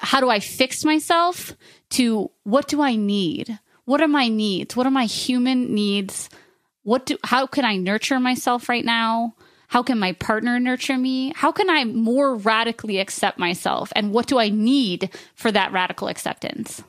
how 0.00 0.20
do 0.20 0.28
I 0.28 0.40
fix 0.40 0.84
myself 0.84 1.52
to 1.90 2.30
what 2.42 2.68
do 2.68 2.82
I 2.82 2.96
need? 2.96 3.58
What 3.84 4.00
are 4.00 4.08
my 4.08 4.28
needs? 4.28 4.76
What 4.76 4.86
are 4.86 4.90
my 4.90 5.04
human 5.04 5.74
needs? 5.74 6.28
What 6.82 7.06
do 7.06 7.18
how 7.24 7.46
can 7.46 7.64
I 7.64 7.76
nurture 7.76 8.20
myself 8.20 8.68
right 8.68 8.84
now? 8.84 9.34
How 9.68 9.82
can 9.82 9.98
my 9.98 10.12
partner 10.12 10.60
nurture 10.60 10.96
me? 10.96 11.32
How 11.34 11.50
can 11.50 11.68
I 11.68 11.84
more 11.84 12.36
radically 12.36 12.98
accept 12.98 13.38
myself? 13.38 13.92
And 13.96 14.12
what 14.12 14.26
do 14.26 14.38
I 14.38 14.48
need 14.48 15.10
for 15.34 15.50
that 15.50 15.72
radical 15.72 16.08
acceptance? 16.08 16.82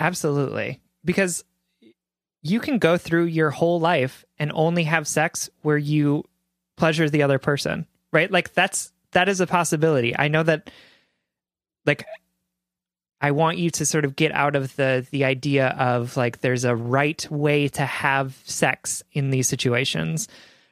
Absolutely. 0.00 0.80
Because 1.04 1.44
you 2.42 2.60
can 2.60 2.78
go 2.78 2.96
through 2.96 3.24
your 3.24 3.50
whole 3.50 3.80
life 3.80 4.24
and 4.38 4.50
only 4.54 4.84
have 4.84 5.06
sex 5.06 5.50
where 5.62 5.78
you 5.78 6.24
pleasure 6.76 7.10
the 7.10 7.22
other 7.22 7.38
person, 7.38 7.86
right? 8.12 8.30
Like 8.30 8.54
that's 8.54 8.92
that 9.12 9.28
is 9.28 9.40
a 9.40 9.46
possibility. 9.46 10.16
I 10.16 10.28
know 10.28 10.42
that 10.42 10.70
like 11.86 12.04
I 13.20 13.32
want 13.32 13.58
you 13.58 13.70
to 13.70 13.86
sort 13.86 14.04
of 14.04 14.14
get 14.16 14.32
out 14.32 14.54
of 14.54 14.74
the 14.76 15.06
the 15.10 15.24
idea 15.24 15.68
of 15.68 16.16
like 16.16 16.40
there's 16.40 16.64
a 16.64 16.76
right 16.76 17.26
way 17.30 17.68
to 17.68 17.84
have 17.84 18.40
sex 18.44 19.02
in 19.12 19.30
these 19.30 19.48
situations, 19.48 20.28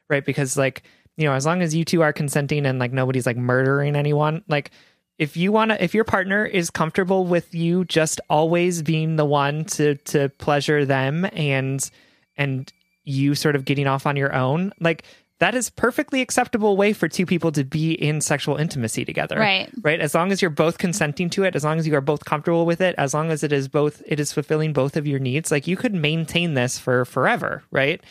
right? 0.08 0.24
Because 0.24 0.56
like, 0.56 0.84
you 1.16 1.24
know, 1.24 1.32
as 1.32 1.44
long 1.44 1.62
as 1.62 1.74
you 1.74 1.84
two 1.84 2.02
are 2.02 2.12
consenting 2.12 2.66
and 2.66 2.78
like 2.78 2.92
nobody's 2.92 3.26
like 3.26 3.36
murdering 3.36 3.96
anyone, 3.96 4.44
like 4.48 4.70
if 5.18 5.36
you 5.36 5.50
want 5.50 5.70
to 5.70 5.82
if 5.82 5.94
your 5.94 6.04
partner 6.04 6.44
is 6.44 6.70
comfortable 6.70 7.24
with 7.24 7.54
you 7.54 7.84
just 7.86 8.20
always 8.30 8.82
being 8.82 9.16
the 9.16 9.24
one 9.24 9.64
to 9.64 9.96
to 9.96 10.28
pleasure 10.28 10.84
them 10.84 11.28
and 11.32 11.90
and 12.36 12.72
you 13.02 13.34
sort 13.34 13.56
of 13.56 13.64
getting 13.64 13.86
off 13.86 14.06
on 14.06 14.16
your 14.16 14.34
own, 14.34 14.72
like 14.78 15.04
that 15.38 15.54
is 15.54 15.68
perfectly 15.68 16.22
acceptable 16.22 16.76
way 16.78 16.92
for 16.94 17.08
two 17.08 17.26
people 17.26 17.52
to 17.52 17.62
be 17.62 17.92
in 17.92 18.20
sexual 18.22 18.56
intimacy 18.56 19.04
together. 19.04 19.38
Right. 19.38 19.70
Right. 19.82 20.00
As 20.00 20.14
long 20.14 20.32
as 20.32 20.40
you're 20.40 20.50
both 20.50 20.78
consenting 20.78 21.28
to 21.30 21.44
it, 21.44 21.54
as 21.54 21.62
long 21.64 21.78
as 21.78 21.86
you 21.86 21.94
are 21.94 22.00
both 22.00 22.24
comfortable 22.24 22.64
with 22.64 22.80
it, 22.80 22.94
as 22.96 23.12
long 23.12 23.30
as 23.30 23.42
it 23.42 23.52
is 23.52 23.68
both 23.68 24.02
it 24.06 24.18
is 24.18 24.32
fulfilling 24.32 24.72
both 24.72 24.96
of 24.96 25.06
your 25.06 25.18
needs, 25.18 25.50
like 25.50 25.66
you 25.66 25.76
could 25.76 25.94
maintain 25.94 26.54
this 26.54 26.78
for 26.78 27.04
forever, 27.04 27.62
right? 27.70 28.02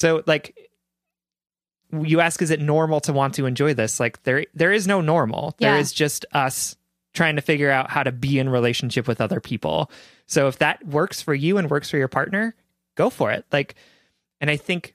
So 0.00 0.22
like 0.26 0.56
you 2.02 2.20
ask 2.20 2.42
is 2.42 2.50
it 2.50 2.60
normal 2.60 3.00
to 3.00 3.12
want 3.12 3.34
to 3.34 3.46
enjoy 3.46 3.74
this? 3.74 3.98
Like 4.00 4.22
there 4.22 4.44
there 4.54 4.72
is 4.72 4.86
no 4.86 5.00
normal. 5.00 5.54
There 5.58 5.74
Yeah. 5.74 5.80
is 5.80 5.92
just 5.92 6.26
us 6.32 6.76
trying 7.14 7.36
to 7.36 7.42
figure 7.42 7.70
out 7.70 7.90
how 7.90 8.02
to 8.02 8.12
be 8.12 8.38
in 8.38 8.48
relationship 8.48 9.08
with 9.08 9.20
other 9.20 9.40
people. 9.40 9.90
So 10.26 10.46
if 10.48 10.58
that 10.58 10.86
works 10.86 11.20
for 11.22 11.34
you 11.34 11.56
and 11.58 11.70
works 11.70 11.90
for 11.90 11.96
your 11.96 12.08
partner, 12.08 12.54
go 12.94 13.10
for 13.10 13.32
it. 13.32 13.44
Like 13.52 13.74
and 14.40 14.50
I 14.50 14.56
think 14.56 14.94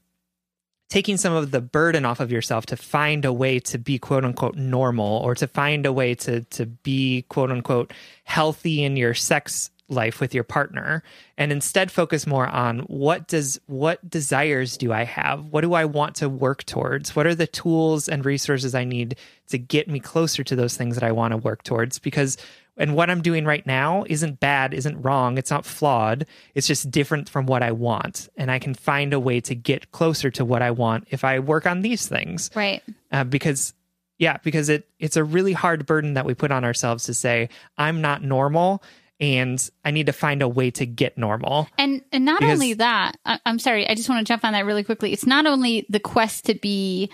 taking 0.90 1.18
some 1.18 1.34
of 1.34 1.52
the 1.52 1.62
burden 1.62 2.06
off 2.06 2.20
of 2.20 2.32
yourself 2.32 2.66
to 2.68 2.78
find 2.78 3.26
a 3.26 3.34
way 3.34 3.60
to 3.60 3.78
be 3.78 3.98
quote 3.98 4.26
unquote 4.26 4.56
normal 4.56 5.18
or 5.18 5.36
to 5.36 5.48
find 5.48 5.86
a 5.86 5.94
way 5.94 6.16
to 6.16 6.42
to 6.42 6.66
be 6.66 7.24
quote 7.30 7.52
unquote 7.52 7.94
healthy 8.24 8.84
in 8.84 8.96
your 8.96 9.14
sex 9.14 9.70
life 9.90 10.20
with 10.20 10.34
your 10.34 10.44
partner 10.44 11.04
and 11.38 11.52
instead 11.52 11.92
focus 11.92 12.26
more 12.26 12.48
on 12.48 12.80
what 12.82 13.28
does 13.28 13.60
what 13.68 14.08
desires 14.10 14.78
do 14.78 14.94
I 14.94 15.04
have? 15.04 15.46
What 15.46 15.62
do 15.62 15.74
I 15.74 15.86
want 15.86 16.16
to 16.18 16.30
work 16.30 16.64
towards? 16.66 17.16
What 17.16 17.28
are 17.28 17.36
the 17.36 17.48
tools 17.48 18.08
and 18.08 18.26
resources 18.26 18.76
I 18.76 18.84
need 18.84 19.18
to 19.48 19.58
get 19.58 19.88
me 19.88 20.00
closer 20.00 20.44
to 20.44 20.56
those 20.56 20.78
things 20.78 20.96
that 20.96 21.04
I 21.04 21.12
want 21.12 21.32
to 21.32 21.38
work 21.38 21.64
towards 21.64 22.00
because 22.00 22.38
and 22.78 22.96
what 22.96 23.10
I'm 23.10 23.22
doing 23.22 23.46
right 23.46 23.66
now 23.66 24.04
isn't 24.08 24.40
bad, 24.40 24.74
isn't 24.74 25.02
wrong, 25.02 25.38
it's 25.38 25.52
not 25.52 25.66
flawed. 25.66 26.26
It's 26.56 26.68
just 26.68 26.90
different 26.90 27.30
from 27.30 27.46
what 27.46 27.62
I 27.64 27.72
want. 27.72 28.30
And 28.36 28.50
I 28.50 28.60
can 28.60 28.74
find 28.74 29.14
a 29.14 29.20
way 29.20 29.42
to 29.42 29.56
get 29.56 29.92
closer 29.92 30.32
to 30.32 30.46
what 30.46 30.62
I 30.62 30.72
want 30.72 31.08
if 31.12 31.24
I 31.24 31.40
work 31.40 31.66
on 31.66 31.82
these 31.82 32.08
things. 32.08 32.50
Right. 32.56 32.82
Uh, 33.12 33.24
because 33.24 33.74
yeah, 34.18 34.38
because 34.44 34.70
it 34.70 34.88
it's 35.00 35.18
a 35.18 35.24
really 35.24 35.54
hard 35.54 35.86
burden 35.86 36.14
that 36.16 36.26
we 36.26 36.34
put 36.34 36.52
on 36.52 36.64
ourselves 36.64 37.06
to 37.06 37.14
say 37.14 37.50
I'm 37.78 38.02
not 38.02 38.24
normal 38.24 38.84
and 39.20 39.70
I 39.86 39.92
need 39.92 40.08
to 40.08 40.14
find 40.14 40.42
a 40.42 40.48
way 40.48 40.72
to 40.72 40.86
get 40.86 41.18
normal. 41.18 41.68
And 41.78 42.04
and 42.12 42.26
not 42.26 42.40
Because- 42.40 42.54
only 42.54 42.74
that, 42.74 43.18
I, 43.26 43.40
I'm 43.46 43.60
sorry, 43.60 43.88
I 43.88 43.96
just 43.96 44.10
want 44.10 44.26
to 44.26 44.32
jump 44.32 44.44
on 44.44 44.54
that 44.54 44.66
really 44.66 44.84
quickly. 44.84 45.14
It's 45.14 45.26
not 45.26 45.46
only 45.46 45.86
the 45.90 46.00
quest 46.00 46.46
to 46.46 46.56
be. 46.56 47.10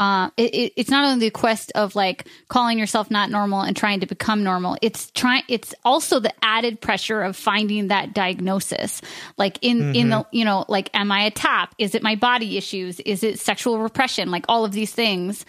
Uh, 0.00 0.30
it, 0.38 0.54
it, 0.54 0.72
it's 0.76 0.90
not 0.90 1.04
only 1.04 1.26
the 1.26 1.30
quest 1.30 1.70
of 1.74 1.94
like 1.94 2.26
calling 2.48 2.78
yourself 2.78 3.10
not 3.10 3.28
normal 3.28 3.60
and 3.60 3.76
trying 3.76 4.00
to 4.00 4.06
become 4.06 4.42
normal. 4.42 4.78
It's 4.80 5.10
trying. 5.10 5.42
It's 5.46 5.74
also 5.84 6.20
the 6.20 6.32
added 6.42 6.80
pressure 6.80 7.20
of 7.20 7.36
finding 7.36 7.88
that 7.88 8.14
diagnosis. 8.14 9.02
Like 9.36 9.58
in 9.60 9.94
in 9.94 10.08
the 10.08 10.26
you 10.32 10.46
know 10.46 10.64
like 10.68 10.88
am 10.94 11.12
I 11.12 11.24
a 11.24 11.30
top? 11.30 11.74
Is 11.76 11.94
it 11.94 12.02
my 12.02 12.14
body 12.16 12.56
issues? 12.56 12.98
Is 13.00 13.22
it 13.22 13.38
sexual 13.38 13.78
repression? 13.78 14.30
Like 14.30 14.46
all 14.48 14.64
of 14.64 14.72
these 14.72 14.92
things. 14.92 15.44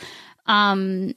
Um, 0.47 1.15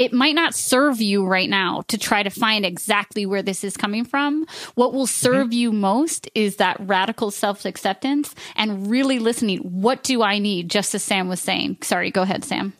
it 0.00 0.14
might 0.14 0.34
not 0.34 0.54
serve 0.54 1.02
you 1.02 1.26
right 1.26 1.50
now 1.50 1.82
to 1.88 1.98
try 1.98 2.22
to 2.22 2.30
find 2.30 2.64
exactly 2.64 3.26
where 3.26 3.42
this 3.42 3.62
is 3.62 3.76
coming 3.76 4.06
from. 4.06 4.46
What 4.74 4.94
will 4.94 5.06
serve 5.06 5.52
you 5.52 5.72
most 5.72 6.26
is 6.34 6.56
that 6.56 6.78
radical 6.80 7.30
self 7.30 7.66
acceptance 7.66 8.34
and 8.56 8.90
really 8.90 9.18
listening. 9.18 9.58
What 9.58 10.02
do 10.02 10.22
I 10.22 10.38
need? 10.38 10.70
Just 10.70 10.94
as 10.94 11.02
Sam 11.02 11.28
was 11.28 11.38
saying. 11.38 11.78
Sorry, 11.82 12.10
go 12.10 12.22
ahead, 12.22 12.44
Sam. 12.44 12.72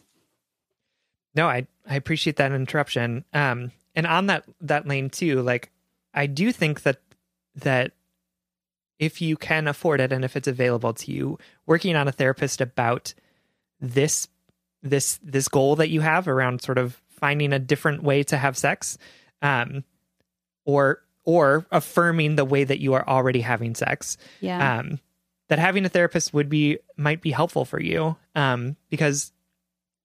No, 1.34 1.46
I 1.46 1.66
I 1.86 1.96
appreciate 1.96 2.36
that 2.36 2.52
interruption. 2.52 3.26
Um, 3.34 3.70
and 3.94 4.06
on 4.06 4.26
that 4.28 4.44
that 4.62 4.88
lane 4.88 5.10
too, 5.10 5.42
like 5.42 5.70
I 6.14 6.26
do 6.26 6.52
think 6.52 6.84
that 6.84 7.02
that 7.56 7.92
if 8.98 9.20
you 9.20 9.36
can 9.36 9.68
afford 9.68 10.00
it 10.00 10.10
and 10.10 10.24
if 10.24 10.36
it's 10.36 10.48
available 10.48 10.94
to 10.94 11.12
you, 11.12 11.38
working 11.66 11.96
on 11.96 12.08
a 12.08 12.12
therapist 12.12 12.62
about 12.62 13.12
this 13.78 14.26
this 14.82 15.18
this 15.22 15.48
goal 15.48 15.76
that 15.76 15.90
you 15.90 16.00
have 16.00 16.26
around 16.26 16.62
sort 16.62 16.78
of 16.78 17.00
finding 17.20 17.52
a 17.52 17.58
different 17.58 18.02
way 18.02 18.22
to 18.24 18.36
have 18.36 18.56
sex, 18.56 18.98
um, 19.42 19.84
or 20.64 21.02
or 21.24 21.66
affirming 21.70 22.36
the 22.36 22.44
way 22.44 22.64
that 22.64 22.80
you 22.80 22.94
are 22.94 23.06
already 23.06 23.40
having 23.42 23.74
sex, 23.74 24.16
Yeah. 24.40 24.78
um, 24.78 24.98
that 25.48 25.58
having 25.58 25.84
a 25.84 25.88
therapist 25.88 26.32
would 26.32 26.48
be 26.48 26.78
might 26.96 27.20
be 27.20 27.30
helpful 27.30 27.64
for 27.64 27.80
you 27.80 28.16
um, 28.34 28.76
because 28.88 29.32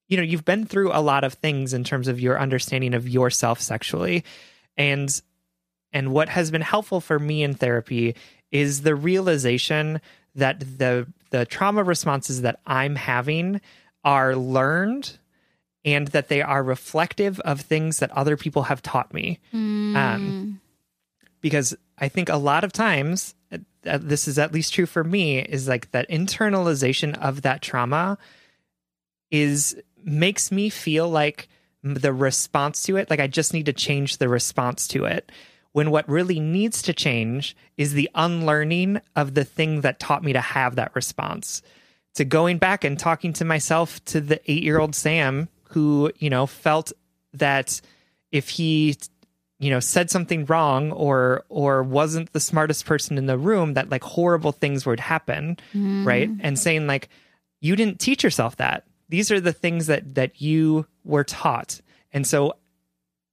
you 0.08 0.18
know 0.18 0.24
you've 0.24 0.46
been 0.46 0.66
through 0.66 0.92
a 0.92 1.02
lot 1.02 1.24
of 1.24 1.34
things 1.36 1.74
in 1.74 1.84
terms 1.84 2.08
of 2.08 2.20
your 2.20 2.40
understanding 2.40 2.94
of 2.94 3.08
yourself 3.08 3.60
sexually 3.62 4.24
and 4.78 5.22
and 5.94 6.12
what 6.12 6.30
has 6.30 6.52
been 6.52 6.62
helpful 6.62 7.00
for 7.00 7.18
me 7.18 7.44
in 7.44 7.54
therapy 7.54 8.16
is 8.52 8.82
the 8.82 8.94
realization 8.96 10.02
that 10.36 10.60
the 10.60 11.08
the 11.32 11.46
trauma 11.46 11.84
responses 11.84 12.42
that 12.42 12.60
I'm 12.66 12.96
having 12.96 13.62
are 14.04 14.36
learned 14.36 15.18
and 15.86 16.08
that 16.10 16.28
they 16.28 16.42
are 16.42 16.64
reflective 16.64 17.40
of 17.42 17.62
things 17.62 18.00
that 18.00 18.12
other 18.12 18.36
people 18.36 18.64
have 18.64 18.82
taught 18.82 19.14
me. 19.14 19.40
Um, 19.96 20.60
because 21.42 21.76
I 22.00 22.10
think 22.10 22.28
a 22.28 22.38
lot 22.38 22.64
of 22.64 22.74
times, 22.74 23.36
uh, 23.52 24.00
this 24.02 24.28
is 24.28 24.40
at 24.40 24.52
least 24.52 24.74
true 24.74 24.88
for 24.88 25.04
me, 25.04 25.40
is 25.40 25.68
like 25.68 25.92
that 25.92 26.10
internalization 26.10 27.16
of 27.20 27.44
that 27.44 27.62
trauma 27.62 28.18
is 29.30 29.80
makes 30.04 30.52
me 30.52 30.70
feel 30.70 31.08
like 31.08 31.48
the 31.84 32.14
response 32.14 32.82
to 32.84 32.98
it, 32.98 33.12
like 33.12 33.20
I 33.20 33.28
just 33.28 33.54
need 33.54 33.68
to 33.68 33.74
change 33.74 34.18
the 34.18 34.28
response 34.28 34.88
to 34.90 35.06
it. 35.06 35.32
When 35.72 35.92
what 35.92 36.10
really 36.10 36.40
needs 36.40 36.82
to 36.84 36.94
change 36.94 37.56
is 37.78 37.94
the 37.94 38.10
unlearning 38.16 39.02
of 39.16 39.34
the 39.36 39.44
thing 39.44 39.82
that 39.82 40.00
taught 40.00 40.24
me 40.24 40.34
to 40.34 40.42
have 40.42 40.76
that 40.76 40.96
response. 40.96 41.62
To 42.16 42.26
going 42.26 42.58
back 42.58 42.84
and 42.84 42.98
talking 42.98 43.34
to 43.34 43.46
myself, 43.46 44.04
to 44.06 44.22
the 44.22 44.40
eight 44.50 44.64
year 44.64 44.80
old 44.80 44.96
Sam 44.96 45.50
who, 45.76 46.10
you 46.20 46.30
know, 46.30 46.46
felt 46.46 46.94
that 47.34 47.82
if 48.32 48.48
he 48.48 48.96
you 49.60 49.70
know 49.70 49.82
said 49.82 50.10
something 50.10 50.46
wrong 50.46 50.94
or 50.94 51.44
or 51.50 51.84
wasn't 51.84 52.32
the 52.32 52.40
smartest 52.40 52.86
person 52.86 53.18
in 53.18 53.26
the 53.26 53.38
room 53.38 53.74
that 53.74 53.90
like 53.90 54.04
horrible 54.04 54.54
things 54.54 54.86
would 54.86 55.02
happen 55.02 55.58
mm-hmm. 55.74 56.08
right? 56.08 56.30
And 56.40 56.58
saying 56.58 56.88
like 56.88 57.10
you 57.60 57.76
didn't 57.76 58.00
teach 58.00 58.24
yourself 58.24 58.56
that. 58.56 58.86
These 59.10 59.32
are 59.32 59.42
the 59.42 59.52
things 59.52 59.88
that 59.88 60.16
that 60.16 60.42
you 60.42 60.88
were 61.04 61.26
taught. 61.26 61.82
And 62.14 62.26
so 62.26 62.54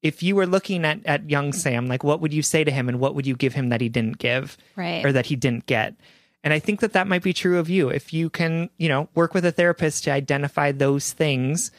if 0.03 0.21
you 0.21 0.35
were 0.35 0.47
looking 0.47 0.85
at 0.85 1.07
at 1.07 1.31
young 1.31 1.53
sam 1.53 1.87
like 1.87 2.03
what 2.03 2.21
would 2.21 2.35
you 2.35 2.43
say 2.43 2.65
to 2.65 2.73
him 2.73 2.89
and 2.89 2.99
what 2.99 3.15
would 3.15 3.27
you 3.27 3.37
give 3.37 3.55
him 3.55 3.69
that 3.69 3.81
he 3.81 3.89
didn't 3.89 4.19
give 4.19 4.59
Right. 4.75 5.05
or 5.05 5.13
that 5.13 5.27
he 5.27 5.37
didn't 5.37 5.67
get? 5.67 5.95
And 6.43 6.53
i 6.53 6.59
think 6.59 6.81
that 6.81 6.95
that 6.95 7.07
might 7.07 7.23
be 7.23 7.33
true 7.33 7.61
of 7.61 7.71
you. 7.71 7.89
If 7.89 8.13
you 8.13 8.31
can 8.31 8.69
you 8.79 8.89
know 8.89 9.09
work 9.15 9.33
with 9.33 9.45
a 9.45 9.53
therapist 9.53 10.03
to 10.05 10.11
identify 10.11 10.73
those 10.73 11.13
things 11.13 11.71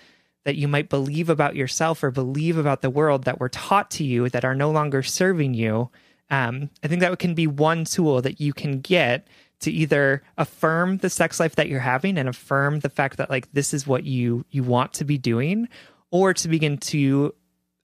that 0.46 0.56
you 0.56 0.68
might 0.68 0.90
believe 0.90 1.30
about 1.30 1.56
yourself 1.56 2.04
or 2.04 2.12
believe 2.12 2.58
about 2.58 2.82
the 2.82 2.90
world 2.90 3.24
that 3.24 3.40
were 3.40 3.50
taught 3.50 3.90
to 3.92 4.04
you 4.04 4.30
that 4.30 4.46
are 4.46 4.56
no 4.56 4.72
longer 4.72 5.04
serving 5.04 5.54
you 5.54 5.90
um, 6.30 6.70
i 6.84 6.88
think 6.88 7.02
that 7.02 7.18
can 7.20 7.34
be 7.34 7.48
one 7.48 7.86
tool 7.86 8.22
that 8.22 8.40
you 8.40 8.54
can 8.54 8.80
get 8.80 9.28
to 9.60 9.72
either 9.72 10.22
affirm 10.38 10.98
the 10.98 11.10
sex 11.10 11.40
life 11.40 11.56
that 11.56 11.70
you're 11.70 11.80
having 11.80 12.18
and 12.18 12.28
affirm 12.28 12.80
the 12.82 12.90
fact 12.90 13.18
that 13.18 13.30
like 13.30 13.52
this 13.54 13.74
is 13.74 13.88
what 13.88 14.04
you 14.04 14.46
you 14.52 14.64
want 14.64 14.94
to 14.94 15.06
be 15.06 15.18
doing 15.18 15.70
or 16.12 16.34
to 16.34 16.48
begin 16.50 16.78
to 16.78 17.34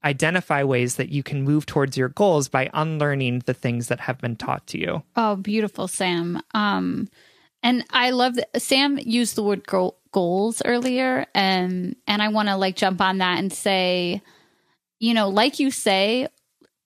identify 0.04 0.64
ways 0.64 0.96
that 0.96 1.10
you 1.10 1.24
can 1.24 1.44
move 1.44 1.66
towards 1.66 1.98
your 1.98 2.10
goals 2.10 2.48
by 2.48 2.70
unlearning 2.74 3.40
the 3.46 3.54
things 3.54 3.88
that 3.88 4.00
have 4.00 4.18
been 4.20 4.36
taught 4.36 4.66
to 4.68 4.78
you 4.78 5.04
Oh, 5.16 5.36
beautiful, 5.36 5.88
Sam. 5.88 6.42
Um, 6.54 7.10
and 7.62 7.86
I 7.90 8.12
love 8.12 8.36
that 8.36 8.62
Sam 8.62 8.98
used 8.98 9.36
the 9.36 9.44
word 9.44 9.68
goal, 9.68 9.99
goals 10.12 10.62
earlier, 10.66 11.26
and 11.34 11.96
and 12.08 12.22
I 12.22 12.30
want 12.30 12.50
to 12.50 12.56
like 12.56 12.76
jump 12.76 13.02
on 13.02 13.20
that 13.20 13.40
and 13.40 13.52
say, 13.52 14.22
you 15.00 15.14
know, 15.14 15.30
like 15.30 15.60
you 15.60 15.72
say, 15.72 16.28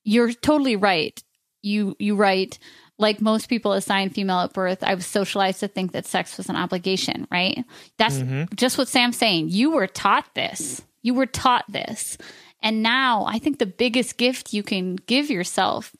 you're 0.04 0.32
totally 0.32 0.76
right. 0.76 1.22
You 1.62 1.96
you 1.98 2.16
write 2.16 2.58
like 2.98 3.20
most 3.20 3.48
people 3.48 3.72
assigned 3.72 4.14
female 4.14 4.40
at 4.40 4.52
birth. 4.52 4.84
I 4.84 4.94
was 4.94 5.06
socialized 5.06 5.60
to 5.60 5.68
think 5.68 5.92
that 5.92 6.06
sex 6.06 6.36
was 6.36 6.48
an 6.48 6.56
obligation. 6.56 7.26
Right? 7.30 7.64
That's 7.98 8.22
just 8.54 8.78
what 8.78 8.88
Sam's 8.88 9.16
saying. 9.16 9.48
You 9.48 9.72
were 9.72 9.86
taught 9.86 10.34
this. 10.34 10.82
You 11.02 11.14
were 11.14 11.26
taught 11.26 11.64
this, 11.68 12.16
and 12.62 12.82
now 12.82 13.24
I 13.26 13.38
think 13.38 13.58
the 13.58 13.66
biggest 13.66 14.16
gift 14.16 14.52
you 14.52 14.62
can 14.62 14.96
give 14.96 15.30
yourself 15.30 15.94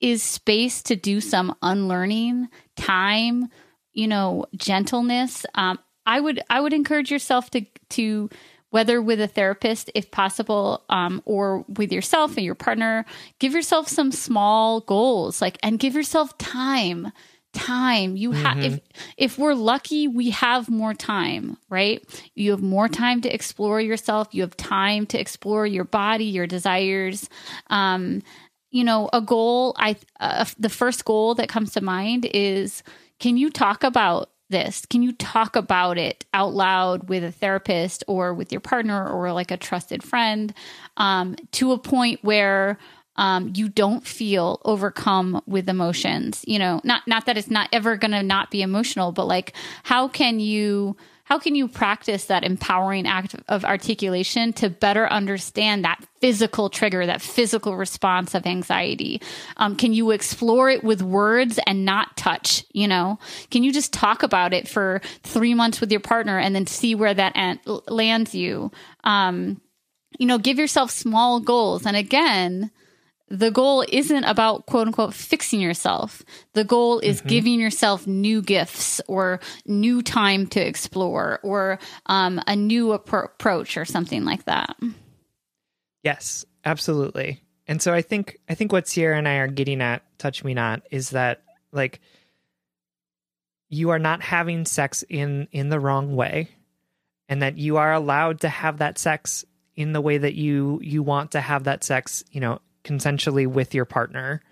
is 0.00 0.22
space 0.22 0.82
to 0.82 0.96
do 0.96 1.20
some 1.20 1.56
unlearning, 1.62 2.48
time, 2.76 3.48
you 3.94 4.06
know, 4.06 4.44
gentleness. 4.54 5.46
Um, 5.54 5.78
I 6.06 6.20
would 6.20 6.42
I 6.50 6.60
would 6.60 6.72
encourage 6.72 7.10
yourself 7.10 7.50
to 7.50 7.64
to 7.90 8.30
whether 8.70 9.00
with 9.00 9.20
a 9.20 9.28
therapist 9.28 9.88
if 9.94 10.10
possible 10.10 10.82
um, 10.88 11.22
or 11.24 11.64
with 11.68 11.92
yourself 11.92 12.36
and 12.36 12.44
your 12.44 12.56
partner. 12.56 13.04
Give 13.38 13.52
yourself 13.52 13.86
some 13.86 14.10
small 14.10 14.80
goals 14.80 15.40
like 15.40 15.58
and 15.62 15.78
give 15.78 15.94
yourself 15.94 16.36
time 16.38 17.12
time. 17.52 18.16
You 18.16 18.32
have 18.32 18.58
if 18.58 18.80
if 19.16 19.38
we're 19.38 19.54
lucky 19.54 20.08
we 20.08 20.30
have 20.30 20.68
more 20.68 20.92
time 20.92 21.56
right? 21.68 22.04
You 22.34 22.50
have 22.50 22.62
more 22.62 22.88
time 22.88 23.20
to 23.20 23.32
explore 23.32 23.80
yourself. 23.80 24.28
You 24.32 24.42
have 24.42 24.56
time 24.56 25.06
to 25.06 25.20
explore 25.20 25.66
your 25.66 25.84
body 25.84 26.24
your 26.24 26.46
desires. 26.46 27.28
Um 27.68 28.22
you 28.74 28.82
know 28.82 29.08
a 29.12 29.20
goal 29.20 29.72
i 29.78 29.94
uh, 30.18 30.44
the 30.58 30.68
first 30.68 31.04
goal 31.04 31.36
that 31.36 31.48
comes 31.48 31.72
to 31.72 31.80
mind 31.80 32.28
is 32.34 32.82
can 33.20 33.36
you 33.36 33.48
talk 33.48 33.84
about 33.84 34.30
this? 34.50 34.86
Can 34.86 35.02
you 35.02 35.12
talk 35.12 35.56
about 35.56 35.98
it 35.98 36.24
out 36.34 36.54
loud 36.54 37.08
with 37.08 37.24
a 37.24 37.32
therapist 37.32 38.04
or 38.06 38.34
with 38.34 38.52
your 38.52 38.60
partner 38.60 39.08
or 39.08 39.32
like 39.32 39.50
a 39.50 39.56
trusted 39.56 40.02
friend 40.02 40.54
um, 40.96 41.36
to 41.52 41.72
a 41.72 41.78
point 41.78 42.20
where 42.22 42.78
um, 43.16 43.52
you 43.54 43.68
don't 43.68 44.06
feel 44.06 44.60
overcome 44.64 45.40
with 45.46 45.68
emotions? 45.68 46.44
You 46.46 46.58
know 46.58 46.80
not 46.84 47.06
not 47.06 47.26
that 47.26 47.36
it's 47.36 47.50
not 47.50 47.68
ever 47.72 47.96
gonna 47.96 48.22
not 48.22 48.50
be 48.50 48.62
emotional 48.62 49.12
but 49.12 49.26
like 49.26 49.54
how 49.82 50.08
can 50.08 50.40
you 50.40 50.96
how 51.24 51.38
can 51.38 51.54
you 51.54 51.68
practice 51.68 52.26
that 52.26 52.44
empowering 52.44 53.06
act 53.06 53.34
of 53.48 53.64
articulation 53.64 54.52
to 54.54 54.68
better 54.68 55.06
understand 55.06 55.84
that 55.84 56.04
physical 56.20 56.68
trigger, 56.68 57.06
that 57.06 57.22
physical 57.22 57.76
response 57.76 58.34
of 58.34 58.46
anxiety? 58.46 59.22
Um, 59.56 59.74
can 59.74 59.94
you 59.94 60.10
explore 60.10 60.68
it 60.68 60.84
with 60.84 61.00
words 61.00 61.58
and 61.66 61.86
not 61.86 62.16
touch? 62.18 62.64
You 62.72 62.88
know, 62.88 63.18
can 63.50 63.62
you 63.62 63.72
just 63.72 63.92
talk 63.92 64.22
about 64.22 64.52
it 64.52 64.68
for 64.68 65.00
three 65.22 65.54
months 65.54 65.80
with 65.80 65.90
your 65.90 66.00
partner 66.00 66.38
and 66.38 66.54
then 66.54 66.66
see 66.66 66.94
where 66.94 67.14
that 67.14 67.32
an- 67.34 67.60
lands 67.88 68.34
you? 68.34 68.70
Um, 69.02 69.62
you 70.18 70.26
know, 70.26 70.38
give 70.38 70.58
yourself 70.58 70.90
small 70.90 71.40
goals. 71.40 71.86
And 71.86 71.96
again, 71.96 72.70
the 73.38 73.50
goal 73.50 73.84
isn't 73.88 74.24
about 74.24 74.66
quote 74.66 74.86
unquote 74.86 75.14
fixing 75.14 75.60
yourself. 75.60 76.22
The 76.52 76.64
goal 76.64 77.00
is 77.00 77.20
giving 77.20 77.60
yourself 77.60 78.06
new 78.06 78.40
gifts 78.42 79.00
or 79.08 79.40
new 79.66 80.02
time 80.02 80.46
to 80.48 80.60
explore 80.60 81.40
or 81.42 81.78
um, 82.06 82.40
a 82.46 82.54
new 82.54 82.96
appro- 82.96 83.24
approach 83.24 83.76
or 83.76 83.84
something 83.84 84.24
like 84.24 84.44
that. 84.44 84.76
Yes, 86.02 86.44
absolutely. 86.64 87.40
And 87.66 87.80
so 87.80 87.92
I 87.92 88.02
think 88.02 88.38
I 88.48 88.54
think 88.54 88.72
what 88.72 88.86
Sierra 88.86 89.16
and 89.16 89.26
I 89.26 89.36
are 89.36 89.48
getting 89.48 89.80
at, 89.80 90.02
touch 90.18 90.44
me 90.44 90.54
not, 90.54 90.82
is 90.90 91.10
that 91.10 91.42
like 91.72 92.00
you 93.68 93.90
are 93.90 93.98
not 93.98 94.22
having 94.22 94.64
sex 94.64 95.02
in 95.08 95.48
in 95.50 95.70
the 95.70 95.80
wrong 95.80 96.14
way 96.14 96.50
and 97.28 97.42
that 97.42 97.58
you 97.58 97.78
are 97.78 97.92
allowed 97.92 98.40
to 98.40 98.48
have 98.48 98.78
that 98.78 98.98
sex 98.98 99.44
in 99.74 99.92
the 99.92 100.00
way 100.00 100.18
that 100.18 100.34
you 100.34 100.78
you 100.82 101.02
want 101.02 101.32
to 101.32 101.40
have 101.40 101.64
that 101.64 101.82
sex, 101.82 102.22
you 102.30 102.40
know, 102.40 102.60
consensually 102.84 103.46
with 103.46 103.74
your 103.74 103.84
partner. 103.84 104.42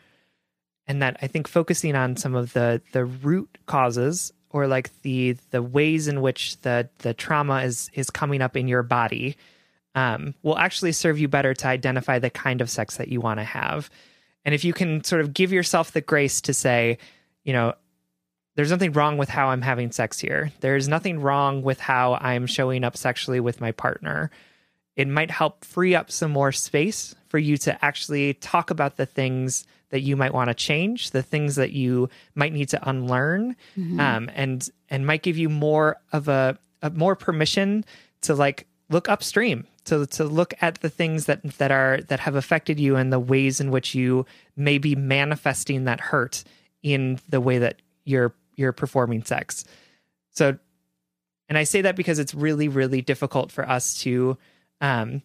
And 0.87 1.01
that 1.01 1.17
I 1.23 1.29
think 1.29 1.47
focusing 1.47 1.95
on 1.95 2.17
some 2.17 2.35
of 2.35 2.53
the 2.53 2.83
the 2.93 3.05
root 3.05 3.59
causes 3.67 4.33
or 4.51 4.67
like 4.67 4.91
the 5.03 5.37
the 5.51 5.63
ways 5.63 6.09
in 6.09 6.21
which 6.21 6.61
the 6.63 6.89
the 6.99 7.15
trauma 7.15 7.63
is 7.63 7.91
is 7.95 8.11
coming 8.11 8.43
up 8.43 8.57
in 8.57 8.69
your 8.69 8.83
body 8.83 9.37
um, 9.95 10.35
will 10.43 10.59
actually 10.59 10.93
serve 10.93 11.19
you 11.19 11.29
better 11.29 11.55
to 11.55 11.67
identify 11.67 12.19
the 12.19 12.31
kind 12.31 12.61
of 12.61 12.71
sex 12.71 12.97
that 12.97 13.09
you 13.09 13.21
want 13.21 13.41
to 13.41 13.45
have. 13.45 13.91
And 14.45 14.55
if 14.55 14.65
you 14.65 14.73
can 14.73 15.05
sort 15.05 15.21
of 15.21 15.35
give 15.35 15.53
yourself 15.53 15.93
the 15.93 16.01
grace 16.01 16.41
to 16.43 16.55
say, 16.55 16.99
you 17.45 17.53
know, 17.53 17.75
there's 18.57 18.71
nothing 18.71 18.93
wrong 18.93 19.17
with 19.17 19.29
how 19.29 19.49
I'm 19.49 19.63
having 19.63 19.93
sex 19.93 20.19
here. 20.19 20.53
There's 20.61 20.89
nothing 20.89 21.21
wrong 21.21 21.63
with 21.63 21.81
how 21.81 22.15
I'm 22.15 22.47
showing 22.47 22.85
up 22.85 22.97
sexually 22.97 23.41
with 23.41 23.61
my 23.61 23.73
partner. 23.73 24.31
It 24.97 25.09
might 25.09 25.31
help 25.31 25.65
free 25.65 25.95
up 25.95 26.11
some 26.11 26.31
more 26.31 26.53
space 26.53 27.15
for 27.29 27.39
you 27.39 27.57
to 27.59 27.83
actually 27.85 28.35
talk 28.35 28.71
about 28.71 28.97
the 28.97 29.07
things 29.07 29.67
that 29.91 30.01
you 30.01 30.17
might 30.17 30.35
want 30.35 30.49
to 30.49 30.55
change, 30.55 31.11
the 31.11 31.23
things 31.23 31.57
that 31.57 31.73
you 31.73 32.09
might 32.35 32.53
need 32.53 32.69
to 32.71 32.89
unlearn, 32.89 33.57
um, 34.01 34.31
and 34.35 34.69
and 34.91 35.07
might 35.07 35.23
give 35.23 35.39
you 35.39 35.49
more 35.49 35.97
of 36.13 36.29
a, 36.29 36.59
a 36.83 36.91
more 36.91 37.17
permission 37.17 37.85
to 38.23 38.35
like 38.35 38.67
look 38.91 39.09
upstream 39.09 39.67
to 39.85 40.07
to 40.07 40.25
look 40.25 40.55
at 40.61 40.77
the 40.77 40.89
things 40.91 41.27
that 41.27 41.43
that 41.59 41.71
are 41.71 42.01
that 42.09 42.21
have 42.21 42.35
affected 42.35 42.79
you 42.79 42.97
and 42.97 43.13
the 43.13 43.19
ways 43.19 43.61
in 43.61 43.71
which 43.71 43.95
you 43.95 44.27
may 44.57 44.79
be 44.79 44.95
manifesting 44.95 45.85
that 45.85 46.01
hurt 46.01 46.45
in 46.83 47.19
the 47.29 47.41
way 47.41 47.59
that 47.59 47.81
you're 48.05 48.35
you're 48.57 48.73
performing 48.73 49.25
sex. 49.25 49.65
So 50.31 50.59
and 51.49 51.59
I 51.59 51.65
say 51.65 51.83
that 51.83 51.97
because 51.97 52.19
it's 52.19 52.35
really 52.35 52.69
really 52.69 53.03
difficult 53.03 53.51
for 53.51 53.69
us 53.69 54.01
to 54.03 54.37
um 54.83 55.23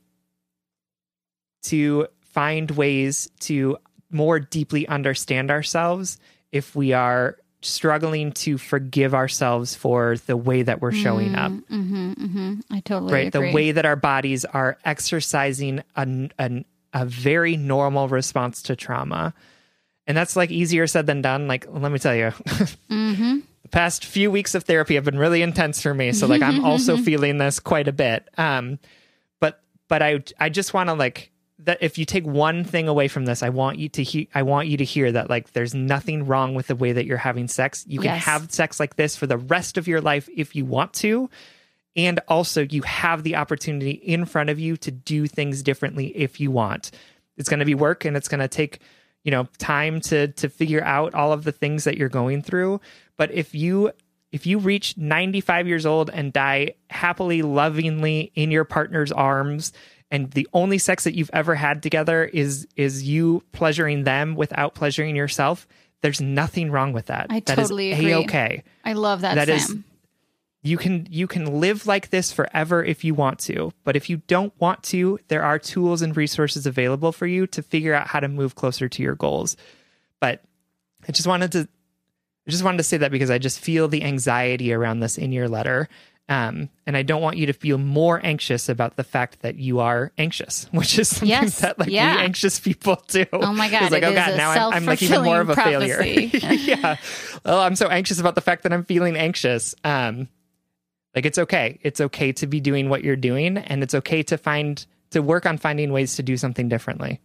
to 1.64 2.08
find 2.22 2.72
ways 2.72 3.30
to 3.42 3.78
more 4.10 4.40
deeply 4.40 4.88
understand 4.88 5.52
ourselves 5.52 6.18
if 6.52 6.76
we 6.76 6.94
are 6.94 7.38
struggling 7.62 8.32
to 8.32 8.58
forgive 8.58 9.14
ourselves 9.16 9.76
for 9.76 10.16
the 10.28 10.38
way 10.38 10.62
that 10.62 10.80
we're 10.80 10.92
showing 10.92 11.36
up 11.36 11.52
Mm-hmm, 11.52 12.12
mm-hmm. 12.14 12.54
I 12.72 12.80
totally 12.82 13.12
right 13.14 13.28
agree. 13.36 13.50
the 13.50 13.54
way 13.56 13.72
that 13.72 13.86
our 13.86 13.96
bodies 13.96 14.46
are 14.46 14.78
exercising 14.86 15.84
an, 15.96 16.32
an 16.38 16.66
a 16.94 17.06
very 17.06 17.58
normal 17.58 18.08
response 18.08 18.62
to 18.64 18.76
trauma. 18.76 19.34
And 20.08 20.16
that's 20.16 20.36
like 20.38 20.52
easier 20.52 20.88
said 20.88 21.06
than 21.06 21.22
done. 21.22 21.48
Like, 21.50 21.68
let 21.70 21.92
me 21.92 22.00
tell 22.00 22.16
you, 22.16 22.28
Mm-hmm. 22.90 23.40
the 23.64 23.70
past 23.70 24.06
few 24.06 24.32
weeks 24.32 24.56
of 24.56 24.64
therapy 24.64 24.96
have 24.96 25.04
been 25.04 25.20
really 25.20 25.42
intense 25.42 25.82
for 25.82 25.94
me. 25.94 26.14
So 26.14 26.28
like, 26.28 26.42
I'm 26.42 26.64
also 26.64 26.96
feeling 27.10 27.40
this 27.40 27.60
quite 27.60 27.88
a 27.90 27.92
bit. 27.92 28.28
Um, 28.38 28.80
but 29.88 30.02
I 30.02 30.24
I 30.40 30.50
just 30.50 30.74
want 30.74 30.90
to 30.90 30.94
like 30.94 31.32
that 31.60 31.80
if 31.82 31.98
you 31.98 32.06
take 32.06 32.26
one 32.26 32.64
thing 32.64 32.88
away 32.88 33.08
from 33.08 33.26
this, 33.26 33.42
I 33.42 33.50
want 33.50 33.80
you 33.80 33.90
to 33.90 34.04
he- 34.04 34.30
I 34.36 34.44
want 34.44 34.68
you 34.68 34.78
to 34.78 34.84
hear 34.84 35.12
that 35.12 35.30
like 35.30 35.54
there's 35.54 35.74
nothing 35.74 36.26
wrong 36.28 36.54
with 36.56 36.68
the 36.68 36.76
way 36.76 36.92
that 36.94 37.06
you're 37.06 37.18
having 37.18 37.48
sex. 37.48 37.84
You 37.88 38.00
can 38.00 38.14
Yes. 38.14 38.24
have 38.26 38.52
sex 38.52 38.80
like 38.80 38.96
this 38.96 39.16
for 39.16 39.26
the 39.28 39.38
rest 39.38 39.78
of 39.78 39.88
your 39.88 40.00
life 40.02 40.30
if 40.36 40.56
you 40.56 40.66
want 40.66 40.94
to. 40.96 41.30
And 41.96 42.20
also 42.28 42.62
you 42.70 42.84
have 42.84 43.24
the 43.24 43.36
opportunity 43.38 43.92
in 43.92 44.26
front 44.26 44.52
of 44.52 44.60
you 44.60 44.78
to 44.78 44.92
do 44.92 45.26
things 45.26 45.64
differently 45.64 46.08
if 46.16 46.40
you 46.40 46.52
want. 46.52 46.92
It's 47.38 47.50
going 47.50 47.60
to 47.60 47.66
be 47.66 47.74
work 47.76 48.06
and 48.06 48.16
it's 48.16 48.28
going 48.28 48.40
to 48.42 48.48
take, 48.48 48.80
you 49.24 49.32
know, 49.32 49.48
time 49.58 50.00
to 50.02 50.28
to 50.28 50.50
figure 50.50 50.84
out 50.84 51.16
all 51.16 51.34
of 51.34 51.44
the 51.44 51.52
things 51.52 51.86
that 51.86 51.98
you're 51.98 52.08
going 52.10 52.44
through, 52.44 52.82
but 53.18 53.32
if 53.32 53.56
you 53.56 53.92
if 54.38 54.46
you 54.46 54.60
reach 54.60 54.96
95 54.98 55.68
years 55.68 55.86
old 55.86 56.12
and 56.12 56.32
die 56.32 56.76
happily, 56.92 57.42
lovingly 57.42 58.32
in 58.36 58.52
your 58.52 58.66
partner's 58.66 59.12
arms, 59.12 59.74
and 60.12 60.30
the 60.32 60.48
only 60.54 60.78
sex 60.78 61.04
that 61.06 61.16
you've 61.16 61.32
ever 61.34 61.56
had 61.56 61.82
together 61.82 62.24
is 62.24 62.68
is 62.76 63.04
you 63.04 63.42
pleasuring 63.52 64.04
them 64.04 64.36
without 64.36 64.76
pleasuring 64.76 65.16
yourself, 65.16 65.68
there's 66.02 66.22
nothing 66.22 66.70
wrong 66.72 66.94
with 66.94 67.08
that. 67.08 67.26
I 67.32 67.40
That 67.40 67.58
is 67.58 67.64
totally 67.66 67.92
agree. 67.94 68.12
A-okay. 68.12 68.64
I 68.86 68.94
love 68.94 69.22
that, 69.22 69.34
That 69.36 69.48
Sam. 69.48 69.56
is- 69.58 69.76
You 70.62 70.78
can 70.78 71.08
you 71.10 71.28
can 71.28 71.60
live 71.60 71.88
like 71.88 72.10
this 72.10 72.32
forever 72.32 72.84
if 72.84 73.04
you 73.04 73.14
want 73.16 73.40
to, 73.50 73.72
but 73.84 73.96
if 73.96 74.10
you 74.10 74.18
don't 74.28 74.54
want 74.60 74.84
to, 74.94 75.18
there 75.30 75.44
are 75.44 75.58
tools 75.60 76.02
and 76.04 76.16
resources 76.16 76.66
available 76.68 77.12
for 77.12 77.26
you 77.26 77.48
to 77.48 77.62
figure 77.64 77.94
out 77.94 78.08
how 78.08 78.20
to 78.20 78.28
move 78.28 78.54
closer 78.56 78.88
to 78.90 79.02
your 79.04 79.16
goals. 79.16 79.58
But 80.20 80.42
I 81.08 81.12
just 81.12 81.28
wanted 81.28 81.52
to 81.54 81.68
I 82.48 82.52
just 82.52 82.64
wanted 82.64 82.78
to 82.78 82.84
say 82.84 82.98
that 82.98 83.12
because 83.12 83.30
I 83.30 83.38
just 83.38 83.60
feel 83.60 83.88
the 83.88 84.04
anxiety 84.04 84.74
around 84.74 85.02
this 85.02 85.18
in 85.18 85.32
your 85.32 85.50
letter. 85.50 85.90
Um, 86.30 86.70
and 86.86 86.98
I 86.98 87.04
don't 87.04 87.22
want 87.22 87.38
you 87.38 87.46
to 87.46 87.54
feel 87.54 87.78
more 87.78 88.20
anxious 88.22 88.68
about 88.68 88.98
the 88.98 89.04
fact 89.04 89.42
that 89.42 89.56
you 89.56 89.80
are 89.80 90.12
anxious, 90.18 90.66
which 90.72 91.00
is 91.00 91.10
something 91.10 91.30
Yes, 91.30 91.60
that 91.62 91.80
like 91.80 91.90
yeah. 91.90 92.18
we 92.18 92.22
anxious 92.24 92.60
people 92.60 93.02
do. 93.08 93.26
Oh 93.32 93.54
my 93.54 93.70
God, 93.70 93.84
It's 93.84 93.92
like, 93.92 94.04
it 94.04 94.08
oh 94.08 94.14
God, 94.14 94.38
now 94.38 94.52
I'm, 94.70 94.74
I'm 94.74 94.86
like 94.86 95.02
even 95.02 95.24
more 95.24 95.40
of 95.40 95.50
a 95.50 95.56
failure. 95.56 96.02
yeah. 96.04 96.98
Oh, 97.46 97.60
I'm 97.60 97.76
so 97.76 97.88
anxious 97.88 98.20
about 98.20 98.36
the 98.36 98.42
fact 98.42 98.64
that 98.64 98.74
I'm 98.74 98.84
feeling 98.84 99.16
anxious. 99.16 99.74
Um, 99.84 100.28
like 101.16 101.26
it's 101.26 101.38
okay. 101.38 101.80
It's 101.82 102.02
okay 102.02 102.32
to 102.34 102.48
be 102.48 102.60
doing 102.60 102.90
what 102.90 103.04
you're 103.04 103.16
doing, 103.16 103.58
and 103.58 103.82
it's 103.82 103.96
okay 103.96 104.22
to 104.24 104.38
find 104.38 104.86
to 105.12 105.22
work 105.22 105.46
on 105.46 105.58
finding 105.58 105.92
ways 105.92 106.18
to 106.18 106.24
do 106.24 106.38
something 106.38 106.68
differently. 106.68 107.22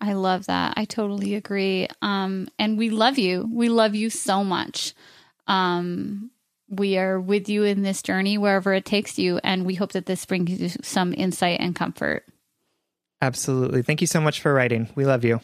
I 0.00 0.14
love 0.14 0.46
that. 0.46 0.74
I 0.76 0.86
totally 0.86 1.34
agree. 1.34 1.88
Um, 2.00 2.48
and 2.58 2.78
we 2.78 2.90
love 2.90 3.18
you. 3.18 3.48
We 3.52 3.68
love 3.68 3.94
you 3.94 4.08
so 4.08 4.42
much. 4.42 4.94
Um, 5.46 6.30
we 6.68 6.96
are 6.96 7.20
with 7.20 7.48
you 7.48 7.64
in 7.64 7.82
this 7.82 8.02
journey 8.02 8.38
wherever 8.38 8.72
it 8.72 8.84
takes 8.84 9.18
you, 9.18 9.40
and 9.42 9.66
we 9.66 9.74
hope 9.74 9.92
that 9.92 10.06
this 10.06 10.24
brings 10.24 10.60
you 10.60 10.68
some 10.82 11.12
insight 11.12 11.60
and 11.60 11.74
comfort. 11.74 12.24
Absolutely. 13.20 13.82
Thank 13.82 14.00
you 14.00 14.06
so 14.06 14.20
much 14.20 14.40
for 14.40 14.54
writing. 14.54 14.88
We 14.94 15.04
love 15.04 15.24
you. 15.24 15.40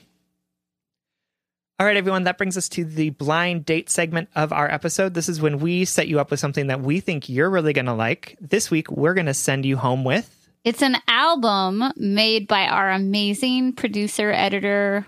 All 1.78 1.86
right, 1.86 1.96
everyone, 1.96 2.24
that 2.24 2.38
brings 2.38 2.56
us 2.56 2.70
to 2.70 2.84
the 2.86 3.10
blind 3.10 3.66
date 3.66 3.90
segment 3.90 4.30
of 4.34 4.50
our 4.50 4.70
episode. 4.70 5.12
This 5.12 5.28
is 5.28 5.42
when 5.42 5.58
we 5.58 5.84
set 5.84 6.08
you 6.08 6.18
up 6.20 6.30
with 6.30 6.40
something 6.40 6.68
that 6.68 6.80
we 6.80 7.00
think 7.00 7.28
you're 7.28 7.50
really 7.50 7.74
going 7.74 7.84
to 7.86 7.92
like. 7.92 8.38
This 8.40 8.70
week, 8.70 8.90
we're 8.90 9.12
going 9.12 9.26
to 9.26 9.34
send 9.34 9.66
you 9.66 9.76
home 9.76 10.02
with. 10.02 10.32
It's 10.66 10.82
an 10.82 10.96
album 11.06 11.92
made 11.94 12.48
by 12.48 12.66
our 12.66 12.90
amazing 12.90 13.74
producer, 13.74 14.32
editor, 14.32 15.06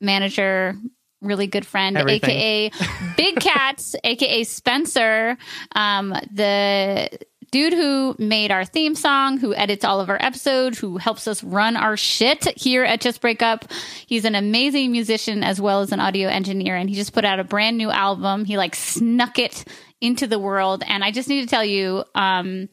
manager, 0.00 0.74
really 1.22 1.46
good 1.46 1.64
friend, 1.64 1.96
Everything. 1.96 2.30
aka 2.30 2.70
Big 3.16 3.36
Cats, 3.36 3.94
aka 4.04 4.42
Spencer, 4.42 5.38
um, 5.76 6.12
the 6.32 7.08
dude 7.52 7.72
who 7.72 8.16
made 8.18 8.50
our 8.50 8.64
theme 8.64 8.96
song, 8.96 9.38
who 9.38 9.54
edits 9.54 9.84
all 9.84 10.00
of 10.00 10.10
our 10.10 10.20
episodes, 10.20 10.80
who 10.80 10.96
helps 10.96 11.28
us 11.28 11.44
run 11.44 11.76
our 11.76 11.96
shit 11.96 12.44
here 12.58 12.82
at 12.82 13.00
Just 13.00 13.20
Break 13.20 13.42
Up. 13.42 13.64
He's 14.06 14.24
an 14.24 14.34
amazing 14.34 14.90
musician 14.90 15.44
as 15.44 15.60
well 15.60 15.82
as 15.82 15.92
an 15.92 16.00
audio 16.00 16.28
engineer, 16.28 16.74
and 16.74 16.90
he 16.90 16.96
just 16.96 17.12
put 17.12 17.24
out 17.24 17.38
a 17.38 17.44
brand 17.44 17.78
new 17.78 17.92
album. 17.92 18.44
He 18.44 18.58
like 18.58 18.74
snuck 18.74 19.38
it 19.38 19.64
into 20.00 20.26
the 20.26 20.40
world, 20.40 20.82
and 20.84 21.04
I 21.04 21.12
just 21.12 21.28
need 21.28 21.42
to 21.42 21.46
tell 21.46 21.64
you, 21.64 22.02
um, 22.16 22.68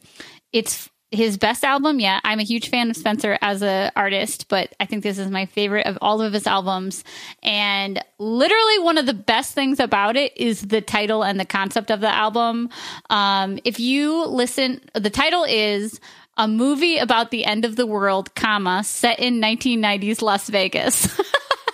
it's 0.52 0.90
his 1.14 1.36
best 1.38 1.64
album 1.64 2.00
yet. 2.00 2.20
I'm 2.24 2.40
a 2.40 2.44
huge 2.44 2.68
fan 2.68 2.90
of 2.90 2.96
Spencer 2.96 3.38
as 3.40 3.62
a 3.62 3.92
artist, 3.96 4.48
but 4.48 4.74
I 4.80 4.86
think 4.86 5.02
this 5.02 5.18
is 5.18 5.30
my 5.30 5.46
favorite 5.46 5.86
of 5.86 5.98
all 6.00 6.20
of 6.20 6.32
his 6.32 6.46
albums. 6.46 7.04
And 7.42 8.02
literally 8.18 8.78
one 8.80 8.98
of 8.98 9.06
the 9.06 9.14
best 9.14 9.54
things 9.54 9.80
about 9.80 10.16
it 10.16 10.36
is 10.36 10.62
the 10.62 10.80
title 10.80 11.24
and 11.24 11.38
the 11.38 11.44
concept 11.44 11.90
of 11.90 12.00
the 12.00 12.12
album. 12.12 12.70
Um, 13.10 13.58
if 13.64 13.80
you 13.80 14.26
listen, 14.26 14.80
the 14.94 15.10
title 15.10 15.44
is 15.44 16.00
a 16.36 16.48
movie 16.48 16.98
about 16.98 17.30
the 17.30 17.44
end 17.44 17.64
of 17.64 17.76
the 17.76 17.86
world, 17.86 18.34
comma, 18.34 18.82
set 18.84 19.20
in 19.20 19.40
1990s 19.40 20.20
Las 20.20 20.48
Vegas. 20.48 21.18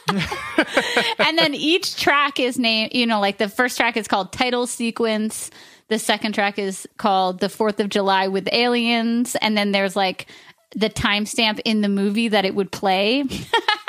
and 1.18 1.38
then 1.38 1.54
each 1.54 1.96
track 1.96 2.38
is 2.38 2.58
named, 2.58 2.92
you 2.94 3.06
know, 3.06 3.20
like 3.20 3.38
the 3.38 3.48
first 3.48 3.76
track 3.76 3.96
is 3.96 4.08
called 4.08 4.32
Title 4.32 4.66
Sequence. 4.66 5.50
The 5.90 5.98
second 5.98 6.34
track 6.34 6.58
is 6.58 6.88
called 6.98 7.40
The 7.40 7.48
Fourth 7.48 7.80
of 7.80 7.88
July 7.88 8.28
with 8.28 8.48
Aliens. 8.52 9.36
And 9.40 9.58
then 9.58 9.72
there's 9.72 9.96
like 9.96 10.26
the 10.76 10.88
timestamp 10.88 11.60
in 11.64 11.80
the 11.80 11.88
movie 11.88 12.28
that 12.28 12.44
it 12.44 12.54
would 12.54 12.70
play. 12.70 13.24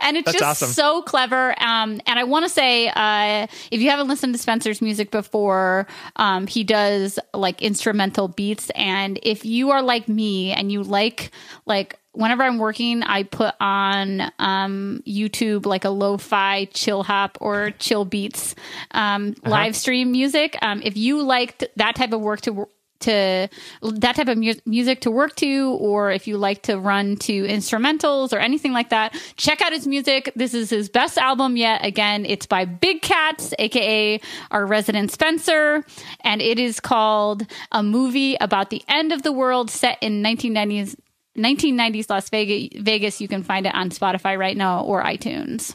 and 0.00 0.16
it's 0.16 0.26
That's 0.26 0.38
just 0.38 0.62
awesome. 0.62 0.72
so 0.72 1.02
clever. 1.02 1.50
Um, 1.60 2.00
and 2.06 2.18
I 2.18 2.24
want 2.24 2.44
to 2.44 2.48
say, 2.48 2.88
uh, 2.88 3.46
if 3.70 3.80
you 3.80 3.90
haven't 3.90 4.08
listened 4.08 4.34
to 4.34 4.40
Spencer's 4.40 4.80
music 4.80 5.10
before, 5.10 5.86
um, 6.16 6.46
he 6.46 6.64
does 6.64 7.18
like 7.32 7.62
instrumental 7.62 8.28
beats. 8.28 8.70
And 8.74 9.18
if 9.22 9.44
you 9.44 9.70
are 9.70 9.82
like 9.82 10.08
me 10.08 10.52
and 10.52 10.70
you 10.70 10.82
like, 10.82 11.30
like, 11.66 11.98
whenever 12.12 12.44
I'm 12.44 12.58
working, 12.58 13.02
I 13.02 13.24
put 13.24 13.54
on 13.60 14.30
um, 14.38 15.02
YouTube 15.06 15.66
like 15.66 15.84
a 15.84 15.90
lo-fi 15.90 16.66
chill 16.66 17.02
hop 17.02 17.38
or 17.40 17.72
chill 17.72 18.04
beats 18.04 18.54
um, 18.92 19.34
live 19.44 19.74
stream 19.74 20.12
music. 20.12 20.56
Um, 20.62 20.80
if 20.82 20.96
you 20.96 21.22
liked 21.22 21.64
that 21.76 21.96
type 21.96 22.12
of 22.12 22.20
work 22.20 22.42
to 22.42 22.68
to 23.04 23.48
that 23.82 24.16
type 24.16 24.28
of 24.28 24.36
mu- 24.36 24.54
music 24.66 25.00
to 25.02 25.10
work 25.10 25.34
to, 25.36 25.76
or 25.80 26.10
if 26.10 26.26
you 26.26 26.36
like 26.36 26.62
to 26.62 26.78
run 26.78 27.16
to 27.16 27.44
instrumentals 27.44 28.32
or 28.32 28.38
anything 28.38 28.72
like 28.72 28.90
that, 28.90 29.14
check 29.36 29.62
out 29.62 29.72
his 29.72 29.86
music. 29.86 30.32
This 30.36 30.52
is 30.54 30.70
his 30.70 30.88
best 30.88 31.16
album 31.18 31.56
yet. 31.56 31.84
Again, 31.84 32.26
it's 32.26 32.46
by 32.46 32.64
Big 32.64 33.02
Cats, 33.02 33.54
aka 33.58 34.20
our 34.50 34.66
resident 34.66 35.10
Spencer, 35.12 35.84
and 36.22 36.42
it 36.42 36.58
is 36.58 36.80
called 36.80 37.46
A 37.72 37.82
Movie 37.82 38.36
About 38.40 38.70
the 38.70 38.82
End 38.88 39.12
of 39.12 39.22
the 39.22 39.32
World 39.32 39.70
set 39.70 39.98
in 40.00 40.22
1990s 40.22 40.96
1990s 41.36 42.08
Las 42.10 42.28
Vegas. 42.28 42.80
Vegas. 42.80 43.20
You 43.20 43.28
can 43.28 43.42
find 43.42 43.66
it 43.66 43.74
on 43.74 43.90
Spotify 43.90 44.38
right 44.38 44.56
now 44.56 44.82
or 44.84 45.02
iTunes. 45.02 45.74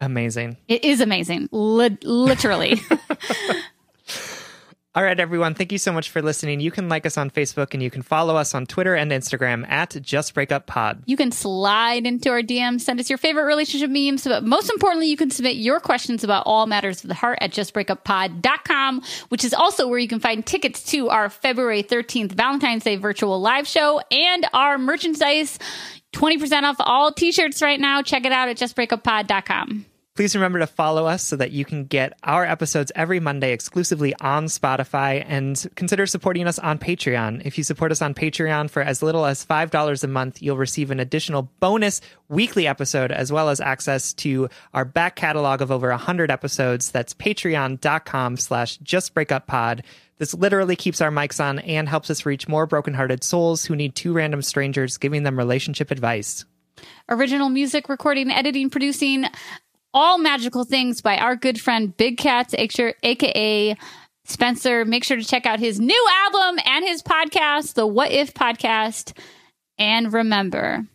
Amazing. 0.00 0.56
It 0.68 0.84
is 0.84 1.00
amazing, 1.00 1.48
Li- 1.52 1.96
literally. 2.02 2.80
All 4.96 5.02
right, 5.02 5.18
everyone. 5.18 5.54
Thank 5.54 5.72
you 5.72 5.78
so 5.78 5.92
much 5.92 6.10
for 6.10 6.22
listening. 6.22 6.60
You 6.60 6.70
can 6.70 6.88
like 6.88 7.04
us 7.04 7.18
on 7.18 7.28
Facebook 7.28 7.74
and 7.74 7.82
you 7.82 7.90
can 7.90 8.02
follow 8.02 8.36
us 8.36 8.54
on 8.54 8.64
Twitter 8.64 8.94
and 8.94 9.10
Instagram 9.10 9.68
at 9.68 10.00
Just 10.00 10.34
Breakup 10.34 10.66
Pod. 10.66 11.02
You 11.06 11.16
can 11.16 11.32
slide 11.32 12.06
into 12.06 12.30
our 12.30 12.42
DMs, 12.42 12.82
send 12.82 13.00
us 13.00 13.10
your 13.10 13.18
favorite 13.18 13.42
relationship 13.42 13.90
memes, 13.90 14.22
but 14.22 14.44
most 14.44 14.70
importantly, 14.70 15.08
you 15.08 15.16
can 15.16 15.30
submit 15.30 15.56
your 15.56 15.80
questions 15.80 16.22
about 16.22 16.44
all 16.46 16.66
matters 16.66 17.02
of 17.02 17.08
the 17.08 17.14
heart 17.14 17.38
at 17.40 17.50
justbreakuppod.com, 17.50 19.02
which 19.30 19.44
is 19.44 19.52
also 19.52 19.88
where 19.88 19.98
you 19.98 20.06
can 20.06 20.20
find 20.20 20.46
tickets 20.46 20.84
to 20.84 21.08
our 21.08 21.28
February 21.28 21.82
13th 21.82 22.30
Valentine's 22.30 22.84
Day 22.84 22.94
virtual 22.94 23.40
live 23.40 23.66
show 23.66 24.00
and 24.12 24.46
our 24.52 24.78
merchandise. 24.78 25.58
20% 26.12 26.62
off 26.62 26.76
all 26.78 27.10
t-shirts 27.10 27.60
right 27.60 27.80
now. 27.80 28.00
Check 28.00 28.24
it 28.24 28.30
out 28.30 28.48
at 28.48 28.56
justbreakuppod.com. 28.58 29.86
Please 30.16 30.36
remember 30.36 30.60
to 30.60 30.66
follow 30.68 31.06
us 31.06 31.24
so 31.24 31.34
that 31.34 31.50
you 31.50 31.64
can 31.64 31.86
get 31.86 32.16
our 32.22 32.44
episodes 32.44 32.92
every 32.94 33.18
Monday 33.18 33.52
exclusively 33.52 34.14
on 34.20 34.44
Spotify 34.44 35.24
and 35.26 35.66
consider 35.74 36.06
supporting 36.06 36.46
us 36.46 36.56
on 36.60 36.78
Patreon. 36.78 37.42
If 37.44 37.58
you 37.58 37.64
support 37.64 37.90
us 37.90 38.00
on 38.00 38.14
Patreon 38.14 38.70
for 38.70 38.80
as 38.80 39.02
little 39.02 39.26
as 39.26 39.44
$5 39.44 40.04
a 40.04 40.06
month, 40.06 40.40
you'll 40.40 40.56
receive 40.56 40.92
an 40.92 41.00
additional 41.00 41.50
bonus 41.58 42.00
weekly 42.28 42.68
episode 42.68 43.10
as 43.10 43.32
well 43.32 43.48
as 43.48 43.60
access 43.60 44.12
to 44.14 44.48
our 44.72 44.84
back 44.84 45.16
catalog 45.16 45.60
of 45.60 45.72
over 45.72 45.88
100 45.88 46.30
episodes. 46.30 46.92
That's 46.92 47.12
patreon.com 47.14 48.36
slash 48.36 48.78
justbreakuppod. 48.78 49.82
This 50.18 50.32
literally 50.32 50.76
keeps 50.76 51.00
our 51.00 51.10
mics 51.10 51.42
on 51.42 51.58
and 51.58 51.88
helps 51.88 52.08
us 52.08 52.24
reach 52.24 52.46
more 52.46 52.66
brokenhearted 52.66 53.24
souls 53.24 53.64
who 53.64 53.74
need 53.74 53.96
two 53.96 54.12
random 54.12 54.42
strangers 54.42 54.96
giving 54.96 55.24
them 55.24 55.36
relationship 55.36 55.90
advice. 55.90 56.44
original 57.08 57.48
music 57.48 57.88
recording, 57.88 58.30
editing, 58.30 58.70
producing, 58.70 59.26
all 59.94 60.18
magical 60.18 60.64
things 60.64 61.00
by 61.00 61.16
our 61.16 61.36
good 61.36 61.60
friend 61.60 61.96
Big 61.96 62.18
Cats, 62.18 62.54
aka 62.58 63.76
Spencer. 64.24 64.84
Make 64.84 65.04
sure 65.04 65.16
to 65.16 65.24
check 65.24 65.46
out 65.46 65.60
his 65.60 65.78
new 65.80 66.08
album 66.24 66.58
and 66.66 66.84
his 66.84 67.02
podcast, 67.02 67.74
the 67.74 67.86
What 67.86 68.10
If 68.10 68.34
Podcast. 68.34 69.16
And 69.78 70.12
remember, 70.12 70.86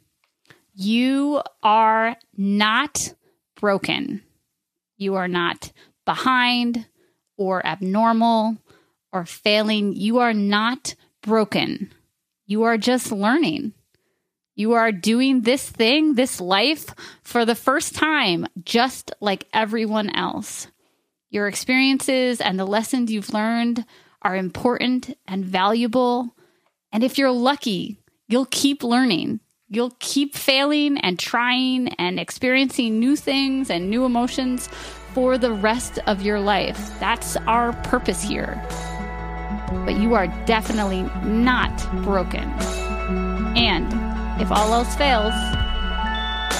You 0.75 1.41
are 1.63 2.17
not 2.37 3.13
broken. 3.59 4.21
You 4.97 5.15
are 5.15 5.27
not 5.27 5.71
behind 6.05 6.85
or 7.37 7.65
abnormal 7.65 8.57
or 9.11 9.25
failing. 9.25 9.95
You 9.95 10.19
are 10.19 10.33
not 10.33 10.95
broken. 11.21 11.91
You 12.45 12.63
are 12.63 12.77
just 12.77 13.11
learning. 13.11 13.73
You 14.59 14.73
are 14.73 14.91
doing 14.91 15.43
this 15.43 15.69
thing, 15.69 16.15
this 16.15 16.41
life 16.41 16.93
for 17.23 17.45
the 17.45 17.55
first 17.55 17.95
time, 17.95 18.45
just 18.65 19.09
like 19.21 19.47
everyone 19.53 20.13
else. 20.13 20.67
Your 21.29 21.47
experiences 21.47 22.41
and 22.41 22.59
the 22.59 22.67
lessons 22.67 23.09
you've 23.09 23.33
learned 23.33 23.85
are 24.21 24.35
important 24.35 25.17
and 25.25 25.45
valuable. 25.45 26.35
And 26.91 27.05
if 27.05 27.17
you're 27.17 27.31
lucky, 27.31 27.99
you'll 28.27 28.47
keep 28.51 28.83
learning. 28.83 29.39
You'll 29.69 29.95
keep 29.97 30.35
failing 30.35 30.97
and 30.97 31.17
trying 31.17 31.93
and 31.93 32.19
experiencing 32.19 32.99
new 32.99 33.15
things 33.15 33.69
and 33.69 33.89
new 33.89 34.03
emotions 34.03 34.67
for 35.13 35.37
the 35.37 35.53
rest 35.53 35.99
of 36.05 36.21
your 36.21 36.41
life. 36.41 36.99
That's 36.99 37.37
our 37.47 37.71
purpose 37.83 38.21
here. 38.21 38.61
But 39.85 39.95
you 39.95 40.15
are 40.15 40.27
definitely 40.45 41.03
not 41.23 41.77
broken. 42.03 42.43
And 43.55 44.08
if 44.39 44.51
all 44.51 44.73
else 44.73 44.95
fails, 44.95 45.33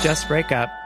Just 0.03 0.27
break 0.27 0.51
up 0.51 0.78